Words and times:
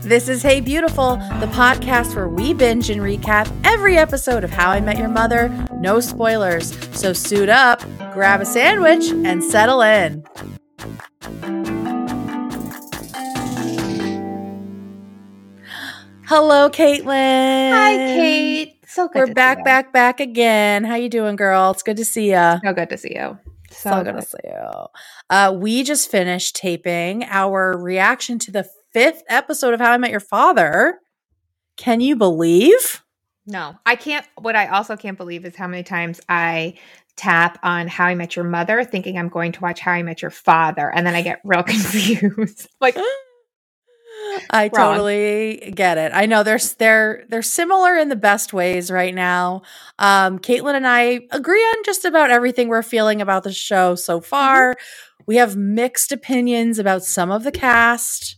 This 0.00 0.28
is 0.28 0.42
Hey 0.42 0.60
Beautiful, 0.60 1.16
the 1.16 1.50
podcast 1.52 2.14
where 2.16 2.28
we 2.28 2.54
binge 2.54 2.88
and 2.88 3.00
recap 3.02 3.52
every 3.62 3.98
episode 3.98 4.42
of 4.42 4.50
How 4.50 4.70
I 4.70 4.80
Met 4.80 4.96
Your 4.96 5.08
Mother. 5.08 5.48
No 5.74 6.00
spoilers. 6.00 6.74
So 6.98 7.12
suit 7.12 7.48
up, 7.48 7.82
grab 8.12 8.40
a 8.40 8.46
sandwich, 8.46 9.10
and 9.10 9.44
settle 9.44 9.82
in. 9.82 10.24
Hello, 16.24 16.70
Caitlin. 16.70 17.70
Hi, 17.72 17.96
Kate. 17.96 18.76
So 18.86 19.08
good. 19.08 19.18
We're 19.18 19.26
to 19.26 19.34
back, 19.34 19.58
see 19.58 19.60
you. 19.60 19.64
back, 19.64 19.92
back 19.92 20.20
again. 20.20 20.84
How 20.84 20.94
you 20.94 21.10
doing, 21.10 21.36
girl? 21.36 21.70
It's 21.72 21.82
good 21.82 21.98
to 21.98 22.04
see 22.04 22.30
you. 22.30 22.60
So 22.64 22.72
good 22.72 22.88
to 22.88 22.96
see 22.96 23.14
you. 23.14 23.38
So, 23.70 23.90
So 23.90 24.04
good 24.04 24.16
to 24.16 24.22
see 24.22 24.38
you. 24.44 24.86
Uh, 25.28 25.54
we 25.56 25.82
just 25.82 26.10
finished 26.10 26.56
taping 26.56 27.24
our 27.24 27.76
reaction 27.76 28.38
to 28.40 28.50
the 28.50 28.68
fifth 28.92 29.22
episode 29.28 29.74
of 29.74 29.80
How 29.80 29.92
I 29.92 29.98
Met 29.98 30.10
Your 30.10 30.20
Father. 30.20 31.00
Can 31.76 32.00
you 32.00 32.16
believe? 32.16 33.02
No, 33.46 33.76
I 33.84 33.96
can't. 33.96 34.26
What 34.38 34.54
I 34.54 34.68
also 34.68 34.96
can't 34.96 35.18
believe 35.18 35.44
is 35.44 35.56
how 35.56 35.66
many 35.66 35.82
times 35.82 36.20
I 36.28 36.74
tap 37.16 37.58
on 37.62 37.88
How 37.88 38.06
I 38.06 38.14
Met 38.14 38.36
Your 38.36 38.44
Mother, 38.44 38.84
thinking 38.84 39.18
I'm 39.18 39.28
going 39.28 39.52
to 39.52 39.60
watch 39.60 39.80
How 39.80 39.92
I 39.92 40.02
Met 40.02 40.22
Your 40.22 40.30
Father, 40.30 40.90
and 40.94 41.06
then 41.06 41.14
I 41.14 41.22
get 41.22 41.40
real 41.44 41.62
confused. 41.64 42.68
like, 42.80 42.96
I 44.50 44.70
Wrong. 44.72 44.94
totally 44.94 45.72
get 45.74 45.98
it. 45.98 46.12
I 46.14 46.26
know 46.26 46.42
they're 46.42 46.60
they're 46.78 47.24
they're 47.28 47.42
similar 47.42 47.96
in 47.96 48.08
the 48.08 48.16
best 48.16 48.52
ways 48.52 48.90
right 48.90 49.14
now. 49.14 49.62
Um, 49.98 50.38
Caitlin 50.38 50.74
and 50.74 50.86
I 50.86 51.22
agree 51.32 51.60
on 51.60 51.84
just 51.84 52.04
about 52.04 52.30
everything 52.30 52.68
we're 52.68 52.82
feeling 52.82 53.20
about 53.20 53.42
the 53.42 53.52
show 53.52 53.94
so 53.94 54.20
far. 54.20 54.76
We 55.26 55.36
have 55.36 55.56
mixed 55.56 56.12
opinions 56.12 56.78
about 56.78 57.04
some 57.04 57.30
of 57.30 57.44
the 57.44 57.52
cast 57.52 58.36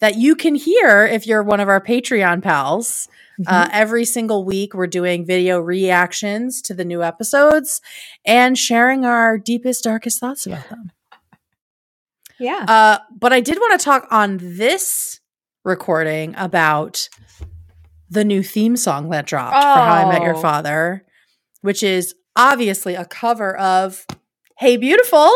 that 0.00 0.16
you 0.16 0.34
can 0.34 0.54
hear 0.54 1.06
if 1.06 1.26
you're 1.26 1.42
one 1.42 1.60
of 1.60 1.68
our 1.68 1.80
Patreon 1.80 2.42
pals. 2.42 3.08
Uh, 3.46 3.68
every 3.72 4.04
single 4.04 4.44
week, 4.44 4.74
we're 4.74 4.86
doing 4.86 5.24
video 5.24 5.58
reactions 5.60 6.60
to 6.60 6.74
the 6.74 6.84
new 6.84 7.02
episodes 7.02 7.80
and 8.26 8.58
sharing 8.58 9.06
our 9.06 9.38
deepest, 9.38 9.82
darkest 9.84 10.20
thoughts 10.20 10.46
about 10.46 10.68
them. 10.68 10.92
yeah. 12.38 12.66
Uh, 12.68 12.98
but 13.18 13.32
I 13.32 13.40
did 13.40 13.56
want 13.58 13.80
to 13.80 13.82
talk 13.84 14.06
on 14.10 14.38
this 14.42 15.20
recording 15.64 16.34
about 16.36 17.08
the 18.10 18.24
new 18.24 18.42
theme 18.42 18.76
song 18.76 19.08
that 19.08 19.24
dropped 19.26 19.54
for 19.54 19.60
How 19.62 20.06
I 20.06 20.12
Met 20.12 20.22
Your 20.22 20.36
Oh. 20.36 20.40
Father, 20.42 21.06
which 21.62 21.82
is 21.82 22.14
obviously 22.36 22.94
a 22.94 23.06
cover 23.06 23.56
of 23.56 24.04
"Hey 24.58 24.76
Beautiful," 24.76 25.30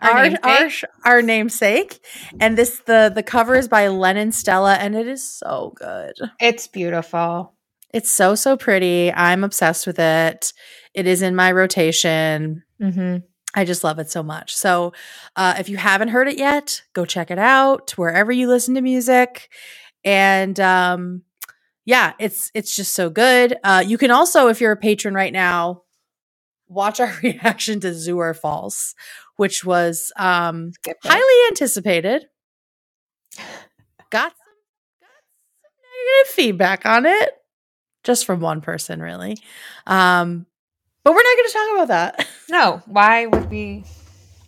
Our 0.00 0.10
our 0.10 0.28
namesake. 0.28 0.84
our, 1.04 1.22
namesake, 1.22 2.04
and 2.40 2.56
this 2.56 2.80
the 2.86 3.12
the 3.14 3.22
cover 3.22 3.54
is 3.54 3.68
by 3.68 3.88
Lennon 3.88 4.32
Stella, 4.32 4.74
and 4.74 4.94
it 4.94 5.06
is 5.06 5.22
so 5.22 5.74
good. 5.76 6.14
it's 6.40 6.66
beautiful. 6.66 7.54
It's 7.92 8.10
so 8.10 8.34
so 8.34 8.56
pretty. 8.56 9.12
I'm 9.12 9.44
obsessed 9.44 9.86
with 9.86 9.98
it. 9.98 10.52
It 10.94 11.06
is 11.06 11.22
in 11.22 11.34
my 11.34 11.52
rotation. 11.52 12.62
Mm-hmm. 12.80 13.18
I 13.54 13.64
just 13.64 13.82
love 13.82 13.98
it 13.98 14.10
so 14.10 14.22
much. 14.22 14.54
So, 14.54 14.92
uh, 15.34 15.56
if 15.58 15.68
you 15.68 15.76
haven't 15.76 16.08
heard 16.08 16.28
it 16.28 16.38
yet, 16.38 16.82
go 16.92 17.04
check 17.04 17.30
it 17.30 17.38
out 17.38 17.90
wherever 17.98 18.30
you 18.30 18.48
listen 18.48 18.74
to 18.76 18.80
music. 18.80 19.50
And 20.04 20.58
um, 20.60 21.22
yeah, 21.84 22.12
it's 22.18 22.50
it's 22.54 22.74
just 22.74 22.94
so 22.94 23.10
good. 23.10 23.56
Uh, 23.64 23.82
you 23.84 23.98
can 23.98 24.10
also, 24.10 24.48
if 24.48 24.60
you're 24.60 24.72
a 24.72 24.76
patron 24.76 25.14
right 25.14 25.32
now, 25.32 25.82
watch 26.68 27.00
our 27.00 27.12
reaction 27.22 27.80
to 27.80 27.92
Zoo 27.92 28.18
or 28.18 28.32
False, 28.34 28.94
which 29.40 29.64
was 29.64 30.12
um, 30.18 30.70
highly 31.02 31.46
anticipated. 31.48 32.26
Got 34.10 34.32
some, 34.32 34.52
got 35.00 35.08
some 35.62 35.72
negative 35.82 36.34
feedback 36.34 36.84
on 36.84 37.06
it, 37.06 37.30
just 38.04 38.26
from 38.26 38.40
one 38.40 38.60
person, 38.60 39.00
really. 39.00 39.38
Um, 39.86 40.44
but 41.04 41.12
we're 41.12 41.22
not 41.22 41.36
going 41.36 41.46
to 41.48 41.52
talk 41.52 41.72
about 41.74 41.88
that. 41.88 42.28
No, 42.50 42.82
why 42.86 43.26
would 43.26 43.48
we? 43.48 43.84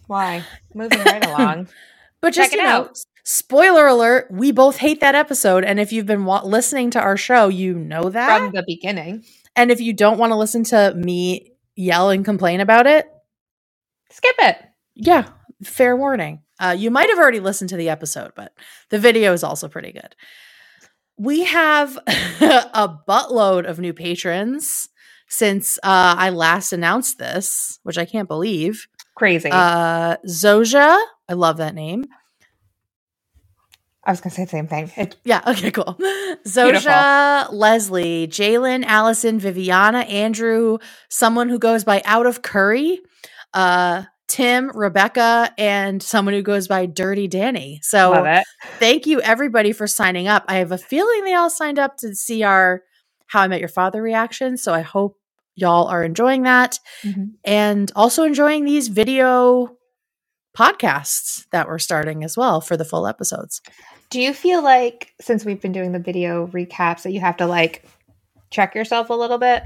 Why? 0.09 0.43
Moving 0.75 0.99
right 1.05 1.25
along. 1.25 1.69
But 2.21 2.35
just 2.35 2.51
Check 2.51 2.59
it 2.59 2.63
you 2.63 2.69
know, 2.69 2.85
out. 2.85 2.99
spoiler 3.25 3.87
alert: 3.87 4.27
we 4.31 4.53
both 4.53 4.77
hate 4.77 5.01
that 5.01 5.15
episode. 5.15 5.65
And 5.65 5.81
if 5.81 5.93
you've 5.93 6.07
been 6.07 6.25
wa- 6.25 6.43
listening 6.45 6.91
to 6.91 7.01
our 7.01 7.17
show, 7.17 7.49
you 7.49 7.75
know 7.75 8.11
that. 8.11 8.39
From 8.39 8.53
the 8.53 8.63
beginning. 8.67 9.25
and 9.57 9.71
if 9.73 9.81
you 9.81 9.93
don't 9.93 10.19
want 10.19 10.33
to 10.33 10.37
listen 10.37 10.65
to 10.65 10.93
me 10.97 11.53
yell 11.77 12.11
and 12.11 12.25
complain 12.25 12.61
about 12.61 12.87
it, 12.87 13.09
Skip 14.11 14.35
it. 14.41 14.57
Yeah, 14.95 15.29
fair 15.63 15.97
warning. 15.97 16.43
Uh, 16.59 16.75
you 16.79 16.91
might 16.91 17.09
have 17.09 17.19
already 17.19 17.41
listened 17.41 17.71
to 17.71 17.77
the 17.77 17.89
episode, 17.89 18.33
but 18.37 18.53
the 18.91 18.99
video 18.99 19.33
is 19.33 19.43
also 19.43 19.69
pretty 19.69 19.93
good. 19.93 20.15
We 21.17 21.45
have 21.45 21.97
a 22.07 22.97
buttload 23.09 23.67
of 23.67 23.79
new 23.79 23.93
patrons 23.93 24.89
since 25.29 25.79
uh, 25.79 26.15
I 26.19 26.31
last 26.31 26.73
announced 26.73 27.19
this, 27.19 27.79
which 27.83 27.99
I 27.99 28.05
can't 28.05 28.29
believe. 28.29 28.87
Crazy. 29.15 29.51
Uh, 29.51 30.17
Zoja, 30.27 30.99
I 31.29 31.33
love 31.33 31.57
that 31.59 31.75
name. 31.75 32.05
I 34.05 34.11
was 34.11 34.21
going 34.21 34.31
to 34.31 34.37
say 34.37 34.45
the 34.45 34.51
same 34.51 34.67
thing. 34.67 34.91
It, 34.97 35.17
Yeah. 35.25 35.43
Okay. 35.47 35.71
Cool. 35.71 35.97
Zosha, 36.47 37.49
Leslie, 37.53 38.27
Jalen, 38.27 38.85
Allison, 38.85 39.39
Viviana, 39.39 40.01
Andrew, 40.01 40.79
someone 41.09 41.49
who 41.49 41.59
goes 41.59 41.85
by 41.85 42.03
Out 42.05 42.27
of 42.27 42.43
Curry, 42.43 43.01
uh, 43.55 44.03
Tim, 44.33 44.71
Rebecca, 44.75 45.53
and 45.59 46.03
someone 46.03 46.33
who 46.33 46.41
goes 46.41 46.67
by 46.67 46.87
Dirty 46.87 47.29
Danny. 47.29 47.81
So 47.83 48.13
thank 48.79 49.07
you 49.07 49.21
everybody 49.21 49.73
for 49.73 49.87
signing 49.87 50.27
up. 50.27 50.43
I 50.49 50.55
have 50.57 50.73
a 50.73 50.79
feeling 50.79 51.25
they 51.25 51.35
all 51.35 51.51
signed 51.51 51.79
up 51.79 51.99
to 51.99 52.15
see 52.15 52.43
our 52.43 52.83
How 53.27 53.43
I 53.43 53.49
Met 53.49 53.61
Your 53.61 53.69
Father 53.69 54.01
reaction. 54.01 54.57
So 54.57 54.73
I 54.73 54.81
hope 54.81 55.19
y'all 55.55 55.87
are 55.89 56.03
enjoying 56.03 56.45
that 56.45 56.79
Mhm. 57.03 57.33
and 57.45 57.93
also 57.95 58.23
enjoying 58.23 58.65
these 58.65 58.89
video 58.89 59.77
podcasts 60.57 61.45
that 61.53 61.69
we're 61.69 61.79
starting 61.79 62.25
as 62.25 62.35
well 62.35 62.63
for 62.63 62.75
the 62.75 62.87
full 62.87 63.07
episodes. 63.07 63.61
Do 64.09 64.19
you 64.19 64.33
feel 64.33 64.63
like 64.63 65.13
since 65.21 65.45
we've 65.45 65.61
been 65.61 65.73
doing 65.73 65.93
the 65.93 65.99
video 65.99 66.47
recaps 66.47 67.03
that 67.03 67.13
you 67.13 67.21
have 67.21 67.37
to 67.37 67.47
like 67.47 67.85
check 68.51 68.75
yourself 68.75 69.11
a 69.11 69.15
little 69.15 69.37
bit 69.39 69.63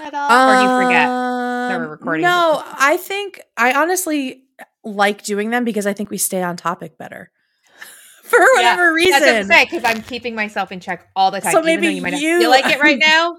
at 0.00 0.14
all, 0.14 0.50
or 0.50 0.56
do 0.56 0.62
you 0.62 0.86
forget? 0.88 1.08
that 1.08 1.78
we're 1.78 1.84
Um, 1.84 1.90
recording 1.90 2.22
No. 2.22 2.62
I 2.64 2.96
think 2.96 3.40
I 3.56 3.72
honestly 3.74 4.44
like 4.84 5.22
doing 5.24 5.50
them 5.50 5.64
because 5.64 5.86
I 5.86 5.92
think 5.94 6.10
we 6.10 6.18
stay 6.18 6.42
on 6.42 6.56
topic 6.56 6.98
better. 6.98 7.30
For 8.24 8.38
whatever 8.54 8.94
That's 8.98 9.10
what 9.10 9.22
I'm 9.22 9.28
reason. 9.34 9.46
saying 9.48 9.66
because 9.70 9.84
I'm 9.84 10.02
keeping 10.02 10.34
myself 10.34 10.72
in 10.72 10.80
check 10.80 11.08
all 11.16 11.30
the 11.30 11.40
time. 11.40 11.52
So 11.52 11.62
maybe 11.62 11.86
though 11.86 11.92
you 11.92 12.02
might 12.02 12.12
not 12.12 12.20
you- 12.20 12.40
feel 12.40 12.50
like 12.50 12.66
it 12.66 12.80
right 12.80 12.98
now. 13.04 13.36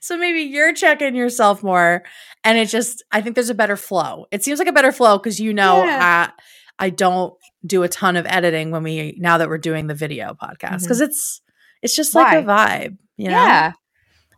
So 0.00 0.16
maybe 0.18 0.40
you're 0.40 0.74
checking 0.74 1.14
yourself 1.14 1.62
more 1.62 2.02
and 2.44 2.58
it 2.58 2.68
just 2.68 3.02
I 3.12 3.22
think 3.22 3.34
there's 3.34 3.48
a 3.50 3.54
better 3.54 3.76
flow. 3.76 4.26
It 4.30 4.42
seems 4.44 4.58
like 4.58 4.68
a 4.68 4.72
better 4.72 4.92
flow 4.92 5.18
because 5.18 5.40
you 5.40 5.54
know 5.54 5.84
Yeah. 5.84 6.28
uh, 6.28 6.32
I 6.78 6.90
don't 6.90 7.34
do 7.66 7.82
a 7.82 7.88
ton 7.88 8.16
of 8.16 8.26
editing 8.26 8.70
when 8.70 8.82
we 8.82 9.14
now 9.18 9.38
that 9.38 9.48
we're 9.48 9.58
doing 9.58 9.86
the 9.86 9.94
video 9.94 10.34
podcast 10.34 10.82
because 10.82 11.00
it's 11.00 11.40
it's 11.82 11.94
just 11.96 12.14
like 12.14 12.36
a 12.36 12.46
vibe, 12.46 12.96
you 13.16 13.28
know? 13.28 13.32
yeah, 13.36 13.72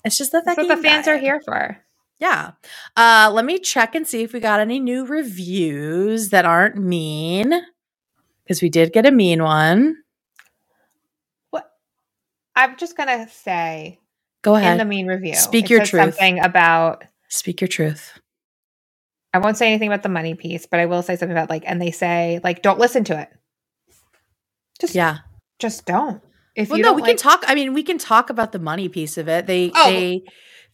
It's 0.04 0.18
just 0.18 0.32
the 0.32 0.42
that's 0.44 0.56
what 0.56 0.68
the 0.68 0.76
fans 0.76 1.06
are 1.08 1.18
here 1.18 1.40
for. 1.40 1.78
Yeah. 2.18 2.52
Uh, 2.96 3.30
let 3.32 3.44
me 3.44 3.58
check 3.58 3.94
and 3.94 4.06
see 4.06 4.22
if 4.22 4.32
we 4.32 4.40
got 4.40 4.60
any 4.60 4.78
new 4.80 5.04
reviews 5.04 6.30
that 6.30 6.44
aren't 6.44 6.76
mean. 6.76 7.52
Because 8.44 8.62
we 8.62 8.68
did 8.68 8.92
get 8.92 9.06
a 9.06 9.10
mean 9.10 9.42
one. 9.42 9.96
What 11.50 11.70
I'm 12.56 12.76
just 12.76 12.96
gonna 12.96 13.28
say 13.28 14.00
Go 14.42 14.56
ahead. 14.56 14.72
in 14.72 14.78
the 14.78 14.84
mean 14.84 15.06
review, 15.06 15.34
Speak 15.34 15.70
your 15.70 15.84
truth. 15.84 16.14
Something 16.14 16.40
about 16.40 17.04
Speak 17.28 17.60
your 17.60 17.68
truth. 17.68 18.18
I 19.34 19.38
won't 19.38 19.56
say 19.56 19.68
anything 19.68 19.88
about 19.88 20.02
the 20.02 20.08
money 20.10 20.34
piece, 20.34 20.66
but 20.66 20.78
I 20.80 20.86
will 20.86 21.02
say 21.02 21.16
something 21.16 21.36
about 21.36 21.48
like, 21.48 21.62
and 21.66 21.80
they 21.80 21.90
say 21.90 22.40
like, 22.44 22.62
don't 22.62 22.78
listen 22.78 23.04
to 23.04 23.18
it. 23.20 23.30
Just 24.80 24.94
Yeah. 24.94 25.18
just 25.58 25.86
don't. 25.86 26.22
If 26.54 26.68
Well, 26.68 26.78
you 26.78 26.84
no, 26.84 26.92
we 26.92 27.02
like, 27.02 27.10
can 27.10 27.16
talk. 27.16 27.44
I 27.46 27.54
mean, 27.54 27.72
we 27.74 27.82
can 27.82 27.98
talk 27.98 28.30
about 28.30 28.52
the 28.52 28.58
money 28.58 28.88
piece 28.88 29.16
of 29.18 29.28
it. 29.28 29.46
They 29.46 29.70
Oh. 29.74 29.90
they 29.90 30.22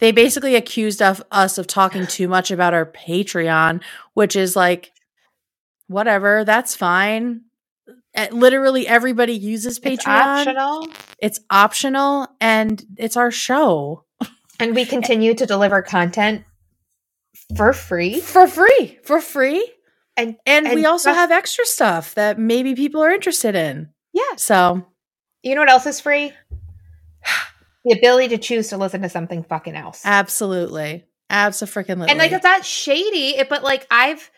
they 0.01 0.13
basically 0.13 0.55
accused 0.55 1.03
of 1.03 1.23
us 1.33 1.59
of 1.59 1.67
talking 1.67 2.07
too 2.07 2.29
much 2.29 2.51
about 2.51 2.73
our 2.75 2.87
Patreon, 2.87 3.83
which 4.15 4.37
is 4.37 4.55
like, 4.57 4.93
whatever. 5.89 6.45
That's 6.45 6.75
fine. 6.77 7.43
Uh, 8.17 8.27
Literally 8.31 8.87
everybody 8.87 9.33
uses 9.35 9.79
Patreon. 9.81 9.97
it's 9.97 10.07
optional, 10.07 10.89
It's 11.19 11.41
optional, 11.51 12.29
and 12.41 12.85
it's 12.97 13.17
our 13.17 13.31
show. 13.31 14.05
and 14.61 14.75
we 14.75 14.85
continue 14.97 15.35
to 15.35 15.47
deliver 15.47 15.83
content 15.83 16.45
for 17.57 17.73
free. 17.73 18.21
for 18.21 18.47
free 18.47 18.99
for 19.05 19.21
free 19.21 19.73
And 20.17 20.37
and, 20.47 20.69
we 20.75 20.85
also 20.85 21.13
have 21.13 21.31
extra 21.31 21.65
stuff 21.65 22.15
that 22.15 22.39
maybe 22.39 22.75
people 22.75 23.03
are 23.03 23.11
interested 23.11 23.55
in 23.55 23.89
yeah, 24.13 24.37
so 24.37 24.87
you 25.43 25.55
know 25.55 25.63
what 25.63 25.71
else 25.71 25.87
is 25.87 26.01
free? 26.01 26.33
The 27.85 27.97
ability 27.97 28.29
to 28.29 28.39
choose 28.39 28.69
to 28.69 28.77
listen 28.77 29.01
to 29.01 29.09
something 29.09 29.45
fucking 29.45 29.75
else. 29.75 30.03
absolutely 30.05 31.07
absolutely 31.31 32.11
and 32.11 32.19
like 32.19 32.33
it's 32.33 32.45
not 32.45 32.65
shady, 32.65 33.37
it, 33.39 33.49
but 33.49 33.63
like 33.63 33.87
I've 33.91 34.31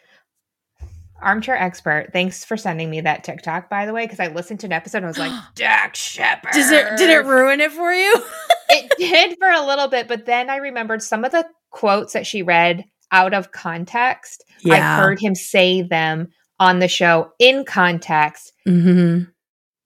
Armchair 1.23 1.57
expert, 1.57 2.11
thanks 2.13 2.45
for 2.45 2.57
sending 2.57 2.89
me 2.91 3.03
that 3.03 3.25
TikTok, 3.25 3.69
by 3.69 3.87
the 3.87 3.93
way, 3.93 4.05
because 4.05 4.21
I 4.21 4.29
listened 4.29 4.61
to 4.61 4.67
an 4.67 4.73
episode 4.73 4.99
and 4.99 5.07
I 5.07 5.09
was 5.09 5.19
like, 5.19 5.33
Dax 5.55 5.99
Shepard. 5.99 6.53
Does 6.53 6.71
it 6.71 6.97
did 6.97 7.11
it 7.11 7.25
ruin 7.25 7.61
it 7.61 7.73
for 7.73 7.93
you? 7.93 8.15
it 8.69 8.93
did 8.99 9.37
for 9.39 9.49
a 9.49 9.67
little 9.67 9.89
bit, 9.89 10.09
but 10.09 10.27
then 10.27 10.51
I 10.51 10.57
remembered 10.57 11.03
some 11.03 11.25
of 11.25 11.33
the 11.33 11.47
quotes 11.71 12.13
that 12.13 12.27
she 12.27 12.43
read 12.43 12.85
out 13.13 13.35
of 13.35 13.53
context. 13.53 14.45
Yeah. 14.63 14.75
I 14.75 15.03
heard 15.03 15.21
him 15.21 15.35
say 15.35 15.83
them 15.83 16.29
on 16.59 16.79
the 16.79 16.89
show 16.89 17.33
in 17.39 17.65
context. 17.65 18.53
hmm 18.67 19.23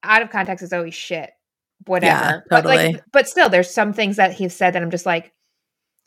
Out 0.05 0.23
of 0.23 0.31
context 0.31 0.63
is 0.63 0.73
always 0.73 0.95
shit. 0.95 1.31
Yeah, 1.31 1.87
Whatever. 1.87 2.45
But 2.49 2.65
like 2.65 3.03
but 3.13 3.29
still 3.29 3.49
there's 3.49 3.69
some 3.73 3.93
things 3.93 4.17
that 4.17 4.33
he 4.33 4.49
said 4.49 4.75
that 4.75 4.83
I'm 4.83 4.91
just 4.91 5.07
like 5.07 5.33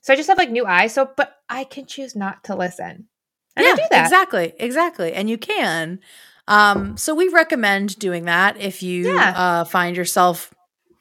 so 0.01 0.13
I 0.13 0.15
just 0.15 0.29
have 0.29 0.37
like 0.37 0.49
new 0.51 0.65
eyes. 0.65 0.93
So 0.93 1.09
but 1.17 1.35
I 1.49 1.63
can 1.65 1.85
choose 1.85 2.15
not 2.15 2.43
to 2.45 2.55
listen. 2.55 3.07
And 3.55 3.65
I 3.65 3.69
yeah, 3.69 3.75
do 3.75 3.81
that. 3.91 4.03
exactly, 4.05 4.53
exactly, 4.59 5.13
and 5.13 5.29
you 5.29 5.37
can. 5.37 5.99
Um, 6.47 6.95
so 6.95 7.13
we 7.13 7.27
recommend 7.27 7.99
doing 7.99 8.25
that 8.25 8.57
if 8.61 8.81
you 8.81 9.13
Yeah. 9.13 9.33
uh, 9.35 9.63
find 9.65 9.97
yourself 9.97 10.53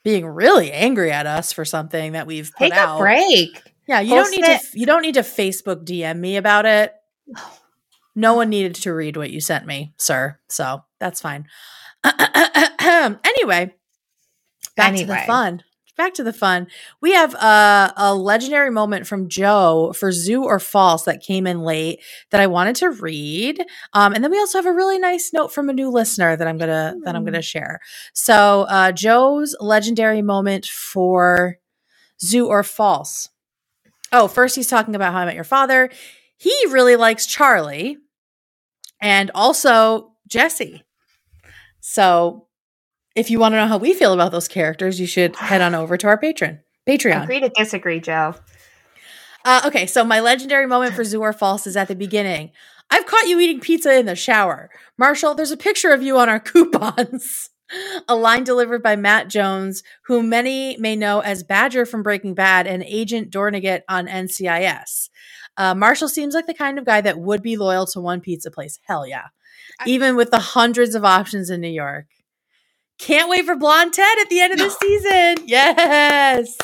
being 0.03 0.27
really 0.27 0.73
angry 0.73 1.13
at 1.13 1.27
us 1.27 1.53
for 1.53 1.65
something 1.65 2.13
that 2.13 2.27
we've 2.27 2.51
put 2.53 2.71
Take 2.71 2.75
a 2.75 2.81
out. 2.81 2.99
break. 2.99 3.63
Yeah, 3.87 4.01
you 4.01 4.15
don't 4.17 4.31
need 4.31 4.45
it. 4.45 4.61
to. 4.63 4.79
You 4.79 4.87
don't 4.87 5.03
need 5.03 5.15
to 5.15 5.21
Facebook 5.21 5.85
DM 5.85 6.19
me 6.19 6.37
about 6.37 6.67
it. 6.67 6.95
No 8.19 8.33
one 8.33 8.49
needed 8.49 8.75
to 8.77 8.95
read 8.95 9.19
what 9.19 9.29
you 9.31 9.43
sent 9.43 9.67
me, 9.67 9.93
sir. 9.99 10.39
So 10.49 10.83
that's 10.99 11.21
fine. 11.21 11.49
anyway, 13.25 13.75
back 14.77 14.95
to 14.97 15.07
the 15.07 15.17
fun. 15.27 15.63
Back 15.97 16.13
to 16.15 16.23
the 16.25 16.33
fun. 16.35 16.67
We 17.01 17.13
have 17.13 17.33
a, 17.35 17.95
a 17.97 18.15
legendary 18.15 18.69
moment 18.71 19.07
from 19.07 19.31
Joe 19.31 19.95
for 19.99 20.13
Zoo 20.13 20.45
or 20.45 20.59
False 20.59 21.05
that 21.05 21.23
came 21.23 21.47
in 21.47 21.63
late 21.63 22.01
that 22.31 22.41
I 22.41 22.47
wanted 22.49 22.77
to 22.77 22.91
read. 22.91 23.65
Um, 23.95 24.13
and 24.13 24.23
then 24.23 24.31
we 24.31 24.39
also 24.39 24.59
have 24.59 24.67
a 24.67 24.73
really 24.75 24.99
nice 24.99 25.31
note 25.33 25.55
from 25.55 25.71
a 25.71 25.73
new 25.73 25.89
listener 25.91 26.37
that 26.37 26.47
I'm 26.47 26.59
gonna 26.59 26.97
that 27.05 27.15
I'm 27.17 27.23
Hmm. 27.23 27.27
gonna 27.29 27.41
share. 27.43 27.81
So 28.13 28.67
uh, 28.69 28.93
Joe's 28.93 29.57
legendary 29.59 30.21
moment 30.21 30.67
for 30.67 31.57
Zoo 32.21 32.47
or 32.47 32.63
False. 32.63 33.31
Oh, 34.13 34.29
first 34.29 34.55
he's 34.55 34.69
talking 34.69 34.95
about 34.95 35.15
how 35.15 35.21
I 35.21 35.25
met 35.25 35.35
your 35.35 35.45
father. 35.45 35.91
He 36.37 36.55
really 36.69 36.97
likes 36.97 37.27
Charlie 37.27 37.97
and 39.01 39.31
also 39.35 40.13
Jesse. 40.29 40.83
So 41.89 42.49
if 43.15 43.31
you 43.31 43.39
want 43.39 43.53
to 43.53 43.59
know 43.59 43.69
how 43.69 43.79
we 43.79 43.95
feel 43.95 44.13
about 44.13 44.33
those 44.33 44.49
characters, 44.49 44.99
you 44.99 45.07
should 45.07 45.37
head 45.37 45.61
on 45.61 45.73
over 45.73 45.97
to 45.97 46.09
our 46.09 46.19
patron 46.19 46.59
Patreon. 46.85 47.23
Agree 47.23 47.39
to 47.39 47.49
disagree, 47.51 48.01
Joe. 48.01 48.35
Uh, 49.45 49.61
okay, 49.67 49.87
so 49.87 50.03
my 50.03 50.19
legendary 50.19 50.67
moment 50.67 50.95
for 50.95 51.05
Zoo 51.05 51.23
or 51.23 51.33
False 51.33 51.65
is 51.65 51.77
at 51.77 51.87
the 51.87 51.95
beginning. 51.95 52.51
I've 52.91 53.07
caught 53.07 53.29
you 53.29 53.39
eating 53.39 53.61
pizza 53.61 53.97
in 53.97 54.07
the 54.07 54.17
shower. 54.17 54.69
Marshall, 54.99 55.37
there's 55.37 55.53
a 55.53 55.57
picture 55.57 55.93
of 55.93 56.03
you 56.03 56.19
on 56.19 56.29
our 56.29 56.41
coupons. 56.51 57.51
a 58.09 58.17
line 58.17 58.43
delivered 58.43 58.83
by 58.83 58.97
Matt 58.97 59.29
Jones, 59.29 59.85
who 60.07 60.25
many 60.25 60.77
may 60.79 60.97
know 60.97 61.21
as 61.21 61.45
Badger 61.45 61.87
from 61.87 62.03
Breaking 62.03 62.35
Bad 62.35 62.67
and 62.67 62.83
Agent 62.83 63.31
Dornigat 63.31 63.83
on 63.89 64.09
NCIS. 64.09 65.09
Uh, 65.57 65.75
Marshall 65.77 66.09
seems 66.09 66.35
like 66.35 66.47
the 66.47 66.55
kind 66.55 66.81
of 66.81 66.85
guy 66.85 67.01
that 67.01 67.21
would 67.21 67.43
be 67.43 67.57
loyal 67.57 67.87
to 67.87 68.01
one 68.01 68.21
pizza 68.21 68.51
place. 68.51 68.81
Hell 68.87 69.07
yeah. 69.07 69.27
Even 69.85 70.17
with 70.17 70.31
the 70.31 70.39
hundreds 70.39 70.95
of 70.95 71.05
options 71.05 71.51
in 71.51 71.61
New 71.61 71.69
York. 71.69 72.07
Can't 72.99 73.29
wait 73.29 73.45
for 73.45 73.57
Blonde 73.57 73.93
Ted 73.93 74.19
at 74.21 74.31
the 74.31 74.41
end 74.41 74.53
of 74.55 74.59
the 74.59 74.71
season. 74.81 75.47
Yes. 75.47 76.57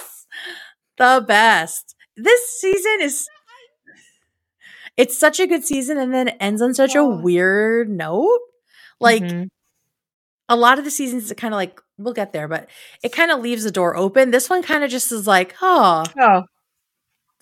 The 0.97 1.25
best. 1.27 1.95
This 2.17 2.59
season 2.61 2.99
is 3.01 3.29
it's 4.97 5.17
such 5.19 5.41
a 5.41 5.47
good 5.47 5.65
season 5.65 5.99
and 5.99 6.13
then 6.13 6.29
ends 6.41 6.61
on 6.63 6.75
such 6.75 6.95
a 6.95 6.99
Oh. 7.01 7.21
weird 7.21 7.89
note. 7.89 8.39
Like 9.01 9.23
Mhm. 9.23 9.49
a 10.49 10.57
lot 10.57 10.79
of 10.79 10.85
the 10.85 10.91
seasons 10.91 11.31
it 11.31 11.37
kind 11.37 11.55
of 11.55 11.57
like 11.57 11.81
we'll 11.99 12.15
get 12.15 12.33
there, 12.33 12.49
but 12.49 12.69
it 13.03 13.13
kind 13.13 13.31
of 13.31 13.41
leaves 13.41 13.65
the 13.65 13.71
door 13.71 13.97
open. 13.97 14.31
This 14.31 14.51
one 14.51 14.63
kind 14.63 14.85
of 14.85 14.91
just 14.91 15.13
is 15.13 15.27
like, 15.27 15.55
oh, 15.63 16.05
oh, 16.19 16.43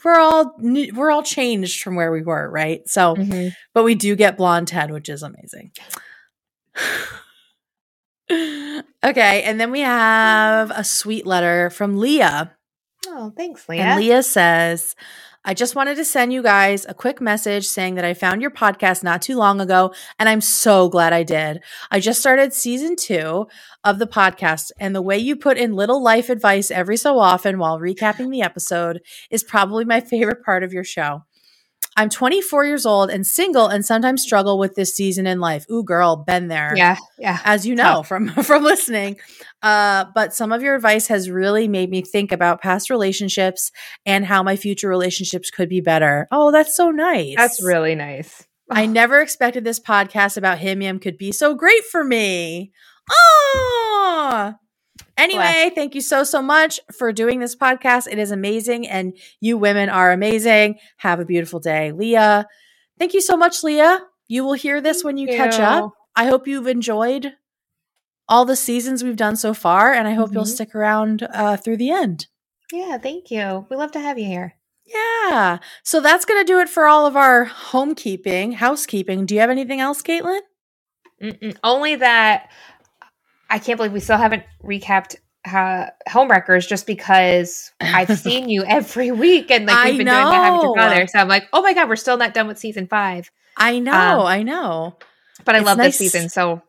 we're 0.05 0.19
all 0.19 0.55
we're 0.59 1.11
all 1.11 1.23
changed 1.23 1.83
from 1.83 1.95
where 1.95 2.13
we 2.13 2.23
were, 2.23 2.51
right? 2.51 2.89
So, 2.89 3.15
mhm. 3.17 3.55
but 3.75 3.85
we 3.85 3.95
do 3.95 4.17
get 4.17 4.37
blonde 4.37 4.69
Ted, 4.69 4.91
which 4.91 5.09
is 5.09 5.23
amazing. 5.23 5.73
okay, 9.05 9.43
and 9.43 9.61
then 9.61 9.71
we 9.71 9.81
have 9.81 10.71
a 10.71 10.85
sweet 10.85 11.27
letter 11.27 11.71
from 11.71 11.99
Leah. 11.99 12.57
oh, 13.09 13.33
thanks, 13.37 13.69
Leah. 13.69 13.83
And 13.83 14.01
Leah 14.01 14.23
says, 14.23 14.95
I 15.43 15.55
just 15.55 15.75
wanted 15.75 15.97
to 15.97 16.05
send 16.05 16.35
you 16.35 16.43
guys 16.43 16.85
a 16.87 16.93
quick 16.93 17.19
message 17.19 17.67
saying 17.67 17.95
that 17.95 18.05
I 18.05 18.13
found 18.13 18.43
your 18.43 18.51
podcast 18.51 19.03
not 19.03 19.23
too 19.23 19.37
long 19.37 19.59
ago, 19.59 19.95
and 20.19 20.29
I'm 20.29 20.43
so 20.43 20.91
glad 20.91 21.15
I 21.15 21.23
did. 21.23 21.63
I 21.91 21.99
just 21.99 22.21
started 22.21 22.53
season 22.53 22.95
two 22.95 23.47
of 23.83 23.99
the 23.99 24.07
podcast, 24.07 24.71
and 24.79 24.95
the 24.95 25.01
way 25.01 25.17
you 25.17 25.37
put 25.37 25.57
in 25.57 25.75
little 25.75 26.03
life 26.03 26.29
advice 26.29 26.71
every 26.71 26.99
so 26.99 27.19
often 27.19 27.59
while 27.59 27.79
recapping 27.79 28.31
the 28.31 28.43
episode 28.43 29.01
is 29.31 29.43
probably 29.43 29.87
my 29.87 30.01
favorite 30.01 30.45
part 30.45 30.63
of 30.63 30.75
your 30.75 30.85
show. 30.85 31.23
I'm 31.97 32.09
24 32.09 32.65
years 32.67 32.87
old 32.87 33.11
and 33.11 33.27
single 33.27 33.67
and 33.67 33.85
sometimes 33.85 34.23
struggle 34.23 34.59
with 34.59 34.75
this 34.75 34.95
season 34.95 35.27
in 35.27 35.41
life. 35.41 35.67
Ooh, 35.71 35.83
girl, 35.83 36.17
been 36.17 36.49
there 36.49 36.73
yeah, 36.77 36.97
yeah. 37.19 37.41
as 37.45 37.67
you 37.67 37.75
know 37.75 38.03
from 38.03 38.29
from 38.45 38.63
listening. 38.63 39.19
Uh, 39.63 40.07
but 40.15 40.35
some 40.35 40.53
of 40.53 40.63
your 40.63 40.75
advice 40.77 41.09
has 41.09 41.29
really 41.29 41.69
made 41.69 41.91
me 41.91 42.03
think 42.03 42.33
about 42.33 42.63
past 42.63 42.91
relationships 42.91 43.73
and 44.07 44.25
how 44.25 44.43
my 44.43 44.57
future 44.57 44.89
relationships 44.89 45.51
could 45.51 45.69
be 45.69 45.81
better. 45.81 46.29
Oh, 46.31 46.51
that's 46.51 46.77
so 46.77 46.91
nice. 46.91 47.37
That's 47.37 47.63
really 47.63 47.95
nice. 47.95 48.47
I 48.71 48.87
never 48.87 49.21
expected 49.21 49.65
this 49.65 49.81
podcast 49.81 50.37
about 50.37 50.59
HIMYM 50.59 51.03
could 51.03 51.19
be 51.19 51.33
so 51.33 51.55
great 51.55 51.85
for 51.85 52.05
me. 52.05 52.73
Oh. 53.11 54.55
Anyway, 55.21 55.71
thank 55.75 55.95
you 55.95 56.01
so 56.01 56.25
so 56.25 56.41
much 56.43 56.81
for 56.97 57.13
doing 57.13 57.41
this 57.41 57.55
podcast. 57.57 58.07
It 58.11 58.19
is 58.19 58.31
amazing 58.31 58.89
and 58.89 59.17
you 59.41 59.59
women 59.59 59.89
are 59.89 60.13
amazing. 60.13 60.79
Have 60.99 61.21
a 61.21 61.25
beautiful 61.25 61.61
day, 61.61 61.93
Leah. 61.93 62.47
Thank 62.99 63.15
you 63.15 63.21
so 63.21 63.37
much, 63.37 63.63
Leah. 63.63 64.01
You 64.29 64.45
will 64.45 64.55
hear 64.55 64.81
this 64.81 65.03
when 65.05 65.17
you 65.17 65.27
catch 65.29 65.59
up. 65.59 65.93
I 66.17 66.27
hope 66.27 66.47
you've 66.47 66.67
enjoyed 66.67 67.35
all 68.29 68.45
the 68.45 68.57
seasons 68.57 69.03
we've 69.03 69.17
done 69.17 69.37
so 69.37 69.53
far, 69.55 69.93
and 69.93 70.07
I 70.07 70.13
hope 70.13 70.33
you'll 70.33 70.45
Mhm. 70.45 70.55
stick 70.55 70.75
around 70.75 71.27
uh, 71.35 71.57
through 71.57 71.79
the 71.79 71.91
end. 71.91 72.27
Yeah, 72.73 72.97
thank 72.99 73.31
you. 73.31 73.67
We 73.69 73.77
love 73.77 73.91
to 73.93 74.01
have 74.01 74.19
you 74.19 74.27
here. 74.27 74.55
Yeah. 74.87 75.59
So 75.83 76.01
that's 76.01 76.25
going 76.25 76.41
to 76.41 76.53
do 76.53 76.61
it 76.61 76.69
for 76.69 76.87
all 76.87 77.07
of 77.07 77.17
our 77.17 77.47
homekeeping, 77.47 78.55
housekeeping. 78.55 79.27
Do 79.27 79.35
you 79.35 79.41
have 79.41 79.51
anything 79.51 79.81
else, 79.81 80.03
Caitlin? 80.03 80.41
Mm-mm. 81.23 81.57
Only 81.63 81.97
that 81.97 82.51
I 83.51 83.59
can't 83.59 83.77
believe 83.77 83.93
we 83.93 84.01
still 84.01 84.17
haven't 84.17 84.45
recapped 84.65 85.17
uh, 85.45 85.87
Homewreckers 86.09 86.69
just 86.69 86.87
because 86.87 87.73
I've 87.81 88.19
seen 88.19 88.49
you 88.49 88.65
every 88.65 89.11
week 89.11 89.51
and 89.51 89.67
like 89.67 89.77
I 89.77 89.85
we've 89.91 89.99
been 89.99 90.07
doing 90.07 90.17
that 90.17 90.45
having 90.45 90.75
know. 90.77 91.07
So 91.07 91.19
I'm 91.19 91.29
like, 91.29 91.49
oh 91.53 91.63
my 91.63 91.75
god, 91.75 91.89
we're 91.89 91.97
still 91.97 92.17
not 92.17 92.35
done 92.35 92.47
with 92.47 92.59
season 92.59 92.87
five. 92.87 93.31
I 93.57 93.79
know. 93.79 93.93
Um, 93.93 94.27
I 94.27 94.43
know. 94.43 94.97
But 95.45 95.55
I 95.57 95.59
It's 95.59 95.67
love 95.67 95.79
nice. 95.79 95.99
this 95.99 96.13
season. 96.13 96.29
So 96.29 96.63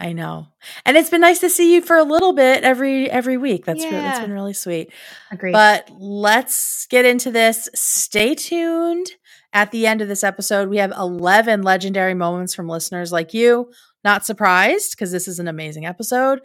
I 0.00 0.12
know. 0.12 0.46
And 0.86 0.96
it's 0.96 1.10
been 1.10 1.22
nice 1.22 1.40
to 1.40 1.50
see 1.50 1.74
you 1.74 1.80
for 1.82 1.96
a 1.96 2.04
little 2.04 2.32
bit 2.32 2.62
every 2.62 3.10
every 3.10 3.36
week. 3.36 3.64
That's 3.64 3.82
really, 3.82 3.96
that's 3.96 4.18
Yeah. 4.18 4.24
been 4.26 4.32
really 4.32 4.52
sweet. 4.52 4.92
agreed. 5.32 5.52
But 5.52 5.90
let's 5.98 6.86
get 6.86 7.04
into 7.04 7.30
this. 7.30 7.68
Stay 7.74 8.34
tuned. 8.34 9.10
At 9.54 9.70
the 9.70 9.86
end 9.86 10.02
of 10.02 10.08
this 10.08 10.22
episode, 10.22 10.68
we 10.68 10.76
have 10.76 10.92
11 10.92 11.62
legendary 11.62 12.12
moments 12.12 12.54
from 12.54 12.68
listeners 12.68 13.10
like 13.12 13.32
you. 13.32 13.70
Not 14.08 14.24
surprised 14.24 14.92
because 14.92 15.12
this 15.12 15.28
is 15.28 15.38
an 15.38 15.48
amazing 15.48 15.84
episode. 15.84 16.40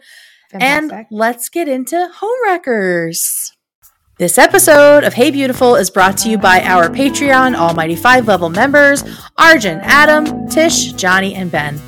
Fantastic. 0.50 0.92
And 0.92 1.06
let's 1.10 1.48
get 1.48 1.66
into 1.66 2.10
Homewreckers. 2.14 3.52
This 4.18 4.36
episode 4.36 5.02
of 5.02 5.14
Hey 5.14 5.30
Beautiful 5.30 5.74
is 5.74 5.88
brought 5.88 6.18
to 6.18 6.28
you 6.28 6.36
by 6.36 6.60
our 6.60 6.90
Patreon 6.90 7.56
Almighty 7.56 7.96
5 7.96 8.28
level 8.28 8.50
members 8.50 9.02
Arjun, 9.38 9.80
Adam, 9.80 10.46
Tish, 10.50 10.92
Johnny, 10.92 11.34
and 11.34 11.50
Ben. 11.50 11.80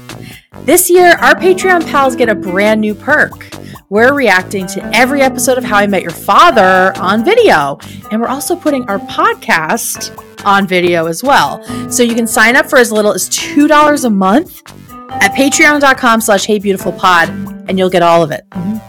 This 0.63 0.89
year, 0.89 1.13
our 1.17 1.35
Patreon 1.35 1.87
pals 1.91 2.17
get 2.17 2.31
a 2.31 2.35
brand 2.35 2.81
new 2.81 2.95
perk. 2.95 3.47
We're 3.91 4.15
reacting 4.15 4.67
to 4.69 4.91
every 4.95 5.21
episode 5.21 5.59
of 5.59 5.65
How 5.65 5.77
I 5.77 5.87
Met 5.87 6.01
Your 6.01 6.11
Father 6.11 6.95
on 6.97 7.23
video, 7.23 7.79
and 8.11 8.23
we're 8.23 8.29
also 8.29 8.57
putting 8.57 8.89
our 8.89 8.99
podcast 9.01 10.19
on 10.47 10.67
video 10.67 11.05
as 11.05 11.23
well. 11.23 11.63
So 11.91 12.03
you 12.03 12.15
can 12.15 12.27
sign 12.27 12.57
up 12.57 12.65
for 12.65 12.79
as 12.79 12.91
little 12.91 13.13
as 13.13 13.29
$2 13.29 14.05
a 14.07 14.09
month 14.09 14.63
at 15.11 15.33
patreon.com 15.33 16.21
slash 16.21 16.47
heybeautifulpod, 16.47 17.69
and 17.69 17.79
you'll 17.79 17.91
get 17.91 18.03
all 18.03 18.23
of 18.23 18.31
it. 18.31 18.45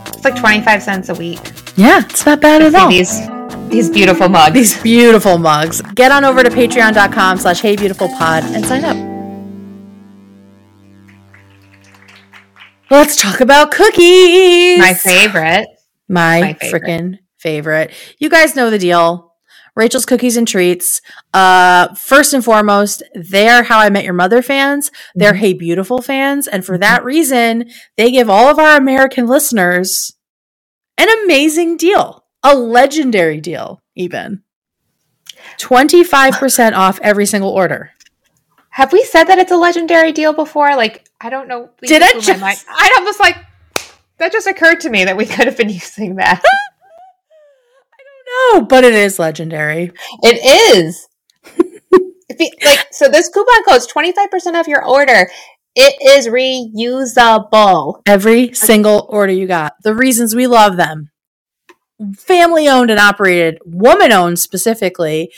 it's 0.07 0.23
like 0.23 0.35
25 0.35 0.83
cents 0.83 1.09
a 1.09 1.13
week. 1.15 1.39
Yeah, 1.75 2.03
it's 2.05 2.25
not 2.25 2.41
bad 2.41 2.61
at 2.61 2.75
all. 2.75 2.89
these 2.89 3.27
these 3.69 3.89
beautiful 3.89 4.29
mugs. 4.29 4.53
These 4.53 4.81
beautiful 4.81 5.37
mugs. 5.37 5.81
Get 5.93 6.11
on 6.11 6.23
over 6.23 6.43
to 6.43 6.49
patreon.com 6.49 7.37
slash 7.37 7.61
heybeautifulpod 7.61 8.43
and 8.55 8.65
sign 8.65 8.85
up. 8.85 8.97
Let's 12.89 13.21
talk 13.21 13.41
about 13.41 13.71
cookies. 13.71 14.79
my 14.79 14.93
favorite. 14.93 15.67
My, 16.07 16.39
my 16.41 16.53
favorite. 16.53 16.83
freaking 16.83 17.19
favorite. 17.37 17.91
You 18.17 18.29
guys 18.29 18.55
know 18.55 18.69
the 18.69 18.79
deal, 18.79 19.26
Rachel's 19.77 20.05
Cookies 20.07 20.35
and 20.37 20.47
Treats. 20.47 21.01
Uh, 21.35 21.93
first 21.93 22.33
and 22.33 22.43
foremost, 22.43 23.03
they're 23.13 23.61
How 23.63 23.77
I 23.79 23.89
Met 23.91 24.03
Your 24.03 24.13
Mother 24.15 24.41
fans. 24.41 24.89
They're 25.13 25.33
Mhm. 25.33 25.37
Hey 25.37 25.53
Beautiful 25.53 26.01
fans. 26.01 26.47
And 26.47 26.65
for 26.65 26.79
that 26.79 27.03
reason, 27.03 27.69
they 27.95 28.09
give 28.11 28.27
all 28.27 28.49
of 28.49 28.57
our 28.57 28.75
American 28.75 29.27
listeners 29.27 30.13
an 30.97 31.07
amazing 31.23 31.77
deal, 31.77 32.25
a 32.43 32.55
legendary 32.55 33.39
deal, 33.39 33.83
even. 33.95 34.41
25% 35.59 36.75
off 36.75 36.99
every 37.03 37.27
single 37.27 37.51
order. 37.51 37.91
Have 38.71 38.91
we 38.91 39.03
said 39.03 39.25
that 39.25 39.37
it's 39.37 39.51
a 39.51 39.57
legendary 39.57 40.11
deal 40.11 40.33
before? 40.33 40.75
Like, 40.75 41.07
I 41.21 41.29
don't 41.29 41.47
know. 41.47 41.69
Did 41.81 42.01
it 42.01 42.15
my 42.15 42.21
just- 42.53 42.65
I 42.67 42.93
almost 42.97 43.19
like 43.19 43.37
that 44.17 44.31
just 44.31 44.47
occurred 44.47 44.79
to 44.81 44.89
me 44.89 45.05
that 45.05 45.17
we 45.17 45.25
could 45.27 45.45
have 45.45 45.55
been 45.57 45.69
using 45.81 46.15
that. 46.15 46.43
No, 48.53 48.61
but 48.61 48.83
it 48.83 48.93
is 48.93 49.19
legendary. 49.19 49.91
It 50.23 50.75
is. 50.75 51.07
If 52.29 52.41
you- 52.41 52.51
like 52.69 52.87
so 52.91 53.07
this 53.07 53.29
coupon 53.29 53.63
code 53.63 53.77
is 53.77 53.87
25% 53.87 54.53
off 54.55 54.67
your 54.67 54.85
order. 54.85 55.29
It 55.75 55.95
is 56.01 56.27
reusable. 56.27 58.01
Every 58.05 58.53
single 58.53 59.07
order 59.09 59.31
you 59.31 59.47
got. 59.47 59.73
The 59.83 59.95
reasons 59.95 60.35
we 60.35 60.45
love 60.45 60.75
them. 60.75 61.09
Family 62.15 62.67
owned 62.67 62.91
and 62.91 62.99
operated, 62.99 63.59
woman 63.65 64.11
owned 64.11 64.39
specifically. 64.39 65.31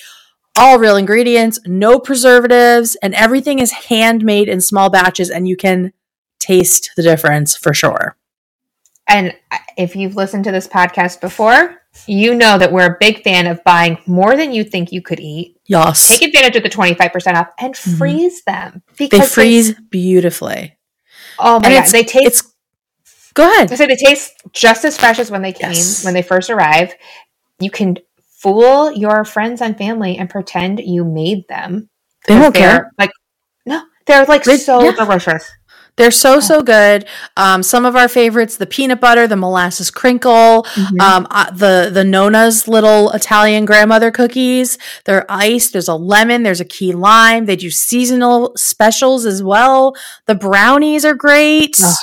All 0.58 0.80
real 0.80 0.98
ingredients, 0.98 1.60
no 1.66 2.00
preservatives, 2.00 2.96
and 3.04 3.14
everything 3.14 3.60
is 3.60 3.72
handmade 3.72 4.50
in 4.50 4.60
small 4.60 4.90
batches, 4.90 5.30
and 5.30 5.48
you 5.48 5.56
can 5.56 5.94
taste 6.40 6.92
the 6.98 7.04
difference 7.04 7.56
for 7.56 7.74
sure. 7.74 8.18
And 9.08 9.36
uh, 9.52 9.58
if 9.78 9.96
you've 9.96 10.16
listened 10.16 10.44
to 10.46 10.52
this 10.52 10.68
podcast 10.68 11.22
before, 11.22 11.79
you 12.08 12.34
know 12.36 12.58
that 12.58 12.72
we're 12.72 12.86
a 12.94 12.98
big 13.00 13.24
fan 13.24 13.48
of 13.48 13.64
buying 13.64 13.98
more 14.06 14.36
than 14.36 14.52
you 14.54 14.64
think 14.64 14.92
you 14.92 15.02
could 15.02 15.20
eat. 15.20 15.58
Yes. 15.66 16.08
Take 16.18 16.30
advantage 16.30 16.56
of 16.56 16.64
the 16.64 16.70
25% 16.70 17.38
off 17.38 17.48
and 17.60 17.74
Mhm. 17.74 17.98
freeze 17.98 18.44
them. 18.44 18.82
They 18.98 19.08
Because 19.08 19.34
freeze 19.34 19.74
beautifully. 19.90 20.78
oh 21.40 21.52
my 21.52 21.56
And 21.56 21.64
god, 21.64 21.72
it's- 21.72 21.92
they 21.92 22.04
taste 22.04 22.26
It's 23.02 23.34
go 23.34 23.44
ahead. 23.52 23.72
I 23.72 23.76
say 23.76 23.86
they 23.88 23.96
taste 23.96 24.34
just 24.54 24.86
as 24.86 24.98
fresh 24.98 25.20
as 25.20 25.30
when 25.32 25.42
they 25.42 25.54
came, 25.54 25.72
Yes. 25.72 26.04
when 26.04 26.14
they 26.14 26.22
first 26.22 26.50
arrive. 26.50 26.94
You 27.60 27.70
can 27.72 27.98
fool 28.42 28.92
your 28.94 29.26
friends 29.26 29.62
and 29.62 29.78
family 29.78 30.18
and 30.18 30.30
pretend 30.30 30.80
you 30.80 31.04
made 31.04 31.48
them. 31.50 31.90
They 32.28 32.40
won't 32.40 32.56
care. 32.56 32.92
Like, 32.98 33.12
no, 33.66 33.82
they're 34.06 34.26
like 34.26 34.44
They- 34.44 34.58
so 34.58 34.84
yeah. 34.84 34.92
delicious. 34.92 35.50
They're 36.00 36.12
so 36.12 36.40
so 36.40 36.64
good. 36.64 37.06
Um, 37.36 37.62
some 37.62 37.86
of 37.86 37.96
our 37.98 38.08
favorites: 38.08 38.56
the 38.56 38.66
peanut 38.66 39.02
butter, 39.02 39.28
the 39.28 39.36
molasses 39.36 39.92
crinkle, 39.92 40.64
Mm-hmm. 40.64 41.02
um, 41.02 41.28
uh, 41.30 41.52
the 41.52 41.90
the 41.94 42.06
Nona's 42.06 42.68
little 42.70 43.12
Italian 43.12 43.66
grandmother 43.66 44.10
cookies. 44.10 44.78
They're 45.04 45.26
iced. 45.30 45.74
There's 45.74 45.90
a 45.90 45.96
lemon. 45.96 46.44
There's 46.44 46.62
a 46.62 46.66
key 46.66 46.94
lime. 46.94 47.46
They 47.48 47.58
do 47.58 47.70
seasonal 47.70 48.54
specials 48.56 49.26
as 49.26 49.44
well. 49.44 49.94
The 50.26 50.36
brownies 50.36 51.04
are 51.04 51.14
great. 51.16 51.78
Ugh, 51.84 51.96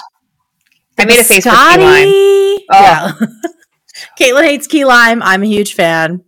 I 0.98 1.04
made 1.06 1.18
a 1.18 1.24
face 1.24 1.44
for 1.44 1.50
key 1.50 1.56
lime. 1.56 2.08
Oh. 2.08 2.64
Yeah. 2.70 3.12
Caitlin 4.20 4.44
hates 4.44 4.66
key 4.66 4.84
lime. 4.84 5.22
I'm 5.22 5.42
a 5.42 5.46
huge 5.46 5.72
fan. 5.74 6.22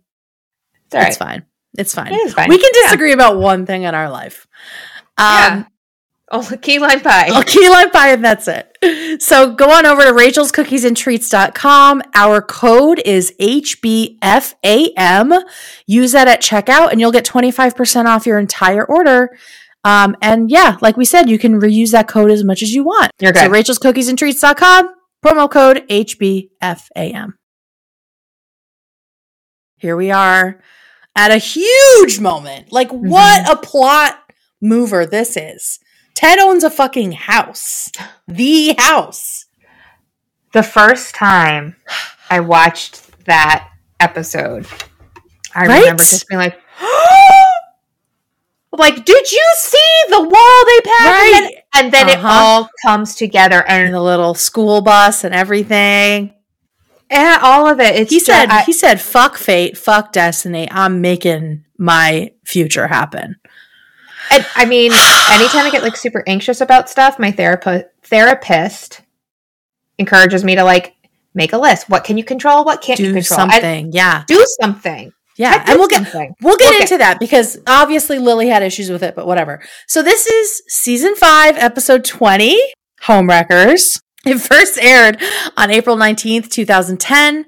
It's 0.87 0.95
all 0.95 1.01
right. 1.01 1.07
It's 1.09 1.17
fine. 1.17 1.45
It's 1.77 1.93
fine. 1.93 2.13
It 2.13 2.17
is 2.25 2.33
fine. 2.33 2.49
We 2.49 2.57
can 2.57 2.71
Yeah. 2.73 2.81
disagree 2.85 3.11
about 3.13 3.37
one 3.37 3.67
thing 3.67 3.83
in 3.83 3.93
our 3.93 4.09
life. 4.09 4.47
Yeah. 5.19 5.65
Oh, 6.31 6.49
key 6.61 6.79
lime 6.79 7.01
pie. 7.01 7.27
a 7.39 7.43
key 7.43 7.69
lime 7.69 7.89
pie 7.91 8.11
and 8.11 8.23
that's 8.23 8.47
it. 8.47 8.65
So 9.21 9.53
go 9.53 9.69
on 9.71 9.85
over 9.85 10.03
to 10.03 10.11
rachelscookiesandtreats.com. 10.11 12.01
Our 12.15 12.41
code 12.41 13.01
is 13.05 13.33
HBFAM. 13.39 15.41
Use 15.87 16.11
that 16.13 16.27
at 16.27 16.41
checkout 16.41 16.91
and 16.91 16.99
you'll 17.01 17.11
get 17.11 17.25
25% 17.25 18.05
off 18.05 18.25
your 18.25 18.39
entire 18.39 18.85
order. 18.85 19.37
Um, 19.83 20.15
and 20.21 20.49
yeah, 20.51 20.77
like 20.81 20.97
we 20.97 21.05
said, 21.05 21.29
you 21.29 21.39
can 21.39 21.59
reuse 21.59 21.91
that 21.91 22.07
code 22.07 22.31
as 22.31 22.43
much 22.43 22.61
as 22.61 22.73
you 22.73 22.83
want. 22.83 23.11
You're 23.19 23.33
So 23.33 23.49
good. 23.49 23.65
rachelscookiesandtreats.com, 23.65 24.93
promo 25.25 25.49
code 25.49 25.83
HBFAM. 25.89 27.33
Here 29.77 29.95
we 29.95 30.11
are 30.11 30.61
at 31.15 31.31
a 31.31 31.37
huge 31.37 32.19
moment. 32.19 32.71
Like, 32.71 32.89
what 32.91 33.49
a 33.49 33.55
plot 33.55 34.19
mover 34.61 35.05
this 35.05 35.37
is. 35.37 35.79
Ted 36.19 36.37
owns 36.39 36.65
a 36.65 36.69
fucking 36.69 37.13
house. 37.13 37.89
The 38.27 38.75
house. 38.77 39.45
the 40.51 40.63
first 40.63 41.15
time 41.15 41.77
I 42.29 42.41
watched 42.41 43.01
that 43.25 43.69
episode, 44.01 44.67
I 45.55 45.65
Right? 45.65 45.79
remember 45.79 46.03
just 46.03 46.27
being 46.27 46.39
like, 46.39 46.59
like, 48.73 49.05
did 49.05 49.31
you 49.31 49.45
see 49.55 49.93
the 50.09 50.19
wall 50.21 50.65
they 50.65 50.81
passed? 50.81 51.07
And 51.07 51.33
then, 51.33 51.43
Right. 51.43 51.53
and 51.75 51.91
then 51.93 52.09
it 52.09 52.17
Uh-huh. 52.17 52.27
all 52.27 52.69
comes 52.85 53.15
together 53.15 53.63
And 53.65 53.93
the 53.93 54.01
little 54.01 54.33
school 54.33 54.81
bus 54.81 55.23
and 55.23 55.33
everything. 55.33 56.33
and 57.11 57.41
all 57.41 57.65
of 57.67 57.79
it. 57.79 57.95
It's 57.95 58.11
He 58.11 58.19
said, 58.19 58.49
I- 58.49 58.63
he 58.63 58.73
said, 58.73 58.99
fuck 58.99 59.37
fate, 59.37 59.77
fuck 59.77 60.11
destiny. 60.11 60.67
I'm 60.71 60.99
making 61.01 61.63
my 61.77 62.31
future 62.45 62.87
happen. 62.87 63.37
And 64.31 64.45
I 64.55 64.65
mean, 64.65 64.91
anytime 64.91 65.65
I 65.65 65.69
get 65.71 65.83
like 65.83 65.95
super 65.95 66.23
anxious 66.27 66.61
about 66.61 66.89
stuff, 66.89 67.19
my 67.19 67.31
therapist 67.31 67.85
therapist 68.03 69.01
encourages 69.97 70.43
me 70.43 70.55
to 70.55 70.63
like 70.63 70.95
make 71.33 71.53
a 71.53 71.57
list. 71.57 71.89
What 71.89 72.03
can 72.03 72.17
you 72.17 72.23
control? 72.23 72.63
What 72.63 72.81
can't 72.81 72.99
you 72.99 73.07
Do 73.07 73.13
control? 73.13 73.41
And 73.41 73.51
something. 73.51 73.91
yeah. 73.91 74.23
do 74.27 74.43
something. 74.59 75.11
Yeah. 75.37 75.63
And 75.67 75.79
we'll 75.79 75.87
get, 75.87 76.03
something. 76.03 76.35
We'll 76.41 76.57
get 76.57 76.71
We'll 76.71 76.81
into 76.81 76.97
that 76.97 77.19
because 77.19 77.57
obviously 77.65 78.19
Lily 78.19 78.49
had 78.49 78.61
issues 78.61 78.89
with 78.89 79.03
it, 79.03 79.15
but 79.15 79.25
whatever. 79.25 79.61
So 79.87 80.03
this 80.03 80.27
is 80.27 80.61
season 80.67 81.15
five, 81.15 81.55
episode 81.57 82.03
20, 82.03 82.59
Homewreckers. 83.03 84.01
It 84.25 84.37
first 84.39 84.77
aired 84.77 85.21
on 85.55 85.71
April 85.71 85.95
19th, 85.95 86.49
2010. 86.49 87.45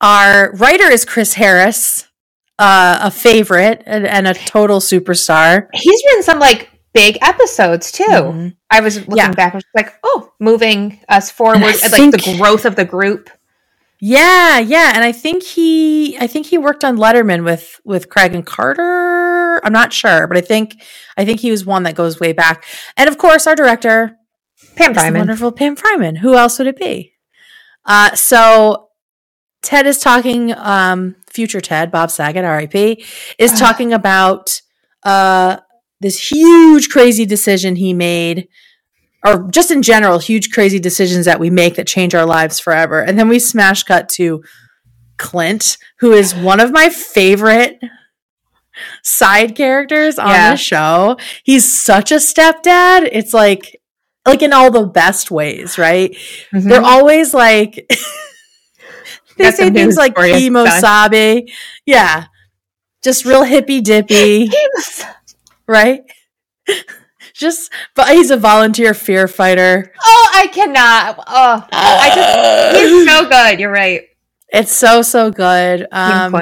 Our 0.00 0.52
writer 0.52 0.84
is 0.84 1.04
Chris 1.04 1.34
Harris, 1.34 2.08
uh, 2.58 2.98
a 3.02 3.10
favorite 3.10 3.82
and, 3.86 4.06
and 4.06 4.26
a 4.26 4.34
total 4.34 4.78
superstar. 4.80 5.66
He's 5.72 6.02
written 6.06 6.22
some 6.22 6.38
like 6.38 6.68
big 6.92 7.18
episodes 7.22 7.90
too. 7.90 8.04
Mhm. 8.04 8.56
I 8.70 8.80
was 8.80 8.96
looking 8.98 9.16
Yeah. 9.16 9.32
back, 9.32 9.54
I 9.54 9.56
was 9.56 9.64
like, 9.74 9.94
oh, 10.04 10.32
moving 10.38 11.00
us 11.08 11.30
forward, 11.30 11.56
And 11.56 11.64
I 11.64 11.70
and, 11.70 11.92
like 11.92 12.10
the 12.22 12.36
growth 12.38 12.64
of 12.64 12.76
the 12.76 12.84
group. 12.84 13.30
Yeah, 14.04 14.58
yeah, 14.58 14.92
and 14.94 15.04
I 15.04 15.12
think 15.12 15.42
he, 15.44 16.18
I 16.18 16.26
think 16.26 16.46
he 16.46 16.58
worked 16.58 16.84
on 16.84 16.96
Letterman 16.96 17.44
with 17.44 17.80
with 17.84 18.08
Craig 18.08 18.34
and 18.34 18.44
Carter. 18.44 19.60
I'm 19.64 19.72
not 19.72 19.92
sure, 19.92 20.26
but 20.26 20.36
I 20.36 20.40
think, 20.40 20.82
I 21.16 21.24
think 21.24 21.38
he 21.40 21.50
was 21.52 21.64
one 21.64 21.84
that 21.84 21.94
goes 21.94 22.18
way 22.18 22.32
back. 22.32 22.64
And 22.96 23.08
of 23.08 23.16
course, 23.16 23.46
our 23.46 23.54
director, 23.54 24.16
Pam 24.76 24.92
Fryman. 24.94 25.18
wonderful 25.18 25.52
Pam 25.52 25.76
Fryman. 25.76 26.18
Who 26.18 26.34
else 26.34 26.58
would 26.58 26.66
it 26.66 26.78
be? 26.78 27.12
Uh, 27.84 28.14
so 28.16 28.88
Ted 29.62 29.86
is 29.86 29.98
talking, 29.98 30.52
um, 30.56 31.14
future 31.32 31.60
Ted, 31.60 31.90
Bob 31.90 32.10
Saget, 32.10 32.44
RIP, 32.44 33.00
is 33.38 33.52
talking 33.58 33.92
about 33.92 34.60
uh, 35.02 35.56
this 36.00 36.30
huge, 36.30 36.88
crazy 36.88 37.24
decision 37.26 37.76
he 37.76 37.92
made, 37.94 38.48
or 39.24 39.48
just 39.50 39.70
in 39.70 39.82
general, 39.82 40.18
huge, 40.18 40.50
crazy 40.50 40.78
decisions 40.78 41.26
that 41.26 41.38
we 41.40 41.48
make 41.50 41.76
that 41.76 41.86
change 41.86 42.14
our 42.14 42.26
lives 42.26 42.58
forever. 42.60 43.00
And 43.02 43.18
then 43.18 43.28
we 43.28 43.38
smash 43.38 43.82
cut 43.84 44.08
to 44.10 44.42
Clint, 45.18 45.78
who 46.00 46.12
is 46.12 46.34
one 46.50 46.60
of 46.60 46.72
my 46.72 46.88
favorite 46.88 47.78
side 49.02 49.54
characters 49.54 50.18
on 50.18 50.28
Yeah. 50.30 50.50
the 50.52 50.56
show. 50.56 51.16
He's 51.44 51.72
such 51.82 52.10
a 52.10 52.16
stepdad. 52.16 53.08
It's 53.12 53.34
like, 53.34 53.80
like 54.26 54.42
in 54.42 54.52
all 54.52 54.70
the 54.70 54.86
best 54.86 55.30
ways, 55.30 55.78
right? 55.78 56.16
Mhm. 56.54 56.68
They're 56.68 56.82
always 56.84 57.34
like 57.34 57.86
they 59.36 59.50
say 59.50 59.70
things 59.70 59.96
like 59.96 60.14
chemo 60.14 60.66
sabe. 60.80 61.48
Yeah. 61.86 62.26
Just 63.02 63.24
real 63.24 63.42
hippy 63.42 63.80
dippy, 63.80 64.50
right? 65.66 66.02
Just 67.34 67.72
but 67.96 68.08
he's 68.08 68.30
a 68.30 68.36
volunteer 68.36 68.94
fear 68.94 69.26
fighter. 69.26 69.92
oh, 70.04 70.30
I 70.34 70.46
cannot. 70.46 71.18
Oh, 71.26 71.66
I 71.72 72.12
just 72.14 72.78
he's 72.78 73.08
so 73.08 73.28
good. 73.28 73.58
You're 73.58 73.72
right. 73.72 74.02
it's 74.52 74.70
so 74.70 75.02
so 75.02 75.30
good. 75.30 75.88
Um 75.90 76.36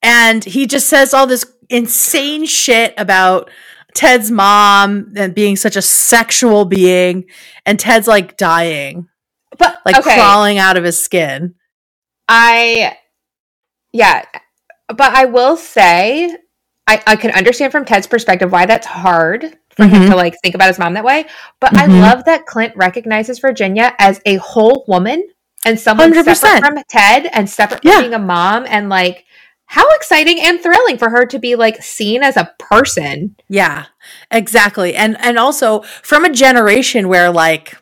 and 0.00 0.44
he 0.44 0.66
just 0.66 0.88
says 0.88 1.12
all 1.12 1.26
this 1.26 1.44
insane 1.68 2.46
shit 2.46 2.94
about 2.96 3.50
Ted's 3.94 4.30
mom 4.30 5.12
and 5.16 5.34
being 5.34 5.56
such 5.56 5.76
a 5.76 5.82
sexual 5.82 6.64
being 6.64 7.24
and 7.66 7.78
Ted's 7.78 8.06
like 8.08 8.36
dying, 8.36 9.08
but 9.58 9.78
like 9.84 9.98
okay. 9.98 10.14
crawling 10.14 10.58
out 10.58 10.76
of 10.76 10.84
his 10.84 11.02
skin. 11.02 11.56
I, 12.28 12.96
yeah, 13.92 14.24
but 14.88 15.14
I 15.14 15.26
will 15.26 15.56
say, 15.56 16.36
I, 16.86 17.02
I 17.06 17.16
can 17.16 17.30
understand 17.30 17.72
from 17.72 17.84
Ted's 17.84 18.06
perspective 18.06 18.52
why 18.52 18.66
that's 18.66 18.86
hard 18.86 19.56
for 19.70 19.86
him 19.86 20.02
Mhm. 20.02 20.10
to 20.10 20.16
like 20.16 20.34
think 20.42 20.54
about 20.54 20.68
his 20.68 20.78
mom 20.78 20.94
that 20.94 21.04
way. 21.04 21.26
But 21.60 21.76
I 21.76 21.86
Mhm. 21.86 22.00
love 22.00 22.24
that 22.26 22.46
Clint 22.46 22.74
recognizes 22.76 23.38
Virginia 23.38 23.94
as 23.98 24.20
a 24.26 24.36
whole 24.36 24.84
woman 24.86 25.26
and 25.64 25.80
someone 25.80 26.10
100%. 26.12 26.36
separate 26.64 26.74
from 26.74 26.84
Ted 26.88 27.30
and 27.32 27.48
separate 27.48 27.80
Yeah. 27.84 27.92
from 27.94 28.02
being 28.02 28.14
a 28.14 28.18
mom 28.18 28.66
and 28.68 28.88
like 28.88 29.24
how 29.66 29.88
exciting 29.94 30.38
and 30.40 30.60
thrilling 30.62 30.98
for 30.98 31.08
her 31.08 31.24
to 31.26 31.38
be 31.38 31.56
like 31.56 31.82
seen 31.82 32.22
as 32.22 32.36
a 32.36 32.52
person. 32.58 33.34
Yeah, 33.48 33.86
exactly. 34.30 34.94
And 34.94 35.16
and 35.20 35.38
also 35.38 35.80
from 36.02 36.24
a 36.24 36.30
generation 36.30 37.08
where 37.08 37.30
like 37.30 37.76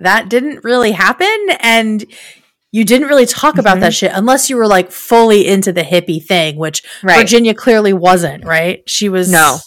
that 0.00 0.28
didn't 0.30 0.64
really 0.64 0.92
happen 0.92 1.36
and 1.60 2.04
you 2.72 2.84
didn't 2.84 3.06
really 3.08 3.26
talk 3.26 3.58
about 3.58 3.76
Mhm. 3.76 3.80
that 3.80 3.94
shit 3.94 4.10
unless 4.14 4.48
you 4.50 4.56
were 4.56 4.66
like 4.66 4.90
fully 4.90 5.46
into 5.46 5.72
the 5.72 5.82
hippie 5.82 6.24
thing, 6.24 6.56
which 6.56 6.82
Right. 7.02 7.18
Virginia 7.18 7.54
clearly 7.54 7.92
wasn't, 7.92 8.44
right? 8.44 8.80
She 8.86 9.08
was 9.08 9.30
No. 9.30 9.58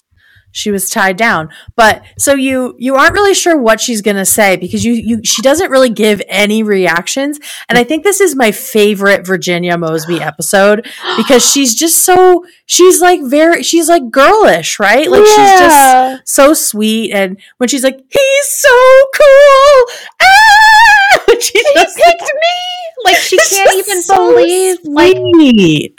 She 0.58 0.72
was 0.72 0.90
tied 0.90 1.18
down. 1.18 1.50
But 1.76 2.02
so 2.18 2.34
you 2.34 2.76
you 2.80 2.96
aren't 2.96 3.12
really 3.14 3.34
sure 3.34 3.58
what 3.58 3.82
she's 3.82 4.02
going 4.02 4.16
to 4.16 4.24
say 4.24 4.56
because 4.56 4.86
you 4.86 4.94
you 4.94 5.20
she 5.26 5.42
doesn't 5.42 5.70
really 5.70 5.90
give 5.90 6.22
any 6.30 6.64
reactions. 6.64 7.40
And 7.68 7.78
I 7.78 7.84
think 7.84 8.06
this 8.06 8.22
is 8.22 8.38
my 8.38 8.52
favorite 8.54 9.28
Virginia 9.28 9.78
Mosby 9.78 10.22
episode 10.32 10.88
because 11.18 11.44
she's 11.46 11.76
just 11.76 12.06
so 12.06 12.46
she's 12.66 13.02
like 13.02 13.20
very 13.26 13.64
she's 13.64 13.90
like 13.90 14.10
girlish, 14.10 14.80
right? 14.80 15.12
Like 15.12 15.26
she's 15.26 15.36
just 15.60 16.22
so 16.34 16.54
sweet 16.54 17.12
and 17.12 17.36
when 17.58 17.68
she's 17.68 17.84
like 17.84 18.00
he's 18.10 18.48
so 18.50 19.02
cool. 19.14 19.86
She 21.42 21.64
just 21.74 21.98
picked 21.98 22.22
me. 22.22 22.56
Like 23.04 23.18
she 23.18 23.38
can't 23.38 23.76
even 23.76 24.02
so 24.02 24.34
believe 24.34 24.78
like 24.86 25.16
it 25.18 25.92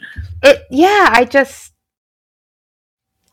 yeah, 0.71 1.11
I 1.13 1.25
just 1.25 1.73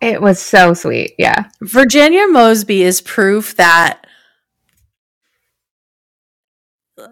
it 0.02 0.22
was 0.22 0.40
so 0.40 0.74
sweet. 0.74 1.14
Yeah. 1.18 1.46
Virginia 1.62 2.28
Mosby 2.28 2.84
is 2.84 3.02
proof 3.02 3.56
that 3.56 4.06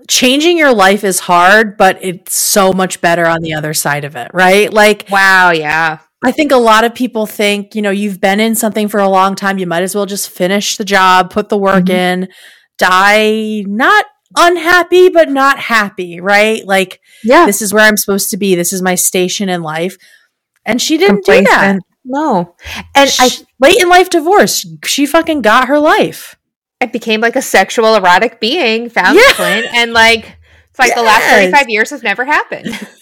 changing 0.08 0.58
your 0.58 0.74
life 0.74 1.04
is 1.04 1.20
hard, 1.22 1.78
but 1.78 1.98
it's 2.02 2.36
so 2.36 2.74
much 2.74 3.02
better 3.02 3.26
on 3.26 3.42
the 3.42 3.54
other 3.54 3.74
side 3.74 4.04
of 4.04 4.16
it, 4.16 4.30
right? 4.34 4.72
Like, 4.72 5.08
Wow, 5.10 5.52
yeah. 5.52 6.00
I 6.24 6.32
think 6.32 6.52
a 6.52 6.58
lot 6.58 6.84
of 6.84 6.94
people 6.94 7.26
think, 7.26 7.74
you 7.74 7.82
know, 7.82 7.90
you've 7.90 8.22
been 8.22 8.40
in 8.40 8.54
something 8.54 8.88
for 8.88 9.00
a 9.00 9.10
long 9.10 9.36
time, 9.36 9.58
you 9.58 9.66
might 9.66 9.82
as 9.84 9.96
well 9.96 10.06
just 10.06 10.30
finish 10.30 10.78
the 10.78 10.86
job, 10.86 11.32
put 11.32 11.50
the 11.50 11.58
work 11.58 11.86
Mhm. 11.86 11.90
in, 11.90 12.28
die 12.78 13.64
not 13.68 14.06
unhappy, 14.36 15.10
but 15.10 15.30
not 15.30 15.60
happy, 15.60 16.20
right? 16.20 16.66
Like, 16.66 17.00
Yeah. 17.24 17.46
this 17.46 17.62
is 17.62 17.74
where 17.74 17.84
I'm 17.84 17.98
supposed 17.98 18.30
to 18.32 18.38
be, 18.38 18.56
this 18.56 18.74
is 18.74 18.82
my 18.82 18.96
station 18.96 19.50
in 19.50 19.62
life. 19.62 19.98
And 20.66 20.82
she 20.82 20.98
didn't 20.98 21.26
do 21.26 21.42
that. 21.44 21.80
No. 22.06 22.56
And 22.96 23.10
I 23.20 23.30
late 23.60 23.82
in 23.82 23.90
life 23.90 24.10
divorce, 24.10 24.66
she 24.86 25.06
fucking 25.06 25.42
got 25.42 25.68
her 25.68 25.80
life. 25.80 26.36
it 26.80 26.92
became 26.92 27.22
like 27.22 27.36
a 27.36 27.42
sexual 27.44 27.96
erotic 27.96 28.40
being, 28.40 28.90
found 28.90 29.16
Yeah. 29.18 29.34
Clint, 29.34 29.68
and 29.74 29.94
like 29.94 30.38
it's 30.70 30.80
like 30.80 30.96
the 30.96 31.04
last 31.04 31.24
35 31.30 31.70
years 31.70 31.90
has 31.92 32.02
never 32.04 32.26
happened. 32.26 32.68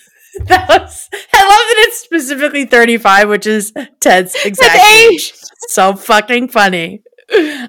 That 0.45 0.67
was, 0.69 1.09
I 1.33 1.41
love 1.43 1.51
that 1.51 1.85
it's 1.87 1.97
specifically 1.99 2.63
35, 2.65 3.29
which 3.29 3.47
is 3.47 3.73
Ted's 3.99 4.35
exact 4.45 4.75
age. 4.77 5.11
age. 5.11 5.33
So 5.69 5.95
fucking 5.95 6.49
funny. 6.49 7.01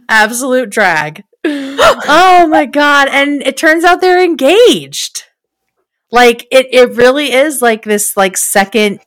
Absolute 0.09 0.71
drag. 0.71 1.25
Oh 1.45 2.47
my 2.51 2.67
god. 2.67 3.09
And 3.11 3.43
it 3.43 3.57
turns 3.57 3.85
out 3.85 4.01
they're 4.01 4.23
engaged. 4.23 5.25
Like 6.11 6.47
it 6.51 6.67
it 6.73 6.97
really 6.97 7.33
is 7.33 7.63
like 7.63 7.83
this 7.85 8.17
like 8.17 8.37
second 8.37 9.01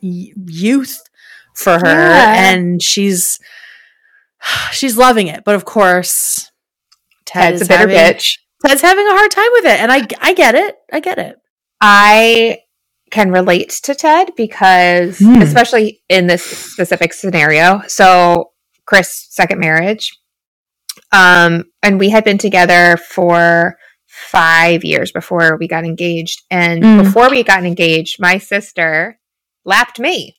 youth 0.00 1.00
for 1.54 1.78
her 1.78 1.84
Yeah. 2.10 2.52
and 2.52 2.82
she's 2.82 3.38
she's 4.72 4.96
loving 4.96 5.26
it. 5.28 5.42
But 5.44 5.54
of 5.54 5.64
course 5.64 6.50
Ted 7.24 7.50
Ted's 7.52 7.62
is 7.62 7.68
a 7.68 7.70
bitter 7.70 7.88
having, 7.88 8.16
bitch. 8.16 8.38
Ted's 8.66 8.82
having 8.82 9.06
a 9.06 9.10
hard 9.12 9.30
time 9.30 9.50
with 9.52 9.64
it 9.64 9.80
and 9.80 9.90
I 9.90 10.06
I 10.20 10.34
get 10.34 10.54
it. 10.54 10.76
I 10.92 11.00
get 11.00 11.18
it. 11.18 11.36
I 11.80 12.58
can 13.10 13.30
relate 13.30 13.68
to 13.84 13.94
Ted 13.94 14.32
because, 14.36 15.18
Hmm. 15.18 15.40
especially 15.40 16.02
in 16.08 16.26
this 16.26 16.42
specific 16.42 17.12
scenario. 17.12 17.80
So, 17.86 18.50
Chris' 18.86 19.28
second 19.30 19.60
marriage, 19.60 20.12
um, 21.12 21.64
and 21.82 21.98
we 21.98 22.08
had 22.10 22.24
been 22.24 22.38
together 22.38 22.96
for 22.96 23.76
five 24.06 24.84
years 24.84 25.10
before 25.12 25.56
we 25.58 25.66
got 25.68 25.84
engaged. 25.84 26.42
And 26.50 26.82
Mm. 26.82 27.04
before 27.04 27.30
we 27.30 27.42
got 27.42 27.64
engaged, 27.64 28.20
my 28.20 28.38
sister 28.38 29.18
lapped 29.64 29.98
me. 29.98 30.36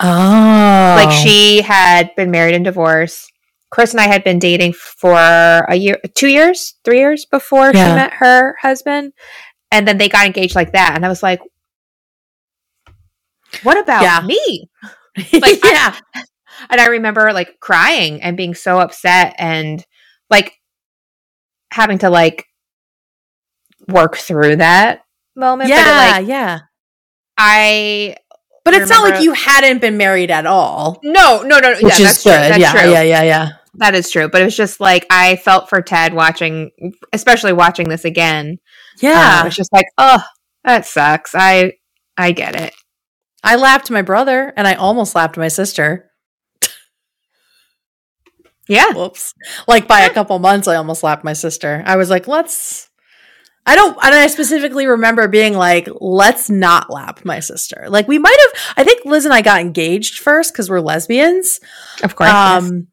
Oh. 0.00 0.94
Like 0.96 1.10
she 1.12 1.62
had 1.62 2.10
been 2.16 2.30
married 2.30 2.54
and 2.54 2.64
divorced. 2.64 3.30
Chris 3.70 3.92
and 3.92 4.00
I 4.00 4.06
had 4.06 4.22
been 4.24 4.38
dating 4.38 4.72
for 4.72 5.14
a 5.18 5.74
year, 5.74 5.98
two 6.14 6.28
years, 6.28 6.74
three 6.84 6.98
years 6.98 7.24
before 7.26 7.72
she 7.72 7.78
met 7.78 8.12
her 8.14 8.54
husband. 8.62 9.12
And 9.72 9.86
then 9.88 9.98
they 9.98 10.08
got 10.08 10.26
engaged 10.26 10.54
like 10.54 10.72
that. 10.72 10.92
And 10.94 11.04
I 11.04 11.08
was 11.08 11.22
like, 11.22 11.40
what 13.62 13.78
about 13.78 14.02
Yeah. 14.02 14.20
me? 14.26 14.68
like, 15.40 15.62
yeah. 15.64 15.96
And 16.70 16.80
I 16.80 16.86
remember 16.86 17.32
like 17.32 17.58
crying 17.60 18.22
and 18.22 18.36
being 18.36 18.54
so 18.54 18.80
upset 18.80 19.34
and 19.38 19.84
like 20.30 20.52
having 21.72 21.98
to 21.98 22.10
like 22.10 22.44
work 23.88 24.16
through 24.16 24.56
that 24.56 25.02
moment. 25.36 25.70
But 25.70 25.76
yeah, 25.76 26.12
like 26.18 26.26
yeah. 26.28 26.58
I 27.36 28.16
But 28.64 28.74
it's 28.74 28.90
not 28.90 29.08
like 29.08 29.22
you 29.22 29.32
hadn't 29.32 29.80
been 29.80 29.96
married 29.96 30.30
at 30.30 30.46
all. 30.46 31.00
no, 31.02 31.42
no, 31.42 31.58
no, 31.58 31.70
Which 31.70 31.82
yeah, 31.82 31.88
is 31.88 31.98
that's 31.98 32.24
good. 32.24 32.30
true. 32.30 32.48
That's 32.48 32.58
yeah, 32.58 32.72
true. 32.72 32.90
yeah, 32.90 33.02
yeah, 33.02 33.22
yeah. 33.22 33.48
That 33.78 33.94
is 33.96 34.08
true. 34.10 34.28
But 34.28 34.42
it 34.42 34.44
was 34.44 34.56
just 34.56 34.78
like 34.80 35.04
I 35.10 35.36
felt 35.36 35.68
for 35.68 35.82
Ted 35.82 36.14
watching, 36.14 36.70
especially 37.12 37.52
watching 37.52 37.88
this 37.88 38.04
again. 38.04 38.58
Yeah. 39.00 39.40
Uh, 39.42 39.46
it's 39.48 39.56
just 39.56 39.72
like, 39.72 39.86
oh, 39.98 40.22
that 40.62 40.86
sucks. 40.86 41.34
I 41.34 41.72
I 42.16 42.30
get 42.32 42.54
it. 42.54 42.72
I 43.42 43.56
lapped 43.56 43.90
my 43.90 44.00
brother 44.02 44.52
and 44.56 44.66
I 44.66 44.74
almost 44.74 45.14
lapped 45.14 45.36
my 45.36 45.48
sister. 45.48 46.10
Yeah. 48.68 48.92
Whoops. 48.92 49.34
Like 49.68 49.86
by 49.88 50.00
a 50.00 50.10
couple 50.12 50.38
months 50.38 50.68
I 50.68 50.76
almost 50.76 51.02
lapped 51.02 51.24
my 51.24 51.32
sister. 51.32 51.82
I 51.86 51.96
was 51.96 52.10
like, 52.10 52.26
let's 52.26 52.88
I 53.66 53.76
don't 53.76 53.96
and 54.02 54.14
I 54.14 54.26
specifically 54.26 54.86
remember 54.86 55.26
being 55.28 55.54
like, 55.54 55.88
let's 56.00 56.50
not 56.50 56.90
lap 56.90 57.24
my 57.24 57.40
sister. 57.40 57.86
Like 57.88 58.08
we 58.08 58.18
might 58.18 58.36
have 58.38 58.74
I 58.76 58.84
think 58.84 59.04
Liz 59.04 59.24
and 59.24 59.34
I 59.34 59.42
got 59.42 59.60
engaged 59.60 60.18
first 60.18 60.52
because 60.52 60.68
we're 60.68 60.80
lesbians. 60.80 61.60
Of 62.02 62.16
course. 62.16 62.30
Um 62.30 62.88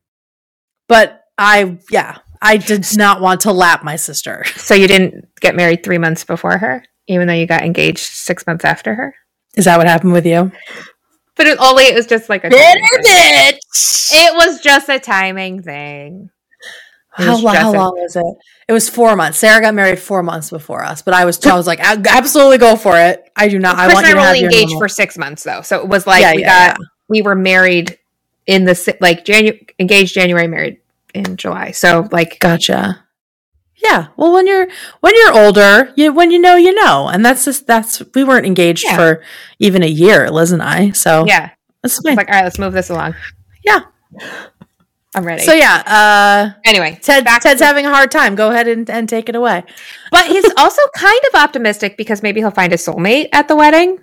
but 0.87 1.21
I 1.37 1.77
yeah, 1.89 2.19
I 2.41 2.57
did 2.57 2.85
not 2.97 3.21
want 3.21 3.41
to 3.41 3.51
lap 3.51 3.83
my 3.83 3.95
sister. 3.95 4.45
So 4.57 4.75
you 4.75 4.87
didn't 4.87 5.25
get 5.41 5.55
married 5.55 5.83
three 5.83 5.97
months 5.97 6.23
before 6.23 6.57
her, 6.57 6.83
even 7.07 7.27
though 7.27 7.33
you 7.33 7.45
got 7.45 7.63
engaged 7.63 7.99
six 7.99 8.47
months 8.47 8.63
after 8.63 8.95
her. 8.95 9.15
Is 9.55 9.65
that 9.65 9.77
what 9.77 9.87
happened 9.87 10.13
with 10.13 10.25
you? 10.25 10.51
But 11.41 11.47
it 11.47 11.57
only 11.59 11.85
it 11.85 11.95
was 11.95 12.05
just 12.05 12.29
like 12.29 12.43
a 12.43 12.51
timing 12.51 12.83
thing. 13.01 13.03
bitch. 13.03 14.11
It 14.13 14.35
was 14.35 14.61
just 14.61 14.89
a 14.89 14.99
timing 14.99 15.63
thing. 15.63 16.29
How, 17.09 17.35
long, 17.35 17.55
how 17.55 17.73
long 17.73 17.91
was 17.95 18.15
it? 18.15 18.35
It 18.67 18.73
was 18.73 18.87
four 18.87 19.15
months. 19.15 19.39
Sarah 19.39 19.59
got 19.59 19.73
married 19.73 19.97
four 19.97 20.21
months 20.21 20.51
before 20.51 20.83
us, 20.83 21.01
but 21.01 21.15
I 21.15 21.25
was 21.25 21.43
I 21.43 21.55
was 21.55 21.65
like, 21.65 21.79
absolutely 21.79 22.59
go 22.59 22.75
for 22.75 22.95
it. 22.95 23.31
I 23.35 23.47
do 23.47 23.57
not. 23.57 23.75
I 23.75 23.85
Chris 23.85 23.95
want 23.95 24.05
and 24.05 24.13
you 24.13 24.13
I 24.13 24.13
to 24.13 24.19
were 24.19 24.27
have 24.27 24.35
only 24.35 24.45
engaged 24.45 24.77
for 24.77 24.87
six 24.87 25.17
months 25.17 25.43
though, 25.43 25.63
so 25.63 25.81
it 25.81 25.87
was 25.87 26.05
like 26.05 26.21
Yeah, 26.21 26.35
we 26.35 26.41
yeah, 26.41 26.67
got 26.67 26.77
we 27.07 27.23
were 27.23 27.33
married 27.33 27.97
in 28.45 28.65
the 28.65 28.97
like 29.01 29.25
January, 29.25 29.65
engaged 29.79 30.13
January, 30.13 30.45
married 30.45 30.77
in 31.15 31.37
July. 31.37 31.71
So 31.71 32.07
like 32.11 32.39
Gotcha. 32.39 33.03
Yeah. 33.83 34.07
Well, 34.17 34.31
when 34.33 34.45
you're 34.47 34.67
when 34.99 35.13
you're 35.15 35.33
older, 35.43 35.91
you 35.95 36.13
when 36.13 36.29
you 36.31 36.39
know, 36.39 36.55
you 36.55 36.73
know, 36.73 37.07
and 37.07 37.25
that's 37.25 37.45
just 37.45 37.65
that's 37.67 38.01
we 38.13 38.23
weren't 38.23 38.45
engaged 38.45 38.83
Yeah. 38.85 38.95
for 38.95 39.23
even 39.59 39.81
a 39.83 39.87
year, 39.87 40.29
Liz 40.29 40.51
and 40.51 40.61
I. 40.61 40.91
So 40.91 41.25
yeah, 41.25 41.51
it's 41.83 41.99
like 42.01 42.17
all 42.17 42.25
right, 42.35 42.43
let's 42.43 42.59
move 42.59 42.73
this 42.73 42.89
along. 42.89 43.15
Yeah. 43.63 43.81
I'm 45.13 45.25
ready. 45.25 45.43
So 45.43 45.53
yeah, 45.53 45.83
uh, 45.85 46.59
anyway, 46.63 46.97
Ted 47.01 47.25
back 47.25 47.41
Ted's 47.41 47.59
to- 47.59 47.65
having 47.65 47.85
a 47.85 47.89
hard 47.89 48.11
time. 48.11 48.35
Go 48.35 48.49
ahead 48.51 48.67
and, 48.69 48.89
and 48.89 49.09
take 49.09 49.27
it 49.27 49.35
away. 49.35 49.63
but 50.09 50.27
he's 50.27 50.45
also 50.57 50.81
kind 50.95 51.19
of 51.33 51.41
optimistic 51.41 51.97
because 51.97 52.23
maybe 52.23 52.39
he'll 52.39 52.51
find 52.51 52.71
a 52.71 52.77
soulmate 52.77 53.27
at 53.33 53.47
the 53.49 53.55
wedding. 53.55 53.99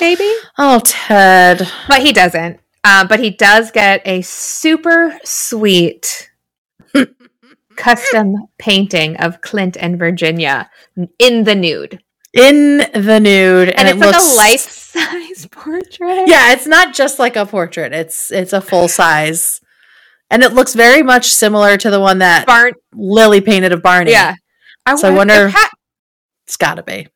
Maybe. 0.00 0.32
Oh, 0.56 0.80
Ted. 0.84 1.68
But 1.86 2.00
he 2.00 2.12
doesn't. 2.14 2.60
Um, 2.84 3.08
but 3.08 3.20
he 3.20 3.28
does 3.28 3.70
get 3.72 4.00
a 4.06 4.22
super 4.22 5.18
sweet 5.22 6.29
custom 7.80 8.34
painting 8.58 9.16
of 9.16 9.40
Clint 9.40 9.76
and 9.78 9.98
Virginia 9.98 10.70
in 11.18 11.44
the 11.44 11.54
nude. 11.54 12.02
In 12.32 12.78
the 12.78 13.18
nude, 13.18 13.70
And, 13.70 13.78
and, 13.78 13.88
it's 13.88 13.96
it 13.96 14.00
like 14.00 14.14
looks 14.14 14.32
a 14.34 14.36
life 14.36 14.60
size 14.70 15.46
portrait. 15.50 16.28
Yeah, 16.28 16.52
it's 16.52 16.66
not 16.66 16.94
just 16.94 17.18
like 17.18 17.34
a 17.36 17.44
portrait. 17.46 17.92
It's 17.92 18.30
it's 18.30 18.52
a 18.52 18.60
full 18.60 18.86
size. 18.88 19.60
And 20.30 20.44
it 20.44 20.52
looks 20.52 20.74
very 20.74 21.02
much 21.02 21.26
similar 21.26 21.76
to 21.76 21.90
the 21.90 21.98
one 21.98 22.18
that 22.18 22.46
Barn. 22.46 22.74
Lily 22.94 23.40
painted 23.40 23.72
of 23.72 23.82
Barney. 23.82 24.12
Yeah. 24.12 24.34
So 24.96 25.08
I 25.08 25.10
wonder- 25.10 25.48
ha- 25.48 25.70
It's 26.46 26.56
gotta 26.56 26.82
be. 26.84 27.08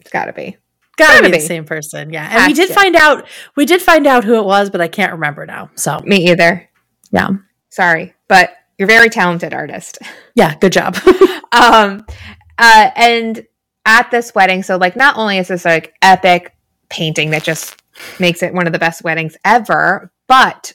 it's 0.00 0.10
gotta 0.10 0.32
be. 0.32 0.56
Gotta, 0.96 1.12
Gotta 1.12 1.22
be, 1.24 1.32
be. 1.32 1.38
the 1.38 1.46
same 1.46 1.64
person. 1.64 2.10
Yeah. 2.12 2.24
And 2.24 2.32
Has 2.32 2.48
we 2.48 2.54
did 2.54 2.68
to. 2.68 2.74
find 2.74 2.96
out 2.96 3.26
we 3.54 3.66
did 3.66 3.82
find 3.82 4.06
out 4.06 4.24
who 4.24 4.34
it 4.36 4.44
was, 4.44 4.70
but 4.70 4.80
I 4.80 4.88
can't 4.88 5.12
remember 5.12 5.44
now. 5.46 5.70
So 5.74 6.00
Me 6.04 6.30
either. 6.30 6.68
yeah. 7.12 7.28
Sorry. 7.68 8.14
But 8.28 8.50
you're 8.78 8.88
a 8.88 8.92
very 8.92 9.10
talented 9.10 9.52
artist. 9.54 9.98
Yeah, 10.34 10.54
good 10.56 10.72
job. 10.72 10.96
um 11.52 12.06
uh 12.58 12.90
and 12.94 13.44
at 13.84 14.10
this 14.12 14.34
wedding 14.36 14.62
so 14.62 14.76
like 14.76 14.94
not 14.94 15.16
only 15.16 15.38
is 15.38 15.48
this 15.48 15.64
like 15.64 15.94
epic 16.00 16.54
painting 16.88 17.30
that 17.30 17.42
just 17.42 17.82
makes 18.20 18.42
it 18.42 18.54
one 18.54 18.66
of 18.68 18.72
the 18.72 18.78
best 18.78 19.02
weddings 19.02 19.36
ever. 19.44 20.12
But 20.28 20.74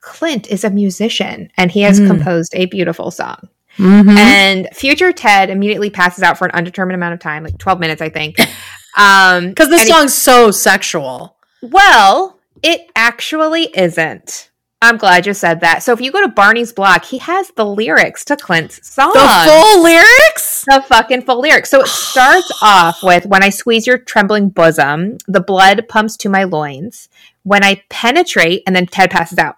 Clint 0.00 0.48
is 0.50 0.64
a 0.64 0.70
musician 0.70 1.50
and 1.56 1.70
he 1.70 1.82
has 1.82 2.00
Mm. 2.00 2.06
composed 2.08 2.52
a 2.56 2.66
beautiful 2.66 3.10
song. 3.10 3.48
Mhm. 3.76 4.16
And 4.16 4.68
future 4.72 5.12
Ted 5.12 5.50
immediately 5.50 5.90
passes 5.90 6.22
out 6.24 6.36
for 6.38 6.46
an 6.46 6.50
undetermined 6.52 6.94
amount 6.96 7.14
of 7.14 7.20
time, 7.20 7.44
like 7.44 7.58
12 7.58 7.78
minutes, 7.80 8.02
I 8.02 8.08
think. 8.08 8.36
Um, 8.96 9.50
Because 9.50 9.68
the 9.68 9.74
and 9.76 9.84
he- 9.84 9.88
song's 9.92 10.14
so 10.14 10.50
sexual. 10.50 11.36
well, 11.62 12.40
it 12.64 12.90
actually 12.96 13.64
isn't. 13.78 14.47
I'm 14.80 14.96
glad 14.96 15.26
you 15.26 15.34
said 15.34 15.60
that. 15.60 15.82
So 15.82 15.92
if 15.92 16.00
you 16.00 16.12
go 16.12 16.20
to 16.20 16.28
Barney's 16.28 16.72
blog, 16.72 17.02
he 17.04 17.18
has 17.18 17.50
the 17.56 17.64
lyrics 17.66 18.24
to 18.26 18.36
Clint's 18.36 18.86
song. 18.88 19.10
The 19.12 19.44
full 19.46 19.82
lyrics? 19.82 20.64
the 20.68 20.82
fucking 20.82 21.22
full 21.22 21.40
lyrics. 21.40 21.70
So 21.70 21.80
it 21.80 21.86
starts 21.88 22.50
off 22.62 23.02
with 23.02 23.26
when 23.26 23.42
I 23.42 23.48
squeeze 23.48 23.86
your 23.86 23.98
trembling 23.98 24.50
bosom, 24.50 25.18
the 25.26 25.40
blood 25.40 25.86
pumps 25.88 26.16
to 26.18 26.28
my 26.28 26.44
loins. 26.44 27.08
When 27.42 27.64
I 27.64 27.82
penetrate, 27.88 28.62
and 28.66 28.76
then 28.76 28.86
Ted 28.86 29.10
passes 29.10 29.38
out. 29.38 29.56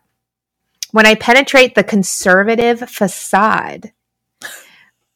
When 0.92 1.06
I 1.06 1.14
penetrate 1.16 1.74
the 1.74 1.84
conservative 1.84 2.80
facade, 2.88 3.92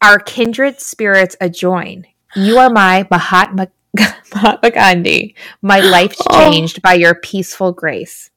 our 0.02 0.18
kindred 0.18 0.80
spirits 0.80 1.34
adjoin. 1.40 2.06
You 2.36 2.58
are 2.58 2.70
my 2.70 3.06
Mahatma, 3.10 3.68
Mahatma 4.34 4.70
Gandhi, 4.70 5.34
my 5.62 5.80
life 5.80 6.14
Oh. 6.28 6.50
changed 6.50 6.82
by 6.82 6.94
your 6.94 7.14
peaceful 7.14 7.72
grace. 7.72 8.30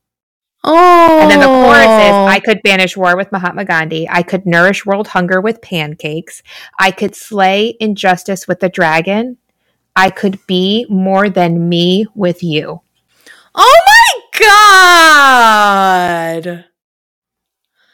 Oh. 0.69 1.19
And 1.21 1.31
then 1.31 1.39
the 1.39 1.45
chorus 1.47 1.85
is 1.85 2.11
oh. 2.13 2.25
I 2.25 2.39
could 2.41 2.61
banish 2.61 2.97
war 2.97 3.15
with 3.15 3.31
Mahatma 3.31 3.63
Gandhi. 3.63 4.05
I 4.09 4.21
could 4.21 4.45
nourish 4.45 4.85
world 4.85 5.07
hunger 5.07 5.39
with 5.39 5.61
pancakes. 5.61 6.43
I 6.77 6.91
could 6.91 7.15
slay 7.15 7.77
injustice 7.79 8.47
with 8.49 8.59
the 8.59 8.67
dragon. 8.67 9.37
I 9.95 10.09
could 10.09 10.45
be 10.45 10.85
more 10.89 11.29
than 11.29 11.69
me 11.69 12.05
with 12.15 12.43
you. 12.43 12.81
Oh 13.55 13.79
my 13.87 14.21
god. 16.47 16.65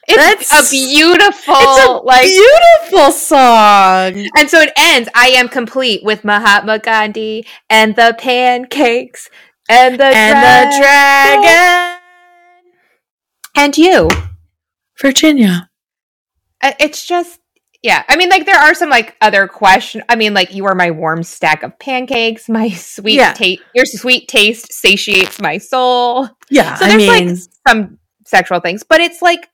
It's 0.05 0.49
That's- 0.49 0.67
a 0.67 0.69
beautiful, 0.71 1.55
It's 1.57 1.85
a 1.87 1.91
like, 2.03 2.23
beautiful 2.25 3.11
song. 3.11 4.27
and 4.35 4.49
so 4.49 4.59
it 4.59 4.73
ends. 4.75 5.07
I 5.15 5.27
am 5.27 5.47
complete 5.47 6.03
with 6.03 6.25
Mahatma 6.25 6.79
Gandhi 6.79 7.45
and 7.69 7.95
the 7.95 8.13
pancakes 8.19 9.29
and 9.69 9.97
the 9.97 10.05
And 10.07 10.37
the 10.37 10.77
dragon 10.77 11.41
dragon. 11.43 11.92
And 13.55 13.77
you. 13.77 14.09
Virginia. 15.01 15.69
Uh, 16.61 16.73
It's 16.79 17.05
just, 17.05 17.39
yeah. 17.81 18.03
I 18.07 18.15
mean, 18.15 18.29
like 18.29 18.45
there 18.45 18.57
are 18.59 18.73
some 18.73 18.89
like 18.89 19.15
other 19.21 19.47
question. 19.47 20.03
I 20.09 20.15
mean, 20.15 20.33
like 20.33 20.53
you 20.53 20.65
are 20.65 20.75
my 20.75 20.91
warm 20.91 21.23
stack 21.23 21.63
of 21.63 21.77
pancakes. 21.79 22.47
My 22.49 22.69
sweet 22.69 23.15
Yeah. 23.15 23.33
taste, 23.33 23.61
your 23.73 23.85
sweet 23.85 24.27
taste 24.27 24.71
satiates 24.71 25.41
my 25.41 25.57
soul. 25.57 26.29
Yeah, 26.49 26.75
So 26.75 26.85
I 26.85 26.89
there's 26.89 26.97
mean, 26.97 27.27
like 27.27 27.37
some 27.67 27.99
sexual 28.25 28.59
things, 28.59 28.83
but 28.83 29.01
it's 29.01 29.21
like 29.21 29.49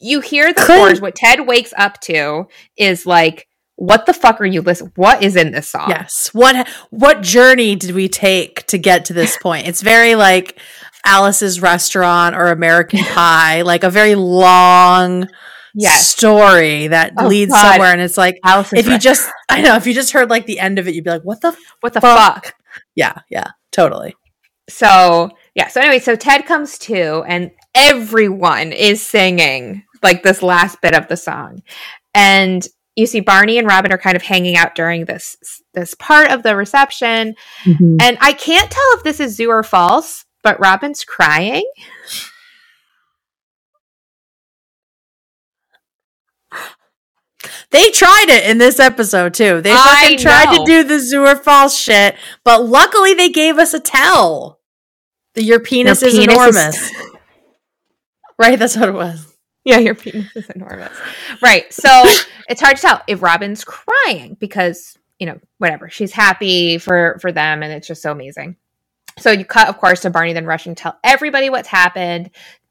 you 0.00 0.20
hear 0.20 0.52
the 0.52 0.60
Could- 0.60 0.66
chorus. 0.78 1.00
What 1.00 1.16
Ted 1.16 1.46
wakes 1.46 1.74
up 1.76 2.00
to 2.02 2.46
is 2.76 3.04
like, 3.06 3.46
what 3.74 4.06
the 4.06 4.12
fuck 4.14 4.40
are 4.40 4.44
you 4.46 4.60
listening? 4.60 4.92
What 4.96 5.22
is 5.22 5.34
in 5.36 5.52
this 5.52 5.68
song? 5.68 5.88
yes. 5.90 6.30
What 6.32 6.68
what 6.90 7.22
journey 7.22 7.74
did 7.76 7.92
we 7.92 8.08
take 8.08 8.66
to 8.66 8.78
get 8.78 9.04
to 9.06 9.12
this 9.12 9.36
point? 9.36 9.66
It's 9.68 9.82
very 9.82 10.14
like 10.16 10.60
Alice's 11.04 11.60
restaurant 11.60 12.34
or 12.36 12.48
American 12.48 13.00
Pie, 13.04 13.62
like 13.62 13.84
a 13.84 13.90
very 13.90 14.14
long 14.14 15.28
Yes. 15.74 16.08
story 16.08 16.88
that 16.88 17.12
Oh, 17.18 17.26
leads 17.28 17.52
God. 17.52 17.72
somewhere. 17.72 17.92
And 17.92 18.00
it's 18.00 18.16
like 18.18 18.38
Alice's 18.44 18.78
if 18.80 18.86
you 18.86 18.92
Restaurant. 18.92 19.02
just, 19.18 19.30
I 19.48 19.60
know, 19.62 19.76
if 19.76 19.86
you 19.86 19.94
just 19.94 20.12
heard 20.12 20.28
like 20.30 20.46
the 20.46 20.58
end 20.58 20.78
of 20.78 20.88
it, 20.88 20.94
you'd 20.94 21.04
be 21.04 21.10
like, 21.10 21.22
"What 21.22 21.40
the 21.40 21.56
what 21.80 21.92
the 21.92 22.00
fuck?" 22.00 22.46
fuck? 22.46 22.54
Yeah, 22.96 23.14
yeah, 23.30 23.48
totally. 23.70 24.16
So 24.68 25.30
yeah. 25.54 25.68
So 25.68 25.80
anyway, 25.80 25.98
so 26.00 26.16
Ted 26.16 26.46
comes 26.46 26.78
to, 26.80 27.22
and 27.28 27.50
everyone 27.74 28.72
is 28.72 29.00
singing 29.02 29.84
like 30.02 30.22
this 30.22 30.42
last 30.42 30.80
bit 30.80 30.94
of 30.94 31.06
the 31.08 31.16
song, 31.16 31.62
and 32.14 32.66
you 32.96 33.06
see 33.06 33.20
Barney 33.20 33.58
and 33.58 33.66
Robin 33.68 33.92
are 33.92 33.98
kind 33.98 34.16
of 34.16 34.22
hanging 34.22 34.56
out 34.56 34.74
during 34.74 35.04
this 35.04 35.36
this 35.74 35.94
part 35.94 36.30
of 36.30 36.42
the 36.42 36.56
reception, 36.56 37.34
mm-hmm. 37.64 37.96
and 38.00 38.18
I 38.20 38.32
can't 38.32 38.70
tell 38.70 38.96
if 38.96 39.04
this 39.04 39.20
is 39.20 39.36
zoo 39.36 39.50
or 39.50 39.62
false, 39.62 40.24
but 40.48 40.58
Robin's 40.60 41.04
crying. 41.04 41.70
They 47.70 47.90
tried 47.90 48.26
it 48.30 48.48
in 48.48 48.56
this 48.56 48.80
episode 48.80 49.34
too. 49.34 49.60
They 49.60 49.74
fucking 49.74 50.18
tried 50.18 50.56
to 50.56 50.64
do 50.64 50.84
the 50.84 50.98
Zoo 50.98 51.26
or 51.26 51.36
False 51.36 51.78
shit, 51.78 52.16
but 52.44 52.64
luckily 52.64 53.12
they 53.12 53.28
gave 53.28 53.58
us 53.58 53.74
a 53.74 53.80
tell. 53.80 54.58
The 55.34 55.42
your 55.42 55.60
penis, 55.60 56.00
Your 56.00 56.08
is 56.08 56.16
penis 56.18 56.34
is- 56.34 56.56
enormous. 56.56 56.92
right, 58.38 58.58
that's 58.58 58.74
what 58.74 58.88
it 58.88 58.92
was. 58.94 59.36
Yeah, 59.66 59.80
your 59.80 59.94
penis 59.94 60.34
is 60.34 60.48
enormous. 60.48 60.96
Right. 61.42 61.70
So 61.70 61.90
it's 62.48 62.62
hard 62.62 62.76
to 62.76 62.82
tell 62.82 63.02
if 63.06 63.20
Robin's 63.22 63.64
crying 63.64 64.38
because, 64.40 64.96
you 65.18 65.26
know, 65.26 65.38
whatever. 65.58 65.90
She's 65.90 66.12
happy 66.12 66.78
for 66.78 67.18
for 67.20 67.32
them 67.32 67.62
and 67.62 67.70
it's 67.70 67.86
just 67.86 68.00
so 68.00 68.12
amazing. 68.12 68.56
So 69.18 69.30
you 69.32 69.44
cut, 69.44 69.68
of 69.68 69.78
course, 69.78 70.00
to 70.02 70.10
Barney 70.10 70.32
then 70.32 70.46
rushing 70.46 70.74
to 70.74 70.82
tell 70.82 70.98
everybody 71.04 71.50
what's 71.50 71.68
happened. 71.68 72.30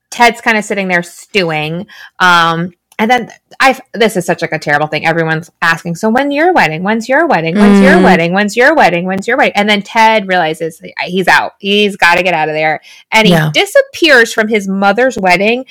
Ted's 0.10 0.42
kind 0.42 0.58
of 0.58 0.64
sitting 0.64 0.88
there 0.88 1.04
stewing. 1.04 1.88
Um, 2.20 2.74
and 3.00 3.12
then 3.12 3.30
I 3.60 3.80
this 3.94 4.18
is 4.18 4.26
such 4.26 4.42
like 4.42 4.52
a 4.54 4.58
terrible 4.58 4.88
thing. 4.88 5.06
Everyone's 5.06 5.52
asking, 5.62 5.96
so 5.96 6.10
when's 6.10 6.34
your 6.34 6.52
wedding? 6.54 6.82
When's 6.82 7.08
your 7.08 7.28
wedding? 7.28 7.56
When's 7.56 7.80
your 7.82 7.94
Mm. 7.98 8.04
wedding? 8.04 8.34
When's 8.34 8.58
your 8.58 8.74
wedding? 8.76 9.06
When's 9.06 9.28
your 9.28 9.38
wedding? 9.38 9.54
And 9.56 9.70
then 9.70 9.84
Ted 9.84 10.28
realizes 10.28 10.82
he's 11.06 11.28
out. 11.28 11.54
He's 11.60 11.96
got 11.96 12.16
to 12.16 12.24
get 12.24 12.34
out 12.34 12.50
of 12.50 12.56
there. 12.56 12.82
And 13.12 13.28
he 13.28 13.34
Yeah. 13.34 13.52
disappears 13.54 14.34
from 14.34 14.48
his 14.48 14.68
mother's 14.68 15.16
wedding 15.20 15.66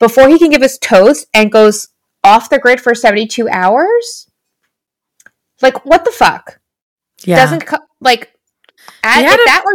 before 0.00 0.28
he 0.28 0.38
can 0.40 0.50
give 0.50 0.62
his 0.62 0.76
toast 0.78 1.26
and 1.32 1.52
goes 1.52 1.88
off 2.24 2.50
the 2.50 2.58
grid 2.58 2.80
for 2.80 2.94
72 2.96 3.48
hours? 3.48 4.26
Like, 5.62 5.86
what 5.86 6.04
the 6.04 6.10
fuck? 6.10 6.58
Yeah. 7.22 7.36
Doesn't, 7.36 7.64
co- 7.66 7.78
like, 8.00 8.32
at, 9.04 9.24
if 9.24 9.44
that 9.46 9.62
were. 9.64 9.72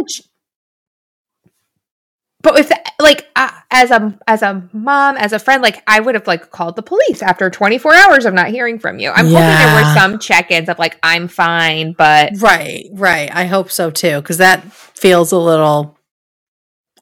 But 2.42 2.58
if 2.58 2.70
like 3.00 3.30
uh, 3.36 3.50
as 3.70 3.90
a 3.90 4.18
as 4.26 4.42
a 4.42 4.68
mom 4.72 5.16
as 5.16 5.32
a 5.32 5.38
friend 5.38 5.62
like 5.62 5.82
I 5.86 6.00
would 6.00 6.14
have 6.16 6.26
like 6.26 6.50
called 6.50 6.76
the 6.76 6.82
police 6.82 7.22
after 7.22 7.48
24 7.48 7.94
hours 7.94 8.24
of 8.24 8.34
not 8.34 8.48
hearing 8.48 8.78
from 8.78 8.98
you. 8.98 9.10
I'm 9.10 9.26
hoping 9.26 9.34
there 9.34 9.76
were 9.76 9.94
some 9.94 10.18
check-ins 10.18 10.68
of 10.68 10.78
like 10.78 10.98
I'm 11.02 11.28
fine, 11.28 11.92
but 11.92 12.32
Right, 12.38 12.88
right. 12.92 13.30
I 13.32 13.46
hope 13.46 13.70
so 13.70 13.90
too, 13.90 14.16
because 14.20 14.38
that 14.38 14.72
feels 14.72 15.32
a 15.32 15.38
little 15.38 15.98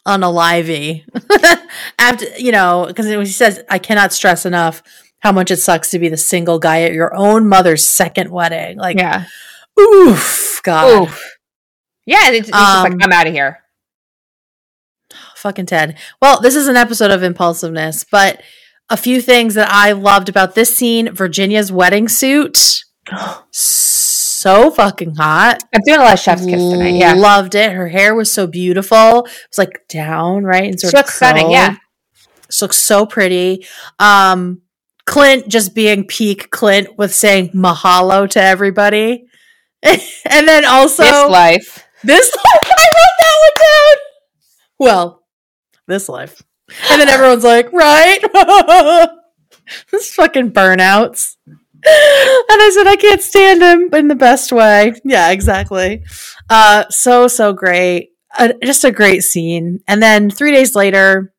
unalivey. 0.07 1.05
After 1.98 2.26
you 2.38 2.53
know, 2.53 2.85
because 2.87 3.07
he 3.07 3.24
says, 3.26 3.62
"I 3.68 3.79
cannot 3.79 4.12
stress 4.12 4.46
enough 4.46 4.83
how 5.20 5.33
much 5.33 5.50
it 5.50 5.59
sucks 5.59 5.90
to 5.90 5.98
be 5.98 6.09
the 6.09 6.16
single 6.16 6.59
guy 6.59 6.83
at 6.83 6.92
your 6.92 7.14
own 7.14 7.48
mother's 7.48 7.87
second 7.87 8.31
wedding." 8.31 8.79
Like, 8.79 8.98
yeah. 8.98 9.24
oof, 9.79 10.61
God, 10.62 11.03
Oof. 11.03 11.37
Yeah, 12.07 12.31
it's, 12.31 12.48
it's 12.48 12.50
just 12.50 12.76
Um, 12.76 12.92
like 12.92 13.05
I'm 13.05 13.12
out 13.12 13.26
of 13.26 13.33
here. 13.33 13.61
Fucking 15.40 15.66
Ted. 15.66 15.98
Well, 16.20 16.40
this 16.40 16.55
is 16.55 16.68
an 16.68 16.76
episode 16.76 17.11
of 17.11 17.22
impulsiveness, 17.22 18.05
but 18.05 18.42
a 18.88 18.96
few 18.96 19.20
things 19.20 19.55
that 19.55 19.70
I 19.70 19.92
loved 19.92 20.29
about 20.29 20.55
this 20.55 20.76
scene: 20.76 21.12
Virginia's 21.12 21.72
wedding 21.72 22.09
suit, 22.09 22.85
so 23.50 24.70
fucking 24.70 25.14
hot. 25.16 25.62
I'm 25.74 25.83
doing 25.85 26.00
a 26.00 26.03
lot 26.03 26.14
of 26.14 26.20
chef's 26.20 26.44
kiss 26.44 26.62
tonight. 26.62 26.94
Yeah. 26.94 27.14
Loved 27.14 27.55
it. 27.55 27.72
Her 27.72 27.88
hair 27.88 28.14
was 28.14 28.33
so 28.33 28.46
beautiful. 28.46 29.26
It 29.26 29.48
was 29.50 29.59
like 29.59 29.87
down, 29.88 30.44
right? 30.44 30.64
And 30.64 30.79
sort 30.79 30.92
She 30.92 30.96
of 30.96 31.00
looks 31.00 31.14
stunning, 31.14 31.50
yeah. 31.50 31.76
She 32.50 32.64
looks 32.64 32.79
so 32.79 33.07
pretty. 33.07 33.66
Um, 33.98 34.62
Clint 35.07 35.48
just 35.48 35.74
being 35.74 36.07
peak 36.07 36.50
Clint 36.50 36.96
with 36.96 37.12
saying 37.14 37.50
mahalo 37.50 38.29
to 38.31 38.40
everybody. 38.40 39.26
and 39.83 40.48
then 40.48 40.64
also 40.64 41.03
this 41.03 41.31
life. 41.31 41.87
this 42.05 42.35
life, 42.35 42.44
I 42.79 42.87
wrote 42.94 43.16
that 43.18 43.37
one 43.40 43.66
down. 43.66 43.96
Well, 44.79 45.19
this 45.90 46.09
life. 46.09 46.42
And 46.90 47.00
then 47.00 47.09
everyone's 47.09 47.44
like, 47.44 47.72
right? 47.72 48.20
this 49.90 50.14
fucking 50.14 50.53
burnouts. 50.53 51.37
And 51.83 52.62
I 52.62 52.70
said, 52.74 52.87
I 52.87 52.96
can't 52.96 53.22
stand 53.22 53.62
him 53.62 53.94
in 53.94 54.09
the 54.09 54.14
best 54.14 54.53
way. 54.53 54.94
Yeah, 55.05 55.31
exactly. 55.31 56.05
Uh, 56.48 56.85
so, 56.90 57.26
so 57.26 57.53
great. 57.53 58.11
Uh, 58.38 58.53
just 58.62 58.85
a 58.85 58.92
great 58.92 59.20
scene. 59.24 59.81
And 59.88 60.03
then 60.03 60.31
three 60.31 60.53
days 60.53 60.74
later, 60.74 61.33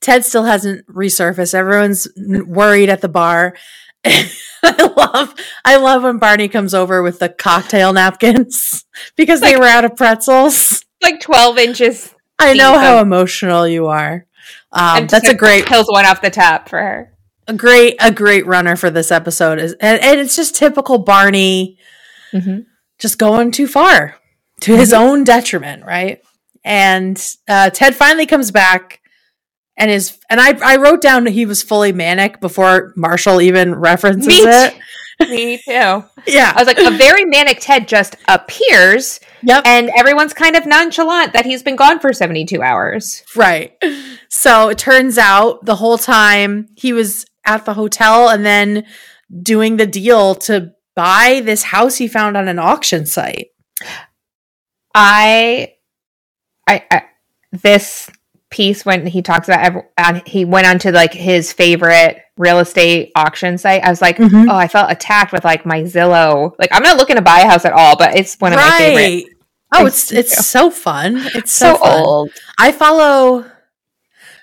Ted 0.00 0.24
still 0.24 0.44
hasn't 0.44 0.86
resurfaced. 0.88 1.54
Everyone's 1.54 2.08
worried 2.16 2.88
at 2.88 3.00
the 3.00 3.08
bar. 3.08 3.56
I 4.04 4.92
love, 4.96 5.34
I 5.64 5.76
love 5.76 6.02
when 6.02 6.18
Barney 6.18 6.48
comes 6.48 6.74
over 6.74 7.02
with 7.02 7.18
the 7.18 7.28
cocktail 7.28 7.92
napkins 7.92 8.84
because 9.16 9.40
they 9.40 9.56
were 9.56 9.64
out 9.64 9.84
of 9.84 9.96
pretzels. 9.96 10.84
Like 11.02 11.20
12 11.20 11.58
inches. 11.58 12.14
I 12.38 12.52
know 12.54 12.72
Deep 12.72 12.80
how 12.80 13.00
emotional 13.00 13.66
you 13.66 13.86
are. 13.86 14.26
Um, 14.72 15.06
that's 15.06 15.28
a 15.28 15.34
great, 15.34 15.66
Pills 15.66 15.86
one 15.88 16.04
off 16.06 16.20
the 16.22 16.30
top 16.30 16.68
for 16.68 16.78
her. 16.78 17.12
a 17.48 17.54
great, 17.54 17.96
a 18.00 18.12
great 18.12 18.46
runner 18.46 18.76
for 18.76 18.90
this 18.90 19.10
episode. 19.10 19.58
Is 19.58 19.72
and, 19.80 20.02
and 20.02 20.20
it's 20.20 20.36
just 20.36 20.54
typical 20.54 20.98
Barney, 20.98 21.78
Mm-hmm. 22.32 22.60
just 22.98 23.18
going 23.18 23.50
too 23.52 23.66
far. 23.66 24.16
to 24.62 24.76
his 24.76 24.92
own 24.92 25.24
detriment, 25.24 25.84
right? 25.84 26.20
And 26.64 27.16
uh, 27.48 27.70
Ted 27.70 27.94
finally 27.94 28.26
comes 28.26 28.50
back 28.50 29.00
and 29.78 29.90
is 29.90 30.18
and 30.28 30.40
I 30.40 30.58
I 30.62 30.76
wrote 30.76 31.00
down 31.00 31.24
that 31.24 31.30
he 31.30 31.46
was 31.46 31.62
fully 31.62 31.92
manic 31.92 32.40
before 32.40 32.92
Marshall 32.96 33.40
even 33.40 33.74
references 33.74 34.26
Me 34.26 34.40
it. 34.42 34.74
Me 35.20 35.56
too. 35.58 36.04
Yeah, 36.26 36.52
I 36.54 36.58
was 36.58 36.66
like, 36.66 36.78
a 36.78 36.90
very 36.96 37.24
manic 37.24 37.58
Ted 37.60 37.86
just 37.86 38.16
appears, 38.28 39.20
Yep. 39.46 39.62
and 39.66 39.90
everyone's 39.96 40.34
kind 40.34 40.56
of 40.56 40.66
nonchalant 40.66 41.32
that 41.32 41.44
he's 41.46 41.62
been 41.62 41.76
gone 41.76 42.00
for 42.00 42.12
72 42.12 42.60
hours. 42.62 43.22
Right. 43.34 43.72
So 44.28 44.68
it 44.70 44.78
turns 44.78 45.18
out 45.18 45.64
the 45.64 45.76
whole 45.76 45.98
time 45.98 46.68
he 46.76 46.92
was 46.92 47.24
at 47.44 47.64
the 47.64 47.74
hotel 47.74 48.28
and 48.28 48.44
then 48.44 48.84
doing 49.42 49.76
the 49.76 49.86
deal 49.86 50.34
to 50.34 50.72
buy 50.96 51.42
this 51.44 51.62
house 51.62 51.96
he 51.96 52.08
found 52.08 52.36
on 52.36 52.48
an 52.48 52.58
auction 52.58 53.06
site. 53.06 53.48
I, 54.94 55.74
I, 56.66 56.84
I 56.90 57.02
this 57.52 58.10
piece 58.50 58.84
when 58.84 59.06
he 59.06 59.22
talks 59.22 59.48
about 59.48 59.84
and 59.98 60.26
he 60.26 60.44
went 60.44 60.66
on 60.66 60.78
to 60.80 60.92
like 60.92 61.12
his 61.12 61.52
favorite 61.52 62.22
real 62.36 62.58
estate 62.58 63.12
auction 63.14 63.58
site. 63.58 63.82
I 63.82 63.90
was 63.90 64.00
like, 64.02 64.16
Mhm. 64.18 64.50
oh, 64.50 64.56
I 64.56 64.68
felt 64.68 64.90
attacked 64.90 65.32
with 65.32 65.44
like 65.44 65.66
my 65.66 65.82
Zillow. 65.82 66.54
Like, 66.58 66.70
I'm 66.72 66.82
not 66.82 66.96
looking 66.96 67.16
to 67.16 67.22
buy 67.22 67.40
a 67.40 67.48
house 67.48 67.64
at 67.64 67.72
all, 67.72 67.96
but 67.96 68.16
it's 68.16 68.36
one 68.36 68.52
of 68.52 68.58
my 68.58 68.70
favorite. 68.78 69.35
Oh, 69.72 69.86
it's 69.86 70.12
it's 70.12 70.46
so 70.46 70.70
fun. 70.70 71.16
It's 71.34 71.52
so, 71.52 71.74
So 71.74 71.78
fun. 71.78 72.00
old. 72.04 72.30
I 72.58 72.72
follow 72.72 73.44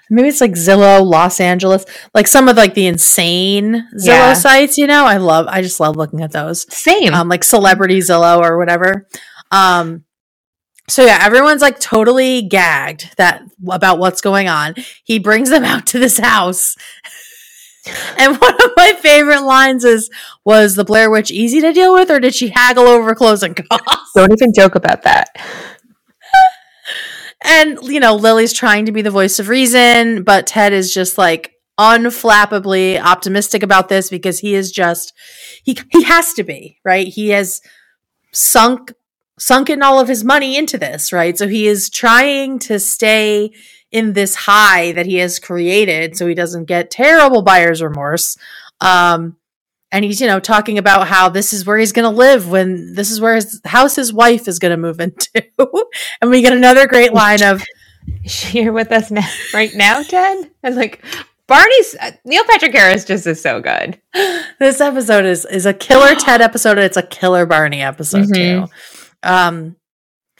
maybe 0.09 0.27
it's 0.27 0.41
like 0.41 0.51
Zillow 0.51 1.03
Los 1.03 1.39
Angeles, 1.39 1.85
like 2.13 2.27
some 2.27 2.47
of 2.47 2.55
like 2.57 2.73
the 2.75 2.85
insane 2.85 3.87
Zillow 3.95 4.05
Yeah. 4.07 4.33
sites, 4.33 4.77
you 4.77 4.85
know. 4.85 5.05
I 5.05 5.17
love 5.17 5.47
I 5.47 5.61
just 5.61 5.79
love 5.79 5.95
looking 5.95 6.21
at 6.21 6.31
those. 6.31 6.71
Same. 6.75 7.13
um, 7.13 7.29
like 7.29 7.43
celebrity 7.43 7.99
Zillow 7.99 8.39
or 8.41 8.57
whatever. 8.57 9.07
Um, 9.51 10.03
so 10.89 11.03
yeah, 11.05 11.19
everyone's 11.21 11.61
like 11.61 11.79
totally 11.79 12.41
gagged 12.41 13.15
that 13.17 13.41
about 13.71 13.99
what's 13.99 14.19
going 14.21 14.49
on. 14.49 14.75
He 15.05 15.17
brings 15.17 15.49
them 15.49 15.63
out 15.71 15.87
to 15.87 15.99
this 15.99 16.17
house. 16.19 16.75
And 18.17 18.39
one 18.39 18.53
of 18.53 18.71
my 18.77 18.93
favorite 18.93 19.41
lines 19.41 19.83
is 19.83 20.09
was 20.45 20.75
the 20.75 20.85
Blair 20.85 21.09
Witch 21.09 21.31
easy 21.31 21.59
to 21.61 21.73
deal 21.73 21.93
with 21.93 22.09
or 22.09 22.19
did 22.19 22.33
she 22.33 22.49
haggle 22.49 22.87
over 22.87 23.13
closing 23.15 23.53
costs? 23.55 24.11
Don't 24.15 24.31
even 24.31 24.53
joke 24.53 24.75
about 24.75 25.03
that. 25.03 25.29
And 27.45 27.77
you 27.83 27.99
know, 27.99 28.15
Lily's 28.15 28.53
trying 28.53 28.85
to 28.85 28.93
be 28.93 29.01
the 29.01 29.11
voice 29.11 29.37
of 29.37 29.49
reason, 29.49 30.23
but 30.23 30.47
Ted 30.47 30.71
is 30.71 30.93
just 30.93 31.17
like 31.17 31.53
unflappably 31.77 33.01
optimistic 33.01 33.63
about 33.63 33.89
this 33.89 34.09
because 34.09 34.39
he 34.39 34.55
is 34.55 34.71
just 34.71 35.13
he 35.63 35.77
he 35.91 36.03
has 36.03 36.33
to 36.35 36.43
be, 36.43 36.79
right? 36.85 37.07
He 37.07 37.29
has 37.29 37.61
sunk 38.31 38.93
sunken 39.37 39.81
all 39.81 39.99
of 39.99 40.07
his 40.07 40.23
money 40.23 40.55
into 40.55 40.77
this, 40.77 41.11
right? 41.11 41.37
So 41.37 41.47
he 41.47 41.67
is 41.67 41.89
trying 41.89 42.59
to 42.59 42.79
stay 42.79 43.51
in 43.93 44.11
this 44.11 44.35
high 44.35 44.91
that 44.91 45.05
he 45.05 45.15
has 45.17 45.39
created 45.39 46.17
so 46.17 46.27
he 46.27 46.33
doesn't 46.35 46.65
get 46.65 46.91
terrible 46.91 47.41
buyer's 47.43 47.81
remorse. 47.81 48.35
Um 48.81 49.37
and 49.91 50.03
he's, 50.03 50.19
you 50.19 50.25
know, 50.25 50.39
talking 50.39 50.79
about 50.79 51.07
how 51.07 51.29
this 51.29 51.53
is 51.53 51.65
where 51.67 51.77
he's 51.77 51.91
going 51.91 52.11
to 52.11 52.17
live 52.17 52.49
when 52.49 52.95
this 52.95 53.11
is 53.11 53.21
where 53.21 53.35
his 53.35 53.61
house 53.63 53.95
his 53.95 54.11
wife 54.11 54.47
is 54.47 54.57
going 54.57 54.71
to 54.71 54.77
move 54.77 54.99
into. 54.99 55.43
and 56.21 56.31
we 56.31 56.41
get 56.41 56.51
another 56.51 56.87
great 56.87 57.13
line 57.13 57.43
of, 57.43 57.63
Is 58.25 58.31
she 58.31 58.47
here 58.63 58.73
with 58.73 58.91
us 58.91 59.11
now, 59.11 59.29
right 59.53 59.69
now, 59.75 60.01
Ted? 60.01 60.49
And 60.63 60.75
like, 60.75 61.05
Barney's 61.45 61.95
uh, 62.01 62.09
Neil 62.25 62.43
Patrick 62.45 62.71
Harris 62.73 63.05
just 63.05 63.27
is 63.27 63.39
so 63.39 63.61
good. 63.61 64.01
this 64.59 64.81
episode 64.81 65.25
is 65.25 65.45
is 65.45 65.67
a 65.67 65.73
killer 65.75 66.15
Ted 66.19 66.41
episode. 66.41 66.71
And 66.79 66.85
it's 66.85 66.97
a 66.97 67.03
killer 67.03 67.45
Barney 67.45 67.83
episode 67.83 68.25
Mhm. 68.29 68.33
too. 68.33 68.73
Um, 69.21 69.75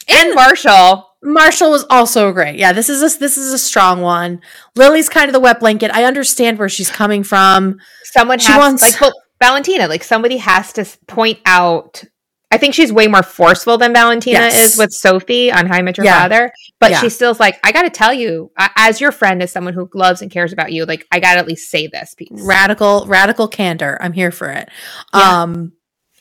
And 0.10 0.34
Marshall. 0.34 1.10
Marshall 1.24 1.72
was 1.72 1.86
also 1.90 2.32
great. 2.32 2.58
Yeah, 2.58 2.74
this 2.74 2.90
is 2.90 3.02
a 3.02 3.18
this 3.20 3.38
is 3.38 3.54
a 3.54 3.58
strong 3.58 4.02
one. 4.02 4.42
Lily's 4.76 5.10
kind 5.10 5.28
of 5.28 5.34
the 5.34 5.40
wet 5.40 5.60
blanket. 5.60 5.92
I 5.92 6.04
understand 6.04 6.60
where 6.60 6.70
she's 6.70 6.90
coming 6.92 7.24
from. 7.24 7.80
Someone 8.04 8.40
She 8.40 8.52
has 8.52 8.58
wants- 8.60 8.82
like 8.84 9.02
well, 9.02 9.14
Valentina. 9.42 9.88
Like 9.88 10.04
somebody 10.04 10.38
has 10.38 10.74
to 10.74 10.86
point 11.08 11.40
out. 11.46 12.04
I 12.52 12.58
think 12.58 12.76
she's 12.76 12.94
way 12.94 13.08
more 13.08 13.24
forceful 13.24 13.80
than 13.80 13.94
Valentina 13.94 14.38
Yes. 14.38 14.74
is 14.74 14.78
with 14.78 14.92
Sophie 14.92 15.52
on 15.52 15.66
High 15.66 15.82
Met 15.82 15.98
Your 15.98 16.06
Yeah. 16.06 16.20
Father. 16.20 16.52
But 16.80 16.92
Yeah. 16.92 17.02
she 17.02 17.10
still's 17.10 17.40
like, 17.40 17.60
I 17.64 17.72
got 17.72 17.82
to 17.82 17.90
tell 17.90 18.14
you, 18.14 18.52
as 18.76 19.02
your 19.02 19.12
friend, 19.12 19.42
as 19.42 19.52
someone 19.52 19.74
who 19.74 19.90
loves 19.96 20.22
and 20.22 20.30
cares 20.30 20.54
about 20.54 20.72
you, 20.72 20.86
like 20.86 21.08
I 21.12 21.20
got 21.20 21.34
to 21.34 21.40
at 21.40 21.48
least 21.48 21.72
say 21.72 21.88
this 21.88 22.14
piece. 22.14 22.30
Radical 22.32 23.06
radical 23.08 23.48
candor. 23.48 23.98
I'm 24.02 24.14
here 24.14 24.30
for 24.32 24.50
it. 24.52 24.70
Yeah. 25.16 25.42
Um, 25.42 25.72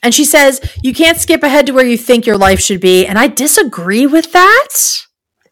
and 0.03 0.13
she 0.13 0.25
says 0.25 0.61
you 0.83 0.93
can't 0.93 1.17
skip 1.17 1.41
ahead 1.41 1.65
to 1.67 1.71
where 1.73 1.85
you 1.85 1.97
think 1.97 2.25
your 2.27 2.37
life 2.37 2.59
should 2.59 2.81
be, 2.81 3.05
and 3.07 3.17
I 3.17 3.27
disagree 3.27 4.05
with 4.05 4.31
that. 4.33 4.67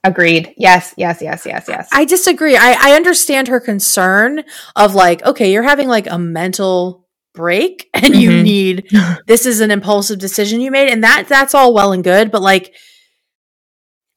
Agreed. 0.03 0.53
Yes. 0.57 0.93
Yes. 0.97 1.21
Yes. 1.21 1.45
Yes. 1.45 1.65
Yes. 1.67 1.87
I 1.91 2.05
disagree. 2.05 2.55
I, 2.57 2.75
I 2.91 2.95
understand 2.95 3.47
her 3.49 3.59
concern 3.59 4.43
of 4.75 4.95
like, 4.95 5.23
okay, 5.23 5.51
you're 5.53 5.61
having 5.63 5.87
like 5.87 6.07
a 6.09 6.17
mental 6.17 7.07
break 7.35 7.87
and 7.93 8.15
you 8.15 8.29
Mhm. 8.31 8.43
need 8.43 8.89
this 9.27 9.45
is 9.45 9.61
an 9.61 9.71
impulsive 9.71 10.19
decision 10.19 10.59
you 10.61 10.71
made, 10.71 10.89
and 10.91 11.03
that 11.03 11.27
that's 11.29 11.53
all 11.55 11.73
well 11.73 11.91
and 11.93 12.03
good, 12.03 12.31
but 12.31 12.41
like 12.41 12.73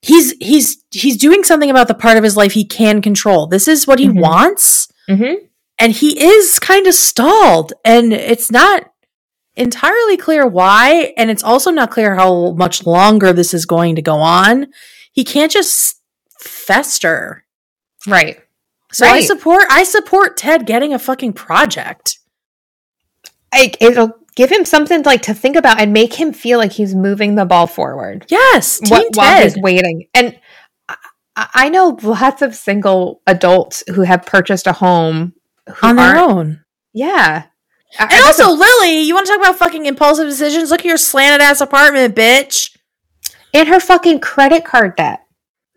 he's 0.03 0.33
he's 0.40 0.83
he's 0.90 1.16
doing 1.16 1.44
something 1.44 1.70
about 1.70 1.88
the 1.88 1.94
part 1.94 2.16
of 2.16 2.25
his 2.25 2.37
life 2.37 2.53
he 2.53 2.64
can 2.64 3.01
control. 3.03 3.47
This 3.47 3.68
is 3.68 3.87
what 3.87 3.99
he 3.99 4.09
Mhm. 4.09 4.20
wants, 4.20 4.88
hmm 5.09 5.35
and 5.79 5.92
he 5.92 6.23
is 6.25 6.61
kind 6.61 6.87
of 6.87 6.94
stalled, 6.94 7.73
and 7.85 8.12
it's 8.12 8.51
not 8.51 8.85
entirely 9.57 10.17
clear 10.17 10.47
why, 10.47 11.12
and 11.17 11.31
it's 11.31 11.45
also 11.45 11.71
not 11.71 11.90
clear 11.90 12.14
how 12.14 12.53
much 12.53 12.87
longer 12.87 13.33
this 13.33 13.55
is 13.55 13.67
going 13.67 13.97
to 13.97 14.03
go 14.03 14.17
on. 14.17 14.67
He 15.12 15.25
can't 15.25 15.53
just 15.53 16.01
fester. 16.40 17.45
Right. 18.07 18.40
So 18.93 19.07
I 19.07 19.23
support 19.23 19.64
I 19.71 19.83
support 19.85 20.37
Ted 20.37 20.67
getting 20.67 20.95
a 20.95 20.99
fucking 20.99 21.33
project. 21.33 22.19
Like 23.53 23.77
it'll 23.81 24.12
give 24.37 24.51
him 24.51 24.64
something 24.64 25.03
like 25.03 25.23
to 25.23 25.35
think 25.35 25.57
about 25.57 25.81
and 25.81 25.93
make 25.93 26.14
him 26.14 26.33
feel 26.33 26.59
like 26.59 26.73
he's 26.73 26.95
moving 26.95 27.35
the 27.35 27.45
ball 27.45 27.67
forward. 27.67 28.27
Yes, 28.29 28.79
Team 28.79 29.09
Wh- 29.12 29.17
while 29.17 29.43
he's 29.43 29.57
waiting. 29.57 30.09
And 30.14 30.38
I, 30.88 30.97
I 31.37 31.69
know 31.69 31.99
lots 32.03 32.43
of 32.43 32.55
single 32.55 33.21
adults 33.27 33.83
who 33.88 34.03
have 34.03 34.27
purchased 34.27 34.67
a 34.67 34.73
home 34.73 35.35
who 35.69 35.87
on 35.87 35.97
their 35.97 36.17
own. 36.17 36.64
Yeah. 36.93 37.47
I- 37.98 38.02
I 38.02 38.02
And 38.02 38.11
guess 38.11 38.40
also, 38.40 38.52
Lily, 38.57 39.00
you 39.00 39.14
want 39.14 39.26
to 39.26 39.33
talk 39.33 39.40
about 39.40 39.57
fucking 39.59 39.87
impulsive 39.87 40.28
decisions? 40.28 40.70
Look 40.70 40.80
at 40.80 40.87
your 40.87 40.96
slanted 40.96 41.40
ass 41.42 41.61
apartment, 41.61 42.14
bitch. 42.16 42.76
And 43.52 43.68
her 43.68 43.78
fucking 43.80 44.20
credit 44.20 44.64
card 44.64 44.96
debt. 44.96 45.20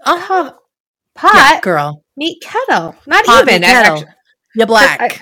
Uh-huh. 0.04 0.54
Pot, 1.16 1.34
Yeah, 1.36 1.60
girl. 1.62 2.04
meet 2.16 2.42
kettle. 2.42 2.96
Not 3.06 3.26
Pot 3.26 3.48
even. 3.48 3.62
kettle. 3.62 3.98
actu- 4.00 4.12
You 4.56 4.66
black. 4.66 5.00
I- 5.02 5.22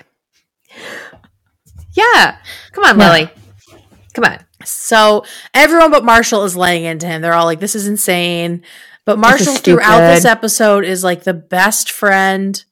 yeah. 1.94 2.38
Come 2.72 2.84
on, 2.84 3.00
Yeah. 3.00 3.08
Lily. 3.12 3.30
Come 4.14 4.24
on. 4.26 4.40
so 4.64 5.26
everyone 5.54 5.92
but 5.92 6.04
Marshall 6.06 6.44
is 6.46 6.56
laying 6.56 6.86
into 6.86 7.06
him. 7.06 7.22
They're 7.22 7.34
all 7.34 7.46
like, 7.46 7.60
"This 7.60 7.76
is 7.76 7.88
insane." 7.88 8.64
But 9.06 9.20
Marshall, 9.20 9.54
is 9.54 9.60
throughout 9.60 10.00
this 10.00 10.26
episode, 10.26 10.86
is 10.86 11.04
like 11.04 11.24
the 11.24 11.34
best 11.34 11.92
friend. 11.92 12.64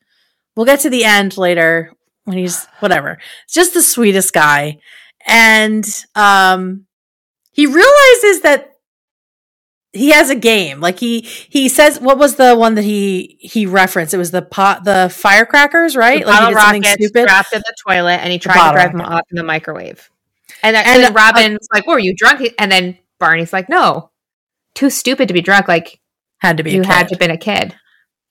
We'll 0.55 0.65
get 0.65 0.79
to 0.81 0.89
the 0.89 1.03
end 1.03 1.38
later 1.38 1.91
when 2.25 2.38
he's 2.38 2.65
whatever. 2.79 3.17
Just 3.49 3.73
the 3.73 3.81
sweetest 3.81 4.33
guy, 4.33 4.79
and 5.25 5.86
um, 6.15 6.86
he 7.51 7.65
realizes 7.65 8.41
that 8.41 8.69
he 9.91 10.12
has 10.12 10.29
a 10.29 10.36
game. 10.36 10.79
Like 10.79 10.99
he 10.99 11.21
he 11.21 11.69
says, 11.69 11.99
what 11.99 12.17
was 12.17 12.36
the 12.36 12.55
one 12.55 12.75
that 12.75 12.83
he 12.83 13.38
he 13.39 13.65
referenced? 13.65 14.13
It 14.13 14.17
was 14.17 14.31
the 14.31 14.41
pot, 14.41 14.83
the 14.83 15.09
firecrackers, 15.13 15.95
right? 15.95 16.23
The 16.23 16.31
like 16.31 16.39
he 16.39 16.53
did 16.55 16.59
something 16.62 16.83
stupid. 16.83 17.27
dropped 17.27 17.53
in 17.53 17.59
the 17.59 17.75
toilet, 17.88 18.17
and 18.21 18.31
he 18.31 18.39
tried 18.39 18.67
to 18.69 18.73
drive 18.73 18.91
them 18.91 19.01
off 19.01 19.21
in 19.31 19.38
the 19.38 19.43
microwave. 19.43 20.09
And, 20.63 20.75
then- 20.75 20.86
And, 20.86 21.03
and 21.15 21.15
then 21.36 21.55
uh, 21.55 21.57
like, 21.73 21.86
"Were 21.88 21.99
you 21.99 22.15
drunk?" 22.15 22.53
And 22.57 22.71
then 22.71 22.97
Barney's 23.19 23.53
like, 23.53 23.69
"No, 23.69 24.12
too 24.73 24.89
stupid 24.89 25.27
to 25.27 25.33
be 25.33 25.41
drunk. 25.41 25.67
Like 25.67 25.99
Had 26.39 26.57
to 26.57 26.63
be. 26.63 26.71
you 26.71 26.83
had 26.83 27.09
to 27.09 27.17
been 27.17 27.31
a 27.31 27.38
kid." 27.38 27.75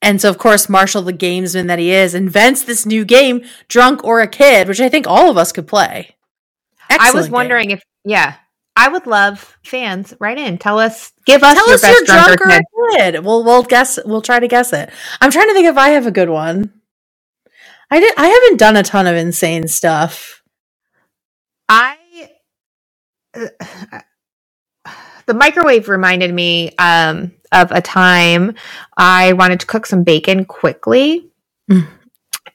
And 0.02 0.20
so, 0.20 0.28
of 0.28 0.36
course, 0.36 0.68
Marshall, 0.68 1.02
the 1.02 1.12
gamesman 1.12 1.68
that 1.68 1.78
he 1.78 1.92
is, 1.92 2.14
invents 2.14 2.62
this 2.64 2.84
new 2.84 3.04
game, 3.04 3.44
Drunk 3.68 4.02
or 4.04 4.20
a 4.20 4.26
Kid, 4.28 4.66
which 4.68 4.80
I 4.80 4.88
think 4.88 5.06
all 5.06 5.30
of 5.30 5.36
us 5.38 5.52
could 5.52 5.68
play. 5.68 6.16
I 6.98 7.12
was 7.12 7.24
Excellent 7.24 7.26
game. 7.26 7.32
wondering 7.32 7.70
if, 7.70 7.82
yeah, 8.04 8.34
I 8.74 8.88
would 8.88 9.06
love 9.06 9.58
fans 9.64 10.12
write 10.18 10.38
in, 10.38 10.58
tell 10.58 10.78
us, 10.78 11.12
give 11.24 11.42
us 11.42 11.54
Tell 11.54 11.66
your 11.66 11.74
us 11.76 11.82
best 11.82 11.98
you're 11.98 12.06
drunk, 12.06 12.38
drunk 12.38 12.40
or 12.40 12.44
or 12.44 12.50
kid. 12.50 12.62
a 12.64 13.12
kid. 13.12 13.24
We'll 13.24 13.44
we'll 13.44 13.62
guess. 13.62 13.98
We'll 14.04 14.22
try 14.22 14.40
to 14.40 14.48
guess 14.48 14.72
it. 14.72 14.90
I'm 15.20 15.30
trying 15.30 15.48
to 15.48 15.54
think 15.54 15.66
if 15.68 15.76
I 15.76 15.90
have 15.90 16.06
a 16.06 16.10
good 16.10 16.28
one. 16.30 16.72
I 17.90 18.00
did. 18.00 18.14
I 18.16 18.26
haven't 18.26 18.58
done 18.58 18.76
a 18.76 18.82
ton 18.82 19.06
of 19.06 19.14
insane 19.16 19.68
stuff. 19.68 20.42
I 21.68 21.96
uh, 23.34 23.46
the 25.26 25.34
microwave 25.34 25.88
reminded 25.88 26.32
me 26.34 26.72
um, 26.78 27.32
of 27.52 27.70
a 27.72 27.80
time 27.80 28.54
I 28.96 29.32
wanted 29.34 29.60
to 29.60 29.66
cook 29.66 29.86
some 29.86 30.02
bacon 30.04 30.44
quickly. 30.44 31.28
Mm. 31.70 31.86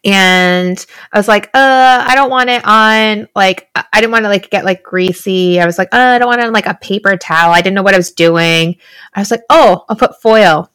and 0.03 0.85
I 1.13 1.17
was 1.17 1.27
like, 1.27 1.45
uh, 1.53 2.05
I 2.07 2.13
don't 2.15 2.29
want 2.29 2.49
it 2.49 2.61
on 2.65 3.27
like 3.35 3.69
I 3.75 3.85
didn't 4.01 4.11
want 4.11 4.25
to 4.25 4.29
like 4.29 4.49
get 4.49 4.65
like 4.65 4.83
greasy. 4.83 5.59
I 5.59 5.65
was 5.65 5.77
like, 5.77 5.89
uh, 5.93 5.97
I 5.97 6.19
don't 6.19 6.27
want 6.27 6.41
it 6.41 6.45
on 6.47 6.53
like 6.53 6.65
a 6.67 6.75
paper 6.75 7.15
towel. 7.17 7.51
I 7.53 7.61
didn't 7.61 7.75
know 7.75 7.83
what 7.83 7.93
I 7.93 7.97
was 7.97 8.11
doing. 8.11 8.77
I 9.13 9.19
was 9.19 9.31
like, 9.31 9.41
oh, 9.49 9.85
I'll 9.89 9.95
put 9.95 10.21
foil 10.21 10.71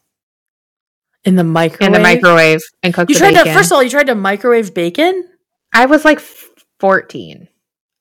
In 1.25 1.35
the 1.35 1.43
microwave. 1.43 1.87
in 1.87 1.93
the 1.93 1.99
microwave 1.99 2.61
and 2.81 2.93
cook 2.93 3.09
You 3.09 3.15
tried 3.15 3.31
bacon. 3.35 3.45
to 3.47 3.53
first 3.53 3.71
of 3.71 3.75
all, 3.75 3.83
you 3.83 3.89
tried 3.89 4.07
to 4.07 4.15
microwave 4.15 4.73
bacon. 4.73 5.29
I 5.73 5.85
was 5.85 6.03
like 6.05 6.19
14. 6.79 7.47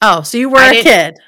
Oh, 0.01 0.23
so 0.23 0.39
you 0.39 0.49
were 0.49 0.59
I 0.59 0.75
a 0.75 0.83
kid. 0.83 1.19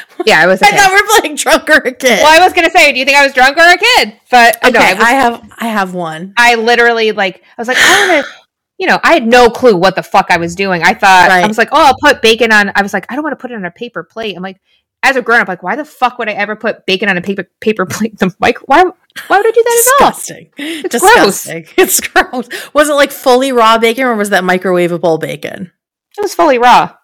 Yeah, 0.26 0.40
I 0.40 0.46
was 0.46 0.62
I 0.62 0.70
thought 0.70 0.90
we 0.92 1.00
were 1.00 1.20
playing 1.20 1.36
drunk 1.36 1.68
or 1.70 1.88
a 1.88 1.92
kid. 1.92 2.20
well, 2.22 2.40
I 2.40 2.44
was 2.44 2.52
gonna 2.52 2.70
say, 2.70 2.92
do 2.92 2.98
you 2.98 3.04
think 3.04 3.16
I 3.16 3.24
was 3.24 3.32
drunk 3.34 3.56
or 3.56 3.68
a 3.68 3.76
kid? 3.76 4.20
But 4.30 4.56
okay, 4.64 4.70
no, 4.72 4.80
I, 4.80 4.94
was, 4.94 5.02
I 5.02 5.10
have 5.12 5.52
I 5.58 5.66
have 5.68 5.94
one. 5.94 6.34
I 6.36 6.54
literally 6.54 7.12
like 7.12 7.42
I 7.58 7.60
was 7.60 7.68
like, 7.68 7.76
I 7.80 8.08
want 8.14 8.26
to, 8.26 8.32
you 8.78 8.86
know, 8.86 8.98
I 9.02 9.12
had 9.14 9.26
no 9.26 9.48
clue 9.50 9.76
what 9.76 9.96
the 9.96 10.02
fuck 10.02 10.26
I 10.30 10.36
was 10.36 10.54
doing. 10.54 10.82
I 10.82 10.94
thought 10.94 11.28
Right. 11.28 11.44
I 11.44 11.46
was 11.46 11.58
like, 11.58 11.68
oh, 11.72 11.86
I'll 11.86 11.96
put 12.00 12.22
bacon 12.22 12.52
on. 12.52 12.72
I 12.74 12.82
was 12.82 12.92
like, 12.92 13.06
I 13.10 13.14
don't 13.16 13.22
want 13.24 13.32
to 13.38 13.40
put 13.40 13.50
it 13.50 13.54
on 13.54 13.64
a 13.64 13.70
paper 13.70 14.02
plate. 14.04 14.36
I'm 14.36 14.42
like, 14.42 14.60
as 15.04 15.16
a 15.16 15.22
grown 15.22 15.40
up, 15.40 15.48
like, 15.48 15.64
why 15.64 15.74
the 15.74 15.84
fuck 15.84 16.18
would 16.18 16.28
I 16.28 16.32
ever 16.32 16.54
put 16.54 16.86
bacon 16.86 17.08
on 17.08 17.16
a 17.16 17.20
paper 17.22 17.48
paper 17.60 17.86
plate? 17.86 18.16
The 18.18 18.32
mic, 18.40 18.58
why? 18.68 18.82
Why 18.84 19.36
would 19.36 19.46
I 19.46 19.50
do 19.50 19.62
that 19.62 19.84
at 19.98 20.04
all? 20.04 20.10
Disgusting. 20.10 20.50
It's 20.56 20.88
Disgusting. 20.90 21.66
It's 21.76 22.00
gross. 22.00 22.48
Was 22.72 22.88
it 22.88 22.94
like 22.94 23.10
fully 23.10 23.50
raw 23.52 23.78
bacon 23.78 24.04
or 24.04 24.14
was 24.14 24.30
that 24.30 24.44
microwavable 24.44 25.18
bacon? 25.20 25.72
It 26.16 26.22
was 26.22 26.34
fully 26.34 26.58
raw 26.58 26.94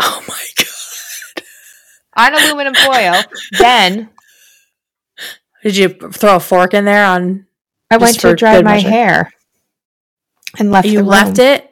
Oh 0.00 0.24
my 0.28 0.42
god. 0.56 0.66
On 2.16 2.34
aluminum 2.34 2.74
foil. 2.74 3.22
then 3.58 4.10
Did 5.62 5.76
you 5.76 5.88
throw 5.88 6.36
a 6.36 6.40
fork 6.40 6.74
in 6.74 6.84
there 6.84 7.04
on 7.06 7.46
I 7.90 7.96
went 7.98 8.18
to 8.20 8.34
dry 8.34 8.62
my 8.62 8.74
measure. 8.74 8.88
hair 8.88 9.32
and 10.58 10.70
left. 10.70 10.86
you 10.88 11.02
left 11.02 11.38
it? 11.38 11.68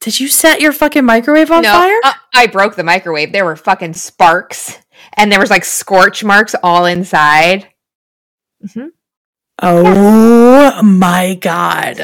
Did 0.00 0.20
you 0.20 0.28
set 0.28 0.60
your 0.60 0.72
fucking 0.72 1.04
microwave 1.04 1.50
on 1.50 1.62
no, 1.62 1.72
fire? 1.72 1.98
uh, 2.04 2.12
I 2.34 2.46
broke 2.46 2.76
the 2.76 2.84
microwave. 2.84 3.32
There 3.32 3.44
were 3.44 3.56
fucking 3.56 3.94
sparks, 3.94 4.78
and 5.14 5.32
there 5.32 5.40
was 5.40 5.48
like 5.50 5.64
scorch 5.64 6.22
marks 6.22 6.54
all 6.62 6.84
inside. 6.84 7.68
hmm 8.72 8.88
oh 9.62 10.82
my 10.82 11.36
god. 11.40 11.98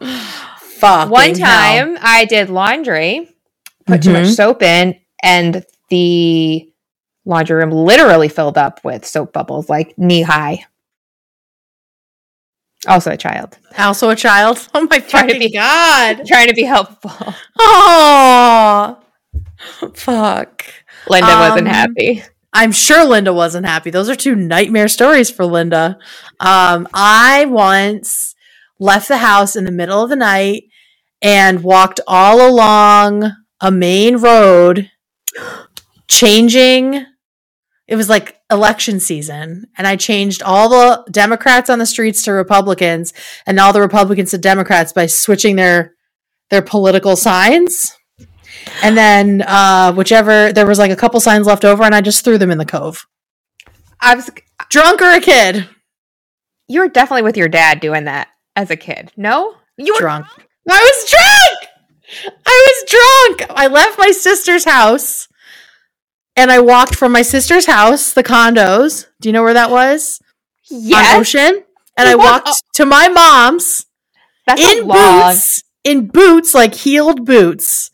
Fuck. 0.00 1.08
One 1.10 1.32
time, 1.34 1.96
I 2.02 2.26
did 2.26 2.50
laundry, 2.50 3.30
put 3.86 4.02
too 4.02 4.12
much 4.12 4.26
Mhm. 4.26 4.34
soap 4.36 4.62
in, 4.62 5.00
and 5.22 5.64
the 5.88 6.70
laundry 7.24 7.56
room 7.56 7.70
literally 7.70 8.28
filled 8.28 8.58
up 8.58 8.84
with 8.84 9.04
soap 9.06 9.32
bubbles, 9.32 9.68
like 9.68 9.96
knee 9.98 10.22
high. 10.22 10.64
Also, 12.86 13.10
a 13.10 13.16
child 13.16 13.58
Also 13.78 14.10
a 14.10 14.16
child. 14.16 14.68
Oh 14.74 14.86
my 14.88 14.98
Trying 15.00 15.28
to 15.28 15.34
fucking 15.34 15.38
be- 15.40 15.52
god. 15.52 16.22
trying 16.26 16.48
to 16.48 16.54
be 16.54 16.62
helpful. 16.64 17.34
Oh. 17.58 18.98
Fuck. 19.94 20.64
Linda 21.08 21.26
wasn't 21.36 21.68
Um, 21.68 21.74
happy. 21.74 22.22
I'm 22.52 22.72
sure 22.72 23.04
Linda 23.04 23.32
wasn't 23.32 23.66
happy. 23.66 23.90
Those 23.90 24.08
are 24.08 24.14
two 24.14 24.34
nightmare 24.34 24.88
stories 24.88 25.30
for 25.30 25.44
Linda. 25.44 25.98
Um, 26.40 26.86
I 26.94 27.44
once 27.46 28.34
left 28.78 29.08
the 29.08 29.18
house 29.18 29.56
in 29.56 29.64
the 29.64 29.72
middle 29.72 30.02
of 30.02 30.10
the 30.10 30.16
night 30.16 30.64
and 31.20 31.62
walked 31.64 32.00
all 32.06 32.46
along 32.48 33.32
a 33.60 33.70
main 33.70 34.18
road, 34.18 34.90
changing. 36.08 37.04
It 37.86 37.96
was 37.96 38.08
like 38.08 38.40
election 38.50 38.98
season, 38.98 39.66
and 39.78 39.86
I 39.86 39.96
changed 39.96 40.42
all 40.42 40.68
the 40.68 41.04
Democrats 41.10 41.70
on 41.70 41.78
the 41.78 41.86
streets 41.86 42.22
to 42.24 42.32
Republicans, 42.32 43.12
and 43.46 43.60
all 43.60 43.72
the 43.72 43.80
Republicans 43.80 44.32
to 44.32 44.38
Democrats 44.38 44.92
by 44.92 45.06
switching 45.06 45.56
their 45.56 45.94
their 46.50 46.62
political 46.62 47.16
signs. 47.16 47.96
And 48.82 48.96
then 48.96 49.42
uh, 49.42 49.92
whichever 49.92 50.52
there 50.52 50.66
was 50.66 50.78
like 50.78 50.90
a 50.90 50.96
couple 50.96 51.20
signs 51.20 51.46
left 51.46 51.64
over, 51.64 51.84
and 51.84 51.94
I 51.94 52.00
just 52.00 52.24
threw 52.24 52.38
them 52.38 52.50
in 52.50 52.58
the 52.58 52.66
cove. 52.66 53.06
I 54.00 54.14
was. 54.14 54.30
Drunk 54.70 55.02
or 55.02 55.12
a 55.12 55.20
kid? 55.20 55.68
You 56.66 56.80
were 56.80 56.88
definitely 56.88 57.22
with 57.22 57.36
your 57.36 57.48
dad 57.48 57.80
doing 57.80 58.04
that 58.04 58.28
as 58.56 58.70
a 58.70 58.76
kid. 58.76 59.12
No, 59.16 59.54
you 59.76 59.94
were 59.94 60.00
drunk. 60.00 60.26
I 60.68 60.78
was 60.78 61.10
drunk. 61.10 62.32
I 62.46 62.66
was 62.66 63.36
drunk. 63.38 63.50
I 63.56 63.66
left 63.68 63.98
my 63.98 64.10
sister's 64.10 64.64
house, 64.64 65.28
and 66.36 66.50
I 66.50 66.60
walked 66.60 66.94
from 66.94 67.12
my 67.12 67.22
sister's 67.22 67.66
house, 67.66 68.12
the 68.12 68.22
condos. 68.22 69.06
Do 69.20 69.28
you 69.28 69.32
know 69.32 69.42
where 69.42 69.54
that 69.54 69.70
was? 69.70 70.20
On 70.70 70.78
Yes, 70.82 71.18
Ocean. 71.18 71.64
And 71.96 72.08
I 72.08 72.14
walked 72.14 72.50
to 72.74 72.84
my 72.84 73.08
mom's 73.08 73.86
that's 74.46 74.60
in 74.60 74.86
boots, 74.86 75.62
in 75.82 76.06
boots 76.08 76.54
like 76.54 76.74
heeled 76.74 77.24
boots. 77.24 77.90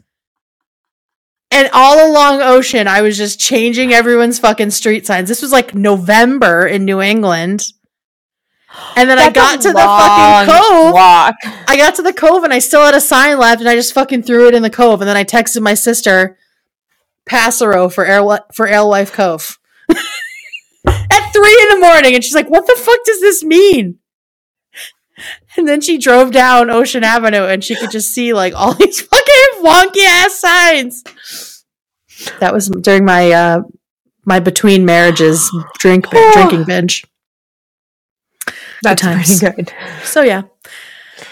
And 1.53 1.69
all 1.73 2.11
along 2.11 2.41
Ocean, 2.41 2.89
I 2.89 3.03
was 3.03 3.17
just 3.17 3.39
changing 3.39 3.93
everyone's 3.93 4.39
fucking 4.39 4.71
street 4.71 5.07
signs. 5.07 5.29
This 5.29 5.43
was 5.43 5.53
like 5.53 5.75
November 5.75 6.67
in 6.67 6.85
New 6.85 7.01
England. 7.01 7.67
And 8.97 9.09
then 9.09 9.19
I 9.19 9.31
got 9.31 9.61
to 9.61 9.69
the 9.69 9.79
fucking 9.79 10.53
cove. 10.53 10.95
Walk. 10.95 11.35
I 11.69 11.77
got 11.77 11.95
to 11.97 12.03
the 12.03 12.15
cove 12.15 12.43
and 12.45 12.55
I 12.55 12.59
still 12.59 12.81
had 12.81 12.95
a 12.95 13.01
sign 13.03 13.39
left 13.39 13.61
and 13.61 13.69
I 13.69 13.75
just 13.75 13.93
fucking 13.93 14.23
threw 14.23 14.49
it 14.49 14.55
in 14.55 14.63
the 14.63 14.71
cove. 14.71 15.03
And 15.03 15.09
then 15.09 15.17
I 15.17 15.25
texted 15.25 15.61
my 15.61 15.75
sister, 15.75 16.39
Passero 17.29 17.93
for 17.93 18.05
Air 18.05 18.23
for 18.55 18.67
Alewife 18.67 19.13
Cove. 19.13 19.59
At 20.87 21.33
three 21.33 21.59
in 21.63 21.69
the 21.69 21.79
morning. 21.81 22.15
And 22.15 22.25
she's 22.25 22.35
like, 22.35 22.51
what 22.51 22.67
the 22.67 22.75
fuck 22.77 22.99
does 23.05 23.21
this 23.21 23.45
mean? 23.45 23.99
And 25.57 25.69
then 25.69 25.81
she 25.81 25.99
drove 25.99 26.33
down 26.33 26.71
Ocean 26.71 27.05
Avenue 27.05 27.45
and 27.45 27.63
she 27.63 27.77
could 27.77 27.91
just 27.91 28.13
see 28.13 28.33
like 28.33 28.55
all 28.55 28.75
these 28.79 29.01
fucking 29.01 29.63
wonky 29.65 30.05
ass 30.05 30.39
signs. 30.41 31.65
That 32.41 32.53
was 32.53 32.69
during 32.69 33.05
my 33.05 33.31
uh 33.31 33.63
my 34.25 34.41
between 34.41 34.85
marriages 34.85 35.51
drink 35.79 36.09
drinking 36.09 36.65
binge. 36.65 37.05
That's 38.83 39.03
times. 39.03 39.41
pretty 39.41 39.63
good. 39.63 39.73
So 40.05 40.23
yeah. 40.23 40.43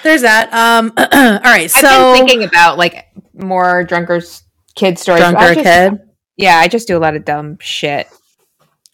There's 0.02 0.22
that. 0.22 0.52
Um 0.52 0.92
all 0.96 1.40
right, 1.52 1.70
so 1.70 1.86
I've 1.86 2.16
been 2.16 2.26
thinking 2.26 2.48
about 2.48 2.78
like 2.78 3.06
more 3.34 3.84
drunkers 3.84 4.42
kid 4.80 4.98
stories. 4.98 5.20
drunk 5.20 5.36
or 5.38 5.54
just- 5.54 5.64
kid. 5.64 5.98
Yeah, 6.36 6.56
I 6.56 6.68
just 6.68 6.88
do 6.88 6.96
a 6.96 7.00
lot 7.00 7.14
of 7.16 7.24
dumb 7.24 7.58
shit. 7.60 8.06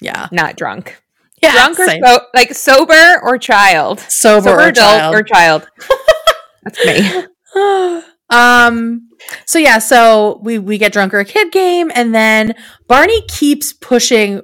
Yeah. 0.00 0.28
Not 0.32 0.56
drunk. 0.56 1.00
Yeah. 1.42 1.52
drunk 1.52 1.78
or 1.78 1.88
so, 1.88 2.20
like 2.34 2.52
sober 2.54 3.20
or 3.22 3.38
child. 3.38 4.00
sober, 4.00 4.48
Sober 4.50 4.60
or 4.62 4.68
adult 4.68 4.74
child. 5.00 5.14
or 5.14 5.22
child. 5.22 5.66
That's 6.64 6.84
me. 6.86 7.24
um 8.30 9.08
so 9.44 9.56
yeah 9.58 9.78
so 9.78 10.40
we 10.42 10.58
we 10.58 10.78
get 10.78 10.92
drunk 10.92 11.14
or 11.14 11.20
a 11.20 11.24
kid 11.24 11.52
game 11.52 11.92
and 11.94 12.12
then 12.12 12.54
barney 12.88 13.22
keeps 13.28 13.72
pushing 13.72 14.40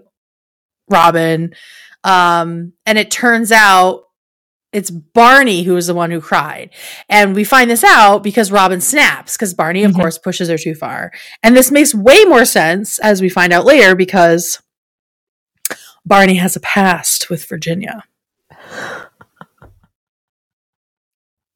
robin 0.88 1.52
um 2.04 2.72
and 2.86 2.96
it 2.98 3.10
turns 3.10 3.50
out 3.50 4.02
it's 4.72 4.90
barney 4.90 5.64
who 5.64 5.76
is 5.76 5.86
the 5.86 5.94
one 5.94 6.10
who 6.10 6.20
cried 6.20 6.70
and 7.08 7.34
we 7.34 7.44
find 7.44 7.70
this 7.70 7.84
out 7.84 8.22
because 8.22 8.50
robin 8.50 8.80
snaps 8.80 9.36
because 9.36 9.52
barney 9.54 9.84
of 9.84 9.92
Mhm. 9.92 9.96
course 10.00 10.18
pushes 10.18 10.48
her 10.48 10.56
too 10.58 10.74
far 10.74 11.12
and 11.42 11.56
this 11.56 11.70
makes 11.70 11.94
way 11.94 12.24
more 12.24 12.44
sense 12.44 12.98
as 13.00 13.20
we 13.20 13.28
find 13.28 13.52
out 13.52 13.64
later 13.64 13.94
because 13.94 14.60
barney 16.06 16.34
has 16.36 16.56
a 16.56 16.60
past 16.60 17.28
with 17.30 17.44
virginia 17.48 18.04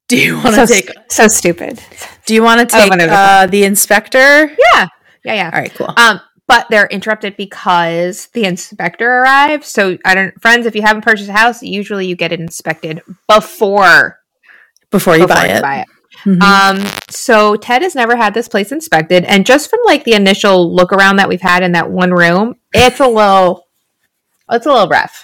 do 0.07 0.17
you 0.17 0.35
want 0.35 0.55
So, 0.55 0.65
to 0.65 0.73
take 0.73 0.89
so 1.09 1.27
stupid. 1.27 1.81
do 2.25 2.33
you 2.33 2.41
want 2.43 2.61
to 2.61 2.65
take 2.65 2.91
uh, 2.93 3.45
the 3.47 3.65
inspector? 3.65 4.45
Yeah. 4.73 4.87
Yeah, 5.25 5.33
yeah. 5.33 5.49
All 5.53 5.59
right, 5.59 5.73
cool. 5.73 5.93
Um, 5.97 6.21
but 6.47 6.67
they're 6.69 6.87
interrupted 6.87 7.35
because 7.37 8.27
the 8.27 8.45
inspector 8.45 9.09
arrives. 9.09 9.67
So 9.67 9.97
I 10.05 10.15
don't 10.15 10.39
friends, 10.41 10.65
if 10.65 10.75
you 10.75 10.81
haven't 10.81 11.03
purchased 11.03 11.29
a 11.29 11.33
house, 11.33 11.61
usually 11.61 12.07
you 12.07 12.15
get 12.15 12.31
it 12.31 12.39
inspected 12.39 13.01
before 13.27 14.19
Before 14.91 15.15
you 15.15 15.27
before 15.27 15.35
buy 15.41 15.47
you 15.49 15.55
it. 15.55 15.61
buy 15.61 15.79
it. 15.81 15.87
Mhm. 16.23 16.41
Um, 16.41 16.91
so 17.09 17.55
Ted 17.57 17.83
has 17.83 17.93
never 17.93 18.15
had 18.15 18.33
this 18.33 18.47
place 18.47 18.71
inspected, 18.71 19.23
and 19.25 19.45
just 19.45 19.69
from 19.69 19.79
like 19.85 20.03
the 20.03 20.13
initial 20.13 20.73
look 20.73 20.91
around 20.91 21.17
that 21.17 21.29
we've 21.29 21.41
had 21.41 21.61
in 21.63 21.73
that 21.73 21.91
one 21.91 22.11
room, 22.11 22.55
it's 22.73 22.99
a 22.99 23.07
little, 23.07 23.67
it's 24.49 24.65
a 24.65 24.71
little 24.71 24.87
rough. 24.87 25.23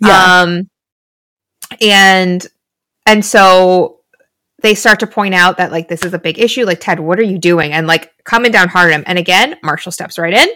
Yeah. 0.00 0.40
Um, 0.42 0.70
and 1.80 2.46
and 3.04 3.24
so 3.24 3.98
they 4.62 4.74
start 4.74 5.00
to 5.00 5.06
point 5.06 5.34
out 5.34 5.56
that 5.56 5.72
like 5.72 5.88
this 5.88 6.04
is 6.04 6.14
a 6.14 6.18
big 6.18 6.38
issue. 6.38 6.64
Like 6.64 6.80
Ted, 6.80 7.00
what 7.00 7.18
are 7.18 7.24
you 7.24 7.38
doing? 7.38 7.72
And 7.72 7.86
like 7.86 8.11
coming 8.24 8.52
down 8.52 8.68
hard 8.68 8.92
on 8.92 9.00
him. 9.00 9.04
And 9.06 9.18
again, 9.18 9.56
Marshall 9.62 9.92
steps 9.92 10.18
right 10.18 10.34
in. 10.34 10.48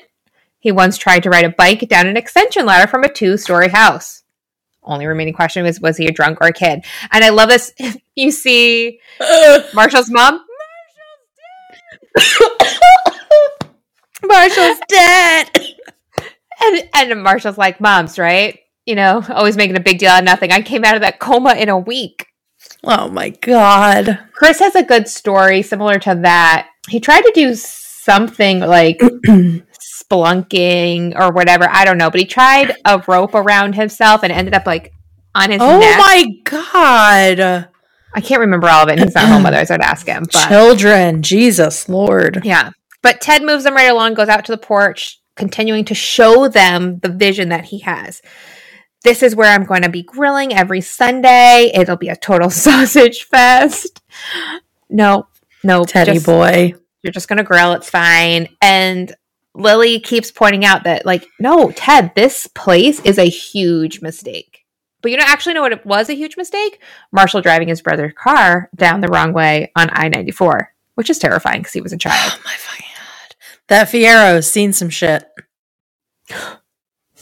He 0.58 0.72
once 0.72 0.98
tried 0.98 1.22
to 1.22 1.30
ride 1.30 1.44
a 1.44 1.50
bike 1.50 1.88
down 1.88 2.06
an 2.06 2.16
extension 2.16 2.66
ladder 2.66 2.88
from 2.88 3.04
a 3.04 3.12
two-story 3.12 3.68
house. 3.68 4.22
Only 4.82 5.06
remaining 5.06 5.34
question 5.34 5.64
was 5.64 5.80
was 5.80 5.96
he 5.96 6.06
a 6.06 6.12
drunk 6.12 6.38
or 6.40 6.46
a 6.46 6.52
kid? 6.52 6.84
And 7.10 7.24
I 7.24 7.30
love 7.30 7.48
this. 7.48 7.72
you 8.14 8.30
see 8.30 9.00
Marshall's 9.74 10.10
mom. 10.10 10.40
Marshall's 14.22 14.78
dead. 14.78 14.78
Marshall's 14.78 14.80
dead. 14.88 15.50
And 16.62 16.88
and 16.94 17.22
Marshall's 17.22 17.58
like, 17.58 17.80
Mom's 17.80 18.18
right. 18.18 18.60
You 18.86 18.94
know, 18.94 19.22
always 19.28 19.56
making 19.56 19.76
a 19.76 19.80
big 19.80 19.98
deal 19.98 20.10
out 20.10 20.20
of 20.20 20.24
nothing. 20.24 20.52
I 20.52 20.62
came 20.62 20.84
out 20.84 20.94
of 20.94 21.02
that 21.02 21.18
coma 21.18 21.54
in 21.54 21.68
a 21.68 21.78
week. 21.78 22.28
Oh 22.84 23.08
my 23.08 23.30
god. 23.30 24.20
Chris 24.32 24.60
has 24.60 24.76
a 24.76 24.84
good 24.84 25.08
story 25.08 25.62
similar 25.62 25.98
to 25.98 26.14
that. 26.22 26.68
He 26.89 27.01
tried 27.01 27.22
to 27.22 27.32
do 27.34 27.55
something 27.55 28.61
like 28.61 28.99
spelunking 29.80 31.18
or 31.18 31.32
whatever. 31.32 31.68
I 31.70 31.84
don't 31.84 31.99
know, 31.99 32.11
but 32.11 32.20
he 32.20 32.26
tried 32.26 32.74
a 32.84 33.03
rope 33.07 33.34
around 33.34 33.74
himself 33.74 34.22
and 34.22 34.32
ended 34.32 34.55
up 34.55 34.66
like 34.66 34.93
on 35.34 35.51
his 35.51 35.61
Oh 35.61 35.78
neck. 35.78 35.99
my 35.99 36.26
god. 36.45 37.68
I 38.14 38.20
can't 38.22 38.41
remember 38.41 38.68
all 38.68 38.84
of 38.84 38.89
it. 38.89 38.99
He's 38.99 39.14
not 39.14 39.26
home, 39.28 39.45
otherwise 39.45 39.70
I'd 39.70 39.80
ask 39.82 40.07
him. 40.07 40.24
But 40.32 40.49
Children, 40.49 41.22
Jesus 41.22 41.89
Lord. 41.89 42.43
yeah, 42.45 42.70
but 43.03 43.20
Ted 43.20 43.43
moves 43.43 43.64
them 43.64 43.74
right 43.74 43.91
along, 43.91 44.14
goes 44.14 44.28
out 44.28 44.45
to 44.47 44.53
the 44.53 44.59
porch, 44.59 45.20
continuing 45.34 45.84
to 45.87 45.95
show 45.95 46.49
them 46.49 46.99
the 47.01 47.11
vision 47.11 47.51
that 47.51 47.66
he 47.66 47.80
has. 47.80 48.22
This 49.05 49.22
is 49.22 49.37
where 49.37 49.53
I'm 49.53 49.64
going 49.64 49.82
to 49.82 49.91
be 49.91 50.03
grilling 50.03 50.55
every 50.55 50.80
Sunday. 50.80 51.70
It'll 51.74 51.97
be 51.99 52.09
a 52.09 52.16
total 52.16 52.49
sausage 52.51 53.24
fest. 53.24 54.01
No, 54.89 55.26
no, 55.66 55.84
Teddy 55.84 56.14
just- 56.14 56.26
boy. 56.26 56.74
you're 57.02 57.12
just 57.12 57.28
going 57.28 57.38
to 57.38 57.42
grill. 57.44 57.72
It's 57.74 57.90
fine. 57.90 58.48
And 58.62 59.14
Lily 59.54 60.00
keeps 60.00 60.30
pointing 60.30 60.64
out 60.64 60.84
that, 60.84 61.04
like, 61.06 61.26
no, 61.40 61.70
Ted, 61.70 62.12
this 62.14 62.46
place 62.48 63.00
is 63.00 63.18
a 63.18 63.28
huge 63.28 64.00
mistake. 64.02 64.64
But 65.02 65.10
you 65.10 65.18
don't 65.18 65.28
actually 65.28 65.54
know 65.54 65.62
what 65.62 65.72
it 65.72 65.86
was 65.86 66.08
a 66.10 66.14
huge 66.14 66.36
mistake? 66.36 66.80
Marshall 67.12 67.40
driving 67.42 67.68
his 67.68 67.80
brother's 67.82 68.12
car 68.16 68.68
down 68.74 69.00
the 69.00 69.08
wrong 69.08 69.32
way 69.32 69.70
on 69.76 69.88
I 69.92 70.08
94, 70.08 70.72
which 70.94 71.10
is 71.10 71.18
terrifying 71.18 71.60
because 71.60 71.72
he 71.74 71.80
was 71.80 71.92
a 71.92 71.98
child. 71.98 72.32
Oh 72.34 72.40
my 72.44 72.54
fucking 72.54 72.86
god. 72.96 73.36
That 73.68 73.88
Fiero's 73.88 74.50
seen 74.50 74.72
some 74.72 74.90
shit. 74.90 75.24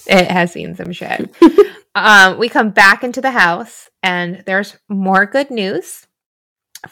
It 0.06 0.30
has 0.30 0.52
seen 0.52 0.74
some 0.76 0.92
shit. 0.92 1.34
um, 1.94 2.36
we 2.38 2.50
come 2.50 2.70
back 2.70 3.02
into 3.02 3.22
the 3.22 3.30
house 3.30 3.88
and 4.02 4.42
there's 4.44 4.76
more 4.86 5.24
good 5.24 5.50
news. 5.50 6.06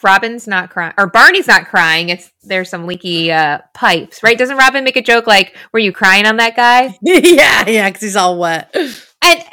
Robin's 0.01 0.47
not 0.47 0.69
crying, 0.69 0.93
or 0.97 1.07
Barney's 1.07 1.47
not 1.47 1.65
crying. 1.65 2.09
It's 2.09 2.31
there's 2.43 2.69
some 2.69 2.87
leaky 2.87 3.31
uh, 3.31 3.59
pipes, 3.73 4.23
right? 4.23 4.37
Doesn't 4.37 4.57
Robin 4.57 4.83
make 4.83 4.95
a 4.95 5.01
joke 5.01 5.27
like, 5.27 5.55
"Were 5.71 5.79
you 5.79 5.91
crying 5.91 6.25
on 6.25 6.37
that 6.37 6.55
guy?" 6.55 6.97
yeah, 7.03 7.67
yeah, 7.67 7.89
because 7.89 8.01
he's 8.01 8.15
all 8.15 8.39
wet. 8.39 8.73
And 9.23 9.43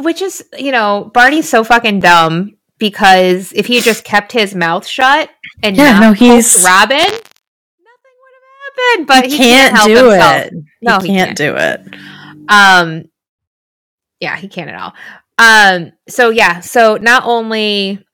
which 0.00 0.22
is, 0.22 0.42
you 0.58 0.72
know, 0.72 1.10
Barney's 1.12 1.48
so 1.48 1.62
fucking 1.64 2.00
dumb 2.00 2.56
because 2.78 3.52
if 3.52 3.66
he 3.66 3.80
just 3.80 4.04
kept 4.04 4.32
his 4.32 4.54
mouth 4.54 4.86
shut 4.86 5.28
and 5.62 5.76
Yeah, 5.76 6.00
no, 6.00 6.12
he's- 6.12 6.64
Robin, 6.64 6.96
nothing 6.96 7.12
would 7.12 8.34
have 8.34 8.90
happened. 8.92 9.06
But 9.06 9.24
he 9.26 9.30
he, 9.32 9.36
can't, 9.36 9.74
help 9.76 9.88
do 9.88 10.08
himself. 10.10 10.46
it. 10.46 10.54
No, 10.80 10.98
he 11.00 11.08
he 11.08 11.14
can't 11.14 11.36
can't. 11.36 11.36
do 11.36 11.54
it. 11.56 11.94
Um, 12.48 13.04
yeah, 14.20 14.36
he 14.36 14.48
can't 14.48 14.70
at 14.70 14.80
all. 14.80 14.94
Um, 15.38 15.92
so 16.08 16.30
yeah, 16.30 16.60
so 16.60 16.96
not 16.96 17.24
only 17.26 18.04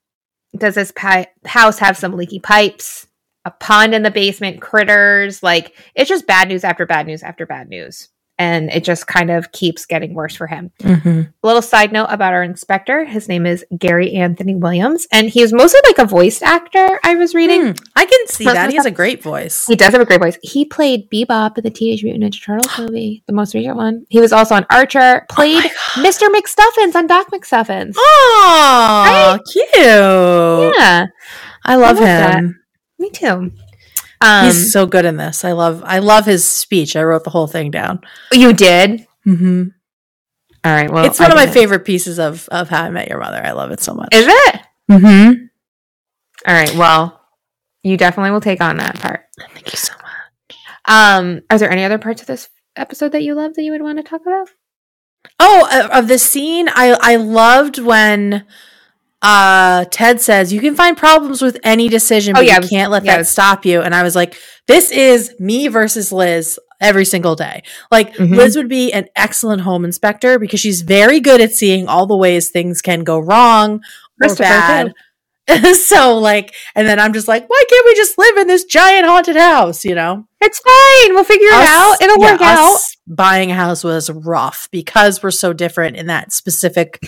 does 0.55 0.75
this 0.75 0.91
pi- 0.91 1.27
house 1.45 1.79
have 1.79 1.97
some 1.97 2.13
leaky 2.13 2.39
pipes, 2.39 3.07
a 3.45 3.51
pond 3.51 3.93
in 3.93 4.03
the 4.03 4.11
basement, 4.11 4.61
critters, 4.61 5.41
like 5.41 5.75
it's 5.95 6.09
just 6.09 6.27
bad 6.27 6.47
news 6.47 6.63
after 6.63 6.85
bad 6.85 7.07
news 7.07 7.23
after 7.23 7.45
bad 7.45 7.69
news. 7.69 8.09
And 8.37 8.69
it 8.69 8.83
just 8.83 9.07
kind 9.07 9.31
of 9.31 9.51
keeps 9.51 9.85
getting 9.85 10.13
worse 10.13 10.35
for 10.35 10.45
him. 10.45 10.71
Mm-hmm. 10.81 11.21
A 11.43 11.47
little 11.47 11.61
side 11.61 11.91
note 11.91 12.07
about 12.09 12.33
our 12.33 12.43
inspector. 12.43 13.05
His 13.05 13.27
name 13.27 13.45
is 13.45 13.65
Gary 13.77 14.13
Anthony 14.13 14.55
Williams, 14.55 15.07
and 15.11 15.29
he 15.29 15.37
he's 15.37 15.53
mostly 15.53 15.79
like 15.85 15.99
a 15.99 16.05
voice 16.05 16.41
actor. 16.41 16.99
I 17.03 17.15
was 17.15 17.33
reading. 17.35 17.75
I 17.95 18.05
can 18.05 18.27
see 18.27 18.45
Most 18.45 18.55
that. 18.55 18.69
He 18.69 18.75
has 18.75 18.85
a 18.85 18.91
great 18.91 19.21
voice. 19.21 19.65
He 19.67 19.75
does 19.75 19.93
have 19.93 20.01
a 20.01 20.05
great 20.05 20.19
voice. 20.19 20.37
He 20.41 20.65
played 20.65 21.09
Bebop 21.09 21.57
in 21.57 21.63
the 21.63 21.69
Teenage 21.69 22.03
Mutant 22.03 22.23
Ninja 22.23 22.43
Turtles 22.43 22.77
movie, 22.79 23.23
the 23.27 23.33
most 23.33 23.53
recent 23.53 23.75
one. 23.77 24.05
He 24.09 24.19
was 24.19 24.33
also 24.33 24.55
on 24.55 24.65
Archer. 24.69 25.25
Played 25.29 25.63
Oh 25.65 26.01
Mr. 26.01 26.27
McStuffins 26.33 26.95
on 26.95 27.07
Doc 27.07 27.27
McStuffins. 27.31 27.93
Oh, 27.97 29.37
cute. 29.51 29.65
yeah, 30.77 31.05
I 31.63 31.75
love 31.75 31.97
I 31.97 32.01
love 32.01 32.33
him. 32.33 32.59
me 32.99 33.09
too. 33.09 33.51
Um, 34.21 34.45
He's 34.45 34.71
so 34.73 34.85
good 34.85 35.05
in 35.05 35.17
this. 35.17 35.45
I 35.45 35.51
love 35.51 35.83
I 35.85 35.99
love 35.99 36.25
his 36.25 36.43
speech. 36.45 36.95
I 36.95 37.03
wrote 37.03 37.23
the 37.23 37.29
whole 37.29 37.47
thing 37.47 37.69
down. 37.71 38.01
you 38.31 38.53
did. 38.53 39.05
Mm-hmm. 39.25 39.63
All 40.63 40.73
right. 40.73 40.91
Well, 40.91 41.05
it's 41.05 41.19
one 41.19 41.29
I 41.29 41.33
of 41.33 41.37
my 41.37 41.45
didn't. 41.45 41.53
favorite 41.53 41.85
pieces 41.85 42.19
of 42.19 42.47
of 42.49 42.69
How 42.69 42.83
I 42.83 42.89
Met 42.89 43.09
Your 43.09 43.19
Mother. 43.19 43.41
I 43.43 43.51
love 43.51 43.71
it 43.71 43.79
so 43.79 43.93
much. 43.93 44.09
Is 44.13 44.25
it? 44.27 44.61
mm-hmm. 44.91 45.43
All 46.47 46.53
right. 46.53 46.73
Well, 46.75 47.21
you 47.83 47.95
definitely 47.97 48.31
will 48.31 48.41
take 48.41 48.61
on 48.61 48.77
that 48.77 48.99
part. 48.99 49.25
Thank 49.53 49.71
you 49.71 49.77
so 49.77 49.93
much. 49.93 50.57
Um, 50.85 51.41
are 51.49 51.57
there 51.57 51.69
any 51.71 51.83
other 51.83 51.97
parts 51.97 52.21
of 52.21 52.27
this 52.27 52.49
episode 52.75 53.11
that 53.11 53.23
you 53.23 53.35
love 53.35 53.53
that 53.55 53.63
you 53.63 53.71
would 53.71 53.81
want 53.81 53.97
to 53.97 54.03
talk 54.03 54.21
about? 54.21 54.49
Oh, 55.39 55.67
uh, 55.71 55.89
of 55.99 56.07
the 56.07 56.17
scene, 56.17 56.69
I 56.69 56.97
I 57.01 57.15
loved 57.17 57.77
when 57.79 58.45
uh 59.21 59.85
Ted 59.91 60.21
says 60.21 60.53
you 60.53 60.61
can 60.61 60.75
find 60.75 60.95
problems 60.95 61.41
with 61.41 61.57
any 61.63 61.89
decision, 61.89 62.35
Oh, 62.35 62.39
but 62.39 62.45
yeah, 62.45 62.59
you 62.61 62.67
can't 62.67 62.91
let 62.91 63.03
yeah, 63.03 63.17
that 63.17 63.27
stop 63.27 63.65
you. 63.65 63.81
And 63.81 63.95
I 63.95 64.03
was 64.03 64.15
like, 64.15 64.35
this 64.67 64.91
is 64.91 65.33
me 65.39 65.67
versus 65.67 66.11
Liz 66.11 66.59
every 66.79 67.05
single 67.05 67.35
day. 67.35 67.63
Like 67.91 68.13
Mhm. 68.15 68.35
Liz 68.35 68.55
would 68.55 68.69
be 68.69 68.93
an 68.93 69.07
excellent 69.15 69.61
home 69.61 69.83
inspector 69.85 70.37
because 70.37 70.59
she's 70.59 70.81
very 70.81 71.19
good 71.19 71.41
at 71.41 71.51
seeing 71.51 71.87
all 71.87 72.05
the 72.05 72.15
ways 72.15 72.49
things 72.49 72.81
can 72.81 73.03
go 73.03 73.17
wrong 73.19 73.81
or 74.23 74.35
bad. 74.35 74.93
so 75.75 76.17
like, 76.17 76.53
and 76.75 76.87
then 76.87 76.99
I'm 76.99 77.13
just 77.13 77.27
like, 77.27 77.47
why 77.49 77.63
can't 77.69 77.85
we 77.85 77.95
just 77.95 78.17
live 78.17 78.37
in 78.37 78.47
this 78.47 78.65
giant 78.65 79.05
haunted 79.07 79.37
house? 79.37 79.85
You 79.85 79.95
know, 79.95 80.27
It's 80.41 80.59
fine. 80.59 81.15
We'll 81.15 81.23
figure 81.23 81.47
it 81.47 81.53
out. 81.53 82.01
It'll 82.01 82.19
yeah, 82.21 82.31
work 82.33 82.41
out. 82.41 82.77
Buying 83.07 83.49
a 83.51 83.55
house 83.55 83.83
was 83.83 84.09
rough 84.11 84.67
because 84.71 85.23
we're 85.23 85.31
so 85.31 85.53
different 85.53 85.95
in 85.95 86.07
that 86.07 86.33
specific 86.33 86.99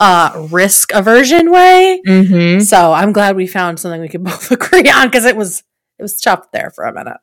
uh, 0.00 0.46
risk 0.50 0.92
aversion 0.92 1.50
way. 1.50 2.00
Mm-hmm. 2.06 2.60
So 2.60 2.92
I'm 2.92 3.12
glad 3.12 3.36
we 3.36 3.46
found 3.46 3.80
something 3.80 4.00
we 4.00 4.08
could 4.08 4.24
both 4.24 4.50
agree 4.50 4.88
on 4.90 5.08
because 5.08 5.24
it 5.24 5.36
was 5.36 5.62
it 5.98 6.02
was 6.02 6.20
tough 6.20 6.50
there 6.52 6.70
for 6.70 6.84
a 6.84 6.92
minute. 6.92 7.18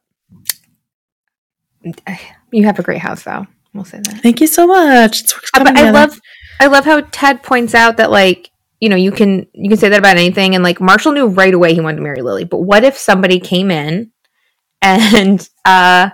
You 2.52 2.66
have 2.66 2.80
a 2.80 2.84
great 2.84 3.00
house, 3.00 3.24
though. 3.24 3.46
We'll 3.74 3.86
say 3.86 4.00
that. 4.00 4.22
Thank 4.22 4.42
you 4.42 4.48
so 4.48 4.68
much. 4.68 5.22
It's 5.22 5.34
Uh, 5.54 5.64
but 5.64 5.78
I 5.78 5.92
love, 5.92 6.20
I 6.60 6.68
love 6.68 6.86
how 6.86 7.02
Ted 7.12 7.44
points 7.44 7.76
out 7.76 7.98
that 7.98 8.10
like 8.10 8.50
you 8.80 8.90
know 8.90 8.96
you 8.96 9.12
can 9.12 9.46
you 9.54 9.70
can 9.70 9.78
say 9.78 9.90
that 9.90 10.00
about 10.00 10.18
anything, 10.18 10.56
and 10.56 10.64
like 10.64 10.82
Marshall 10.82 11.12
knew 11.12 11.28
right 11.28 11.54
away 11.54 11.74
he 11.74 11.82
wanted 11.82 11.98
to 11.98 12.04
marry 12.04 12.22
Lily. 12.22 12.46
But 12.46 12.60
what 12.60 12.84
if 12.84 12.98
somebody 12.98 13.40
came 13.40 13.72
in 13.72 14.12
and 14.82 15.48
uh 15.64 16.10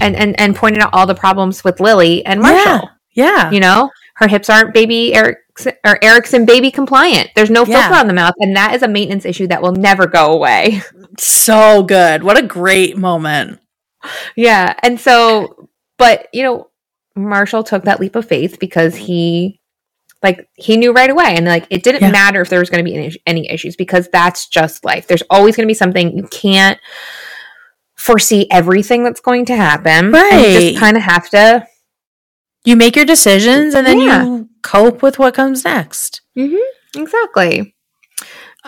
and 0.00 0.16
and 0.16 0.38
and 0.38 0.56
pointed 0.56 0.82
out 0.82 0.90
all 0.92 1.06
the 1.06 1.14
problems 1.14 1.64
with 1.64 1.80
Lily 1.80 2.24
and 2.26 2.40
Marshall? 2.40 2.90
yeah. 3.12 3.50
You 3.50 3.60
know, 3.60 3.90
her 4.14 4.28
hips 4.28 4.48
aren't 4.50 4.72
baby 4.74 5.14
Eriksen 5.14 5.72
or 5.84 5.98
Eriksen 6.02 6.44
baby 6.46 6.70
compliant. 6.70 7.30
There's 7.34 7.50
no 7.50 7.64
filter 7.64 7.80
Yeah. 7.90 8.00
on 8.00 8.06
the 8.06 8.12
mouth, 8.14 8.34
and 8.38 8.56
that 8.56 8.74
is 8.74 8.82
a 8.82 8.88
maintenance 8.88 9.24
issue 9.24 9.46
that 9.48 9.62
will 9.62 9.72
never 9.72 10.06
go 10.06 10.32
away. 10.32 10.82
So 11.18 11.82
good. 11.82 12.22
What 12.22 12.38
a 12.38 12.42
great 12.42 12.96
moment. 12.96 13.60
Yeah. 14.36 14.74
And 14.82 15.00
so, 15.00 15.68
but, 15.98 16.28
you 16.32 16.42
know, 16.42 16.68
Marshall 17.16 17.62
took 17.64 17.84
that 17.84 18.00
leap 18.00 18.16
of 18.16 18.26
faith 18.26 18.58
because 18.58 18.96
he, 18.96 19.60
like, 20.22 20.48
he 20.54 20.76
knew 20.76 20.92
right 20.92 21.10
away. 21.10 21.34
And, 21.36 21.46
like, 21.46 21.66
it 21.70 21.82
didn't 21.82 22.02
Yeah. 22.02 22.10
matter 22.10 22.40
if 22.40 22.48
there 22.48 22.58
was 22.58 22.68
going 22.70 22.84
to 22.84 22.90
be 22.90 22.96
any, 22.96 23.12
any 23.26 23.48
issues 23.50 23.76
because 23.76 24.08
that's 24.12 24.48
just 24.48 24.84
life. 24.84 25.06
There's 25.06 25.22
always 25.30 25.56
going 25.56 25.66
to 25.66 25.70
be 25.70 25.74
something 25.74 26.16
you 26.16 26.24
can't 26.24 26.78
foresee 27.96 28.46
everything 28.50 29.04
that's 29.04 29.20
going 29.20 29.44
to 29.46 29.56
happen. 29.56 30.06
And 30.06 30.14
you 30.14 30.20
Right. 30.20 30.60
just 30.72 30.80
kind 30.80 30.96
of 30.96 31.02
have 31.04 31.30
to. 31.30 31.66
You 32.64 32.76
make 32.76 32.96
your 32.96 33.04
decisions 33.04 33.74
and 33.74 33.86
then 33.86 34.00
Yeah. 34.00 34.24
you 34.24 34.48
cope 34.62 35.02
with 35.02 35.18
what 35.18 35.34
comes 35.34 35.64
next. 35.64 36.22
Exactly. 36.96 37.74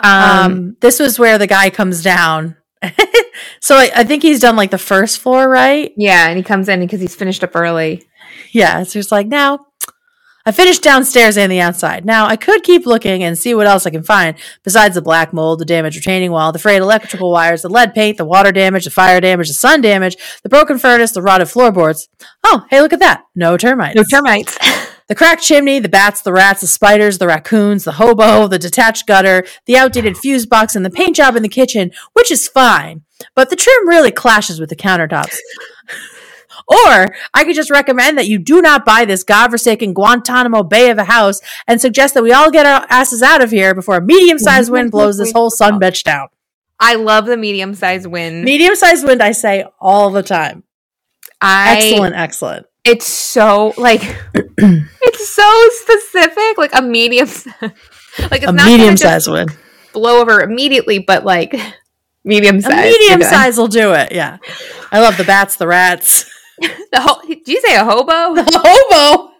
Um, 0.02 0.76
this 0.80 1.00
was 1.00 1.18
where 1.18 1.38
the 1.38 1.46
guy 1.46 1.70
comes 1.70 2.02
down. 2.02 2.56
so 3.60 3.76
I, 3.76 3.90
I 3.94 4.04
think 4.04 4.22
he's 4.22 4.40
done 4.40 4.56
like 4.56 4.70
the 4.70 4.78
first 4.78 5.18
floor, 5.20 5.48
right? 5.48 5.92
Yeah. 5.96 6.28
And 6.28 6.36
he 6.36 6.42
comes 6.42 6.68
in 6.68 6.80
because 6.80 7.00
he's 7.00 7.14
finished 7.14 7.42
up 7.42 7.56
early. 7.56 8.06
Yeah. 8.52 8.82
So 8.82 8.98
he's 8.98 9.10
like, 9.10 9.26
now 9.26 9.65
I 10.46 10.52
finished 10.52 10.80
downstairs 10.80 11.36
and 11.36 11.50
the 11.50 11.60
outside. 11.60 12.04
Now 12.04 12.26
I 12.26 12.36
could 12.36 12.62
keep 12.62 12.86
looking 12.86 13.24
and 13.24 13.36
see 13.36 13.52
what 13.52 13.66
else 13.66 13.84
I 13.84 13.90
can 13.90 14.04
find 14.04 14.36
besides 14.62 14.94
the 14.94 15.02
black 15.02 15.32
mold, 15.32 15.58
the 15.58 15.64
damaged 15.64 15.96
retaining 15.96 16.30
wall, 16.30 16.52
the 16.52 16.60
frayed 16.60 16.80
electrical 16.80 17.32
wires, 17.32 17.62
the 17.62 17.68
lead 17.68 17.94
paint, 17.94 18.16
the 18.16 18.24
water 18.24 18.52
damage, 18.52 18.84
the 18.84 18.90
fire 18.90 19.20
damage, 19.20 19.48
the 19.48 19.54
sun 19.54 19.80
damage, 19.80 20.16
the 20.44 20.48
broken 20.48 20.78
furnace, 20.78 21.10
the 21.10 21.20
rotted 21.20 21.48
floorboards. 21.48 22.08
Oh, 22.44 22.64
hey, 22.70 22.80
look 22.80 22.92
at 22.92 23.00
that. 23.00 23.24
No 23.34 23.56
termites. 23.56 23.96
No 23.96 24.04
termites. 24.04 24.56
The 25.08 25.14
cracked 25.14 25.42
chimney, 25.44 25.78
the 25.78 25.88
bats, 25.88 26.20
the 26.22 26.32
rats, 26.32 26.62
the 26.62 26.66
spiders, 26.66 27.18
the 27.18 27.28
raccoons, 27.28 27.84
the 27.84 27.92
hobo, 27.92 28.48
the 28.48 28.58
detached 28.58 29.06
gutter, 29.06 29.44
the 29.66 29.76
outdated 29.76 30.16
fuse 30.16 30.46
box, 30.46 30.74
and 30.74 30.84
the 30.84 30.90
paint 30.90 31.14
job 31.14 31.36
in 31.36 31.44
the 31.44 31.48
kitchen, 31.48 31.92
which 32.14 32.28
is 32.28 32.48
fine. 32.48 33.02
But 33.36 33.48
the 33.48 33.54
trim 33.54 33.88
really 33.88 34.10
clashes 34.10 34.58
with 34.58 34.68
the 34.68 34.74
countertops. 34.74 35.36
or 36.68 37.06
I 37.34 37.44
could 37.44 37.54
just 37.54 37.70
recommend 37.70 38.18
that 38.18 38.26
you 38.26 38.38
do 38.38 38.60
not 38.60 38.84
buy 38.84 39.04
this 39.04 39.22
godforsaken 39.22 39.92
Guantanamo 39.94 40.62
Bay 40.64 40.90
of 40.90 40.98
a 40.98 41.04
house 41.04 41.40
and 41.66 41.80
suggest 41.80 42.14
that 42.14 42.22
we 42.22 42.32
all 42.32 42.50
get 42.50 42.66
our 42.66 42.86
asses 42.90 43.22
out 43.22 43.42
of 43.42 43.50
here 43.50 43.74
before 43.74 43.96
a 43.96 44.00
medium 44.00 44.38
sized 44.38 44.70
wind 44.70 44.90
blows 44.90 45.18
this 45.18 45.32
whole 45.32 45.50
sun 45.50 45.78
bitch 45.80 46.02
down. 46.02 46.28
I 46.80 46.96
love 46.96 47.26
the 47.26 47.36
medium 47.36 47.74
sized 47.74 48.06
wind. 48.06 48.44
Medium 48.44 48.74
sized 48.76 49.06
wind, 49.06 49.22
I 49.22 49.32
say 49.32 49.64
all 49.80 50.10
the 50.10 50.22
time. 50.22 50.64
I, 51.40 51.76
Excellent, 51.90 52.14
excellent. 52.16 52.66
it's 52.84 53.06
so 53.06 53.72
like 53.76 54.00
it's 54.34 55.28
so 55.28 55.68
specific 55.82 56.58
like 56.58 56.70
a 56.74 56.82
medium 56.82 57.28
like 57.62 57.72
it's 58.42 58.46
A 58.46 58.52
not 58.52 58.66
medium 58.66 58.96
sized 58.96 59.30
wind. 59.30 59.56
blow 59.92 60.20
over 60.20 60.40
immediately, 60.40 60.98
but 60.98 61.24
like 61.24 61.54
medium 62.24 62.56
A 62.64 62.68
medium 62.68 63.22
size 63.22 63.56
will 63.58 63.68
do 63.68 63.92
it. 63.92 64.12
Yeah. 64.12 64.38
I 64.90 65.00
love 65.00 65.16
the 65.16 65.24
bats, 65.24 65.56
the 65.56 65.66
rats, 65.66 66.24
The 66.92 67.00
ho- 67.00 67.20
Did 67.26 67.46
you 67.48 67.60
say 67.60 67.74
a 67.76 67.84
hobo? 67.84 68.34
the 68.42 68.60
hobo. 68.64 69.32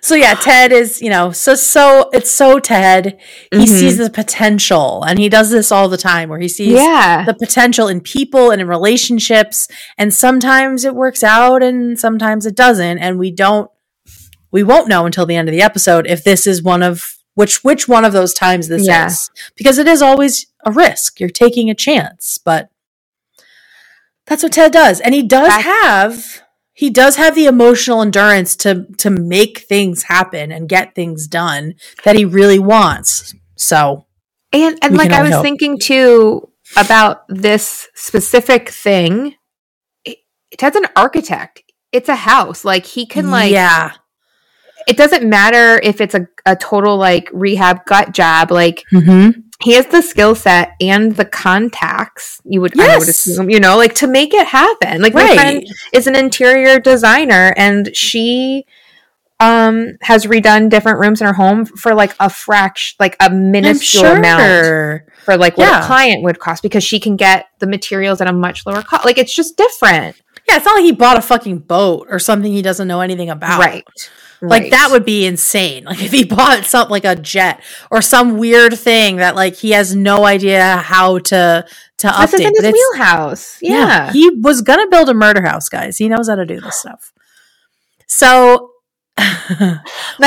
So 0.00 0.14
yeah, 0.14 0.34
Ted 0.40 0.72
is, 0.72 1.00
you 1.00 1.08
know, 1.10 1.30
so 1.32 1.54
so 1.54 2.10
it's 2.12 2.30
so 2.30 2.58
Ted. 2.58 3.18
He 3.52 3.58
Mhm. 3.64 3.66
sees 3.68 3.96
the 3.98 4.10
potential 4.10 5.02
and 5.04 5.18
he 5.18 5.28
does 5.28 5.50
this 5.50 5.70
all 5.72 5.88
the 5.88 5.96
time 5.96 6.28
where 6.28 6.38
he 6.40 6.48
sees 6.48 6.72
Yeah. 6.74 7.24
the 7.24 7.34
potential 7.34 7.88
in 7.88 8.00
people 8.00 8.50
and 8.50 8.60
in 8.60 8.68
relationships 8.68 9.68
and 9.98 10.12
sometimes 10.12 10.84
it 10.84 10.94
works 10.94 11.22
out 11.24 11.62
and 11.62 11.98
sometimes 11.98 12.44
it 12.46 12.54
doesn't 12.56 12.98
and 12.98 13.18
we 13.18 13.30
don't 13.30 13.70
we 14.52 14.62
won't 14.62 14.88
know 14.88 15.06
until 15.06 15.26
the 15.26 15.36
end 15.36 15.48
of 15.48 15.52
the 15.52 15.62
episode 15.62 16.06
if 16.06 16.22
this 16.24 16.46
is 16.46 16.62
one 16.62 16.82
of 16.82 17.14
which 17.34 17.62
which 17.64 17.86
one 17.88 18.04
of 18.04 18.12
those 18.12 18.32
times 18.34 18.68
this 18.68 18.86
Yeah. 18.86 19.06
is 19.06 19.30
because 19.56 19.78
it 19.78 19.86
is 19.88 20.02
always 20.02 20.46
a 20.64 20.72
risk 20.72 21.20
you're 21.20 21.28
taking 21.30 21.70
a 21.70 21.74
chance 21.74 22.38
but 22.38 22.68
that's 24.26 24.42
what 24.42 24.52
Ted 24.52 24.72
does 24.72 25.00
and 25.00 25.14
he 25.14 25.22
does 25.22 25.48
That's- 25.48 25.64
have 25.64 26.42
he 26.72 26.90
does 26.90 27.16
have 27.16 27.34
the 27.34 27.46
emotional 27.46 28.02
endurance 28.02 28.54
to 28.56 28.86
to 28.98 29.10
make 29.10 29.60
things 29.60 30.04
happen 30.04 30.52
and 30.52 30.68
get 30.68 30.94
things 30.94 31.26
done 31.26 31.74
that 32.04 32.16
he 32.16 32.24
really 32.24 32.58
wants 32.58 33.34
so 33.56 34.06
And 34.52 34.78
and 34.82 34.96
like 34.96 35.12
I 35.12 35.22
was 35.22 35.34
hope. 35.34 35.42
thinking 35.42 35.78
too 35.78 36.50
about 36.76 37.22
this 37.28 37.88
specific 37.94 38.68
thing. 38.68 39.34
It, 40.04 40.18
Ted's 40.58 40.76
an 40.76 40.86
architect. 40.96 41.62
It's 41.92 42.08
a 42.08 42.16
house. 42.16 42.64
Like 42.64 42.84
he 42.84 43.06
can 43.06 43.30
like 43.30 43.52
yeah 43.52 43.92
it 44.86 44.96
doesn't 44.96 45.28
matter 45.28 45.80
if 45.82 46.00
it's 46.00 46.14
a, 46.14 46.28
a 46.44 46.54
total 46.54 46.96
like 46.96 47.28
rehab 47.32 47.84
gut 47.86 48.12
job. 48.12 48.50
Like 48.50 48.84
mm-hmm. 48.92 49.40
He 49.62 49.72
has 49.74 49.86
the 49.86 50.02
skill 50.02 50.34
set 50.34 50.72
and 50.80 51.16
the 51.16 51.24
contacts, 51.24 52.40
you 52.44 52.60
would 52.60 52.78
I 52.78 52.98
would 52.98 53.06
Yes. 53.06 53.26
assume, 53.26 53.48
you 53.50 53.58
know, 53.60 53.76
like 53.76 53.94
to 53.96 54.06
make 54.06 54.34
it 54.34 54.46
happen. 54.46 55.00
Like 55.00 55.14
my 55.14 55.34
friend 55.34 55.64
is 55.92 56.06
an 56.06 56.14
interior 56.16 56.78
designer 56.78 57.54
and 57.56 57.94
she 57.96 58.66
um 59.38 59.98
has 60.00 60.24
redone 60.24 60.70
different 60.70 60.98
rooms 60.98 61.20
in 61.20 61.26
her 61.26 61.34
home 61.34 61.66
for 61.66 61.94
like 61.94 62.14
a 62.20 62.30
fraction 62.30 62.96
like 62.98 63.14
a 63.20 63.28
minuscule 63.28 64.06
amount 64.06 65.02
for 65.24 65.36
like 65.36 65.58
what 65.58 65.68
Yeah. 65.68 65.82
a 65.82 65.86
client 65.86 66.22
would 66.22 66.38
cost 66.38 66.62
because 66.62 66.82
she 66.82 66.98
can 66.98 67.16
get 67.16 67.46
the 67.58 67.66
materials 67.66 68.22
at 68.22 68.28
a 68.28 68.32
much 68.32 68.64
lower 68.64 68.80
cost. 68.82 69.04
Like 69.04 69.18
it's 69.18 69.34
just 69.34 69.56
different. 69.58 70.16
Yeah, 70.48 70.56
it's 70.56 70.64
not 70.64 70.76
like 70.76 70.84
he 70.84 70.92
bought 70.92 71.18
a 71.18 71.22
fucking 71.22 71.58
boat 71.60 72.06
or 72.10 72.18
something 72.18 72.50
he 72.52 72.62
doesn't 72.62 72.86
know 72.88 73.00
anything 73.00 73.28
about. 73.28 73.58
Right. 73.58 73.84
Like 74.40 74.70
that 74.70 74.88
would 74.90 75.04
be 75.04 75.26
insane. 75.26 75.84
Like 75.84 76.02
if 76.02 76.12
he 76.12 76.24
bought 76.24 76.64
something 76.64 76.90
like 76.90 77.04
a 77.04 77.16
jet 77.16 77.62
or 77.90 78.02
some 78.02 78.38
weird 78.38 78.78
thing 78.78 79.16
that 79.16 79.34
like 79.34 79.56
he 79.56 79.70
has 79.70 79.94
no 79.94 80.24
idea 80.24 80.76
how 80.78 81.18
to 81.18 81.64
to 81.98 82.14
This 82.20 82.34
is 82.34 82.40
update. 82.40 82.46
in 82.46 82.64
his 82.64 82.72
wheelhouse. 82.72 83.58
Yeah. 83.62 84.12
He 84.12 84.30
was 84.30 84.62
gonna 84.62 84.88
build 84.88 85.08
a 85.08 85.14
murder 85.14 85.42
house, 85.42 85.68
guys. 85.68 85.96
He 85.96 86.08
knows 86.08 86.28
how 86.28 86.34
to 86.34 86.44
do 86.46 86.60
this 86.60 86.78
stuff. 86.78 87.12
So 88.06 88.72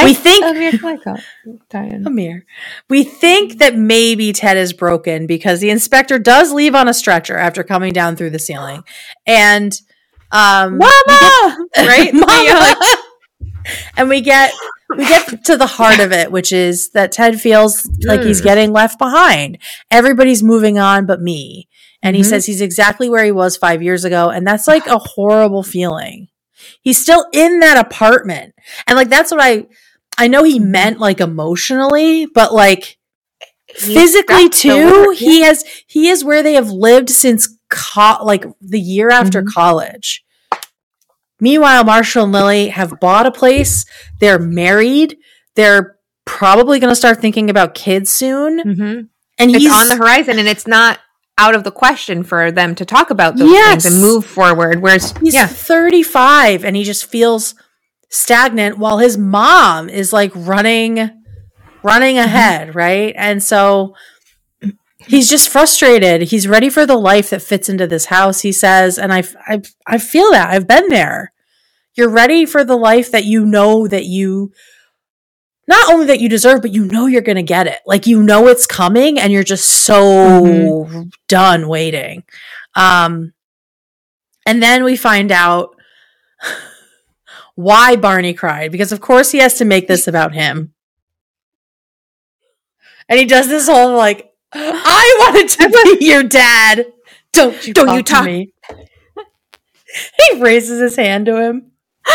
we 0.04 0.14
think 0.16 0.44
Amir 0.44 0.72
Amir. 2.08 2.46
We 2.90 3.04
think 3.04 3.60
that 3.60 3.76
maybe 3.76 4.34
Ted 4.34 4.58
is 4.58 4.74
broken 4.74 5.28
because 5.28 5.60
the 5.60 5.70
inspector 5.70 6.18
does 6.18 6.52
leave 6.52 6.74
on 6.74 6.88
a 6.88 6.94
stretcher 6.94 7.38
after 7.38 7.64
coming 7.64 7.94
down 7.94 8.16
through 8.16 8.32
the 8.32 8.40
ceiling. 8.40 8.84
And 9.28 9.80
um 10.32 10.80
Mama! 10.80 11.58
right? 11.78 12.14
Mama! 12.14 12.76
Like, 12.80 13.00
and 13.98 14.10
we 14.10 14.22
get 14.22 14.54
we 14.98 15.08
get 15.08 15.46
to 15.46 15.56
the 15.58 15.68
heart 15.68 16.00
of 16.00 16.12
it, 16.12 16.32
which 16.32 16.52
is 16.52 16.90
that 16.92 17.12
Ted 17.12 17.40
feels 17.40 17.88
like 18.06 18.22
he's 18.24 18.42
Mm. 18.42 18.44
getting 18.44 18.72
left 18.74 18.98
behind. 18.98 19.58
Everybody's 19.92 20.42
moving 20.44 20.80
on 20.80 21.06
but 21.06 21.22
me. 21.22 21.68
And 22.02 22.16
he 22.16 22.22
Mhm. 22.24 22.26
says 22.30 22.46
he's 22.46 22.62
exactly 22.62 23.10
where 23.10 23.24
he 23.26 23.32
was 23.32 23.56
five 23.58 23.84
years 23.84 24.04
ago. 24.06 24.30
And 24.30 24.48
that's 24.48 24.68
like 24.68 24.88
a 24.88 24.98
horrible 24.98 25.64
feeling. 25.64 26.30
He's 26.82 27.00
still 27.02 27.26
in 27.34 27.60
that 27.60 27.78
apartment. 27.78 28.54
And 28.88 28.96
like 28.96 29.10
that's 29.10 29.32
what 29.32 29.42
I 29.42 29.66
I 30.18 30.28
know 30.28 30.44
he 30.44 30.60
meant 30.60 31.00
like 31.00 31.20
emotionally, 31.22 32.26
but 32.26 32.54
like 32.54 32.98
He's 33.78 33.94
physically 33.94 34.50
too, 34.50 35.12
he 35.16 35.42
has 35.42 35.64
he 35.86 36.08
is 36.10 36.24
where 36.26 36.42
they 36.42 36.54
have 36.54 36.72
lived 36.72 37.10
since 37.12 37.48
co- 37.70 38.24
like 38.24 38.46
the 38.60 38.80
year 38.80 39.10
after 39.12 39.44
Mhm. 39.44 39.54
college. 39.54 40.24
Meanwhile, 41.40 41.84
Marshall 41.84 42.24
and 42.24 42.32
Lily 42.34 42.68
have 42.70 43.00
bought 43.00 43.26
a 43.26 43.32
place. 43.32 43.86
They're 44.20 44.40
married. 44.40 45.18
They're 45.56 45.98
probably 46.26 46.80
going 46.80 46.92
to 46.92 46.96
start 46.96 47.20
thinking 47.22 47.50
about 47.50 47.74
kids 47.74 48.10
soon. 48.12 48.60
Mhm. 48.64 49.08
And 49.38 49.52
It's 49.52 49.64
he's 49.64 49.72
on 49.74 49.88
the 49.88 49.96
horizon 49.96 50.38
and 50.38 50.48
it's 50.48 50.68
not 50.68 51.00
out 51.38 51.56
of 51.56 51.64
the 51.64 51.72
question 51.72 52.24
for 52.24 52.52
them 52.52 52.76
to 52.76 52.84
talk 52.86 53.10
about 53.10 53.38
those 53.38 53.50
Yes. 53.52 53.84
things 53.84 53.94
and 53.94 54.02
move 54.02 54.26
forward. 54.26 54.82
Whereas, 54.82 55.14
he's 55.22 55.34
yeah, 55.34 55.48
35 55.48 56.66
and 56.66 56.76
he 56.76 56.84
just 56.84 57.06
feels 57.06 57.56
stagnant 58.10 58.78
while 58.78 58.98
his 58.98 59.18
mom 59.18 59.88
is 59.90 60.12
like 60.14 60.32
running 60.36 61.10
running 61.82 62.18
Mm-hmm. 62.18 62.26
ahead, 62.26 62.76
right? 62.76 63.14
And 63.18 63.42
so 63.42 63.96
he's 65.10 65.30
just 65.30 65.50
frustrated. 65.50 66.22
He's 66.30 66.48
ready 66.48 66.70
for 66.70 66.86
the 66.86 66.96
life 66.98 67.32
that 67.32 67.42
fits 67.42 67.68
into 67.68 67.88
this 67.88 68.06
house, 68.06 68.42
he 68.42 68.52
says, 68.52 68.98
and 68.98 69.12
I 69.12 69.24
I 69.48 69.62
I 69.86 69.98
feel 69.98 70.32
that. 70.32 70.50
I've 70.52 70.68
been 70.68 70.88
there. 70.90 71.34
You're 71.96 72.10
ready 72.10 72.46
for 72.46 72.64
the 72.64 72.78
life 72.78 73.12
that 73.12 73.26
you 73.26 73.46
know 73.46 73.88
that 73.88 74.06
you 74.06 74.54
not 75.68 75.92
only 75.92 76.06
that 76.08 76.20
you 76.20 76.30
deserve, 76.30 76.62
but 76.62 76.72
you 76.74 76.86
know 76.86 77.08
you're 77.08 77.22
going 77.22 77.36
to 77.36 77.44
get 77.44 77.68
it. 77.68 77.80
Like 77.86 78.08
you 78.08 78.24
know 78.24 78.48
it's 78.48 78.66
coming 78.66 79.20
and 79.20 79.32
you're 79.34 79.44
just 79.44 79.68
so 79.68 80.04
Mm-hmm. 80.46 81.02
done 81.28 81.68
waiting. 81.68 82.24
Um 82.76 83.34
and 84.46 84.64
then 84.64 84.84
we 84.84 84.96
find 84.96 85.32
out 85.32 85.76
why 87.56 87.96
Barney 87.98 88.34
cried 88.34 88.72
because 88.72 88.92
of 88.92 89.02
course 89.02 89.32
he 89.32 89.40
has 89.40 89.56
to 89.56 89.66
make 89.66 89.88
this 89.88 90.08
about 90.08 90.34
him. 90.34 90.74
And 93.10 93.20
he 93.20 93.26
does 93.26 93.48
this 93.48 93.68
whole 93.68 93.96
like 93.98 94.29
I 94.54 95.16
wanted 95.20 95.50
to 95.50 95.98
be 96.00 96.06
your 96.06 96.24
dad. 96.24 96.88
Don't 97.34 97.68
you 97.68 97.74
Don't 97.74 97.88
talk 97.88 97.96
you 97.98 98.04
to 98.04 98.24
me. 98.24 98.54
he 100.32 100.42
raises 100.42 100.80
his 100.80 100.96
hand 100.96 101.26
to 101.28 101.42
him. 101.42 101.72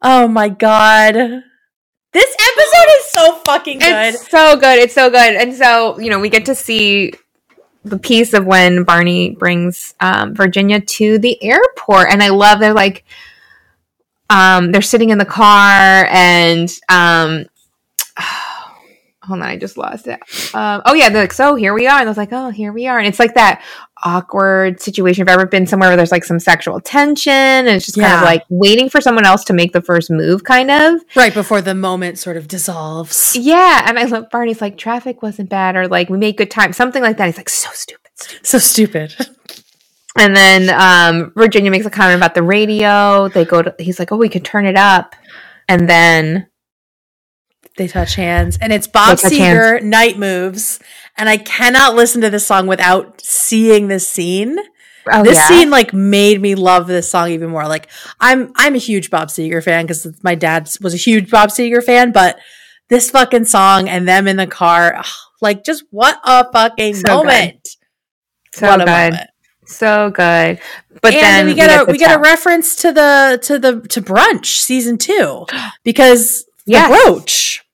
Oh 0.00 0.28
my 0.28 0.48
god. 0.48 1.14
This 1.14 2.36
episode 2.52 2.88
is 2.98 3.06
so 3.06 3.34
fucking 3.44 3.80
good. 3.80 4.14
it's 4.14 4.30
so 4.30 4.56
good. 4.56 4.78
It's 4.78 4.94
so 4.94 5.10
good. 5.10 5.34
And 5.34 5.52
so, 5.52 5.98
you 5.98 6.08
know, 6.08 6.20
we 6.20 6.28
get 6.28 6.46
to 6.46 6.54
see 6.54 7.14
the 7.82 7.98
piece 7.98 8.32
of 8.32 8.46
when 8.46 8.84
Barney 8.84 9.30
brings 9.30 9.96
um, 9.98 10.36
Virginia 10.36 10.80
to 10.80 11.18
the 11.18 11.42
airport. 11.42 12.12
And 12.12 12.22
I 12.22 12.28
love 12.28 12.60
they're 12.60 12.72
like, 12.72 13.04
um, 14.30 14.70
they're 14.70 14.82
sitting 14.82 15.10
in 15.10 15.18
the 15.18 15.24
car 15.24 16.06
and, 16.10 16.72
um, 16.88 17.46
hold 19.28 19.40
on, 19.40 19.46
I 19.46 19.56
just 19.56 19.76
lost 19.76 20.06
it. 20.06 20.18
Um, 20.54 20.82
oh 20.86 20.94
yeah, 20.94 21.10
they're 21.10 21.22
like, 21.22 21.32
so 21.32 21.54
here 21.54 21.74
we 21.74 21.86
are. 21.86 21.98
And 21.98 22.08
I 22.08 22.10
was 22.10 22.16
like, 22.16 22.32
oh, 22.32 22.50
here 22.50 22.72
we 22.72 22.86
are. 22.86 22.98
And 22.98 23.06
it's 23.06 23.18
like 23.18 23.34
that 23.34 23.62
awkward 24.02 24.80
situation. 24.80 25.22
If 25.22 25.28
I've 25.28 25.34
ever 25.34 25.46
been 25.46 25.66
somewhere 25.66 25.90
where 25.90 25.96
there's 25.96 26.10
like 26.10 26.24
some 26.24 26.40
sexual 26.40 26.80
tension 26.80 27.32
and 27.32 27.68
it's 27.68 27.86
just 27.86 27.98
kind 27.98 28.14
of 28.14 28.22
like 28.22 28.44
waiting 28.48 28.88
for 28.88 29.00
someone 29.00 29.26
else 29.26 29.44
to 29.44 29.52
make 29.52 29.72
the 29.72 29.82
first 29.82 30.10
move, 30.10 30.44
kind 30.44 30.70
of. 30.70 31.00
right 31.14 31.34
before 31.34 31.60
the 31.60 31.74
moment 31.74 32.18
sort 32.18 32.36
of 32.36 32.48
dissolves. 32.48 33.36
Yeah, 33.36 33.84
and 33.86 33.98
I 33.98 34.04
love 34.04 34.30
Barney's 34.30 34.60
like 34.60 34.78
traffic 34.78 35.22
wasn't 35.22 35.50
bad 35.50 35.76
or 35.76 35.86
like 35.86 36.08
we 36.08 36.18
made 36.18 36.36
good 36.36 36.50
time, 36.50 36.72
something 36.72 37.02
like 37.02 37.18
that. 37.18 37.26
He's 37.26 37.36
like 37.36 37.50
so 37.50 37.68
stupid. 37.72 38.10
stupid. 38.16 38.46
So 38.46 38.58
stupid. 38.58 39.14
And 40.18 40.34
then 40.34 40.68
um, 40.70 41.32
Virginia 41.36 41.70
makes 41.70 41.86
a 41.86 41.90
comment 41.90 42.16
about 42.16 42.34
the 42.34 42.42
radio. 42.42 43.28
They 43.28 43.44
go 43.44 43.62
to 43.62 43.72
he's 43.78 44.00
like, 44.00 44.10
oh, 44.10 44.16
we 44.16 44.28
could 44.28 44.44
turn 44.44 44.66
it 44.66 44.74
up, 44.74 45.14
and 45.68 45.88
then 45.88 46.48
They 47.78 47.88
touch 47.88 48.14
hands, 48.16 48.58
and 48.60 48.72
it's 48.72 48.86
Bob 48.86 49.18
Seger, 49.18 49.82
Night 49.82 50.18
Moves. 50.18 50.78
And 51.16 51.28
I 51.28 51.36
cannot 51.38 51.94
listen 51.96 52.20
to 52.20 52.30
this 52.30 52.46
song 52.46 52.66
without 52.66 53.20
seeing 53.22 53.88
this 53.88 54.06
scene. 54.06 54.56
oh 55.10 55.22
this 55.24 55.36
yeah, 55.36 55.46
scene 55.48 55.70
like 55.70 55.92
made 55.94 56.40
me 56.42 56.54
love 56.54 56.86
this 56.86 57.10
song 57.10 57.30
even 57.30 57.50
more. 57.50 57.66
Like 57.66 57.88
I'm 58.20 58.52
I'm 58.56 58.74
a 58.74 58.78
huge 58.78 59.10
Bob 59.10 59.28
Seger 59.28 59.64
fan 59.64 59.84
because 59.86 60.06
my 60.22 60.34
dad 60.34 60.68
was 60.82 60.92
a 60.92 60.98
huge 60.98 61.30
Bob 61.30 61.48
Seger 61.48 61.82
fan, 61.82 62.12
but 62.12 62.38
this 62.88 63.10
fucking 63.10 63.46
song 63.46 63.88
and 63.88 64.06
them 64.06 64.28
in 64.28 64.36
the 64.36 64.46
car, 64.46 64.96
ugh, 64.98 65.06
like 65.40 65.64
just 65.64 65.84
what 65.90 66.20
a 66.24 66.50
fucking 66.52 66.94
So 66.94 67.02
good. 67.02 67.26
moment. 67.26 67.68
so 68.54 68.66
what 68.66 68.80
a 68.80 68.84
good, 68.84 68.90
moment. 69.12 69.30
so 69.66 70.10
good. 70.10 70.60
But 71.02 71.14
and 71.14 71.22
then 71.22 71.46
we 71.46 71.54
get 71.54 71.82
a 71.82 71.84
the 71.86 71.92
we 71.92 71.98
get 71.98 72.14
a 72.16 72.20
reference 72.20 72.76
to 72.76 72.92
the 72.92 73.38
to 73.42 73.58
the 73.58 73.80
to 73.88 74.00
brunch 74.02 74.46
season 74.60 74.98
two 74.98 75.46
because 75.84 76.44
the 76.66 76.72
Yes. 76.72 76.88
brooch. 77.06 77.64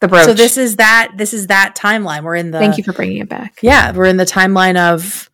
The 0.00 0.08
brooch. 0.08 0.24
So 0.24 0.34
this 0.34 0.56
is 0.56 0.76
that 0.76 1.12
this 1.16 1.32
is 1.34 1.46
that 1.48 1.76
timeline. 1.76 2.22
We're 2.22 2.36
in 2.36 2.50
the 2.50 2.58
Thank 2.58 2.78
you 2.78 2.84
for 2.84 2.92
bringing 2.92 3.18
it 3.18 3.28
back. 3.28 3.58
yeah, 3.62 3.92
we're 3.92 4.06
in 4.06 4.16
the 4.16 4.24
timeline 4.26 4.76
of 4.76 5.30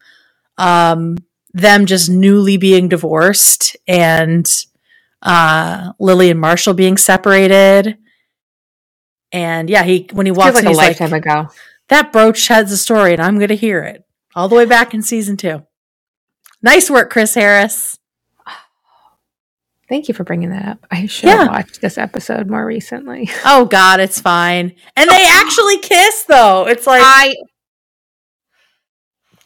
um 0.59 1.17
them 1.53 1.87
just 1.87 2.11
newly 2.11 2.57
being 2.57 2.89
divorced 2.89 3.77
and 3.87 4.47
uh 5.23 5.93
Lily 5.99 6.31
and 6.31 6.41
Marshall 6.41 6.75
being 6.75 6.97
separated. 6.97 7.99
And 9.33 9.69
yeah, 9.71 9.83
he 9.83 10.09
when 10.12 10.27
he 10.27 10.31
Feels 10.31 10.39
walks 10.39 10.55
like 10.57 10.64
in, 10.64 10.73
a 10.73 10.75
lifetime 10.77 11.11
like, 11.11 11.25
ago. 11.27 11.49
that 11.89 12.12
brooch 12.12 12.49
has 12.49 12.71
a 12.73 12.77
story 12.77 13.12
and 13.12 13.23
I'm 13.23 13.39
going 13.39 13.49
to 13.49 13.57
hear 13.57 13.83
it 13.83 14.05
all 14.35 14.49
the 14.49 14.55
way 14.55 14.64
back 14.67 14.95
in 14.95 15.03
season 15.03 15.37
two. 15.37 15.64
Nice 16.62 16.91
work, 16.91 17.11
Chris 17.11 17.35
Harris. 17.35 17.99
Thank 19.89 20.09
you 20.09 20.14
for 20.14 20.24
bringing 20.24 20.51
that 20.51 20.66
up. 20.66 20.87
I 20.91 21.07
should 21.07 21.28
Yeah. 21.28 21.45
have 21.45 21.49
watched 21.49 21.80
this 21.80 21.97
episode 21.97 22.49
more 22.49 22.64
recently. 22.66 23.30
Oh 23.45 23.64
God, 23.66 24.01
it's 24.01 24.20
fine. 24.20 24.74
And 24.97 25.09
they 25.11 25.24
actually 25.28 25.78
kiss 25.78 26.24
though. 26.24 26.66
It's 26.66 26.87
like 26.87 27.03
I. 27.05 27.34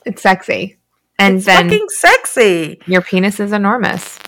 It's 0.06 0.22
sexy, 0.22 0.78
and 1.18 1.36
it's 1.36 1.46
then 1.46 1.68
fucking 1.68 1.86
sexy. 1.90 2.80
your 2.86 3.02
penis 3.02 3.38
is 3.38 3.52
enormous. 3.52 4.18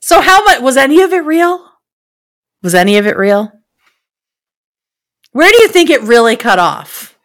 So 0.00 0.20
how 0.22 0.42
much 0.44 0.60
was 0.62 0.76
any 0.78 1.02
of 1.02 1.12
it 1.12 1.24
real? 1.24 1.62
Was 2.62 2.74
any 2.74 2.96
of 2.96 3.06
it 3.06 3.16
real? 3.18 3.52
Where 5.32 5.50
do 5.50 5.56
you 5.58 5.68
think 5.68 5.90
it 5.90 6.00
really 6.02 6.36
cut 6.36 6.58
off? 6.58 7.18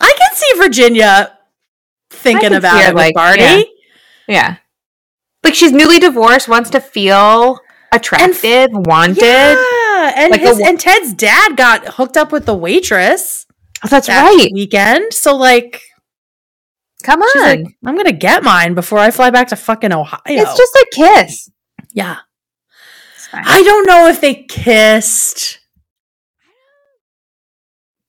I 0.00 0.14
can 0.16 0.36
see 0.36 0.52
Virginia 0.56 1.36
thinking 2.10 2.50
can 2.50 2.54
about 2.54 2.76
see 2.78 2.84
her, 2.84 2.90
it 2.90 2.94
like, 2.94 3.14
Barney. 3.14 3.40
yeah. 3.40 3.62
Yeah, 4.28 4.56
like 5.44 5.54
she's 5.54 5.72
newly 5.72 5.98
divorced, 5.98 6.48
wants 6.48 6.70
to 6.70 6.80
feel 6.80 7.60
attractive, 7.92 8.70
wanted. 8.72 9.22
Yeah, 9.22 10.12
and 10.16 10.30
Like 10.30 10.40
his 10.40 10.58
wa- 10.58 10.66
and 10.68 10.80
Ted's 10.80 11.12
dad 11.14 11.56
got 11.56 11.86
hooked 11.94 12.16
up 12.16 12.32
with 12.32 12.46
the 12.46 12.54
waitress 12.56 13.46
Oh, 13.84 13.88
that's 13.88 14.06
that 14.06 14.22
right. 14.22 14.48
weekend. 14.52 15.12
So 15.12 15.36
like, 15.36 15.82
Come 17.02 17.20
on, 17.20 17.42
like, 17.42 17.66
I'm 17.84 17.96
gonna 17.96 18.12
get 18.12 18.42
mine 18.42 18.72
before 18.74 18.98
I 18.98 19.10
fly 19.10 19.28
back 19.30 19.48
to 19.48 19.56
fucking 19.56 19.92
Ohio. 19.92 20.20
it's 20.26 20.56
just 20.56 20.74
a 20.74 20.86
kiss. 20.92 21.50
yeah. 21.92 22.18
I 23.32 23.62
don't 23.64 23.86
know 23.86 24.06
if 24.08 24.20
they 24.20 24.34
kissed, 24.44 25.58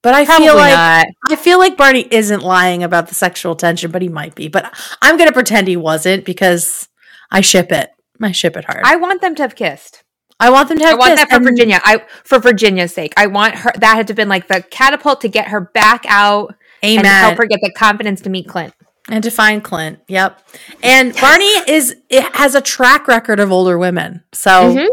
but 0.02 0.14
I 0.14 0.24
Probably 0.24 0.46
feel 0.46 0.54
like 0.56 0.72
not. 0.74 1.06
I 1.30 1.36
feel 1.36 1.58
like 1.58 1.76
Barney 1.76 2.06
isn't 2.10 2.42
lying 2.42 2.82
about 2.84 3.08
the 3.08 3.14
sexual 3.14 3.56
tension, 3.56 3.90
but 3.90 4.02
he 4.02 4.08
might 4.08 4.34
be. 4.36 4.48
But 4.48 4.72
I'm 5.02 5.16
gonna 5.16 5.32
pretend 5.32 5.66
he 5.68 5.76
wasn't 5.76 6.24
because 6.24 6.88
I 7.30 7.40
ship 7.40 7.72
it. 7.72 7.90
I 8.22 8.32
ship 8.32 8.56
it 8.56 8.64
hard. 8.64 8.82
I, 8.84 8.96
want 8.96 9.20
them 9.20 9.34
to 9.36 9.42
have 9.42 9.54
kissed. 9.54 10.02
I 10.40 10.50
want 10.50 10.68
them 10.68 10.78
to 10.78 10.84
have. 10.84 10.98
Kissed. 10.98 11.06
I 11.06 11.08
want 11.08 11.16
that 11.30 11.30
for 11.30 11.42
Virginia. 11.42 11.80
I 11.84 12.04
for 12.24 12.38
Virginia's 12.38 12.92
sake. 12.94 13.12
I 13.16 13.26
want 13.26 13.54
her. 13.56 13.72
That 13.78 13.94
had 13.96 14.06
to 14.08 14.12
have 14.12 14.16
been 14.16 14.28
like 14.28 14.48
the 14.48 14.62
catapult 14.70 15.20
to 15.22 15.28
get 15.28 15.48
her 15.48 15.60
back 15.60 16.04
out 16.08 16.54
Amen. 16.84 16.98
and 16.98 17.06
help 17.06 17.36
her 17.38 17.46
get 17.46 17.60
the 17.62 17.72
confidence 17.72 18.20
to 18.22 18.30
meet 18.30 18.48
Clint. 18.48 18.74
and 19.10 19.22
to 19.24 19.30
find 19.30 19.62
Clint. 19.62 20.00
Yep. 20.08 20.40
And 20.82 21.14
Barney 21.14 21.44
is 21.68 21.96
it 22.10 22.34
has 22.36 22.54
a 22.54 22.60
track 22.60 23.06
record 23.08 23.38
of 23.40 23.50
older 23.52 23.78
women, 23.78 24.24
so 24.32 24.74
Mhm. 24.74 24.88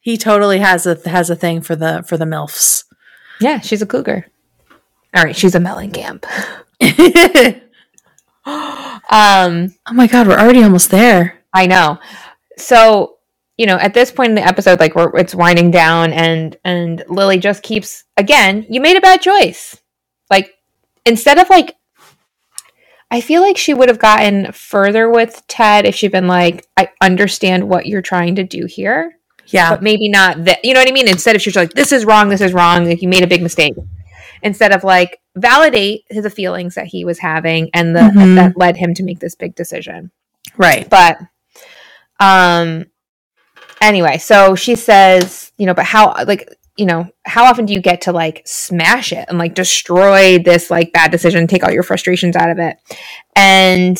he 0.00 0.16
totally 0.16 0.58
has 0.58 0.86
a 0.86 0.98
has 1.08 1.30
a 1.30 1.36
thing 1.36 1.60
for 1.60 1.76
the 1.76 2.04
for 2.08 2.16
the 2.16 2.24
milfs. 2.24 2.84
Yeah, 3.40 3.60
she's 3.60 3.82
a 3.82 3.86
cougar. 3.86 4.26
All 5.14 5.22
right, 5.22 5.36
she's 5.36 5.54
a 5.54 5.58
Mellencamp. 5.60 6.24
oh 8.46 9.00
Um, 9.10 9.74
Oh 9.88 9.92
my 9.92 10.06
god, 10.06 10.26
we're 10.26 10.38
already 10.38 10.62
almost 10.62 10.90
there. 10.90 11.40
I 11.52 11.66
know. 11.66 11.98
So, 12.56 13.16
you 13.56 13.66
know, 13.66 13.76
at 13.76 13.94
this 13.94 14.10
point 14.10 14.30
in 14.30 14.34
the 14.34 14.46
episode, 14.46 14.80
like 14.80 14.94
we're 14.94 15.14
it's 15.16 15.34
winding 15.34 15.70
down, 15.70 16.12
and 16.12 16.56
and 16.64 17.04
Lily 17.08 17.38
just 17.38 17.62
keeps 17.62 18.04
again. 18.16 18.66
You 18.68 18.80
made 18.80 18.96
a 18.96 19.00
bad 19.00 19.20
choice. 19.22 19.80
Like 20.30 20.54
instead 21.06 21.38
of 21.38 21.48
like, 21.50 21.76
I 23.10 23.20
feel 23.20 23.42
like 23.42 23.56
she 23.56 23.74
would 23.74 23.88
have 23.88 23.98
gotten 23.98 24.50
further 24.52 25.08
with 25.08 25.42
Ted 25.46 25.84
if 25.86 25.94
she'd 25.94 26.10
been 26.12 26.26
like, 26.26 26.66
I 26.76 26.88
understand 27.00 27.68
what 27.68 27.86
you're 27.86 28.02
trying 28.02 28.34
to 28.36 28.42
do 28.44 28.66
here. 28.66 29.18
Yeah. 29.48 29.70
but 29.70 29.82
maybe 29.82 30.08
not 30.08 30.44
that. 30.46 30.64
You 30.64 30.72
know 30.74 30.80
what 30.80 30.88
I 30.88 30.92
mean? 30.92 31.06
Instead 31.06 31.36
of 31.36 31.42
she's 31.42 31.54
like, 31.54 31.74
this 31.74 31.92
is 31.92 32.04
wrong, 32.06 32.28
this 32.30 32.40
is 32.40 32.52
wrong, 32.54 32.86
like 32.86 33.02
you 33.02 33.08
made 33.08 33.22
a 33.22 33.26
big 33.26 33.42
mistake. 33.42 33.74
Instead 34.44 34.72
of 34.72 34.84
like 34.84 35.18
validate 35.34 36.02
the 36.10 36.30
feelings 36.30 36.76
that 36.76 36.86
he 36.86 37.04
was 37.04 37.18
having 37.18 37.70
and 37.74 37.96
the 37.96 38.00
Mhm. 38.00 38.36
that 38.36 38.56
led 38.56 38.76
him 38.76 38.94
to 38.94 39.02
make 39.02 39.18
this 39.18 39.34
big 39.34 39.56
decision. 39.56 40.12
Right. 40.56 40.88
But 40.88 41.18
um 42.20 42.84
anyway, 43.80 44.18
so 44.18 44.54
she 44.54 44.76
says, 44.76 45.50
you 45.58 45.66
know, 45.66 45.74
but 45.74 45.84
how 45.86 46.14
like 46.26 46.48
you 46.76 46.86
know, 46.86 47.08
how 47.24 47.44
often 47.44 47.66
do 47.66 47.72
you 47.72 47.80
get 47.80 48.00
to 48.02 48.12
like 48.12 48.42
smash 48.44 49.12
it 49.12 49.24
and 49.28 49.38
like 49.38 49.54
destroy 49.54 50.38
this 50.38 50.70
like 50.70 50.92
bad 50.92 51.10
decision, 51.12 51.46
take 51.46 51.62
all 51.64 51.70
your 51.72 51.84
frustrations 51.84 52.34
out 52.36 52.50
of 52.50 52.58
it? 52.58 52.76
And 53.36 53.96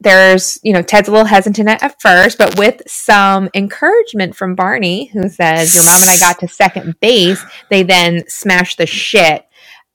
there's, 0.00 0.58
you 0.62 0.72
know, 0.72 0.82
Ted's 0.82 1.08
a 1.08 1.10
little 1.12 1.26
hesitant 1.26 1.68
at, 1.68 1.82
at 1.82 2.00
first, 2.00 2.38
but 2.38 2.56
with 2.58 2.82
some 2.88 3.48
encouragement 3.54 4.34
from 4.36 4.54
Barney, 4.54 5.06
who 5.06 5.28
says, 5.28 5.74
Your 5.74 5.84
mom 5.84 6.00
and 6.00 6.10
I 6.10 6.18
got 6.18 6.38
to 6.40 6.48
second 6.48 6.98
base, 7.00 7.44
they 7.70 7.82
then 7.82 8.24
smashed 8.28 8.78
the 8.78 8.86
shit 8.86 9.44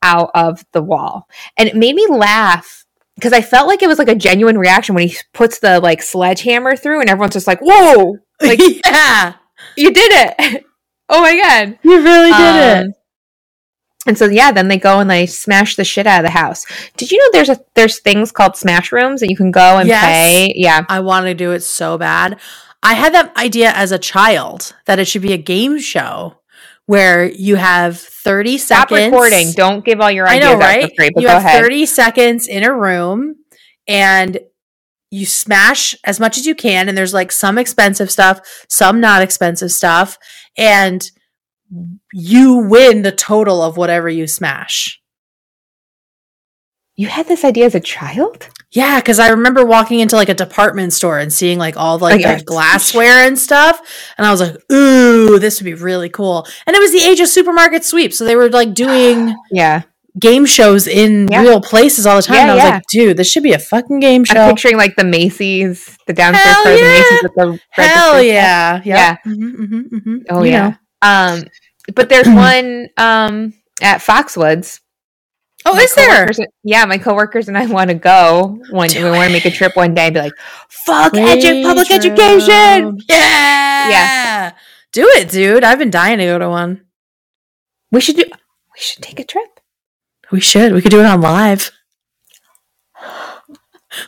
out 0.02 0.32
of 0.36 0.64
the 0.74 0.82
wall. 0.82 1.28
And 1.58 1.68
it 1.70 1.76
made 1.76 1.96
me 1.96 2.06
laugh 2.08 2.86
because 3.16 3.34
I 3.34 3.42
felt 3.42 3.68
like 3.68 3.82
it 3.82 3.88
was 3.88 4.00
like 4.00 4.10
a 4.10 4.16
genuine 4.16 4.58
reaction 4.58 4.96
when 4.96 5.08
he 5.08 5.16
puts 5.34 5.60
the 5.60 5.80
like 5.80 6.02
sledgehammer 6.02 6.76
through 6.76 7.02
and 7.02 7.10
everyone's 7.10 7.34
just 7.34 7.48
like, 7.48 7.60
Whoa, 7.62 8.18
like 8.42 8.60
yeah. 8.86 9.34
you 9.76 9.92
did 9.92 10.12
it. 10.14 10.66
oh 11.10 11.22
my 11.22 11.36
god. 11.42 11.80
You 11.84 12.04
really 12.04 12.32
did 12.32 12.40
Um, 12.84 12.90
it. 12.90 12.96
And 14.06 14.18
so 14.18 14.26
yeah, 14.26 14.52
then 14.54 14.70
they 14.70 14.78
go 14.78 15.00
and 15.00 15.10
they 15.10 15.26
smash 15.26 15.76
the 15.76 15.84
shit 15.84 16.08
out 16.08 16.22
of 16.22 16.26
the 16.26 16.38
house. 16.38 16.66
Did 16.96 17.12
you 17.12 17.18
know 17.18 17.30
there's 17.34 17.50
a 17.50 17.60
there's 17.76 18.00
things 18.00 18.32
called 18.32 18.56
smash 18.56 18.92
rooms 18.92 19.20
that 19.20 19.30
you 19.30 19.36
can 19.36 19.52
go 19.52 19.80
and 19.80 19.88
Yes. 19.88 20.04
play? 20.04 20.54
Yeah. 20.56 20.86
I 20.88 21.02
want 21.02 21.26
to 21.26 21.34
do 21.34 21.52
it 21.52 21.62
so 21.62 21.98
bad. 21.98 22.40
I 22.84 22.94
had 22.94 23.14
that 23.16 23.36
idea 23.36 23.72
as 23.72 23.92
a 23.92 23.98
child 24.00 24.74
that 24.86 25.00
it 25.00 25.06
should 25.06 25.24
be 25.24 25.34
a 25.34 25.38
game 25.38 25.80
show 25.80 26.36
where 26.88 27.30
you 27.30 27.58
have 27.58 28.00
30 28.00 28.58
Stop 28.58 28.90
seconds. 28.90 29.12
recording. 29.12 29.52
Don't 29.52 29.86
give 29.86 30.02
all 30.02 30.10
your 30.10 30.28
ideas 30.28 30.46
I 30.46 30.50
know, 30.50 30.56
out 30.56 30.60
right? 30.60 30.90
for 30.90 30.96
free, 30.96 31.12
you 31.18 31.28
have 31.28 31.44
ahead. 31.44 31.62
30 31.62 31.86
seconds 31.86 32.48
in 32.48 32.64
a 32.64 32.74
room 32.74 33.36
and 33.88 34.40
you 35.12 35.26
smash 35.26 35.96
as 36.04 36.20
much 36.20 36.38
as 36.38 36.46
you 36.46 36.56
can. 36.56 36.90
And 36.90 36.98
there's 36.98 37.14
like 37.14 37.32
some 37.32 37.58
expensive 37.58 38.10
stuff, 38.10 38.66
some 38.70 39.00
not 39.00 39.22
expensive 39.22 39.72
stuff. 39.72 40.18
And 40.58 41.10
you 42.14 42.68
win 42.70 43.02
the 43.02 43.12
total 43.12 43.62
of 43.62 43.78
whatever 43.78 44.10
you 44.10 44.26
smash. 44.26 45.02
You 46.98 47.08
had 47.08 47.28
this 47.28 47.46
idea 47.46 47.66
as 47.66 47.76
a 47.76 47.80
child? 47.80 48.50
Yeah, 48.72 49.00
because 49.00 49.18
I 49.20 49.30
remember 49.30 49.66
walking 49.66 50.02
into 50.02 50.16
like 50.18 50.28
a 50.30 50.34
department 50.34 50.92
store 50.92 51.20
and 51.20 51.32
seeing 51.32 51.58
like 51.58 51.78
all 51.78 51.98
the, 51.98 52.04
like 52.06 52.22
Like, 52.24 52.40
the 52.40 52.44
glassware 52.44 53.26
and 53.26 53.40
stuff, 53.40 53.80
and 54.18 54.28
I 54.28 54.32
was 54.32 54.42
like, 54.42 54.58
"Ooh, 54.72 55.40
this 55.40 55.60
would 55.60 55.66
be 55.66 55.74
really 55.74 56.10
cool." 56.10 56.46
And 56.66 56.76
it 56.76 56.80
was 56.80 56.92
the 56.92 57.00
age 57.08 57.20
of 57.22 57.30
supermarket 57.30 57.86
sweep, 57.86 58.14
so 58.14 58.26
they 58.26 58.36
were 58.36 58.50
like 58.50 58.74
doing 58.74 59.34
Yeah. 59.52 59.84
game 60.20 60.46
shows 60.46 60.86
in 60.88 61.28
Yeah. 61.32 61.44
real 61.44 61.62
places 61.62 62.06
all 62.06 62.18
the 62.18 62.24
time. 62.24 62.36
Yeah, 62.36 62.42
and 62.42 62.52
I 62.52 62.56
was 62.56 62.64
yeah. 62.64 62.70
like, 62.72 62.84
"Dude, 62.92 63.18
this 63.18 63.32
should 63.32 63.44
be 63.44 63.54
a 63.54 63.60
fucking 63.60 64.00
game 64.02 64.26
show." 64.26 64.42
I'm 64.42 64.50
picturing 64.56 64.76
like 64.78 64.96
the 64.98 65.06
Macy's, 65.06 65.98
the 66.08 66.14
downstairs 66.14 66.56
Hell 66.56 66.64
part 66.64 66.76
of 66.76 66.82
the 66.82 66.86
yeah. 66.88 66.94
Macy's 66.94 67.22
with 67.24 67.36
the 67.36 67.60
Hell 67.70 68.22
yeah, 68.24 68.82
Yeah. 68.84 69.18
hmm 69.24 69.50
hmm 69.66 69.98
hmm 70.00 70.18
Oh 70.30 70.44
yeah. 70.44 70.76
Um 71.02 71.46
but 71.96 72.10
there's 72.10 72.28
one 72.48 72.90
um 72.98 73.54
at 73.82 74.00
Foxwoods. 74.02 74.82
Oh, 75.70 75.76
My 75.76 75.82
is 75.82 75.94
there? 75.96 76.30
Yeah, 76.64 76.86
my 76.86 76.98
coworkers 76.98 77.48
and 77.48 77.58
I 77.58 77.66
want 77.66 77.90
to 77.90 77.94
go 77.96 78.60
one. 78.70 78.90
Do 78.90 79.04
we 79.04 79.10
want 79.12 79.28
to 79.28 79.34
make 79.34 79.46
a 79.46 79.52
trip 79.52 79.76
one 79.76 79.94
day 79.94 80.06
and 80.06 80.14
be 80.14 80.22
like, 80.22 80.34
"Fuck 80.70 81.14
edu- 81.14 81.64
public 81.64 81.88
trip. 81.88 82.00
education." 82.06 82.98
Yeah, 83.10 83.90
Yeah. 83.90 84.52
Do 84.94 85.04
it, 85.16 85.30
dude. 85.30 85.64
I've 85.64 85.80
been 85.80 85.92
dying 85.92 86.20
to 86.20 86.26
go 86.26 86.40
to 86.40 86.50
one. 86.50 86.86
We 87.92 88.00
should 88.02 88.16
do. 88.16 88.24
We 88.24 88.80
should 88.80 89.04
take 89.04 89.20
a 89.20 89.24
trip. 89.26 89.60
We 90.32 90.40
should. 90.40 90.72
We 90.74 90.82
could 90.82 90.92
do 90.92 91.00
it 91.02 91.06
on 91.06 91.22
live. 91.22 91.72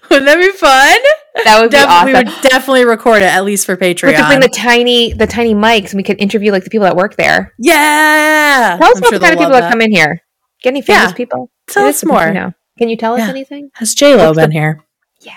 Wouldn't 0.10 0.26
that 0.28 0.38
be 0.38 0.52
fun? 0.52 1.00
That 1.46 1.60
would 1.62 1.72
be 1.72 1.78
Def- 1.78 1.88
awesome. 1.88 2.08
We 2.08 2.14
would 2.14 2.28
definitely 2.42 2.86
record 2.86 3.22
it 3.22 3.26
at 3.34 3.44
least 3.46 3.66
for 3.66 3.76
Patreon. 3.78 4.08
We 4.08 4.14
could 4.14 4.28
bring 4.28 4.40
the 4.42 4.50
tiny, 4.50 5.14
the 5.14 5.26
tiny 5.28 5.54
mics, 5.56 5.92
and 5.92 5.96
we 5.98 6.04
could 6.04 6.20
interview 6.20 6.52
like 6.52 6.64
the 6.64 6.70
people 6.70 6.86
that 6.86 6.96
work 6.96 7.16
there. 7.16 7.54
yeah. 7.58 8.78
Tell 8.80 8.90
us 8.92 8.98
I'm 8.98 9.04
about 9.04 9.10
sure 9.10 9.20
the 9.20 9.26
kind 9.26 9.34
of 9.34 9.40
people 9.40 9.52
love 9.52 9.62
that 9.64 9.72
come 9.72 9.82
in 9.82 9.92
here. 9.92 10.22
Get 10.62 10.70
any 10.72 10.82
famous 10.82 11.12
Yeah. 11.12 11.14
people? 11.14 11.52
Tell 11.68 11.86
us 11.86 11.96
is 11.96 12.00
something 12.02 12.18
to 12.18 12.26
more. 12.26 12.34
know. 12.34 12.54
Can 12.78 12.90
you 12.90 12.98
tell 12.98 13.14
us 13.14 13.20
Yeah. 13.20 13.30
anything? 13.30 13.70
Has 13.76 13.94
J 13.94 14.16
Lo 14.16 14.28
What's 14.28 14.38
the- 14.38 14.42
been 14.44 14.52
here? 14.52 14.84
Yeah. 15.22 15.34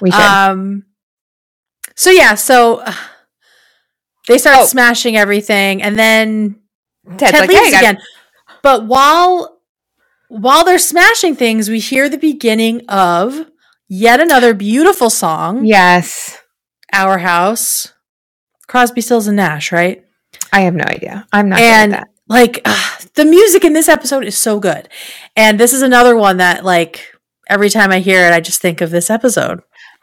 We 0.00 0.10
should. 0.10 0.20
Um. 0.20 0.84
So 1.94 2.10
yeah, 2.10 2.34
so 2.34 2.76
uh, 2.78 2.92
they 4.28 4.38
start 4.38 4.58
Oh. 4.60 4.64
smashing 4.66 5.16
everything, 5.16 5.82
and 5.82 5.98
then 5.98 6.56
Ted's 7.16 7.32
Ted 7.32 7.40
like, 7.42 7.50
leaves 7.50 7.72
"Hey, 7.72 7.78
again. 7.78 7.98
But 8.62 8.86
while 8.86 9.60
while 10.28 10.64
they're 10.64 10.78
smashing 10.78 11.36
things, 11.36 11.68
we 11.68 11.78
hear 11.78 12.08
the 12.08 12.18
beginning 12.18 12.82
of 12.88 13.46
yet 13.88 14.20
another 14.20 14.54
beautiful 14.54 15.10
song. 15.10 15.64
Yes. 15.64 16.38
Our 16.92 17.18
House, 17.18 17.92
Crosby, 18.68 19.00
Stills, 19.00 19.26
and 19.26 19.36
Nash, 19.36 19.70
right? 19.72 20.04
I 20.52 20.60
have 20.62 20.74
no 20.74 20.84
idea. 20.84 21.26
I'm 21.32 21.48
not 21.48 21.60
And- 21.60 21.92
good 21.92 21.98
at 21.98 22.04
that. 22.04 22.13
Like 22.28 22.60
ugh, 22.64 23.02
the 23.14 23.24
music 23.24 23.64
in 23.64 23.72
this 23.72 23.88
episode 23.88 24.24
is 24.24 24.36
so 24.36 24.58
good, 24.60 24.88
and 25.36 25.58
this 25.60 25.72
is 25.72 25.82
another 25.82 26.16
one 26.16 26.38
that 26.38 26.64
like 26.64 27.12
every 27.48 27.70
time 27.70 27.90
I 27.92 28.00
hear 28.00 28.26
it, 28.26 28.32
I 28.32 28.40
just 28.40 28.60
think 28.62 28.80
of 28.80 28.90
this 28.90 29.10
episode. 29.10 29.60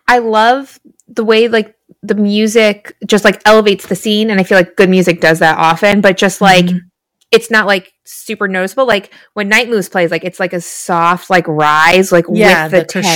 I 0.08 0.20
love 0.20 0.80
the 1.08 1.24
way 1.24 1.48
like 1.48 1.76
the 2.04 2.16
music 2.16 2.96
just 3.06 3.24
like 3.26 3.42
elevates 3.46 3.88
the 3.88 3.96
scene, 3.96 4.30
and 4.30 4.40
I 4.40 4.44
feel 4.44 4.58
like 4.58 4.76
good 4.76 4.90
music 4.90 5.22
does 5.22 5.40
that 5.40 5.58
often. 5.58 6.02
But 6.02 6.18
just 6.18 6.42
like 6.42 6.66
Mhm. 6.66 6.80
it's 7.32 7.50
not 7.52 7.66
like 7.68 7.92
super 8.06 8.48
noticeable. 8.48 8.86
Like 8.86 9.12
when 9.34 9.50
Night 9.50 9.70
Moves 9.70 9.90
plays, 9.90 10.12
like 10.12 10.24
it's 10.24 10.40
like 10.40 10.54
a 10.54 10.62
soft 10.62 11.30
like 11.30 11.48
rise, 11.48 12.12
like 12.12 12.26
Yeah, 12.32 12.64
with 12.66 12.72
the, 12.72 12.78
the 12.80 12.86
tension. 12.86 13.12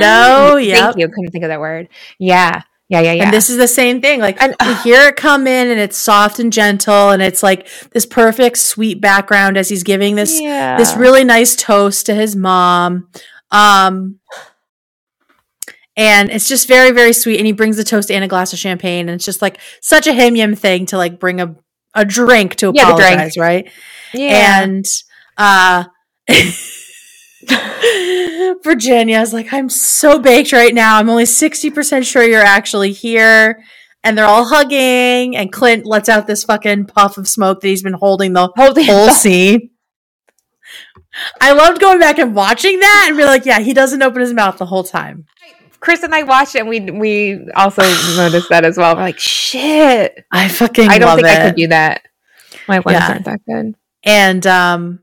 crescendo, 0.00 0.56
yep. 0.56 0.78
Thank 0.78 0.96
you. 0.98 1.08
Couldn't 1.08 1.30
think 1.30 1.44
of 1.44 1.48
that 1.50 1.60
word. 1.60 1.88
Yeah, 2.18 2.62
yeah, 2.88 3.00
yeah, 3.00 3.12
yeah. 3.14 3.24
And 3.24 3.32
this 3.32 3.50
is 3.50 3.56
the 3.56 3.66
same 3.68 4.00
thing. 4.00 4.20
Like 4.20 4.40
And- 4.40 4.54
we 4.64 4.74
hear 4.76 5.08
it 5.08 5.16
come 5.16 5.46
in 5.46 5.68
and 5.68 5.80
it's 5.80 5.96
soft 5.96 6.38
and 6.38 6.52
gentle 6.52 7.10
and 7.10 7.20
it's 7.22 7.42
like 7.42 7.68
this 7.92 8.06
perfect 8.06 8.58
sweet 8.58 9.00
background 9.00 9.56
as 9.56 9.68
he's 9.68 9.82
giving 9.82 10.14
this 10.14 10.40
yeah. 10.40 10.76
this 10.76 10.94
really 10.96 11.24
nice 11.24 11.56
toast 11.56 12.06
to 12.06 12.14
his 12.14 12.36
mom. 12.36 13.08
Um 13.50 14.20
and 15.96 16.30
it's 16.30 16.46
just 16.46 16.68
very, 16.68 16.90
very 16.90 17.12
sweet. 17.14 17.38
And 17.38 17.46
he 17.46 17.52
brings 17.52 17.78
the 17.78 17.84
toast 17.84 18.10
and 18.10 18.22
a 18.22 18.28
glass 18.28 18.52
of 18.52 18.58
champagne. 18.58 19.08
And 19.08 19.16
it's 19.16 19.24
just 19.24 19.40
like 19.40 19.58
such 19.80 20.06
a 20.06 20.10
HIMYM 20.10 20.56
thing 20.58 20.84
to 20.86 20.98
like 20.98 21.18
bring 21.18 21.40
a, 21.40 21.56
a 21.94 22.04
drink 22.04 22.56
to 22.56 22.70
Yeah, 22.74 22.90
the 22.92 22.96
drink. 22.96 23.12
apologize, 23.14 23.36
right? 23.38 23.70
yeah. 24.12 24.62
And 24.62 24.84
uh 25.38 25.84
Virginia's 28.64 29.32
like, 29.32 29.52
I'm 29.52 29.68
so 29.68 30.18
baked 30.18 30.52
right 30.52 30.74
now. 30.74 30.96
I'm 30.98 31.08
only 31.08 31.24
60% 31.24 32.04
sure 32.04 32.22
you're 32.24 32.40
actually 32.42 32.92
here. 32.92 33.62
And 34.04 34.16
they're 34.16 34.24
all 34.26 34.44
hugging, 34.44 35.36
and 35.36 35.50
Clint 35.50 35.84
lets 35.84 36.08
out 36.08 36.28
this 36.28 36.44
fucking 36.44 36.86
puff 36.86 37.18
of 37.18 37.26
smoke 37.26 37.60
that 37.60 37.66
he's 37.68 37.82
been 37.82 37.92
holding 37.94 38.34
the 38.34 38.52
Holding 38.56 38.86
whole 38.86 39.08
scene. 39.10 39.70
I 41.40 41.52
loved 41.52 41.80
going 41.80 41.98
back 41.98 42.18
and 42.20 42.32
watching 42.34 42.78
that 42.78 43.06
and 43.08 43.16
be 43.16 43.24
like, 43.24 43.44
yeah, 43.46 43.58
he 43.58 43.74
doesn't 43.74 44.02
open 44.02 44.20
his 44.20 44.32
mouth 44.32 44.58
the 44.58 44.66
whole 44.66 44.84
time. 44.84 45.24
Chris 45.80 46.02
and 46.04 46.14
I 46.14 46.22
watched 46.22 46.54
it 46.54 46.60
and 46.60 46.68
we 46.68 46.80
we 46.90 47.48
also 47.56 47.82
noticed 48.16 48.48
that 48.50 48.64
as 48.64 48.76
well. 48.76 48.94
We're 48.94 49.02
like, 49.02 49.18
shit. 49.18 50.24
I 50.30 50.48
fucking 50.48 50.88
I 50.88 50.98
don't 50.98 51.16
think 51.16 51.26
it. 51.28 51.38
I 51.38 51.46
could 51.48 51.56
do 51.56 51.68
that. 51.68 52.02
My 52.68 52.78
ones 52.80 52.98
Yeah. 52.98 53.08
aren't 53.08 53.24
that 53.24 53.40
good. 53.46 53.74
and 54.04 54.46
um 54.46 55.00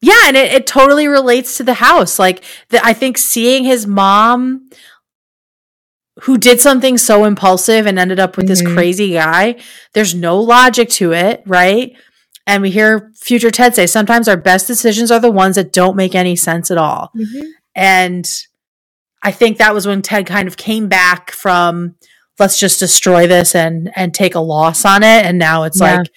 yeah 0.00 0.22
and 0.26 0.36
it, 0.36 0.52
it 0.52 0.66
totally 0.66 1.06
relates 1.06 1.56
to 1.56 1.62
the 1.64 1.74
house. 1.74 2.18
Like 2.18 2.42
the, 2.70 2.84
i 2.84 2.92
think 2.92 3.18
seeing 3.18 3.64
his 3.64 3.86
mom 3.86 4.70
who 6.22 6.36
did 6.36 6.60
something 6.60 6.98
so 6.98 7.24
impulsive 7.24 7.86
and 7.86 7.98
ended 7.98 8.20
up 8.20 8.36
with 8.36 8.46
this 8.46 8.62
Mhm. 8.62 8.74
crazy 8.74 9.12
guy 9.12 9.56
there's 9.94 10.14
no 10.14 10.38
logic 10.38 10.88
to 10.90 11.12
it 11.12 11.42
right? 11.46 11.92
And 12.46 12.62
we 12.62 12.70
hear 12.70 13.12
future 13.14 13.50
ted 13.50 13.74
say 13.74 13.86
sometimes 13.86 14.26
our 14.28 14.36
best 14.36 14.66
decisions 14.66 15.10
are 15.10 15.20
the 15.20 15.30
ones 15.30 15.56
that 15.56 15.72
don't 15.72 15.94
make 15.96 16.14
any 16.14 16.34
sense 16.36 16.70
at 16.70 16.78
all. 16.78 17.12
And 17.74 18.28
i 19.22 19.30
think 19.30 19.58
that 19.58 19.74
was 19.74 19.86
when 19.86 20.02
ted 20.02 20.26
kind 20.26 20.48
of 20.48 20.56
came 20.56 20.88
back 20.88 21.30
from 21.30 21.94
let's 22.38 22.58
just 22.58 22.80
destroy 22.80 23.26
this 23.26 23.54
and 23.54 23.90
and 23.94 24.14
take 24.14 24.34
a 24.34 24.40
loss 24.40 24.84
on 24.84 25.02
it. 25.02 25.24
And 25.26 25.38
now 25.38 25.62
it's 25.64 25.80
Yeah. 25.80 25.98
like 25.98 26.10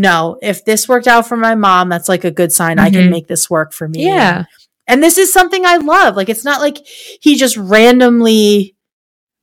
no 0.00 0.38
if 0.42 0.64
this 0.64 0.88
worked 0.88 1.06
out 1.06 1.28
for 1.28 1.36
my 1.36 1.54
mom 1.54 1.88
that's 1.88 2.08
like 2.08 2.24
a 2.24 2.30
good 2.30 2.50
sign 2.52 2.78
i 2.78 2.90
can 2.90 3.06
Mhm. 3.06 3.10
make 3.10 3.26
this 3.28 3.48
work 3.50 3.72
for 3.72 3.86
me 3.88 4.06
Yeah. 4.06 4.44
and 4.88 5.02
this 5.02 5.18
is 5.18 5.32
something 5.32 5.64
i 5.66 5.76
love 5.76 6.16
like 6.16 6.28
it's 6.28 6.44
not 6.44 6.60
like 6.60 6.78
he 7.20 7.36
just 7.36 7.56
randomly 7.56 8.74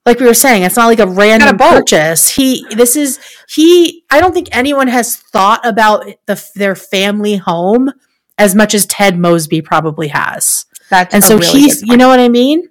like 0.05 0.19
we 0.19 0.25
were 0.25 0.33
saying 0.33 0.63
it's 0.63 0.75
not 0.77 0.87
like 0.87 0.99
a 0.99 1.07
random 1.07 1.57
boat. 1.57 1.69
purchase 1.79 2.29
he 2.29 2.65
this 2.75 2.95
is 2.95 3.19
he 3.47 4.03
i 4.09 4.19
don't 4.19 4.33
think 4.33 4.47
anyone 4.51 4.87
has 4.87 5.15
thought 5.17 5.65
about 5.65 6.05
the 6.25 6.43
their 6.55 6.75
family 6.75 7.35
home 7.37 7.91
as 8.37 8.55
much 8.55 8.73
as 8.73 8.85
ted 8.85 9.17
mosby 9.19 9.61
probably 9.61 10.07
has 10.07 10.65
That's 10.89 11.13
and 11.13 11.23
a 11.23 11.27
so 11.27 11.37
really 11.37 11.59
he's 11.61 11.81
you 11.83 11.97
know 11.97 12.07
what 12.07 12.19
i 12.19 12.29
mean 12.29 12.67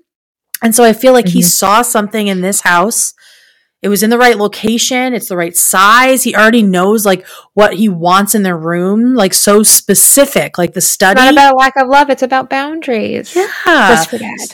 and 0.62 0.74
so 0.74 0.82
i 0.82 0.92
feel 0.92 1.12
like 1.12 1.28
he 1.28 1.40
Mhm. 1.40 1.44
saw 1.60 1.82
something 1.82 2.26
in 2.26 2.40
this 2.40 2.62
house 2.62 3.12
it 3.86 3.88
was 3.88 4.02
in 4.02 4.10
the 4.10 4.18
right 4.18 4.36
location 4.36 5.14
it's 5.14 5.28
the 5.28 5.36
right 5.36 5.56
size 5.56 6.24
he 6.24 6.34
already 6.34 6.62
knows 6.62 7.06
like 7.06 7.24
what 7.54 7.74
he 7.74 7.88
wants 7.88 8.34
in 8.34 8.42
their 8.42 8.58
room 8.58 9.14
like 9.14 9.32
so 9.32 9.62
specific 9.62 10.58
like 10.58 10.72
the 10.72 10.78
It's 10.78 10.88
study 10.88 11.20
not 11.20 11.32
about 11.32 11.56
lack 11.56 11.74
of 11.76 11.86
love, 11.88 12.10
it's 12.10 12.22
about 12.22 12.50
boundaries. 12.50 13.34
yeah 13.36 13.48
Just 13.94 14.10
for 14.10 14.18
dad. 14.18 14.48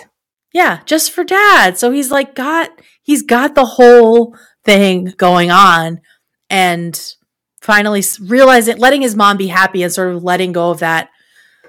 yeah 0.52 0.80
just 0.84 1.10
for 1.12 1.24
dad 1.24 1.78
so 1.78 1.90
he's 1.90 2.10
like 2.10 2.34
got 2.34 2.68
he's 3.02 3.22
got 3.22 3.54
the 3.54 3.64
whole 3.64 4.36
thing 4.64 5.14
going 5.16 5.50
on 5.50 6.00
and 6.50 7.14
finally 7.60 8.02
realizing 8.20 8.76
letting 8.76 9.00
his 9.02 9.16
mom 9.16 9.36
be 9.38 9.46
happy 9.48 9.82
and 9.82 9.92
sort 9.92 10.14
of 10.14 10.22
letting 10.22 10.52
go 10.52 10.70
of 10.70 10.80
that 10.80 11.08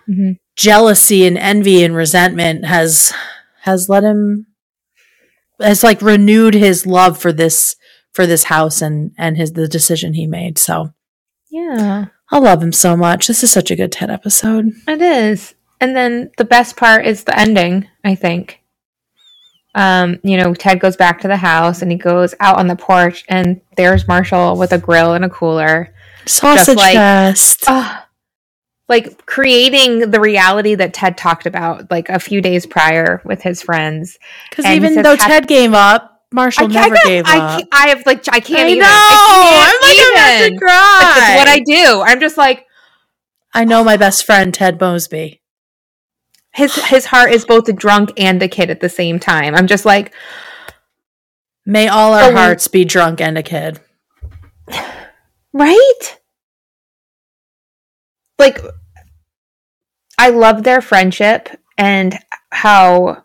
Mhm. 0.09 0.35
jealousy 0.57 1.25
and 1.25 1.37
envy 1.37 1.81
and 1.83 1.95
resentment 1.95 2.65
has 2.65 3.13
has 3.61 3.87
let 3.87 4.03
him 4.03 4.47
has 5.63 5.83
like 5.83 6.01
renewed 6.01 6.53
his 6.53 6.85
love 6.85 7.17
for 7.17 7.31
this 7.33 7.75
for 8.11 8.27
this 8.27 8.43
house 8.45 8.81
and 8.81 9.11
and 9.17 9.37
his 9.37 9.53
the 9.53 9.67
decision 9.67 10.13
he 10.13 10.27
made 10.27 10.57
so 10.59 10.93
Yeah. 11.49 12.05
i 12.31 12.37
love 12.37 12.61
him 12.61 12.71
so 12.73 12.95
much 12.95 13.27
this 13.27 13.43
is 13.43 13.51
such 13.51 13.71
a 13.71 13.75
good 13.75 13.91
ted 13.91 14.09
episode 14.11 14.69
It 14.87 15.01
is. 15.01 15.55
And 15.81 15.95
then 15.97 16.31
the 16.37 16.45
best 16.45 16.77
part 16.77 17.05
is 17.05 17.25
the 17.25 17.37
ending, 17.37 17.89
I 18.05 18.15
think. 18.15 18.61
Um, 19.75 20.19
you 20.23 20.37
know, 20.37 20.53
Ted 20.53 20.79
goes 20.79 20.95
back 20.95 21.19
to 21.21 21.27
the 21.27 21.35
house 21.35 21.81
and 21.81 21.91
he 21.91 21.97
goes 21.97 22.33
out 22.39 22.57
on 22.57 22.67
the 22.67 22.75
porch 22.77 23.25
and 23.27 23.59
there's 23.75 24.07
Marshall 24.07 24.55
with 24.55 24.71
a 24.71 24.77
grill 24.77 25.13
and 25.13 25.25
a 25.25 25.29
cooler. 25.29 25.93
sausage 26.25 26.77
like- 26.77 26.93
fest 26.95 27.65
Ah, 27.67 28.02
like 28.89 29.25
creating 29.25 30.11
the 30.11 30.19
reality 30.19 30.75
that 30.75 30.93
Ted 30.93 31.17
talked 31.17 31.45
about 31.45 31.89
like 31.89 32.09
a 32.09 32.19
few 32.19 32.41
days 32.41 32.65
prior 32.65 33.21
with 33.25 33.41
his 33.41 33.61
friends. 33.61 34.17
because 34.49 34.65
even 34.65 35.01
though 35.01 35.15
ted 35.15 35.47
gave 35.47 35.73
up 35.73 36.21
marshall 36.31 36.65
I, 36.65 36.67
never 36.67 36.95
can't- 36.95 37.05
gave 37.07 37.25
I, 37.27 37.37
up 37.37 37.63
I 37.71 37.87
have 37.89 38.05
like 38.05 38.27
I 38.31 38.39
can't 38.39 38.67
I 38.67 38.67
even. 38.69 38.79
know. 38.79 38.85
I 38.87 39.71
I'm 39.73 39.87
like 39.87 39.97
can't 39.97 40.15
about 40.15 40.37
to 40.39 40.45
even. 40.47 40.59
cry. 40.59 41.25
Like, 41.29 41.37
what 41.37 41.47
I 41.47 41.59
do. 41.59 42.01
I'm 42.01 42.19
just 42.19 42.37
like 42.37 42.65
I 43.53 43.65
know 43.65 43.83
my 43.83 43.97
best 43.97 44.25
friend 44.25 44.53
Ted 44.53 44.79
Mosby. 44.81 45.41
his 46.53 46.75
his 46.85 47.05
heart 47.05 47.31
is 47.31 47.45
both 47.45 47.69
a 47.69 47.73
drunk 47.73 48.11
and 48.17 48.41
a 48.43 48.47
kid 48.47 48.69
at 48.69 48.79
the 48.81 48.89
same 48.89 49.19
time. 49.19 49.55
I'm 49.55 49.67
just 49.67 49.85
like 49.85 50.13
May 51.65 51.87
all 51.87 52.13
our 52.13 52.31
Oh. 52.31 52.35
hearts 52.35 52.67
be 52.67 52.83
drunk 52.83 53.21
and 53.21 53.37
a 53.37 53.43
kid. 53.43 53.79
Right? 55.53 56.19
Like, 58.43 58.61
I 60.17 60.29
love 60.29 60.63
their 60.63 60.81
friendship 60.81 61.49
and 61.77 62.17
how 62.51 63.23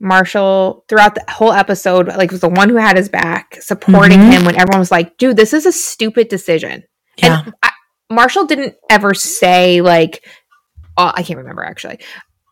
Marshall, 0.00 0.84
throughout 0.88 1.14
the 1.14 1.24
whole 1.28 1.52
episode, 1.52 2.08
like, 2.08 2.30
was 2.30 2.40
the 2.42 2.48
one 2.48 2.68
who 2.68 2.76
had 2.76 2.96
his 2.96 3.08
back, 3.08 3.56
supporting 3.60 4.18
Mhm. 4.18 4.32
him 4.32 4.44
when 4.44 4.56
everyone 4.56 4.80
was 4.80 4.90
like, 4.90 5.16
dude, 5.16 5.36
this 5.36 5.54
is 5.54 5.64
a 5.66 5.72
stupid 5.72 6.28
decision. 6.28 6.82
Yeah. 7.16 7.42
And 7.44 7.54
I, 7.62 7.70
Marshall 8.10 8.44
didn't 8.44 8.74
ever 8.90 9.14
say, 9.14 9.80
like, 9.80 10.24
oh, 10.98 11.12
I 11.14 11.22
can't 11.22 11.38
remember 11.38 11.64
actually. 11.64 11.98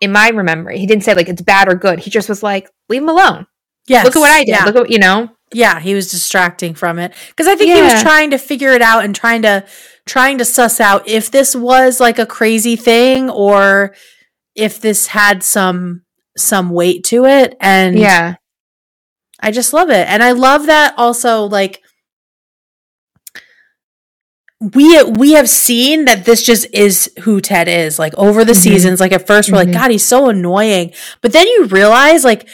In 0.00 0.10
my 0.12 0.32
memory, 0.32 0.78
he 0.78 0.86
didn't 0.86 1.04
say, 1.04 1.14
like, 1.14 1.28
it's 1.28 1.42
bad 1.42 1.68
or 1.68 1.74
good. 1.74 1.98
He 1.98 2.10
just 2.10 2.28
was 2.28 2.42
like, 2.42 2.68
leave 2.88 3.02
him 3.02 3.08
alone. 3.08 3.46
yes. 3.86 4.04
Look 4.04 4.16
at 4.16 4.20
what 4.20 4.30
I 4.30 4.38
did. 4.40 4.48
Yeah. 4.48 4.64
Look 4.64 4.76
at, 4.76 4.90
you 4.90 4.98
know? 4.98 5.28
yeah, 5.52 5.78
he 5.78 5.94
was 5.94 6.10
distracting 6.10 6.74
from 6.74 6.98
it 6.98 7.12
because 7.28 7.46
I 7.46 7.54
think 7.54 7.72
he 7.72 7.80
was 7.82 8.02
trying 8.02 8.30
to 8.30 8.38
figure 8.38 8.72
it 8.72 8.82
out 8.82 9.04
and 9.04 9.14
trying 9.14 9.42
to 9.42 9.64
trying 10.06 10.38
to 10.38 10.44
suss 10.44 10.80
out 10.80 11.08
if 11.08 11.30
this 11.30 11.54
was 11.56 12.00
like 12.00 12.18
a 12.18 12.26
crazy 12.26 12.76
thing 12.76 13.30
or 13.30 13.94
if 14.54 14.80
this 14.80 15.08
had 15.08 15.42
some 15.42 16.02
some 16.36 16.70
weight 16.70 17.04
to 17.04 17.24
it 17.24 17.56
and 17.60 17.98
Yeah. 17.98 18.34
I 19.40 19.50
just 19.50 19.72
love 19.72 19.90
it. 19.90 20.06
And 20.08 20.22
I 20.22 20.32
love 20.32 20.66
that 20.66 20.94
also 20.96 21.44
like 21.44 21.80
we 24.60 25.02
we 25.04 25.32
have 25.32 25.48
seen 25.48 26.04
that 26.06 26.24
this 26.24 26.42
just 26.42 26.66
is 26.72 27.10
who 27.20 27.40
Ted 27.40 27.68
is. 27.68 27.98
Like 27.98 28.14
over 28.16 28.44
the 28.44 28.52
Mhm. 28.52 28.56
seasons, 28.62 29.00
like 29.00 29.12
at 29.12 29.26
1st 29.26 29.50
we're 29.50 29.58
Mhm. 29.58 29.64
like 29.66 29.72
god, 29.74 29.90
he's 29.90 30.04
so 30.04 30.28
annoying. 30.28 30.92
But 31.20 31.32
then 31.32 31.46
you 31.46 31.64
realize 31.64 32.24
like 32.24 32.48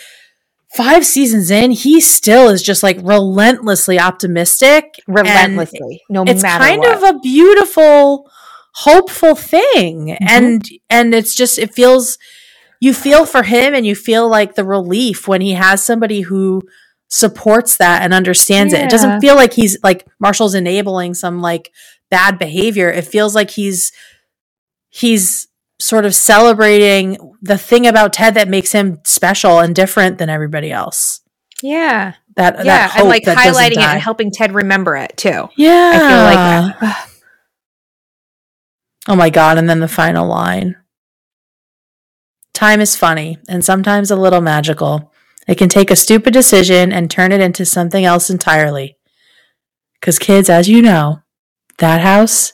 5 0.77 1.05
seasons 1.05 1.51
in, 1.51 1.73
he 1.73 2.01
still 2.01 2.49
is 2.49 2.63
just 2.63 2.83
like 2.83 2.99
relentlessly 3.03 3.99
optimistic. 3.99 4.95
Relentlessly. 5.09 6.01
No 6.09 6.23
it's 6.25 6.43
matter 6.43 6.63
It's 6.65 6.71
kind 6.71 6.81
what. 6.81 6.97
of 6.97 7.17
a 7.17 7.19
beautiful 7.21 8.31
hopeful 8.75 9.35
thing 9.35 10.07
Mm-hmm. 10.09 10.25
and 10.29 10.69
and 10.89 11.13
it's 11.15 11.35
just 11.35 11.59
it 11.59 11.75
feels 11.75 12.19
you 12.81 12.95
feel 12.95 13.27
for 13.27 13.43
him 13.43 13.75
and 13.75 13.85
you 13.85 13.97
feel 13.97 14.29
like 14.29 14.55
the 14.55 14.65
relief 14.65 15.27
when 15.27 15.41
he 15.41 15.53
has 15.55 15.85
somebody 15.85 16.21
who 16.21 16.63
supports 17.09 17.77
that 17.79 18.03
and 18.03 18.15
understands 18.15 18.73
it 18.73 18.81
it 18.83 18.89
doesn't 18.89 19.21
feel 19.21 19.35
like 19.35 19.53
he's 19.55 19.77
like 19.83 20.07
marshall's 20.21 20.55
enabling 20.55 21.15
some 21.15 21.41
like 21.41 21.73
bad 22.11 22.39
behavior 22.39 22.89
it 22.89 23.05
feels 23.05 23.35
like 23.35 23.51
he's 23.51 23.91
he's 24.89 25.49
sort 25.81 26.05
of 26.05 26.15
celebrating 26.15 27.17
the 27.43 27.59
thing 27.59 27.87
about 27.87 28.13
ted 28.13 28.35
that 28.35 28.49
makes 28.49 28.73
him 28.73 29.01
special 29.05 29.59
and 29.59 29.75
different 29.75 30.19
than 30.19 30.29
everybody 30.29 30.71
else 30.71 31.23
yeah. 31.63 32.15
that 32.37 32.59
yeah, 32.59 32.65
that 32.65 32.91
hope 32.91 33.01
and 33.01 33.09
like 33.09 33.25
that 33.25 33.37
highlighting 33.37 33.73
it 33.73 33.75
die. 33.77 33.93
and 33.93 34.03
helping 34.03 34.31
Ted 34.31 34.53
remember 34.53 34.97
it 34.97 35.15
too. 35.17 35.49
yeah 35.57 35.93
I 35.95 35.99
feel 35.99 36.81
like 36.81 36.81
that. 36.81 37.07
Oh 39.09 39.17
my 39.17 39.29
God. 39.29 39.59
And 39.59 39.69
then 39.69 39.81
the 39.81 39.89
final 39.89 40.27
line 40.27 40.77
Time 42.61 42.83
is 42.83 42.95
funny 42.95 43.39
and 43.49 43.65
sometimes 43.65 44.11
a 44.11 44.17
little 44.17 44.43
magical. 44.43 45.11
It 45.49 45.57
can 45.57 45.71
take 45.71 45.91
a 45.91 45.97
stupid 45.97 46.35
decision 46.35 46.93
and 46.93 47.11
turn 47.11 47.33
it 47.33 47.41
into 47.41 47.65
something 47.65 48.05
else 48.05 48.29
entirely. 48.29 48.99
Because, 49.95 50.19
kids, 50.19 50.51
as 50.51 50.69
you 50.69 50.83
know, 50.83 51.23
that 51.79 52.03
house 52.03 52.53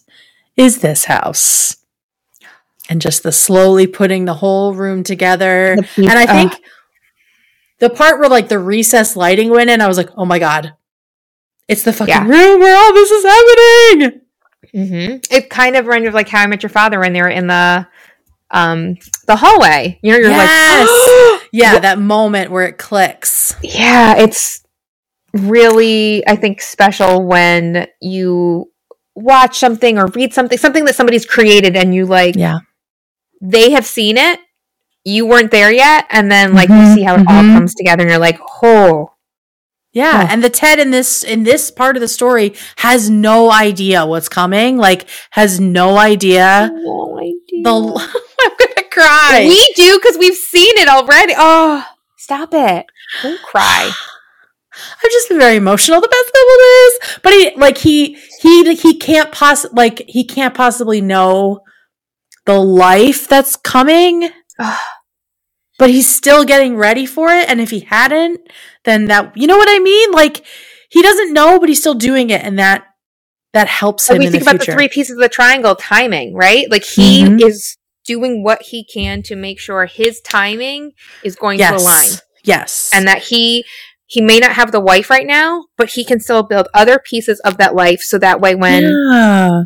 is 0.56 0.78
this 0.78 1.06
house? 1.06 1.76
And 2.88 3.00
just 3.00 3.22
the 3.22 3.32
slowly 3.32 3.86
putting 3.86 4.24
the 4.26 4.34
whole 4.34 4.74
room 4.74 5.02
together. 5.02 5.74
The 5.76 5.82
peop- 5.82 6.08
and 6.10 6.18
I 6.18 6.24
oh. 6.24 6.26
think 6.26 6.62
the 7.80 7.90
part 7.90 8.18
where 8.20 8.28
like 8.28 8.48
the 8.48 8.58
recess 8.58 9.16
lighting 9.16 9.50
went 9.50 9.70
in, 9.70 9.80
I 9.80 9.88
was 9.88 9.96
like, 9.96 10.10
oh 10.16 10.24
my 10.24 10.38
God. 10.38 10.74
It's 11.68 11.82
the 11.82 11.92
fucking 11.92 12.14
Yeah. 12.14 12.22
room 12.22 12.60
where 12.60 12.76
all 12.76 12.94
this 12.94 13.10
is 13.10 13.24
happening. 13.24 14.20
hmm 14.72 15.16
It 15.34 15.50
kind 15.50 15.74
of 15.76 15.86
reminded 15.86 16.08
of 16.08 16.14
like 16.14 16.28
How 16.28 16.42
I 16.42 16.46
Met 16.46 16.62
Your 16.62 16.70
Father 16.70 17.00
when 17.00 17.12
they 17.12 17.22
were 17.22 17.28
in 17.28 17.48
the 17.48 17.86
um 18.52 18.96
the 19.26 19.34
hallway. 19.34 19.98
You 20.02 20.12
know, 20.12 20.18
you're 20.18 20.30
Yes. 20.30 20.88
like, 20.88 21.42
Yeah, 21.52 21.78
that 21.80 21.98
moment 21.98 22.52
where 22.52 22.66
it 22.66 22.78
clicks. 22.78 23.54
yeah, 23.62 24.16
it's 24.16 24.62
really 25.32 26.26
I 26.28 26.36
think 26.36 26.60
special 26.62 27.24
when 27.26 27.88
you 28.00 28.70
watch 29.16 29.58
something 29.58 29.98
or 29.98 30.06
read 30.08 30.32
something, 30.32 30.56
something 30.58 30.84
that 30.84 30.94
somebody's 30.94 31.26
created, 31.26 31.74
and 31.76 31.92
you 31.94 32.06
like 32.06 32.36
Yeah. 32.36 32.58
They 33.40 33.70
have 33.72 33.86
seen 33.86 34.16
it. 34.16 34.40
You 35.04 35.26
weren't 35.26 35.50
there 35.52 35.72
yet, 35.72 36.06
and 36.10 36.30
then 36.30 36.54
like 36.54 36.68
Mhm, 36.68 36.88
you 36.90 36.94
see 36.96 37.02
how 37.02 37.14
it 37.14 37.20
all 37.28 37.42
mhm. 37.42 37.54
comes 37.54 37.74
together, 37.74 38.02
and 38.02 38.10
you're 38.10 38.18
like, 38.20 38.40
oh, 38.62 39.12
Yeah, 39.92 40.24
Oh. 40.24 40.32
and 40.32 40.44
the 40.44 40.50
Ted 40.50 40.78
in 40.78 40.90
this 40.90 41.22
in 41.24 41.44
this 41.44 41.70
part 41.70 41.96
of 41.96 42.00
the 42.02 42.08
story 42.08 42.54
has 42.76 43.08
no 43.08 43.50
idea 43.50 44.04
what's 44.04 44.28
coming. 44.28 44.76
Like 44.76 45.08
has 45.30 45.58
no 45.60 45.96
idea. 45.96 46.70
no 46.74 47.18
idea. 47.18 47.62
The 47.64 47.72
I'm 48.44 48.52
gonna 48.58 48.88
cry. 48.90 49.46
We 49.48 49.72
do 49.74 49.98
because 49.98 50.18
we've 50.18 50.34
seen 50.36 50.76
it 50.78 50.88
already. 50.88 51.32
Oh, 51.36 51.82
stop 52.18 52.52
it! 52.52 52.86
Don't 53.22 53.40
cry. 53.42 53.90
I've 55.02 55.10
just 55.10 55.28
been 55.30 55.38
very 55.38 55.56
emotional 55.56 56.00
the 56.02 56.08
past 56.08 56.32
couple 56.34 56.56
days. 56.66 57.20
But 57.22 57.32
he 57.32 57.56
like 57.58 57.78
he 57.78 58.18
he 58.42 58.74
he 58.74 58.98
can't 58.98 59.32
poss 59.32 59.64
like 59.72 60.04
he 60.06 60.24
can't 60.24 60.54
possibly 60.54 61.00
know 61.00 61.60
the 62.46 62.58
life 62.60 63.28
that's 63.28 63.56
coming. 63.56 64.30
but 65.78 65.90
he's 65.90 66.08
still 66.12 66.44
getting 66.44 66.76
ready 66.76 67.04
for 67.06 67.28
it. 67.30 67.48
And 67.48 67.60
if 67.60 67.70
he 67.70 67.80
hadn't, 67.80 68.40
then 68.84 69.06
that 69.06 69.36
you 69.36 69.46
know 69.46 69.56
what 69.58 69.68
I 69.70 69.78
mean? 69.78 70.12
Like 70.12 70.44
he 70.88 71.02
doesn't 71.02 71.32
know, 71.32 71.58
but 71.60 71.68
he's 71.68 71.80
still 71.80 71.94
doing 71.94 72.30
it, 72.30 72.42
and 72.42 72.58
that 72.58 72.84
that 73.52 73.68
helps 73.68 74.08
him 74.08 74.14
When 74.14 74.20
we 74.20 74.26
in 74.26 74.32
think 74.32 74.44
the 74.44 74.50
about 74.50 74.60
future. 74.62 74.72
the 74.72 74.76
three 74.76 74.88
pieces 74.88 75.16
of 75.16 75.22
the 75.22 75.28
triangle 75.28 75.74
timing, 75.76 76.34
right? 76.34 76.70
Like 76.70 76.84
he 76.84 77.24
Mhm. 77.24 77.42
is 77.42 77.76
doing 78.06 78.42
what 78.44 78.62
he 78.62 78.84
can 78.84 79.22
to 79.24 79.34
make 79.36 79.58
sure 79.58 79.84
his 79.86 80.20
timing 80.20 80.92
is 81.24 81.34
going 81.36 81.58
to 81.58 81.64
align, 81.76 82.04
yes. 82.04 82.22
Yes. 82.44 82.90
and 82.94 83.06
that 83.08 83.18
he 83.24 83.64
he 84.08 84.20
may 84.20 84.38
not 84.38 84.52
have 84.52 84.70
the 84.70 84.78
wife 84.80 85.10
right 85.10 85.26
now, 85.26 85.64
but 85.76 85.90
he 85.90 86.04
can 86.04 86.20
still 86.20 86.44
build 86.44 86.68
other 86.72 86.98
pieces 87.00 87.40
of 87.40 87.56
that 87.58 87.74
life, 87.74 88.00
so 88.00 88.18
that 88.18 88.40
way 88.40 88.54
when 88.54 88.84
yeah. 88.84 89.62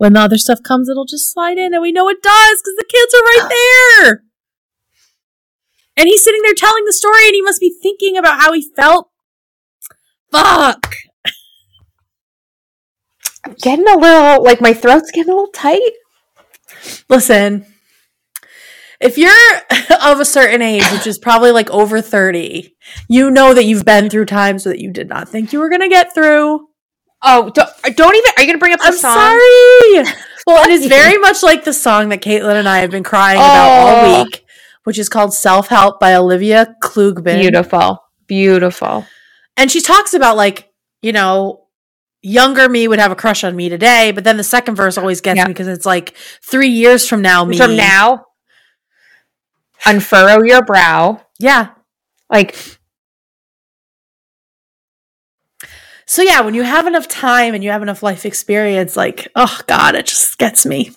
When 0.00 0.14
the 0.14 0.20
other 0.20 0.38
stuff 0.38 0.62
comes, 0.62 0.88
it'll 0.88 1.04
just 1.04 1.30
slide 1.30 1.58
in, 1.58 1.74
and 1.74 1.82
we 1.82 1.92
know 1.92 2.08
it 2.08 2.22
does 2.22 2.62
because 2.62 2.74
the 2.78 2.88
kids 2.88 3.12
are 3.12 3.22
right 3.22 4.00
there. 4.02 4.24
And 5.94 6.08
he's 6.08 6.24
sitting 6.24 6.40
there 6.40 6.54
telling 6.54 6.86
the 6.86 6.92
story, 6.94 7.26
and 7.26 7.34
he 7.34 7.42
must 7.42 7.60
be 7.60 7.76
thinking 7.82 8.16
about 8.16 8.40
how 8.40 8.54
he 8.54 8.66
felt. 8.74 9.10
Fuck. 10.32 10.96
I'm 13.44 13.54
getting 13.60 13.86
a 13.86 13.98
little 13.98 14.42
like 14.42 14.62
my 14.62 14.72
throat's 14.72 15.10
getting 15.10 15.32
a 15.32 15.36
little 15.36 15.52
tight. 15.52 15.92
Listen, 17.10 17.66
if 19.02 19.18
you're 19.18 19.36
of 20.02 20.18
a 20.18 20.24
certain 20.24 20.62
age, 20.62 20.90
which 20.92 21.06
is 21.06 21.18
probably 21.18 21.50
like 21.50 21.68
over 21.68 22.00
30, 22.00 22.74
you 23.10 23.30
know 23.30 23.52
that 23.52 23.64
you've 23.64 23.84
been 23.84 24.08
through 24.08 24.26
times 24.26 24.64
that 24.64 24.80
you 24.80 24.94
did 24.94 25.10
not 25.10 25.28
think 25.28 25.52
you 25.52 25.58
were 25.58 25.68
going 25.68 25.82
to 25.82 25.88
get 25.90 26.14
through. 26.14 26.69
Oh, 27.22 27.50
don't, 27.50 27.68
don't 27.96 28.14
even. 28.16 28.30
Are 28.36 28.40
you 28.42 28.46
gonna 28.46 28.58
bring 28.58 28.72
up 28.72 28.80
the 28.80 28.92
song? 28.92 29.12
I'm 29.16 29.16
song? 29.16 30.04
sorry. 30.06 30.16
Well, 30.46 30.64
it 30.64 30.70
is 30.70 30.86
very 30.86 31.18
much 31.18 31.42
like 31.42 31.64
the 31.64 31.72
song 31.72 32.08
that 32.08 32.22
Caitlin 32.22 32.54
and 32.56 32.66
I 32.68 32.78
have 32.78 32.90
been 32.90 33.02
crying 33.04 33.36
about 33.38 33.68
all 33.68 33.88
Oh. 34.06 34.24
week, 34.24 34.42
which 34.84 34.98
is 34.98 35.08
called 35.08 35.34
Self 35.34 35.68
Help 35.68 36.00
by 36.00 36.14
Olivia 36.14 36.74
Klugbin. 36.82 37.40
Beautiful, 37.40 38.02
beautiful. 38.26 39.04
And 39.58 39.70
she 39.70 39.82
talks 39.82 40.14
about, 40.14 40.36
like, 40.38 40.70
you 41.02 41.12
know, 41.12 41.66
younger 42.22 42.68
me 42.70 42.88
would 42.88 42.98
have 42.98 43.12
a 43.12 43.16
crush 43.16 43.44
on 43.44 43.54
me 43.54 43.68
today, 43.68 44.12
but 44.12 44.24
then 44.24 44.38
the 44.38 44.42
second 44.42 44.76
verse 44.76 44.96
always 44.96 45.20
gets 45.20 45.36
Yeah. 45.36 45.44
me 45.44 45.48
because 45.52 45.68
it's 45.68 45.86
like 45.86 46.16
three 46.42 46.68
years 46.70 47.06
from 47.06 47.20
now, 47.20 47.44
me. 47.44 47.58
From 47.58 47.76
now, 47.76 48.24
unfurrow 49.86 50.42
your 50.42 50.62
brow. 50.64 51.20
Yeah. 51.38 51.68
Like 52.30 52.56
So, 56.10 56.22
yeah, 56.22 56.40
when 56.40 56.54
you 56.54 56.64
have 56.64 56.88
enough 56.88 57.06
time 57.06 57.54
and 57.54 57.62
you 57.62 57.70
have 57.70 57.82
enough 57.82 58.02
life 58.02 58.26
experience, 58.26 58.96
like, 58.96 59.28
oh, 59.36 59.60
God, 59.68 59.94
it 59.94 60.06
just 60.06 60.38
gets 60.38 60.66
me. 60.66 60.90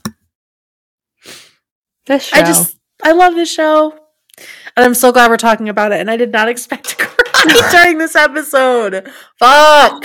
this 2.08 2.24
show. 2.24 2.38
I 2.38 2.42
just, 2.42 2.76
I 3.04 3.12
love 3.12 3.36
this 3.36 3.54
show. 3.54 3.92
And 4.76 4.84
I'm 4.84 4.96
so 4.96 5.12
glad 5.12 5.30
we're 5.30 5.38
talking 5.38 5.70
about 5.70 5.92
it. 5.92 6.00
And 6.00 6.10
I 6.10 6.18
did 6.18 6.32
not 6.32 6.50
expect 6.50 6.90
to 6.90 6.96
cry 7.06 7.70
during 7.72 8.00
this 8.00 8.16
episode. 8.16 9.08
Fuck. 9.38 10.04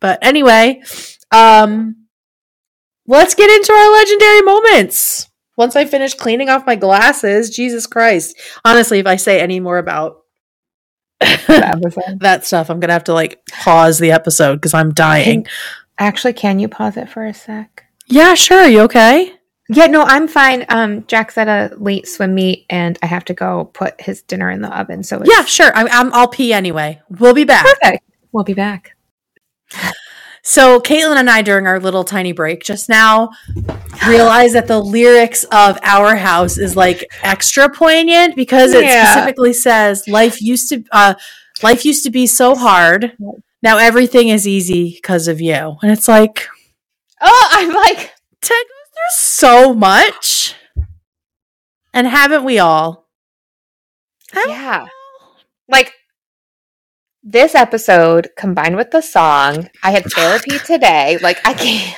But 0.00 0.18
anyway, 0.20 0.82
um, 1.30 2.08
let's 3.06 3.36
get 3.36 3.50
into 3.50 3.72
our 3.72 3.92
legendary 3.92 4.42
moments. 4.42 5.28
Once 5.56 5.76
I 5.76 5.84
finish 5.84 6.14
cleaning 6.14 6.48
off 6.48 6.66
my 6.66 6.74
glasses, 6.74 7.50
Jesus 7.50 7.86
Christ. 7.86 8.36
Honestly, 8.64 8.98
if 8.98 9.06
I 9.06 9.14
say 9.14 9.40
any 9.40 9.60
more 9.60 9.78
about 9.78 10.21
that 12.20 12.44
stuff, 12.44 12.70
I'm 12.70 12.80
gonna 12.80 12.92
have 12.92 13.04
to 13.04 13.14
like 13.14 13.44
pause 13.46 13.98
the 13.98 14.12
episode 14.12 14.56
because 14.56 14.74
I'm 14.74 14.92
dying. 14.92 15.46
Actually, 15.98 16.32
can 16.32 16.58
you 16.58 16.68
pause 16.68 16.96
it 16.96 17.08
for 17.08 17.24
a 17.24 17.34
sec? 17.34 17.84
Yeah, 18.06 18.34
sure. 18.34 18.66
You 18.66 18.80
okay? 18.82 19.34
Yeah, 19.68 19.86
no, 19.86 20.02
I'm 20.02 20.28
fine. 20.28 20.66
Um, 20.68 21.06
Jack's 21.06 21.38
at 21.38 21.48
a 21.48 21.74
late 21.76 22.06
swim 22.06 22.34
meet, 22.34 22.66
and 22.68 22.98
I 23.02 23.06
have 23.06 23.24
to 23.26 23.34
go 23.34 23.66
put 23.72 24.00
his 24.00 24.22
dinner 24.22 24.50
in 24.50 24.60
the 24.60 24.76
oven. 24.76 25.02
So 25.02 25.20
it's 25.20 25.30
Yeah, 25.30 25.44
sure. 25.44 25.70
I, 25.74 25.86
I'm, 25.86 26.12
I'll 26.12 26.28
pee 26.28 26.52
anyway. 26.52 27.00
We'll 27.08 27.34
be 27.34 27.44
back. 27.44 27.64
perfect. 27.64 28.04
We'll 28.32 28.44
be 28.44 28.54
back. 28.54 28.96
So, 30.44 30.80
Caitlin 30.80 31.16
and 31.16 31.30
I, 31.30 31.42
during 31.42 31.66
our 31.68 31.78
little 31.78 32.02
tiny 32.04 32.32
break 32.32 32.64
just 32.64 32.88
now, 32.88 33.30
realized 34.08 34.54
that 34.54 34.66
the 34.66 34.80
lyrics 34.80 35.44
of 35.44 35.78
Our 35.82 36.16
House 36.16 36.58
is 36.58 36.74
like 36.76 37.08
extra 37.22 37.68
poignant 37.68 38.34
because 38.34 38.72
it 38.72 38.82
Yeah. 38.84 39.04
specifically 39.04 39.52
says 39.52 40.08
life 40.08 40.42
used 40.42 40.68
to 40.70 40.82
uh, 40.90 41.14
life 41.62 41.84
used 41.84 42.02
to 42.04 42.10
be 42.10 42.26
so 42.26 42.56
hard. 42.56 43.16
Now 43.62 43.78
everything 43.78 44.28
is 44.30 44.48
easy 44.48 44.92
because 44.94 45.28
of 45.28 45.40
you, 45.40 45.76
and 45.82 45.92
it's 45.92 46.08
like 46.08 46.48
Oh, 47.20 47.48
I'm 47.52 47.72
like, 47.72 48.10
through 48.40 48.56
so 49.10 49.72
much, 49.72 50.56
and 51.94 52.04
haven't 52.08 52.42
we 52.42 52.58
all? 52.58 53.06
Haven't 54.32 54.48
we 54.50 54.54
yeah, 54.56 54.80
all? 54.80 54.88
like 55.68 55.92
this 57.22 57.54
episode 57.54 58.28
combined 58.36 58.76
with 58.76 58.90
the 58.90 59.00
song. 59.00 59.68
I 59.82 59.90
had 59.92 60.04
therapy 60.12 60.58
today. 60.66 61.18
Like, 61.22 61.38
I 61.46 61.54
can't. 61.54 61.96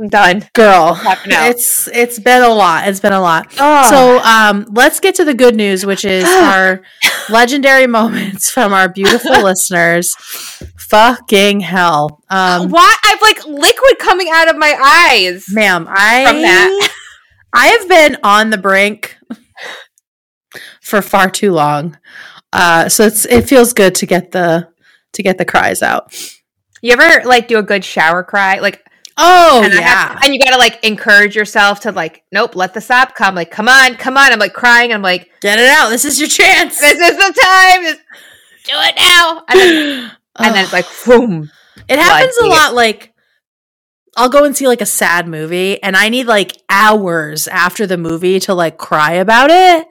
I'm 0.00 0.08
done. 0.08 0.48
girl. 0.54 0.96
It's 1.26 1.88
it's 1.88 2.20
been 2.20 2.42
a 2.44 2.48
lot. 2.54 2.86
It's 2.86 3.00
been 3.00 3.12
a 3.12 3.20
lot. 3.20 3.52
Oh, 3.58 3.90
So 3.90 4.18
um, 4.20 4.64
let's 4.70 5.00
get 5.00 5.16
to 5.16 5.24
the 5.24 5.34
good 5.34 5.56
news, 5.56 5.84
which 5.84 6.04
is 6.04 6.24
our 6.28 6.82
legendary 7.28 7.88
moments 7.88 8.48
from 8.48 8.72
our 8.72 8.88
beautiful 8.88 9.32
listeners. 9.42 10.14
Fucking 10.78 11.60
hell, 11.60 12.22
um, 12.30 12.70
why? 12.70 12.94
I've 13.04 13.20
like 13.20 13.44
liquid 13.44 13.98
coming 13.98 14.28
out 14.32 14.48
of 14.48 14.56
my 14.56 14.72
eyes. 15.10 15.46
ma'am! 15.50 15.86
I 15.90 16.24
From 16.26 16.42
that. 16.42 16.90
I 17.52 17.66
have 17.66 17.88
been 17.88 18.16
on 18.22 18.50
the 18.50 18.56
brink 18.58 19.16
for 20.80 21.02
far 21.02 21.28
too 21.28 21.50
long, 21.52 21.98
uh, 22.52 22.88
so 22.88 23.04
it's 23.04 23.24
it 23.26 23.48
feels 23.48 23.72
good 23.72 23.94
to 23.96 24.06
get 24.06 24.32
the 24.32 24.68
to 25.12 25.22
get 25.22 25.38
the 25.38 25.44
cries 25.44 25.82
out. 25.82 26.14
You 26.82 26.92
ever 26.92 27.26
like 27.26 27.48
do 27.48 27.58
a 27.58 27.62
good 27.62 27.84
shower 27.84 28.22
cry? 28.22 28.58
Like, 28.60 28.84
Oh 29.20 29.62
and 29.64 29.74
yeah, 29.74 30.16
and 30.22 30.32
you 30.32 30.40
gotta 30.40 30.58
like 30.58 30.82
encourage 30.84 31.34
yourself 31.34 31.80
to 31.80 31.92
like, 31.92 32.22
nope, 32.30 32.54
let 32.54 32.72
the 32.72 32.80
sob 32.80 33.14
come. 33.14 33.34
Like, 33.34 33.50
come 33.50 33.68
on, 33.68 33.96
come 33.96 34.16
on. 34.16 34.32
I'm 34.32 34.38
like 34.38 34.54
crying. 34.54 34.92
I'm 34.92 35.02
like, 35.02 35.28
get 35.40 35.58
it 35.58 35.68
out. 35.68 35.88
This 35.88 36.04
is 36.04 36.20
your 36.20 36.28
chance. 36.28 36.80
this 36.80 36.92
is 36.98 37.16
the 37.16 37.40
time. 37.42 37.82
This- 37.82 37.98
do 38.64 38.74
it 38.74 38.94
now. 38.96 39.44
And 39.48 39.58
then, 39.58 40.12
and 40.36 40.54
then 40.54 40.64
it's 40.64 40.72
like, 40.72 40.86
boom. 41.04 41.50
It 41.88 41.98
happens 41.98 42.36
a 42.36 42.46
lot 42.46 42.74
like 42.74 43.14
I'll 44.16 44.28
go 44.28 44.44
and 44.44 44.56
see 44.56 44.66
like 44.66 44.80
a 44.80 44.86
sad 44.86 45.26
movie 45.26 45.82
and 45.82 45.96
I 45.96 46.08
need 46.08 46.26
like 46.26 46.60
hours 46.68 47.48
after 47.48 47.86
the 47.86 47.96
movie 47.96 48.40
to 48.40 48.54
like 48.54 48.76
cry 48.76 49.12
about 49.12 49.50
it. 49.50 49.86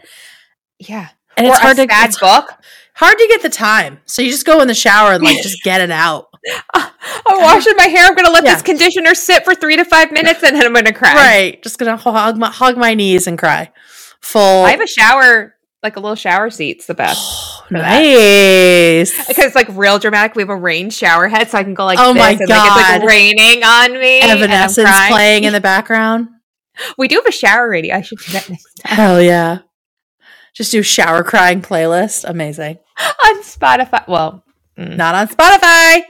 Yeah. 0.80 1.10
And 1.38 1.47
or 1.47 1.51
it's 1.51 1.59
hard 1.59 1.79
a 1.79 1.85
to 1.88 1.93
sad 1.93 2.15
book. 2.19 2.51
hard 2.95 3.17
to 3.17 3.27
get 3.27 3.41
the 3.41 3.49
time. 3.49 3.99
So 4.05 4.21
you 4.21 4.31
just 4.31 4.45
go 4.45 4.61
in 4.61 4.67
the 4.67 4.73
shower 4.73 5.13
and 5.13 5.23
like 5.23 5.41
just 5.41 5.63
get 5.63 5.81
it 5.81 5.91
out. 5.91 6.27
I'm 6.73 7.41
washing 7.41 7.75
my 7.75 7.88
hair. 7.88 8.07
I'm 8.07 8.15
gonna 8.15 8.29
let 8.31 8.43
Yeah. 8.43 8.53
this 8.53 8.63
conditioner 8.63 9.13
sit 9.15 9.43
for 9.45 9.53
three 9.55 9.75
to 9.75 9.85
five 9.85 10.11
minutes, 10.11 10.43
and 10.43 10.55
then 10.55 10.65
I'm 10.65 10.73
gonna 10.73 10.93
cry. 10.93 11.13
Right. 11.13 11.63
Just 11.63 11.77
gonna 11.77 11.97
hog 11.97 12.38
my 12.38 12.49
hog 12.49 12.77
my 12.77 12.93
knees 12.93 13.27
and 13.27 13.38
cry. 13.38 13.71
Full 14.21 14.65
I 14.65 14.71
have 14.71 14.81
a 14.81 14.88
shower 14.88 15.55
like 15.83 15.95
a 15.95 15.99
little 15.99 16.15
shower 16.15 16.49
seat's 16.49 16.85
the 16.88 16.93
best. 16.95 17.21
that. 17.69 17.81
nice. 18.01 19.27
Because 19.27 19.45
it's 19.45 19.55
like 19.55 19.67
real 19.71 19.99
dramatic. 19.99 20.35
We 20.35 20.41
have 20.41 20.49
a 20.49 20.55
rain 20.55 20.89
shower 20.89 21.27
head, 21.27 21.49
so 21.49 21.57
I 21.57 21.63
can 21.63 21.73
go 21.73 21.85
like 21.85 21.99
Oh 21.99 22.13
this 22.13 22.21
my 22.21 22.29
and, 22.31 22.39
like, 22.39 22.49
it's 22.49 22.49
like 22.99 23.03
raining 23.03 23.63
on 23.63 23.93
me. 23.93 24.21
Evanescence 24.21 24.89
playing 25.09 25.43
in 25.43 25.53
the 25.53 25.61
background. 25.73 26.29
We 26.97 27.07
do 27.07 27.15
have 27.17 27.25
a 27.25 27.31
shower 27.31 27.69
radio. 27.69 27.95
I 27.95 28.01
should 28.01 28.19
do 28.19 28.31
that 28.33 28.49
next 28.49 28.65
time 28.85 28.95
Hell 28.95 29.21
yeah. 29.21 29.59
Just 30.58 30.72
do 30.72 30.82
shower 30.82 31.24
crying 31.24 31.62
playlist. 31.62 32.28
Amazing. 32.28 32.80
on 32.99 33.43
Spotify. 33.43 34.08
Well, 34.08 34.43
mm. 34.76 34.97
Not 34.97 35.14
on 35.14 35.28
Spotify. 35.28 36.01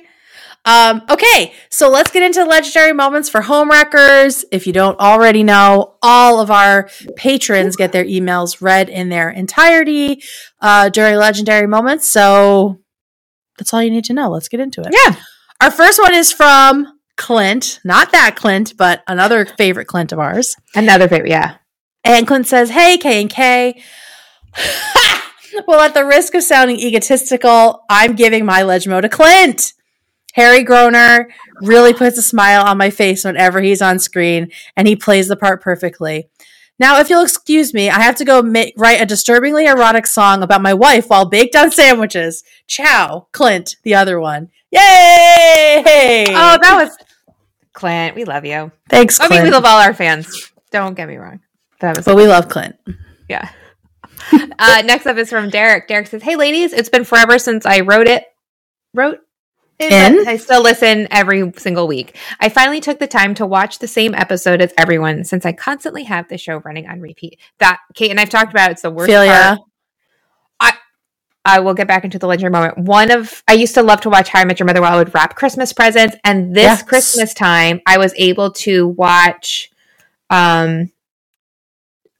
Um, 0.63 1.01
okay, 1.09 1.53
so 1.69 1.89
let's 1.89 2.11
get 2.11 2.23
into 2.23 2.43
legendary 2.45 2.93
moments 2.93 3.29
for 3.29 3.41
homewreckers. 3.41 4.45
If 4.51 4.65
you 4.65 4.73
don't 4.73 4.97
already 4.99 5.43
know, 5.43 5.95
all 6.01 6.39
of 6.39 6.49
our 6.49 6.89
patrons 7.17 7.75
get 7.75 7.91
their 7.91 8.03
emails 8.05 8.61
read 8.61 8.89
in 8.89 9.09
their 9.09 9.29
entirety 9.29 10.23
uh, 10.61 10.89
during 10.89 11.15
legendary 11.15 11.67
moments. 11.67 12.07
So 12.09 12.79
that's 13.57 13.73
all 13.73 13.83
you 13.83 13.91
need 13.91 14.05
to 14.05 14.13
know. 14.13 14.29
Let's 14.29 14.47
get 14.47 14.59
into 14.61 14.81
it. 14.81 14.93
yeah. 14.93 15.15
Our 15.61 15.71
first 15.71 15.99
one 15.99 16.13
is 16.13 16.31
from 16.31 16.99
Clint, 17.17 17.79
not 17.83 18.11
that 18.11 18.35
Clint, 18.35 18.75
but 18.77 19.03
another 19.07 19.45
favorite 19.45 19.87
Clint 19.87 20.11
of 20.13 20.19
ours. 20.19 20.55
Another 20.75 21.07
favorite. 21.09 21.31
Yeah. 21.31 21.57
And 22.03 22.27
Clint 22.27 22.47
says, 22.47 22.69
Hey, 22.69 22.97
K 22.97 23.21
and 23.21 23.29
K. 23.29 23.81
well, 25.67 25.81
at 25.81 25.93
the 25.93 26.05
risk 26.05 26.33
of 26.33 26.43
sounding 26.43 26.79
egotistical, 26.79 27.83
I'm 27.89 28.15
giving 28.15 28.45
my 28.45 28.61
Legmo 28.61 29.01
to 29.01 29.09
Clint. 29.09 29.73
Harry 30.33 30.63
Groener 30.63 31.25
really 31.61 31.93
puts 31.93 32.17
a 32.17 32.21
smile 32.21 32.63
on 32.63 32.77
my 32.77 32.89
face 32.91 33.23
whenever 33.23 33.59
he's 33.61 33.81
on 33.81 33.97
screen, 33.99 34.51
and 34.75 34.87
he 34.87 34.95
plays 34.95 35.27
the 35.27 35.35
part 35.35 35.61
perfectly. 35.61 36.29
Now, 36.79 36.99
if 36.99 37.09
you'll 37.09 37.23
excuse 37.23 37.73
me, 37.73 37.89
I 37.89 38.01
have 38.01 38.15
to 38.17 38.25
go 38.25 38.43
ma- 38.43 38.65
write 38.77 39.01
a 39.01 39.05
disturbingly 39.05 39.65
erotic 39.65 40.05
song 40.05 40.43
about 40.43 40.61
my 40.61 40.75
wife 40.75 41.09
while 41.09 41.25
baked 41.25 41.55
on 41.55 41.71
sandwiches. 41.71 42.43
Ciao, 42.67 43.27
Clint, 43.31 43.77
the 43.83 43.95
other 43.95 44.19
one. 44.19 44.49
Yay! 44.69 46.25
Oh, 46.29 46.57
that 46.61 46.83
was 46.83 46.95
Clint. 47.73 48.15
We 48.15 48.25
love 48.25 48.45
you. 48.45 48.71
thanks, 48.89 49.19
I 49.19 49.27
mean, 49.27 49.43
we 49.43 49.49
love 49.49 49.65
all 49.65 49.79
our 49.79 49.93
fans. 49.93 50.51
Don't 50.71 50.93
get 50.93 51.07
me 51.07 51.15
wrong. 51.17 51.39
That 51.79 51.97
was 51.97 52.05
but 52.05 52.15
we 52.15 52.27
love 52.27 52.47
Clint. 52.47 52.75
Yeah. 53.27 53.49
uh, 54.59 54.81
next 54.85 55.05
up 55.05 55.17
is 55.17 55.29
from 55.29 55.49
Derek. 55.49 55.87
Derek 55.87 56.07
says, 56.07 56.21
"Hey, 56.23 56.35
ladies, 56.35 56.73
it's 56.73 56.89
been 56.89 57.03
forever 57.03 57.39
since 57.39 57.65
I 57.65 57.81
wrote 57.81 58.07
it. 58.07 58.25
Wrote." 58.93 59.19
it, 59.79 59.91
In? 59.91 60.27
I 60.27 60.37
still 60.37 60.63
listen 60.63 61.07
every 61.11 61.51
single 61.57 61.87
week. 61.87 62.17
I 62.39 62.49
finally 62.49 62.79
took 62.79 62.97
the 62.97 63.05
time 63.07 63.35
to 63.35 63.45
watch 63.45 63.77
the 63.79 63.87
same 63.87 64.15
episode 64.15 64.59
as 64.61 64.73
everyone 64.77 65.23
since 65.23 65.45
I 65.45 65.51
constantly 65.51 66.03
have 66.05 66.27
the 66.29 66.37
show 66.37 66.57
running 66.57 66.87
on 66.87 66.99
repeat. 66.99 67.39
That 67.59 67.79
Kate 67.93 68.09
and 68.09 68.19
I've 68.19 68.29
talked 68.31 68.51
about. 68.51 68.71
It's 68.71 68.81
the 68.81 68.89
worst 68.91 69.09
Feel 69.09 69.25
part. 69.25 69.59
ya? 69.59 69.63
I 71.47 71.61
will 71.61 71.73
get 71.73 71.87
back 71.87 72.03
into 72.03 72.19
the 72.19 72.27
legendary 72.27 72.51
moment. 72.51 72.77
One 72.77 73.09
of 73.09 73.41
I 73.47 73.53
used 73.53 73.73
to 73.75 73.81
love 73.81 74.01
to 74.01 74.09
watch 74.09 74.27
How 74.27 74.41
I 74.41 74.45
Met 74.45 74.59
Your 74.59 74.67
Mother 74.67 74.81
while 74.81 74.93
I 74.93 74.97
would 74.97 75.13
wrap 75.13 75.35
Christmas 75.37 75.71
presents, 75.71 76.17
and 76.25 76.53
this 76.53 76.63
Yes. 76.63 76.83
Christmas 76.83 77.33
time 77.33 77.79
I 77.85 77.97
was 77.97 78.13
able 78.17 78.51
to 78.51 78.89
watch 78.89 79.71
um 80.29 80.91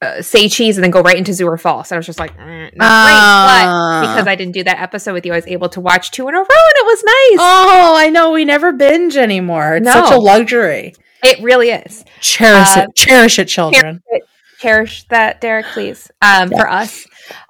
uh, 0.00 0.22
Say 0.22 0.48
Cheese 0.48 0.76
and 0.76 0.84
then 0.84 0.90
go 0.90 1.00
right 1.00 1.16
into 1.16 1.32
Zoo 1.32 1.46
or 1.48 1.56
False. 1.58 1.90
I 1.92 1.96
was 1.96 2.06
just 2.06 2.18
like, 2.18 2.36
mm, 2.36 2.38
not 2.38 2.68
great, 2.68 2.76
but 2.76 3.68
Ah. 3.68 4.00
because 4.02 4.26
I 4.28 4.34
didn't 4.36 4.52
do 4.54 4.62
that 4.64 4.80
episode 4.80 5.12
with 5.14 5.26
you, 5.26 5.32
I 5.32 5.36
was 5.36 5.46
able 5.46 5.68
to 5.70 5.80
watch 5.80 6.10
two 6.12 6.28
in 6.28 6.34
a 6.34 6.38
row, 6.38 6.44
and 6.44 6.76
it 6.76 6.84
was 6.86 7.04
nice. 7.04 7.38
Oh, 7.40 7.94
I 7.96 8.08
know. 8.10 8.30
We 8.30 8.44
never 8.44 8.72
binge 8.72 9.16
anymore. 9.16 9.76
It's 9.76 9.90
such 9.92 10.12
a 10.12 10.18
luxury. 10.18 10.94
It 11.24 11.42
really 11.42 11.70
is. 11.70 12.04
Cherish 12.20 12.76
Uh, 12.76 12.82
it. 12.88 12.94
Cherish 12.94 13.38
it, 13.40 13.46
children. 13.46 14.02
Cherish 14.60 15.04
that, 15.08 15.40
Derek, 15.40 15.66
please. 15.66 16.10
Um, 16.22 16.50
for 16.50 16.68
us. 16.68 17.04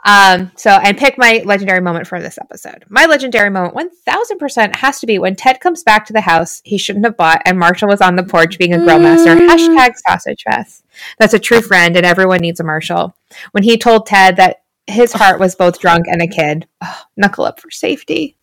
Um, 0.04 0.52
so 0.56 0.70
and 0.70 0.96
pick 0.96 1.18
my 1.18 1.42
legendary 1.44 1.80
moment 1.80 2.06
for 2.06 2.20
this 2.20 2.38
episode. 2.38 2.84
My 2.88 3.06
legendary 3.06 3.50
moment, 3.50 3.74
one 3.74 3.90
thousand 3.90 4.38
percent, 4.38 4.76
has 4.76 5.00
to 5.00 5.06
be 5.06 5.18
when 5.18 5.36
Ted 5.36 5.60
comes 5.60 5.82
back 5.82 6.06
to 6.06 6.12
the 6.12 6.20
house 6.20 6.60
he 6.64 6.78
shouldn't 6.78 7.04
have 7.04 7.16
bought, 7.16 7.42
and 7.44 7.58
Marshall 7.58 7.88
was 7.88 8.00
on 8.00 8.16
the 8.16 8.22
porch 8.22 8.58
being 8.58 8.74
a 8.74 8.78
grill 8.78 8.98
master. 8.98 9.34
Mm. 9.34 9.48
Hashtag 9.48 9.96
sausage 9.96 10.42
fest. 10.42 10.84
That's 11.18 11.34
a 11.34 11.38
true 11.38 11.60
friend, 11.60 11.96
and 11.96 12.06
everyone 12.06 12.40
needs 12.40 12.60
a 12.60 12.64
Marshall. 12.64 13.14
When 13.52 13.62
he 13.62 13.76
told 13.76 14.06
Ted 14.06 14.36
that 14.36 14.62
his 14.86 15.12
heart 15.12 15.38
was 15.38 15.54
both 15.54 15.80
drunk 15.80 16.06
and 16.08 16.22
a 16.22 16.26
kid, 16.26 16.66
oh, 16.82 17.02
knuckle 17.16 17.44
up 17.44 17.60
for 17.60 17.70
safety. 17.70 18.36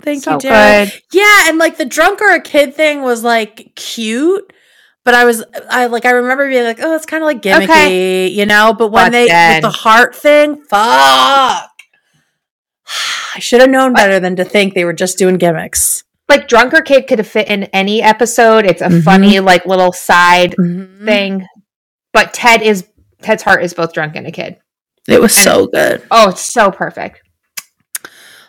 Thank 0.00 0.22
so 0.22 0.34
you, 0.34 0.40
good. 0.40 0.92
Yeah, 1.12 1.48
and 1.48 1.58
like 1.58 1.76
the 1.76 1.84
drunk 1.84 2.20
or 2.20 2.30
a 2.30 2.40
kid 2.40 2.74
thing 2.74 3.02
was 3.02 3.24
like 3.24 3.72
cute, 3.74 4.52
but 5.08 5.14
I 5.14 5.24
was 5.24 5.42
I 5.70 5.86
like 5.86 6.04
I 6.04 6.10
remember 6.10 6.46
being 6.50 6.64
like, 6.64 6.80
oh, 6.82 6.94
it's 6.94 7.06
kind 7.06 7.22
of 7.22 7.26
like 7.26 7.40
gimmicky, 7.40 7.64
Okay. 7.64 8.26
you 8.28 8.44
know. 8.44 8.74
But 8.76 8.88
when 8.88 9.06
But 9.06 9.12
they 9.12 9.26
then- 9.26 9.54
with 9.62 9.62
the 9.72 9.78
heart 9.78 10.14
thing, 10.14 10.56
fuck. 10.68 11.70
I 13.34 13.38
should 13.38 13.62
have 13.62 13.70
known 13.70 13.94
better 13.94 14.20
than 14.20 14.36
to 14.36 14.44
think 14.44 14.74
they 14.74 14.84
were 14.84 14.92
just 14.92 15.16
doing 15.16 15.38
gimmicks. 15.38 16.04
Like 16.28 16.46
drunk 16.46 16.74
or 16.74 16.82
kid 16.82 17.06
could 17.06 17.20
have 17.20 17.26
fit 17.26 17.48
in 17.48 17.64
any 17.72 18.02
episode. 18.02 18.66
It's 18.66 18.82
a 18.82 18.88
Mhm. 18.88 19.02
funny 19.02 19.40
like 19.40 19.64
little 19.64 19.92
side 19.94 20.54
Mhm. 20.60 21.06
thing. 21.06 21.46
But 22.12 22.34
Ted 22.34 22.60
is 22.60 22.84
Ted's 23.22 23.42
heart 23.42 23.64
is 23.64 23.72
both 23.72 23.94
drunk 23.94 24.14
and 24.14 24.26
a 24.26 24.30
kid. 24.30 24.58
It 25.08 25.22
was 25.22 25.34
so 25.34 25.68
good. 25.68 26.02
Oh, 26.10 26.28
it's 26.28 26.52
so 26.52 26.70
perfect. 26.70 27.22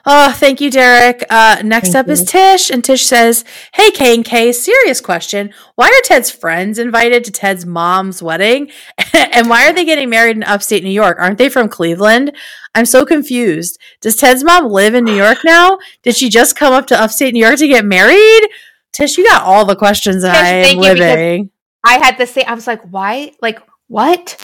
Oh, 0.06 0.32
thank 0.32 0.62
you, 0.62 0.72
Derek. 0.72 1.24
Uh, 1.30 1.62
next 1.64 1.92
Thank 1.92 2.08
up 2.08 2.10
is. 2.10 2.24
Tish, 2.24 2.70
and 2.70 2.84
Tish 2.84 3.06
says, 3.06 3.44
"Hey, 3.74 3.92
K 3.92 4.16
and 4.16 4.26
K, 4.26 4.52
serious 4.52 5.02
question: 5.02 5.54
Why 5.76 5.88
are 5.88 6.02
Ted's 6.04 6.32
friends 6.32 6.80
invited 6.80 7.24
to 7.26 7.32
Ted's 7.32 7.66
mom's 7.66 8.24
wedding, 8.24 8.72
and 9.14 9.50
why 9.50 9.68
are 9.68 9.74
they 9.74 9.86
getting 9.86 10.10
married 10.10 10.38
in 10.38 10.44
upstate 10.44 10.84
New 10.84 10.90
York? 10.90 11.18
Aren't 11.20 11.38
they 11.38 11.50
from 11.50 11.70
Cleveland? 11.70 12.36
I'm 12.76 12.86
so 12.86 13.06
confused. 13.06 13.78
Does 14.02 14.16
Ted's 14.16 14.44
mom 14.44 14.66
live 14.68 14.94
in 14.94 15.04
New 15.04 15.16
York 15.16 15.40
now? 15.44 15.80
Did 16.04 16.16
she 16.16 16.30
just 16.30 16.56
come 16.56 16.74
up 16.74 16.88
to 16.88 17.02
upstate 17.02 17.34
New 17.34 17.46
York 17.46 17.58
to 17.58 17.68
get 17.68 17.84
married? 17.86 18.48
Tish, 18.94 19.18
you 19.18 19.26
got 19.28 19.44
all 19.44 19.66
the 19.66 19.76
questions 19.76 20.24
that 20.24 20.34
Tish, 20.34 20.44
I 20.44 20.54
am 20.54 20.64
thank 20.64 20.76
you, 20.84 20.94
because- 20.94 21.00
living. 21.16 21.50
I 21.84 21.98
had 21.98 22.18
the 22.18 22.28
same. 22.28 22.44
I 22.48 22.54
was 22.56 22.68
like, 22.68 22.82
why? 22.92 23.32
Like 23.42 23.62
what? 23.88 24.38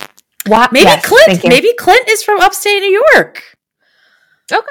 What? 0.48 0.72
Maybe 0.72 0.86
Yes, 0.86 1.06
Clint. 1.06 1.44
Maybe 1.46 1.74
Clint 1.78 2.08
is 2.08 2.24
from 2.24 2.40
upstate 2.40 2.82
New 2.82 3.04
York. 3.14 3.44
Okay. 4.52 4.62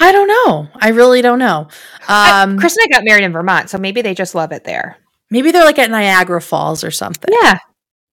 I 0.00 0.12
don't 0.12 0.28
know. 0.28 0.68
I 0.76 0.88
really 0.90 1.22
don't 1.22 1.38
know. 1.38 1.68
I- 2.08 2.42
Um, 2.42 2.58
Chris 2.58 2.76
and 2.76 2.84
I 2.88 2.94
got 2.96 3.04
married 3.04 3.24
in 3.24 3.32
Vermont, 3.32 3.70
so 3.70 3.78
maybe 3.78 4.02
they 4.02 4.14
just 4.14 4.34
love 4.34 4.52
it 4.52 4.64
there. 4.64 4.98
maybe 5.30 5.50
they're 5.50 5.64
like 5.64 5.78
at 5.78 5.90
Niagara 5.90 6.40
Falls 6.40 6.84
or 6.84 6.90
something. 6.92 7.34
Yeah. 7.42 7.58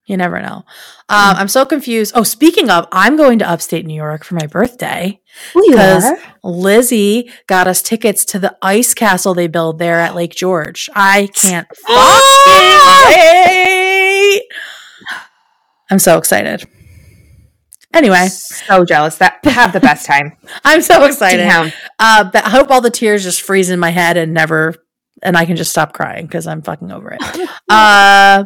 You 0.06 0.16
never 0.18 0.40
know. 0.40 0.64
Um, 1.08 1.36
I'm 1.36 1.48
so 1.48 1.64
confused. 1.64 2.12
Oh, 2.14 2.24
speaking 2.24 2.68
of, 2.70 2.86
I'm 2.92 3.16
going 3.16 3.38
to 3.38 3.48
upstate 3.48 3.86
New 3.86 3.94
York 3.94 4.24
for 4.24 4.34
my 4.34 4.46
birthday. 4.46 5.20
Because- 5.54 6.04
Lizzie 6.42 7.30
got 7.46 7.66
us 7.68 7.80
tickets 7.82 8.24
to 8.26 8.38
the 8.38 8.56
ice 8.60 8.92
castle 8.94 9.32
they 9.32 9.46
build 9.46 9.78
there 9.78 10.00
at 10.00 10.14
Lake 10.14 10.34
George. 10.34 10.90
I 10.94 11.28
can't 11.34 11.66
Ah! 11.88 13.04
fucking 13.06 14.34
wait. 14.34 14.42
I'm 15.90 15.98
so 15.98 16.18
excited. 16.18 16.66
Anyway, 17.94 18.26
So 18.26 18.84
jealous. 18.84 19.16
That 19.18 19.38
have 19.44 19.72
the 19.72 19.80
best 19.80 20.04
time. 20.06 20.36
I'm 20.64 20.82
so 20.82 21.04
excited. 21.04 21.46
Uh, 21.98 22.24
but 22.24 22.44
I 22.44 22.50
hope 22.50 22.70
all 22.70 22.80
the 22.80 22.90
tears 22.90 23.22
just 23.22 23.42
freeze 23.42 23.70
in 23.70 23.78
my 23.78 23.90
head 23.90 24.16
and 24.16 24.34
never, 24.34 24.74
and 25.22 25.36
I 25.36 25.44
can 25.44 25.56
just 25.56 25.70
stop 25.70 25.92
crying 25.92 26.26
because 26.26 26.46
I'm 26.46 26.62
fucking 26.62 26.90
over 26.90 27.16
it. 27.18 27.22
Uh, 27.70 28.44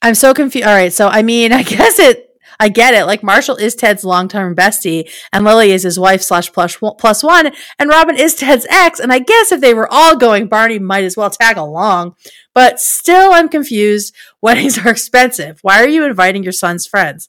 I'm 0.00 0.14
so 0.14 0.32
confused. 0.32 0.66
All 0.66 0.72
right, 0.74 0.92
so 0.92 1.08
I 1.08 1.22
mean, 1.22 1.52
I 1.60 1.62
guess 1.62 1.98
it. 1.98 2.24
I 2.60 2.68
get 2.68 2.94
it. 2.94 3.04
Like 3.04 3.22
Marshall 3.22 3.56
is 3.56 3.74
Ted's 3.74 4.04
long-term 4.04 4.56
bestie, 4.56 5.10
and 5.32 5.44
Lily 5.44 5.70
is 5.70 5.84
his 5.84 5.98
wife 5.98 6.22
slash 6.22 6.52
plus 6.52 6.76
plus 6.98 7.22
one, 7.22 7.52
and 7.78 7.88
Robin 7.88 8.16
is 8.16 8.34
Ted's 8.34 8.66
ex. 8.68 9.00
And 9.00 9.12
I 9.12 9.20
guess 9.20 9.52
if 9.52 9.60
they 9.60 9.74
were 9.74 9.88
all 9.90 10.16
going, 10.16 10.48
Barney 10.48 10.78
might 10.78 11.04
as 11.04 11.16
well 11.16 11.30
tag 11.30 11.56
along. 11.56 12.16
But 12.54 12.80
still, 12.80 13.32
I'm 13.32 13.48
confused. 13.48 14.14
Weddings 14.42 14.78
are 14.78 14.90
expensive. 14.90 15.58
Why 15.62 15.82
are 15.82 15.88
you 15.88 16.04
inviting 16.04 16.42
your 16.42 16.52
son's 16.52 16.86
friends? 16.86 17.28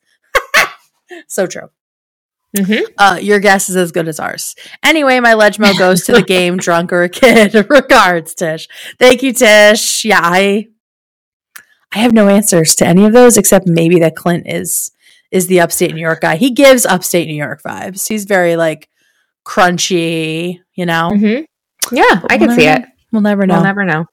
So 1.28 1.46
true. 1.48 1.70
Mhm. 2.58 2.82
Uh, 2.98 3.20
your 3.22 3.40
guess 3.40 3.70
is 3.70 3.76
as 3.76 3.92
good 3.92 4.08
as 4.08 4.20
ours. 4.20 4.56
Anyway, 4.84 5.20
my 5.20 5.34
Legmo 5.34 5.78
goes 5.78 6.04
to 6.06 6.12
the 6.14 6.24
game, 6.24 6.58
drunk 6.58 6.92
or 6.92 7.04
a 7.04 7.10
kid. 7.10 7.54
Regards, 7.70 8.34
Tish. 8.34 8.68
Thank 8.98 9.22
you, 9.22 9.34
Tish. 9.34 10.04
Yeah, 10.06 10.20
I 10.24 10.68
I 11.94 12.00
have 12.00 12.14
no 12.14 12.28
answers 12.28 12.76
to 12.76 12.88
any 12.88 13.06
of 13.06 13.14
those 13.14 13.38
except 13.38 13.68
maybe 13.68 14.00
that 14.00 14.16
Clint 14.16 14.46
is 14.48 14.92
is 15.32 15.46
the 15.48 15.60
upstate 15.60 15.94
New 15.94 16.02
York 16.02 16.22
guy. 16.22 16.38
He 16.38 16.50
gives 16.52 16.86
upstate 16.88 17.28
New 17.28 17.36
York 17.36 17.62
vibes. 17.62 18.08
He's 18.08 18.26
very 18.26 18.56
like 18.56 18.90
crunchy, 19.46 20.60
you 20.74 20.86
know. 20.88 21.12
Mhm. 21.14 21.46
Yeah, 21.92 22.22
I 22.30 22.38
can 22.40 22.56
see 22.56 22.66
it. 22.68 22.84
We'll 23.12 23.22
never 23.22 23.46
know. 23.46 23.56
We'll 23.56 23.64
never 23.64 23.86
know. 23.86 24.06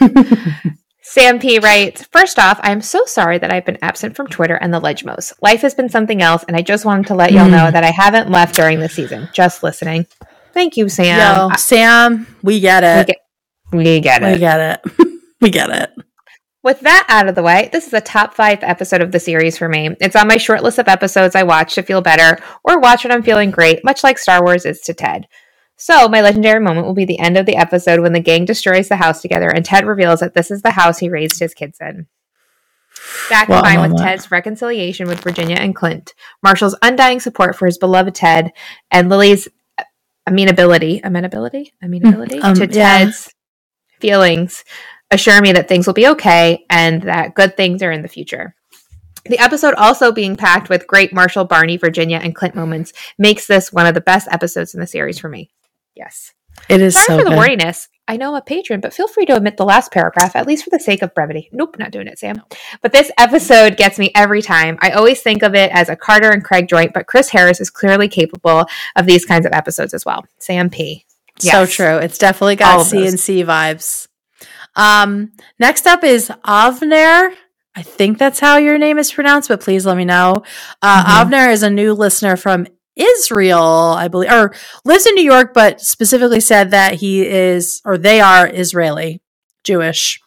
Sam 1.14 1.38
P 1.38 1.60
writes, 1.60 2.02
First 2.10 2.40
off, 2.40 2.58
I'm 2.64 2.80
so 2.80 3.04
sorry 3.06 3.38
that 3.38 3.52
I've 3.52 3.64
been 3.64 3.78
absent 3.82 4.16
from 4.16 4.26
Twitter 4.26 4.56
and 4.56 4.74
the 4.74 4.80
Legmos. 4.80 5.32
Life 5.40 5.60
has 5.60 5.72
been 5.72 5.88
something 5.88 6.20
else, 6.20 6.42
and 6.48 6.56
I 6.56 6.60
just 6.60 6.84
wanted 6.84 7.06
to 7.06 7.14
let 7.14 7.30
y'all 7.30 7.48
know 7.48 7.70
that 7.70 7.84
I 7.84 7.92
haven't 7.92 8.32
left 8.32 8.56
during 8.56 8.80
the 8.80 8.88
season. 8.88 9.28
Just 9.32 9.62
listening. 9.62 10.06
Thank 10.52 10.76
you, 10.76 10.88
Sam. 10.88 11.50
Yo, 11.50 11.54
Sam, 11.56 12.26
we 12.42 12.58
get 12.58 12.82
it. 12.82 13.16
we 13.72 13.84
get, 13.84 13.94
we 13.94 14.00
get 14.00 14.22
We 14.22 14.28
it. 14.30 14.38
get 14.40 14.82
it. 14.84 14.92
we 15.40 15.50
get 15.50 15.70
it. 15.70 15.90
with 16.64 16.80
that 16.80 17.06
out 17.08 17.28
of 17.28 17.36
the 17.36 17.44
way, 17.44 17.68
this 17.72 17.86
is 17.86 17.92
a 17.92 18.00
top 18.00 18.34
five 18.34 18.58
episode 18.64 19.00
of 19.00 19.12
the 19.12 19.20
series 19.20 19.56
for 19.56 19.68
me. 19.68 19.90
It's 20.00 20.16
on 20.16 20.26
my 20.26 20.36
short 20.36 20.64
list 20.64 20.80
of 20.80 20.88
episodes 20.88 21.36
I 21.36 21.44
watch 21.44 21.76
to 21.76 21.84
feel 21.84 22.00
better 22.02 22.42
or 22.64 22.80
watch 22.80 23.04
when 23.04 23.12
I'm 23.12 23.22
feeling 23.22 23.52
great, 23.52 23.84
much 23.84 24.02
like 24.02 24.18
Star 24.18 24.42
Wars 24.42 24.66
is 24.66 24.80
to 24.80 24.92
Ted. 24.94 25.28
So, 25.76 26.08
my 26.08 26.20
legendary 26.20 26.60
moment 26.60 26.86
will 26.86 26.94
be 26.94 27.04
the 27.04 27.18
end 27.18 27.36
of 27.36 27.46
the 27.46 27.56
episode 27.56 28.00
when 28.00 28.12
the 28.12 28.20
gang 28.20 28.44
destroys 28.44 28.88
the 28.88 28.96
house 28.96 29.20
together 29.20 29.48
and 29.48 29.64
Ted 29.64 29.86
reveals 29.86 30.20
that 30.20 30.34
this 30.34 30.50
is 30.50 30.62
the 30.62 30.70
house 30.70 30.98
he 30.98 31.08
raised 31.08 31.40
his 31.40 31.54
kids 31.54 31.78
in. 31.80 32.06
That 33.28 33.46
combined 33.46 33.92
with. 33.92 34.00
Ted's 34.00 34.30
reconciliation 34.30 35.08
with 35.08 35.20
Virginia 35.20 35.56
and 35.56 35.74
Clint, 35.74 36.14
Marshall's 36.42 36.76
undying 36.82 37.20
support 37.20 37.56
for 37.56 37.66
his 37.66 37.78
beloved 37.78 38.14
Ted, 38.14 38.52
and 38.90 39.08
Lily's 39.08 39.48
amenability, 40.26 41.00
amenability, 41.02 41.72
amenability 41.82 42.40
um, 42.40 42.54
to 42.54 42.66
yeah. 42.66 43.04
Ted's 43.04 43.34
feelings 44.00 44.64
assure 45.10 45.40
me 45.40 45.52
that 45.52 45.68
things 45.68 45.86
will 45.86 45.94
be 45.94 46.08
okay 46.08 46.64
and 46.70 47.02
that 47.02 47.34
good 47.34 47.56
things 47.56 47.82
are 47.82 47.92
in 47.92 48.02
the 48.02 48.08
future. 48.08 48.54
The 49.26 49.38
episode 49.38 49.74
also 49.74 50.12
being 50.12 50.36
packed 50.36 50.68
with 50.68 50.86
great 50.86 51.12
Marshall, 51.12 51.46
Barney, 51.46 51.78
Virginia, 51.78 52.20
and 52.22 52.34
Clint 52.34 52.54
moments 52.54 52.92
makes 53.18 53.46
this 53.46 53.72
one 53.72 53.86
of 53.86 53.94
the 53.94 54.02
best 54.02 54.28
episodes 54.30 54.74
in 54.74 54.80
the 54.80 54.86
series 54.86 55.18
for 55.18 55.28
me. 55.28 55.50
Yes. 55.94 56.32
It 56.68 56.80
is 56.80 56.94
Sorry 56.94 57.04
so 57.06 57.18
for 57.18 57.24
the 57.24 57.30
good. 57.30 57.38
wordiness. 57.38 57.88
I 58.06 58.16
know 58.16 58.30
I'm 58.30 58.36
a 58.36 58.42
patron, 58.42 58.80
but 58.80 58.92
feel 58.94 59.08
free 59.08 59.24
to 59.26 59.36
omit 59.36 59.56
the 59.56 59.64
last 59.64 59.90
paragraph, 59.90 60.36
at 60.36 60.46
least 60.46 60.62
for 60.64 60.70
the 60.70 60.78
sake 60.78 61.02
of 61.02 61.14
brevity. 61.14 61.48
Nope, 61.52 61.78
not 61.78 61.90
doing 61.90 62.06
it, 62.06 62.18
Sam. 62.18 62.42
But 62.82 62.92
this 62.92 63.10
episode 63.18 63.76
gets 63.76 63.98
me 63.98 64.12
every 64.14 64.42
time. 64.42 64.78
I 64.80 64.90
always 64.90 65.20
think 65.22 65.42
of 65.42 65.54
it 65.54 65.70
as 65.72 65.88
a 65.88 65.96
Carter 65.96 66.28
and 66.30 66.44
Craig 66.44 66.68
joint, 66.68 66.92
but 66.92 67.06
Chris 67.06 67.30
Harris 67.30 67.60
is 67.60 67.70
clearly 67.70 68.08
capable 68.08 68.66
of 68.94 69.06
these 69.06 69.24
kinds 69.24 69.46
of 69.46 69.52
episodes 69.52 69.94
as 69.94 70.04
well. 70.04 70.24
Sam 70.38 70.68
P. 70.70 71.04
So 71.38 71.66
true. 71.66 71.96
It's 71.96 72.18
definitely 72.18 72.56
got. 72.56 72.86
CNC 72.86 73.44
vibes. 73.44 74.06
Um, 74.76 75.32
next 75.58 75.86
up 75.86 76.04
is 76.04 76.28
Avner. 76.44 77.34
I 77.74 77.82
think 77.82 78.18
that's 78.18 78.38
how 78.38 78.58
your 78.58 78.78
name 78.78 78.98
is 78.98 79.10
pronounced, 79.10 79.48
but 79.48 79.60
please 79.60 79.84
let 79.86 79.96
me 79.96 80.04
know. 80.04 80.44
Uh, 80.80 81.04
Mhm. 81.24 81.30
Avner 81.30 81.52
is 81.52 81.62
a 81.64 81.70
new 81.70 81.92
listener 81.94 82.36
from 82.36 82.66
Israel, 82.96 83.94
I 83.96 84.08
believe, 84.08 84.30
or 84.30 84.54
lives 84.84 85.06
in 85.06 85.14
New 85.14 85.24
York, 85.24 85.52
but 85.54 85.80
specifically 85.80 86.40
said 86.40 86.70
that 86.70 86.94
he 86.94 87.26
is, 87.26 87.80
or 87.84 87.98
they 87.98 88.20
are 88.20 88.48
Israeli, 88.48 89.20
Jewish. 89.64 90.20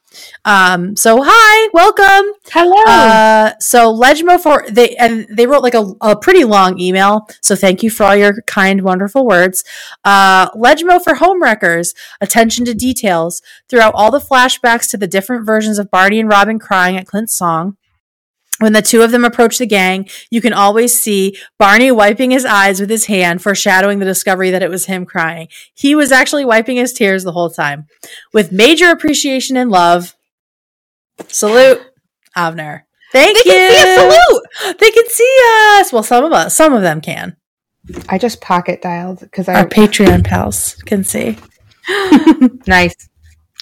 Um, 0.46 0.96
so 0.96 1.22
hi, 1.24 1.70
welcome. 1.74 2.34
Hello. 2.50 2.84
Uh, 2.88 3.54
so 3.60 3.94
Legmo 3.94 4.40
for 4.40 4.66
they 4.70 4.96
and 4.96 5.28
they 5.30 5.46
wrote 5.46 5.64
like 5.64 5.74
a, 5.74 5.94
a 6.02 6.16
pretty 6.16 6.44
long 6.44 6.80
email. 6.80 7.28
So 7.42 7.56
thank 7.56 7.84
you 7.84 7.90
for 7.90 8.04
all 8.04 8.16
your 8.16 8.42
kind, 8.44 8.82
wonderful 8.82 9.26
words. 9.26 9.64
Uh, 10.04 10.50
Legmo 10.52 11.04
for 11.04 11.16
homewreckers, 11.16 11.94
attention 12.22 12.66
to 12.66 12.74
details 12.74 13.42
throughout 13.70 13.94
all 13.96 14.12
the 14.12 14.20
flashbacks 14.20 14.90
to 14.92 14.98
the 14.98 15.08
different 15.08 15.46
versions 15.46 15.80
of 15.80 15.92
Barney 15.92 16.20
and 16.20 16.30
Robin 16.30 16.60
crying 16.60 16.98
at 16.98 17.08
Clint's 17.08 17.38
song. 17.38 17.78
When 18.60 18.74
the 18.74 18.82
two 18.82 19.04
of 19.04 19.12
them 19.12 19.24
approach 19.24 19.60
the 19.60 19.68
gang, 19.68 20.10
you 20.32 20.42
can 20.42 20.54
always 20.54 21.00
see 21.00 21.38
Barney 21.60 21.92
wiping 21.92 22.32
his 22.32 22.44
eyes 22.44 22.80
with 22.80 22.90
his 22.90 23.06
hand, 23.06 23.42
foreshadowing 23.42 24.00
the 24.00 24.06
discovery 24.06 24.50
that 24.50 24.64
it 24.64 24.70
was 24.70 24.86
him 24.86 25.06
crying. 25.06 25.48
He 25.76 25.94
was 25.94 26.12
actually 26.12 26.44
wiping 26.46 26.78
his 26.78 26.94
tears 26.94 27.24
the 27.24 27.34
whole 27.34 27.52
time. 27.52 27.86
With 28.34 28.52
major 28.52 28.90
appreciation 28.90 29.58
and 29.58 29.70
love. 29.70 30.16
Salute, 31.28 31.82
Avner. 32.36 32.84
Thank 33.12 33.44
they 33.44 33.50
you. 33.50 33.56
can 33.56 33.72
see 33.72 33.90
a 33.90 33.96
salute. 33.96 34.78
They 34.80 34.92
can 34.92 35.08
see 35.08 35.40
us. 35.80 35.94
Well, 35.94 36.04
some 36.04 36.24
of 36.24 36.34
us, 36.34 36.56
some 36.56 36.74
of 36.74 36.82
them 36.82 37.00
can. 37.00 37.38
I 38.10 38.18
just 38.18 38.42
pocket 38.42 38.82
dialed 38.82 39.20
because 39.20 39.48
Our 39.48 39.66
Patreon 39.66 40.26
pals 40.26 40.76
can 40.86 41.04
see. 41.04 41.38
nice. 42.68 42.96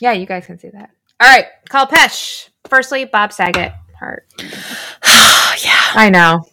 Yeah, 0.01 0.13
you 0.13 0.25
guys 0.25 0.45
can 0.45 0.57
see 0.57 0.69
that. 0.69 0.89
All 1.21 1.29
right, 1.29 1.45
Kalpesh. 1.69 2.49
Firstly, 2.67 3.05
Bob 3.05 3.31
Saget. 3.31 3.73
Heart. 4.05 4.27
yeah. 5.65 5.81
I 5.95 6.09
know. 6.11 6.45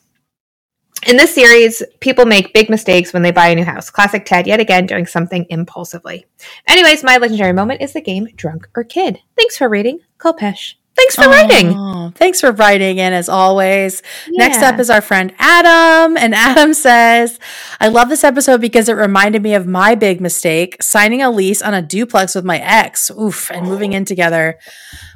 In 1.06 1.16
this 1.16 1.34
series, 1.34 1.82
people 2.00 2.24
make 2.24 2.54
big 2.54 2.70
mistakes 2.70 3.12
when 3.12 3.22
they 3.22 3.30
buy 3.30 3.48
a 3.48 3.54
new 3.54 3.64
house. 3.64 3.90
Classic 3.90 4.24
Ted, 4.24 4.46
yet 4.46 4.60
again, 4.60 4.86
doing 4.86 5.04
something 5.04 5.44
impulsively. 5.50 6.24
Anyways, 6.66 7.04
my 7.04 7.18
legendary 7.18 7.52
moment 7.52 7.82
is 7.82 7.92
the 7.92 8.00
game 8.00 8.28
Drunk 8.36 8.68
or 8.74 8.84
Kid. 8.84 9.18
Thanks 9.36 9.58
for 9.58 9.68
reading. 9.68 9.98
Kalpesh. 10.18 10.74
Thanks 11.02 11.16
for 11.16 11.28
writing. 11.28 11.74
Oh, 11.76 12.12
thanks 12.14 12.40
for 12.40 12.52
writing 12.52 12.98
in 12.98 13.12
as 13.12 13.28
always. 13.28 14.02
Next 14.28 14.62
up 14.62 14.78
is 14.78 14.88
our 14.88 15.00
friend 15.00 15.34
Adam. 15.38 16.16
And 16.16 16.32
Adam 16.34 16.74
says, 16.74 17.40
I 17.80 17.88
love 17.88 18.08
this 18.08 18.22
episode 18.22 18.60
because 18.60 18.88
it 18.88 18.92
reminded 18.92 19.42
me 19.42 19.54
of 19.54 19.66
my 19.66 19.96
big 19.96 20.20
mistake 20.20 20.80
signing 20.80 21.20
a 21.20 21.30
lease 21.30 21.60
on 21.60 21.74
a 21.74 21.82
duplex 21.82 22.34
with 22.34 22.44
my 22.44 22.58
ex. 22.58 23.10
Oof, 23.10 23.50
and 23.50 23.66
moving 23.66 23.94
in 23.94 24.04
together. 24.04 24.58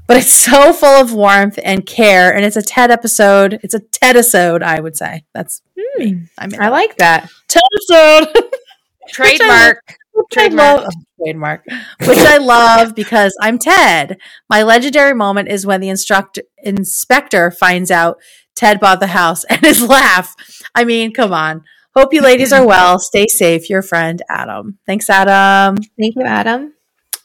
But 0.08 0.16
it's 0.18 0.32
so 0.32 0.72
full 0.72 1.00
of 1.00 1.12
warmth 1.12 1.58
and 1.62 1.86
care. 1.86 2.34
And 2.34 2.44
it's 2.44 2.56
a 2.56 2.62
TED 2.62 2.90
episode. 2.90 3.60
It's 3.62 3.74
a 3.74 3.80
TED 3.80 4.16
episode, 4.16 4.62
I 4.62 4.80
would 4.80 4.96
say. 4.96 5.24
That's 5.34 5.62
hmm. 5.78 6.02
me. 6.02 6.22
I 6.36 6.46
mean, 6.48 6.60
I 6.60 6.68
like 6.68 6.96
that. 6.96 7.30
TED 7.48 7.62
episode. 7.74 8.44
Trademark. 9.08 9.96
Which 10.16 10.38
I 10.38 10.48
Trademark. 10.48 10.82
love, 10.82 10.92
trademark, 11.22 11.64
which 12.06 12.18
I 12.18 12.38
love 12.38 12.94
because 12.94 13.36
I'm 13.40 13.58
Ted. 13.58 14.16
My 14.48 14.62
legendary 14.62 15.14
moment 15.14 15.48
is 15.48 15.66
when 15.66 15.82
the 15.82 15.90
instructor 15.90 16.42
inspector 16.58 17.50
finds 17.50 17.90
out 17.90 18.16
Ted 18.54 18.80
bought 18.80 19.00
the 19.00 19.08
house 19.08 19.44
and 19.44 19.60
his 19.60 19.82
laugh. 19.82 20.34
I 20.74 20.84
mean, 20.84 21.12
come 21.12 21.34
on. 21.34 21.64
Hope 21.94 22.14
you 22.14 22.22
ladies 22.22 22.52
are 22.52 22.66
well. 22.66 22.98
Stay 22.98 23.26
safe. 23.26 23.68
Your 23.68 23.82
friend 23.82 24.22
Adam. 24.30 24.78
Thanks, 24.86 25.10
Adam. 25.10 25.76
Thank 25.98 26.14
you, 26.16 26.24
Adam. 26.24 26.72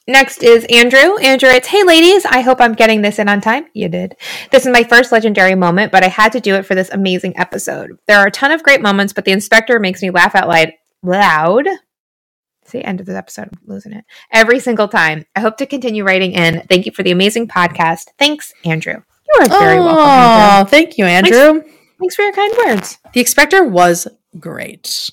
Next 0.06 0.42
is 0.42 0.66
Andrew. 0.68 1.16
Andrew, 1.18 1.48
it's 1.48 1.68
Hey 1.68 1.84
ladies, 1.84 2.26
I 2.26 2.40
hope 2.40 2.60
I'm 2.60 2.74
getting 2.74 3.00
this 3.02 3.18
in 3.18 3.28
on 3.28 3.40
time. 3.40 3.66
You 3.72 3.88
did. 3.88 4.16
This 4.50 4.66
is 4.66 4.72
my 4.72 4.82
first 4.82 5.12
legendary 5.12 5.54
moment, 5.54 5.92
but 5.92 6.04
I 6.04 6.08
had 6.08 6.32
to 6.32 6.40
do 6.40 6.56
it 6.56 6.66
for 6.66 6.74
this 6.74 6.90
amazing 6.90 7.38
episode. 7.38 7.98
There 8.06 8.18
are 8.18 8.26
a 8.26 8.30
ton 8.30 8.50
of 8.50 8.62
great 8.62 8.82
moments, 8.82 9.12
but 9.12 9.24
the 9.24 9.32
inspector 9.32 9.78
makes 9.78 10.02
me 10.02 10.10
laugh 10.10 10.34
out 10.34 10.48
loud. 10.48 10.72
Loud. 11.02 11.66
See, 12.72 12.82
end 12.82 13.00
of 13.00 13.06
the 13.06 13.14
episode. 13.14 13.50
I'm 13.52 13.58
losing 13.66 13.92
it. 13.92 14.06
Every 14.32 14.58
single 14.58 14.88
time. 14.88 15.26
I 15.36 15.40
hope 15.40 15.58
to 15.58 15.66
continue 15.66 16.04
writing 16.04 16.32
in. 16.32 16.62
Thank 16.70 16.86
you 16.86 16.92
for 16.92 17.02
the 17.02 17.10
amazing 17.10 17.48
podcast. 17.48 18.06
Thanks, 18.18 18.50
Andrew. 18.64 18.94
You 18.94 19.42
are 19.42 19.48
very 19.48 19.78
welcome. 19.78 20.06
Andrew. 20.06 20.62
Oh, 20.62 20.64
thank 20.70 20.96
you, 20.96 21.04
Andrew. 21.04 21.62
Thanks 22.00 22.16
for 22.16 22.22
your 22.22 22.32
kind 22.32 22.54
words. 22.64 22.96
The 23.12 23.20
Expector 23.20 23.64
was 23.64 24.08
great. 24.38 25.10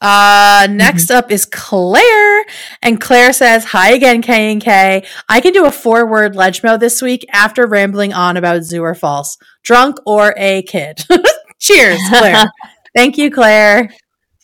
Uh, 0.00 0.66
next 0.70 1.10
up 1.10 1.30
is 1.30 1.44
Claire, 1.44 2.46
and 2.80 2.98
Claire 2.98 3.34
says, 3.34 3.64
"Hi 3.66 3.90
again, 3.90 4.22
K 4.22 4.52
and 4.52 4.62
K. 4.62 5.04
I 5.28 5.40
can 5.42 5.52
do 5.52 5.66
a 5.66 5.70
four-word 5.70 6.36
legmo 6.36 6.80
this 6.80 7.02
week 7.02 7.26
after 7.34 7.66
rambling 7.66 8.14
on 8.14 8.38
about 8.38 8.62
zoo 8.62 8.82
or 8.82 8.94
false, 8.94 9.36
drunk 9.62 9.96
or 10.06 10.32
a 10.38 10.62
kid." 10.62 11.04
Cheers, 11.58 12.00
Claire. 12.08 12.46
Thank 12.96 13.18
you, 13.18 13.30
Claire. 13.30 13.90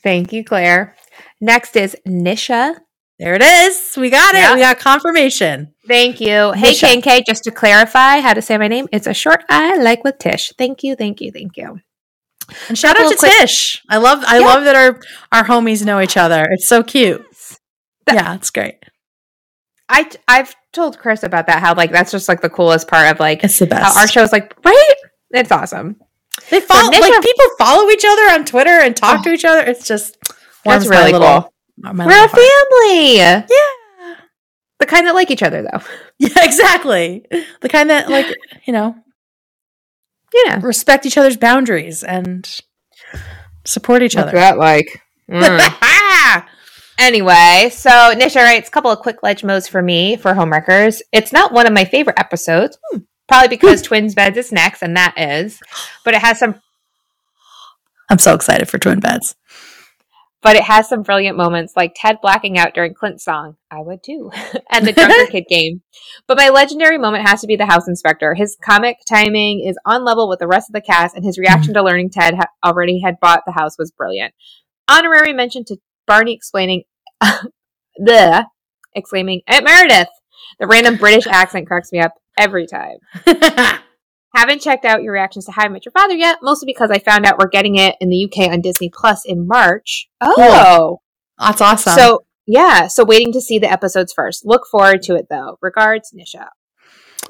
Thank 0.03 0.34
you, 0.34 0.45
Claire. 0.45 0.95
Next 1.45 1.76
is 1.76 1.95
Nisha. 2.09 2.76
There 3.18 3.34
it 3.34 3.42
is. 3.42 3.99
We 3.99 4.09
got 4.09 4.34
it. 4.34 4.38
Yeah. 4.38 4.55
We 4.55 4.61
got 4.61 4.78
confirmation. 4.78 5.74
Thank 5.86 6.18
you. 6.18 6.53
Hey. 6.53 6.74
K 6.74 6.95
and 6.95 7.03
K, 7.03 7.22
just 7.26 7.45
to 7.45 7.51
clarify 7.51 8.20
how 8.20 8.32
to 8.32 8.40
say 8.40 8.57
my 8.57 8.66
name, 8.66 8.88
it's 8.92 9.07
a 9.07 9.12
short 9.12 9.45
I 9.51 9.76
like 9.76 10.05
with 10.05 10.16
Tish. 10.18 10.55
Thank 10.57 10.82
you, 10.82 10.97
thank 10.97 11.20
you, 11.20 11.30
thank 11.30 11.59
you. 11.59 11.80
And 12.68 12.78
shout 12.78 12.99
out 12.99 13.11
to 13.11 13.16
quick- 13.18 13.30
Tish. 13.32 13.82
I 13.90 13.99
love. 13.99 14.24
I 14.26 14.38
Yeah. 14.38 14.47
love 14.47 14.64
that 14.64 14.74
our 14.74 15.01
our 15.32 15.45
homies 15.45 15.84
know 15.84 16.01
each 16.01 16.16
other. 16.16 16.49
It's 16.51 16.66
so 16.66 16.82
cute. 16.82 17.22
That- 18.07 18.14
yeah, 18.14 18.34
it's 18.34 18.49
great. 18.50 18.83
I 19.91 20.11
I've 20.26 20.57
told 20.72 20.99
Chris 20.99 21.22
about 21.25 21.46
that. 21.49 21.61
How 21.61 21.75
like 21.75 21.92
that's 21.92 22.11
just 22.11 22.26
like 22.26 22.41
the 22.41 22.49
coolest 22.49 22.88
part 22.88 23.11
of 23.11 23.21
like 23.21 23.45
It's 23.45 23.58
the 23.58 23.66
best. 23.66 23.84
how 23.84 24.00
our 24.00 24.25
is 24.25 24.33
like 24.33 24.54
right. 24.64 24.95
It's 25.30 25.53
awesome. 25.53 25.96
They 26.50 26.61
follow 26.61 26.91
Nisha- 26.91 27.00
like 27.00 27.22
people 27.22 27.46
follow 27.58 27.88
each 27.91 28.04
other 28.07 28.22
on 28.33 28.46
Twitter 28.46 28.80
and 28.80 28.96
talk 28.96 29.21
oh. 29.21 29.22
to 29.25 29.33
each 29.33 29.45
other. 29.45 29.61
It's 29.61 29.87
just 29.87 30.16
That's 30.64 30.86
really 30.88 31.12
little- 31.12 31.42
cool. 31.42 31.50
We're 31.82 31.91
a 32.11 32.28
heart. 32.28 32.30
family. 32.30 33.16
Yeah, 33.18 33.46
The 34.78 34.86
kind 34.86 35.07
that 35.07 35.14
like 35.14 35.30
each 35.30 35.42
other 35.42 35.62
though. 35.62 35.80
yeah, 36.18 36.45
exactly. 36.45 37.24
The 37.61 37.68
kind 37.68 37.91
that 37.91 38.08
like 38.08 38.26
you 38.66 38.72
know 38.72 38.95
Yeah. 40.45 40.61
respect 40.62 41.04
each 41.07 41.18
other's 41.18 41.36
boundaries 41.36 42.04
and 42.04 42.49
support 43.64 44.03
each 44.03 44.16
other. 44.16 44.32
that 44.32 44.58
like? 44.58 45.03
Anyway, 46.96 47.70
so 47.72 47.91
Nisha 47.91 48.36
writes 48.36 48.68
a 48.68 48.70
couple 48.70 48.91
of 48.91 49.00
quick 49.00 49.20
Legmos 49.22 49.68
for 49.68 49.82
me 49.82 50.14
for 50.16 50.32
homewreckers. 50.32 51.03
It's 51.11 51.32
not 51.32 51.50
one 51.53 51.66
of 51.66 51.72
my 51.72 51.84
favorite 51.84 52.20
episodes, 52.20 52.78
hmm, 52.92 52.99
probably 53.26 53.49
because 53.49 53.82
Twins 53.82 54.14
Beds 54.14 54.38
is 54.38 54.53
next, 54.53 54.80
and 54.80 54.96
that 54.96 55.12
is, 55.16 55.58
but 56.04 56.14
it 56.14 56.20
has 56.20 56.38
some 56.38 56.54
I'm 58.08 58.18
so 58.20 58.34
excited 58.34 58.68
for 58.68 58.78
twin 58.78 59.00
beds. 59.00 59.34
But 60.45 60.57
it 60.57 60.62
has 60.64 60.88
some 60.88 61.03
brilliant 61.03 61.38
moments 61.38 61.72
like 61.75 61.96
Ted 61.96 62.18
blacking 62.21 62.58
out 62.58 62.75
during 62.75 62.92
Clint's 62.92 63.25
song. 63.25 63.57
I 63.71 63.80
would 63.80 64.03
too. 64.04 64.30
and 64.71 64.87
the 64.87 64.92
Drunk 64.92 65.14
or 65.14 65.26
Kid 65.26 65.46
game. 65.49 65.80
But 66.29 66.37
my 66.37 66.50
legendary 66.50 66.99
moment 66.99 67.26
has 67.26 67.41
to 67.41 67.46
be 67.46 67.57
the 67.57 67.64
house 67.64 67.88
inspector. 67.88 68.34
His 68.34 68.57
comic 68.62 68.99
timing 69.08 69.64
is 69.66 69.79
on 69.87 70.04
level 70.04 70.29
with 70.29 70.41
the 70.41 70.46
rest 70.46 70.68
of 70.68 70.75
the 70.75 70.83
cast, 70.83 71.16
and 71.16 71.25
his 71.25 71.38
reaction 71.38 71.72
mm-hmm. 71.72 71.80
to 71.80 71.83
learning 71.83 72.11
Ted 72.11 72.34
ha- 72.34 72.49
already 72.62 73.00
had 73.00 73.18
bought 73.21 73.45
the 73.46 73.53
house 73.53 73.79
was 73.79 73.91
brilliant. 73.91 74.34
Honorary 74.87 75.33
mention 75.33 75.64
to 75.64 75.79
Barney 76.07 76.34
explaining 76.34 76.84
the 77.96 78.46
exclaiming 78.95 79.41
at 79.49 79.64
Meredith. 79.64 80.08
The 80.61 80.66
random 80.66 80.96
British 80.96 81.26
accent 81.26 81.66
cracks 81.66 81.91
me 81.91 82.00
up. 82.00 82.12
every 82.38 82.66
time. 82.66 82.99
Haven't 84.35 84.61
checked 84.61 84.85
out 84.85 85.03
your 85.03 85.13
reactions 85.13 85.47
to 85.47 85.53
How 85.53 85.65
I 85.65 85.69
Met 85.69 85.85
Your 85.85 85.93
Father 85.93 86.15
yet, 86.15 86.39
mostly 86.43 86.67
because 86.67 86.91
I 86.91 86.99
found 86.99 87.25
out 87.25 87.39
we're 87.39 87.49
getting 87.49 87.77
it 87.77 87.97
in 88.01 88.09
the 88.11 88.25
UK 88.25 88.51
on 88.51 88.61
Disney 88.61 88.91
Plus 88.93 89.25
in 89.25 89.47
March. 89.47 90.09
Oh, 90.21 91.01
that's 91.39 91.61
awesome. 91.61 91.95
So 91.95 92.25
yeah, 92.47 92.89
so 92.89 93.05
waiting 93.05 93.33
to 93.33 93.41
see 93.41 93.59
the 93.59 93.71
episodes 93.71 94.13
first. 94.13 94.45
Look 94.45 94.67
forward 94.71 95.03
to 95.03 95.15
it 95.15 95.27
though. 95.31 95.59
Regards, 95.63 96.13
Nisha. 96.13 96.49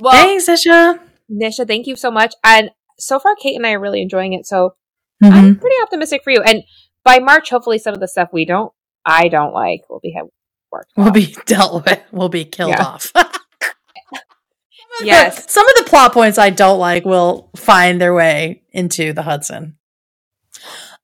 Well, 0.01 0.13
thanks, 0.13 0.49
Nisha. 0.49 0.99
Nisha, 1.31 1.67
thank 1.67 1.87
you 1.87 1.97
so 1.97 2.11
much. 2.11 2.35
And 2.43 2.71
so 2.99 3.19
far, 3.19 3.35
Kate 3.37 3.57
and 3.57 3.67
I 3.67 3.73
are 3.73 3.81
really 3.81 4.03
enjoying 4.03 4.33
it. 4.33 4.47
So 4.47 4.75
mm-hmm. 5.23 5.33
I'm 5.33 5.57
pretty 5.57 5.77
optimistic 5.83 6.23
for 6.25 6.31
you. 6.31 6.43
And 6.43 6.65
by 7.05 7.19
March, 7.19 7.51
hopefully, 7.51 7.79
some 7.79 7.95
of 7.95 8.01
the 8.01 8.09
stuff 8.09 8.31
we 8.33 8.45
don't, 8.45 8.73
I 9.05 9.29
don't 9.29 9.53
like, 9.53 9.83
will 9.89 10.01
be 10.01 10.17
worked. 10.73 10.93
Will 10.97 11.11
be 11.11 11.37
dealt 11.47 11.85
with. 11.85 12.01
Will 12.11 12.29
be 12.29 12.45
killed 12.45 12.71
yeah. 12.71 12.83
off. 12.83 13.13
yes, 15.03 15.53
some 15.53 15.69
of 15.69 15.75
the 15.77 15.85
plot 15.85 16.13
points 16.13 16.39
I 16.39 16.51
don't 16.51 16.79
like 16.79 17.05
will 17.05 17.51
find 17.57 18.01
their 18.01 18.15
way 18.15 18.63
into 18.73 19.13
the 19.13 19.23
Hudson. 19.23 19.77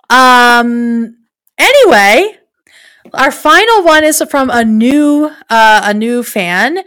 Um. 0.08 1.16
Anyway, 1.58 2.38
our 3.12 3.30
final 3.30 3.84
one 3.84 4.04
is 4.04 4.22
from 4.30 4.50
a 4.50 4.64
new 4.64 5.30
uh, 5.48 5.80
a 5.84 5.94
new 5.94 6.22
fan, 6.22 6.78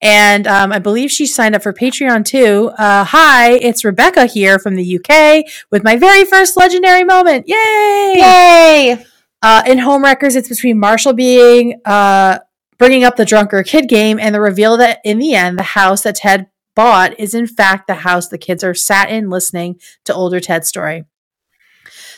and 0.00 0.46
um, 0.46 0.72
I 0.72 0.78
believe 0.78 1.10
she 1.10 1.26
signed 1.26 1.54
up 1.54 1.62
for 1.62 1.72
Patreon 1.72 2.24
too. 2.24 2.70
Uh, 2.78 3.04
hi, 3.04 3.52
it's 3.52 3.84
Rebecca 3.84 4.26
here 4.26 4.58
from 4.58 4.76
the 4.76 4.98
UK 4.98 5.44
with 5.70 5.82
my 5.82 5.96
very 5.96 6.24
first 6.24 6.56
legendary 6.56 7.04
moment. 7.04 7.48
Yay! 7.48 8.14
Yay! 8.16 9.04
Uh, 9.42 9.62
in 9.66 9.78
Homewreckers, 9.78 10.36
it's 10.36 10.48
between 10.48 10.78
Marshall 10.78 11.12
being 11.12 11.80
uh, 11.84 12.38
bringing 12.78 13.04
up 13.04 13.16
the 13.16 13.24
drunk 13.24 13.52
or 13.52 13.62
kid 13.62 13.88
game 13.88 14.18
and 14.18 14.34
the 14.34 14.40
reveal 14.40 14.76
that 14.76 15.00
in 15.04 15.18
the 15.18 15.34
end, 15.34 15.58
the 15.58 15.62
house 15.62 16.02
that 16.02 16.16
Ted 16.16 16.46
bought 16.74 17.18
is 17.18 17.34
in 17.34 17.46
fact 17.46 17.86
the 17.86 17.94
house 17.94 18.28
the 18.28 18.38
kids 18.38 18.62
are 18.62 18.74
sat 18.74 19.10
in 19.10 19.28
listening 19.30 19.80
to 20.04 20.14
older 20.14 20.40
Ted's 20.40 20.68
story. 20.68 21.04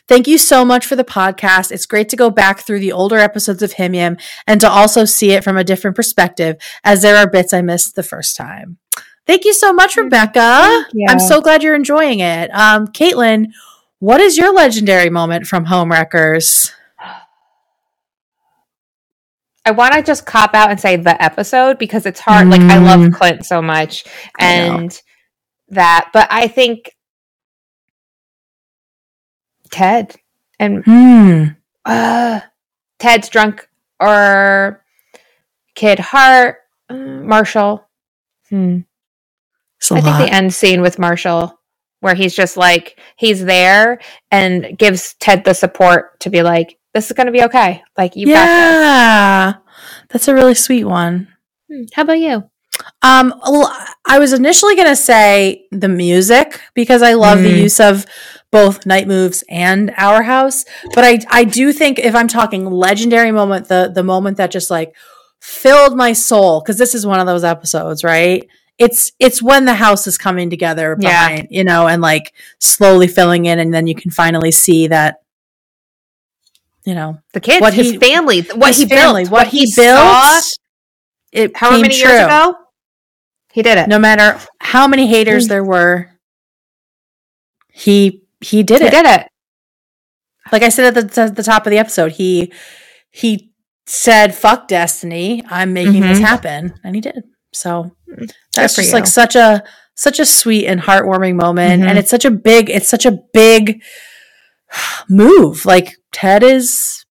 Thank 0.07 0.27
you 0.27 0.39
so 0.39 0.65
much 0.65 0.87
for 0.87 0.97
the 0.97 1.05
podcast. 1.05 1.71
It's 1.71 1.87
great 1.87 2.09
to 2.09 2.17
go 2.17 2.31
back 2.31 2.61
through 2.61 2.81
the 2.81 2.93
older 2.93 3.17
episodes 3.17 3.63
of 3.63 3.75
HIMYM 3.75 4.21
and 4.47 4.61
to 4.61 4.69
also 4.69 5.05
see 5.05 5.31
it 5.31 5.45
from 5.45 5.57
a 5.57 5.65
different 5.65 5.97
perspective, 5.97 6.57
as 6.83 7.01
there 7.01 7.17
are 7.17 7.31
bits 7.31 7.53
I 7.53 7.63
missed 7.63 7.95
the 7.95 8.03
first 8.03 8.37
time. 8.37 8.79
Thank 9.27 9.45
you 9.45 9.53
so 9.53 9.73
much, 9.73 9.97
Rebecca. 9.97 10.85
I'm 11.09 11.21
so 11.21 11.41
glad 11.41 11.63
you're 11.63 11.77
enjoying 11.77 12.19
it. 12.21 12.51
Um, 12.53 12.89
Caitlin, 12.89 13.47
what 14.01 14.21
is 14.21 14.37
your 14.37 14.53
legendary 14.53 15.11
moment 15.11 15.47
from 15.47 15.67
Homewreckers? 15.67 16.73
I 19.65 19.73
want 19.73 19.95
to 19.95 20.03
just 20.03 20.27
cop 20.27 20.55
out 20.55 20.71
and 20.71 20.81
say 20.81 20.97
the 20.97 21.23
episode 21.23 21.79
because 21.79 22.07
it's 22.07 22.21
hard. 22.21 22.47
Mm. 22.47 22.51
Like 22.51 22.61
I 22.63 22.79
love 22.79 23.01
mm. 23.01 23.13
Clint 23.13 23.45
so 23.45 23.61
much 23.61 24.05
and 24.39 25.01
that, 25.69 26.11
but 26.13 26.29
I 26.31 26.49
think 26.49 26.97
Ted 29.71 30.17
and 30.59 30.85
hmm. 30.85 31.45
uh, 31.85 32.41
Ted's 32.99 33.29
drunk 33.29 33.69
or 33.99 34.85
Kid 35.75 35.99
heart, 35.99 36.59
uh, 36.89 36.95
Marshall. 36.95 37.87
Hmm. 38.49 38.81
I 39.91 39.95
lot. 39.95 40.03
think 40.03 40.31
the 40.31 40.35
end 40.35 40.53
scene 40.53 40.83
with 40.83 40.99
Marshall, 40.99 41.59
where 42.01 42.15
he's 42.15 42.35
just 42.35 42.57
like 42.57 42.99
he's 43.17 43.45
there 43.45 44.01
and 44.31 44.77
gives 44.77 45.15
Ted 45.15 45.45
the 45.45 45.55
support 45.55 46.21
to 46.21 46.31
be 46.31 46.43
like, 46.43 46.79
"This 46.95 47.07
is 47.07 47.13
going 47.13 47.27
to 47.27 47.33
be 47.33 47.45
okay." 47.45 47.83
Like 47.97 48.17
you, 48.17 48.29
yeah, 48.29 49.55
that's 50.09 50.29
a 50.29 50.35
really 50.35 50.55
sweet 50.55 50.85
one. 50.85 51.29
Hmm. 51.71 51.85
How 51.95 52.03
about 52.03 52.19
you? 52.19 52.51
Um, 53.03 53.35
I 54.07 54.19
was 54.19 54.33
initially 54.33 54.75
going 54.75 54.89
to 54.89 54.97
say 54.97 55.67
the 55.71 55.89
music 55.89 56.61
because 56.75 57.03
I 57.03 57.15
love 57.15 57.39
mm. 57.39 57.43
the 57.43 57.59
use 57.63 57.81
of 57.81 58.07
both 58.51 58.87
Night 58.87 59.07
Moves 59.07 59.45
and 59.49 59.93
Our 59.97 60.23
House. 60.23 60.65
But 60.95 61.05
I 61.05 61.19
I 61.31 61.45
do 61.45 61.73
think 61.73 61.99
if 61.99 62.15
I'm 62.15 62.29
talking 62.29 62.67
legendary 62.67 63.33
moment, 63.33 63.69
the 63.69 63.91
the 63.95 64.03
moment 64.03 64.37
that 64.39 64.51
just 64.51 64.71
like 64.71 64.95
filled 65.41 65.97
my 65.97 66.13
soul 66.13 66.61
because 66.61 66.79
this 66.79 66.95
is 66.95 67.07
one 67.07 67.21
of 67.21 67.27
those 67.27 67.45
episodes, 67.45 68.05
right? 68.05 68.47
It's 68.79 69.13
it's 69.19 69.43
when 69.43 69.67
the 69.67 69.75
house 69.75 70.07
is 70.07 70.19
coming 70.19 70.51
together 70.51 70.97
behind, 70.97 71.49
yeah. 71.51 71.59
you 71.59 71.65
know, 71.65 71.87
and 71.87 72.01
like 72.03 72.33
slowly 72.59 73.09
filling 73.09 73.47
in, 73.47 73.59
and 73.59 73.73
then 73.73 73.87
you 73.87 73.95
can 73.95 74.11
finally 74.11 74.51
see 74.51 74.87
that 74.89 75.23
you 76.85 76.95
know 76.95 77.19
the 77.33 77.41
kids, 77.41 77.61
what 77.61 77.75
his 77.75 77.93
he, 77.93 77.99
family, 77.99 78.43
what 78.55 78.69
his 78.69 78.79
he 78.79 78.87
family, 78.87 79.23
built, 79.23 79.33
what, 79.33 79.47
what 79.47 79.49
he, 79.49 79.65
he 79.67 79.73
built. 79.77 79.99
Saw, 79.99 80.41
it 81.33 81.57
however 81.57 81.83
many 81.83 82.01
true. 82.01 82.11
years 82.11 82.25
ago, 82.25 82.55
he 83.53 83.63
did 83.63 83.79
it. 83.79 83.89
No 83.89 83.99
matter 83.99 84.41
how 84.61 84.89
many 84.89 85.07
haters 85.07 85.47
mm. 85.47 85.49
there 85.49 85.65
were, 85.65 86.11
he 87.73 88.23
he 88.41 88.63
did 88.63 88.81
he 88.81 88.87
it. 88.87 88.95
He 88.95 89.03
did 89.03 89.07
it. 89.07 89.27
Like 90.53 90.63
I 90.63 90.69
said 90.69 90.97
at 90.97 91.15
the, 91.15 91.33
the 91.35 91.43
top 91.43 91.67
of 91.67 91.71
the 91.71 91.79
episode, 91.79 92.13
he 92.13 92.53
he 93.11 93.53
said, 93.87 94.35
"Fuck 94.35 94.69
destiny, 94.69 95.45
I'm 95.49 95.73
making 95.73 95.95
mm-hmm. 95.95 96.09
this 96.09 96.19
happen," 96.19 96.75
and 96.83 96.95
he 96.95 97.01
did. 97.01 97.25
So 97.53 97.95
that's 98.55 98.77
just 98.77 98.89
you. 98.89 98.95
like 98.95 99.07
such 99.07 99.37
a 99.37 99.63
such 99.95 100.19
a 100.19 100.27
sweet 100.27 100.67
and 100.67 100.81
heartwarming 100.81 101.35
moment, 101.35 101.83
mm-hmm. 101.83 101.89
and 101.89 101.99
it's 101.99 102.11
such 102.11 102.25
a 102.25 102.31
big 102.31 102.71
it's 102.71 102.89
such 102.89 103.07
a 103.07 103.19
big 103.33 103.83
move. 105.09 105.67
Like 105.67 105.97
Ted 106.13 106.43
is 106.43 107.05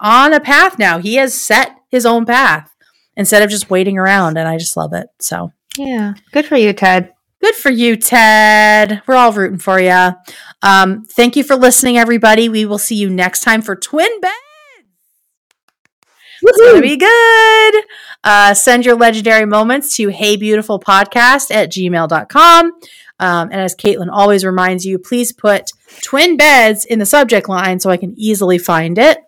on 0.00 0.32
a 0.32 0.40
path 0.40 0.78
now. 0.78 0.98
He 0.98 1.14
has 1.16 1.34
set 1.34 1.76
his 1.90 2.06
own 2.06 2.26
path 2.26 2.74
instead 3.16 3.42
of 3.42 3.50
just 3.50 3.70
waiting 3.70 3.98
around, 3.98 4.36
and 4.36 4.48
I 4.48 4.58
just 4.58 4.76
love 4.76 4.92
it. 4.92 5.08
So 5.20 5.52
yeah, 5.76 6.14
good 6.32 6.46
for 6.46 6.56
you, 6.56 6.72
Ted. 6.72 7.12
Good 7.40 7.54
for 7.54 7.70
you, 7.70 7.96
Ted. 7.96 9.02
We're 9.06 9.16
all 9.16 9.32
rooting 9.32 9.58
for 9.58 9.78
you. 9.78 10.12
Um, 10.62 11.04
thank 11.04 11.36
you 11.36 11.44
for 11.44 11.56
listening, 11.56 11.98
everybody. 11.98 12.48
We 12.48 12.64
will 12.64 12.78
see 12.78 12.94
you 12.94 13.10
next 13.10 13.40
time 13.42 13.60
for 13.60 13.76
Twin 13.76 14.20
Beds. 14.20 14.34
It's 16.46 16.58
going 16.58 16.76
to 16.76 16.82
be 16.82 16.96
good. 16.96 17.84
Uh, 18.22 18.54
send 18.54 18.84
your 18.84 18.96
legendary 18.96 19.46
moments 19.46 19.96
to 19.96 20.08
heybeautifulpodcast 20.08 21.50
at 21.50 21.70
gmail.com. 21.70 22.72
Um, 23.20 23.50
and 23.50 23.60
as 23.60 23.74
Caitlin 23.74 24.08
always 24.10 24.44
reminds 24.44 24.84
you, 24.84 24.98
please 24.98 25.32
put 25.32 25.70
twin 26.02 26.36
beds 26.36 26.84
in 26.84 26.98
the 26.98 27.06
subject 27.06 27.48
line 27.48 27.80
so 27.80 27.90
I 27.90 27.96
can 27.96 28.14
easily 28.16 28.58
find 28.58 28.98
it. 28.98 29.18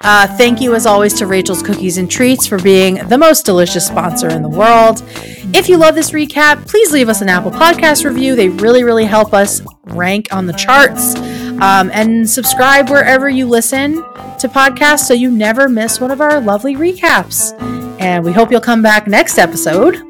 Uh, 0.00 0.28
thank 0.36 0.60
you, 0.60 0.74
as 0.74 0.86
always, 0.86 1.12
to 1.14 1.26
Rachel's 1.26 1.62
Cookies 1.62 1.98
and 1.98 2.08
Treats 2.08 2.46
for 2.46 2.58
being 2.58 2.94
the 3.08 3.18
most 3.18 3.44
delicious 3.44 3.86
sponsor 3.86 4.28
in 4.28 4.42
the 4.42 4.48
world. 4.48 5.02
If 5.52 5.68
you 5.68 5.76
love 5.76 5.96
this 5.96 6.12
recap, 6.12 6.68
please 6.68 6.92
leave 6.92 7.08
us 7.08 7.20
an 7.20 7.28
Apple 7.28 7.50
Podcast 7.50 8.04
review. 8.04 8.36
They 8.36 8.48
really, 8.48 8.84
really 8.84 9.04
help 9.04 9.34
us 9.34 9.60
rank 9.86 10.32
on 10.32 10.46
the 10.46 10.52
charts. 10.52 11.16
Um, 11.60 11.90
and 11.92 12.28
subscribe 12.28 12.88
wherever 12.88 13.28
you 13.28 13.46
listen 13.46 13.94
to 13.96 14.48
podcasts 14.48 15.00
so 15.00 15.14
you 15.14 15.30
never 15.32 15.68
miss 15.68 16.00
one 16.00 16.12
of 16.12 16.20
our 16.20 16.40
lovely 16.40 16.76
recaps. 16.76 17.60
And 18.00 18.24
we 18.24 18.32
hope 18.32 18.52
you'll 18.52 18.60
come 18.60 18.82
back 18.82 19.08
next 19.08 19.38
episode. 19.38 20.00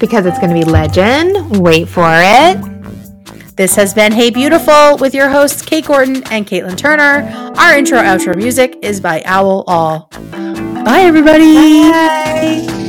Because 0.00 0.26
it's 0.26 0.38
going 0.40 0.50
to 0.50 0.54
be 0.54 0.64
legend. 0.64 1.60
Wait 1.60 1.88
for 1.88 2.08
it. 2.08 2.81
This 3.54 3.76
has 3.76 3.92
been 3.92 4.12
Hey 4.12 4.30
Beautiful 4.30 4.96
with 4.96 5.14
your 5.14 5.28
hosts 5.28 5.60
Kate 5.60 5.86
Gordon 5.86 6.22
and 6.30 6.46
Caitlin 6.46 6.76
Turner. 6.76 7.30
Our 7.58 7.76
intro 7.76 7.98
outro 7.98 8.34
music 8.34 8.78
is 8.80 9.00
by 9.00 9.22
Owl 9.26 9.64
All. 9.66 10.08
Bye, 10.84 11.02
everybody. 11.02 11.54
Bye. 11.54 12.81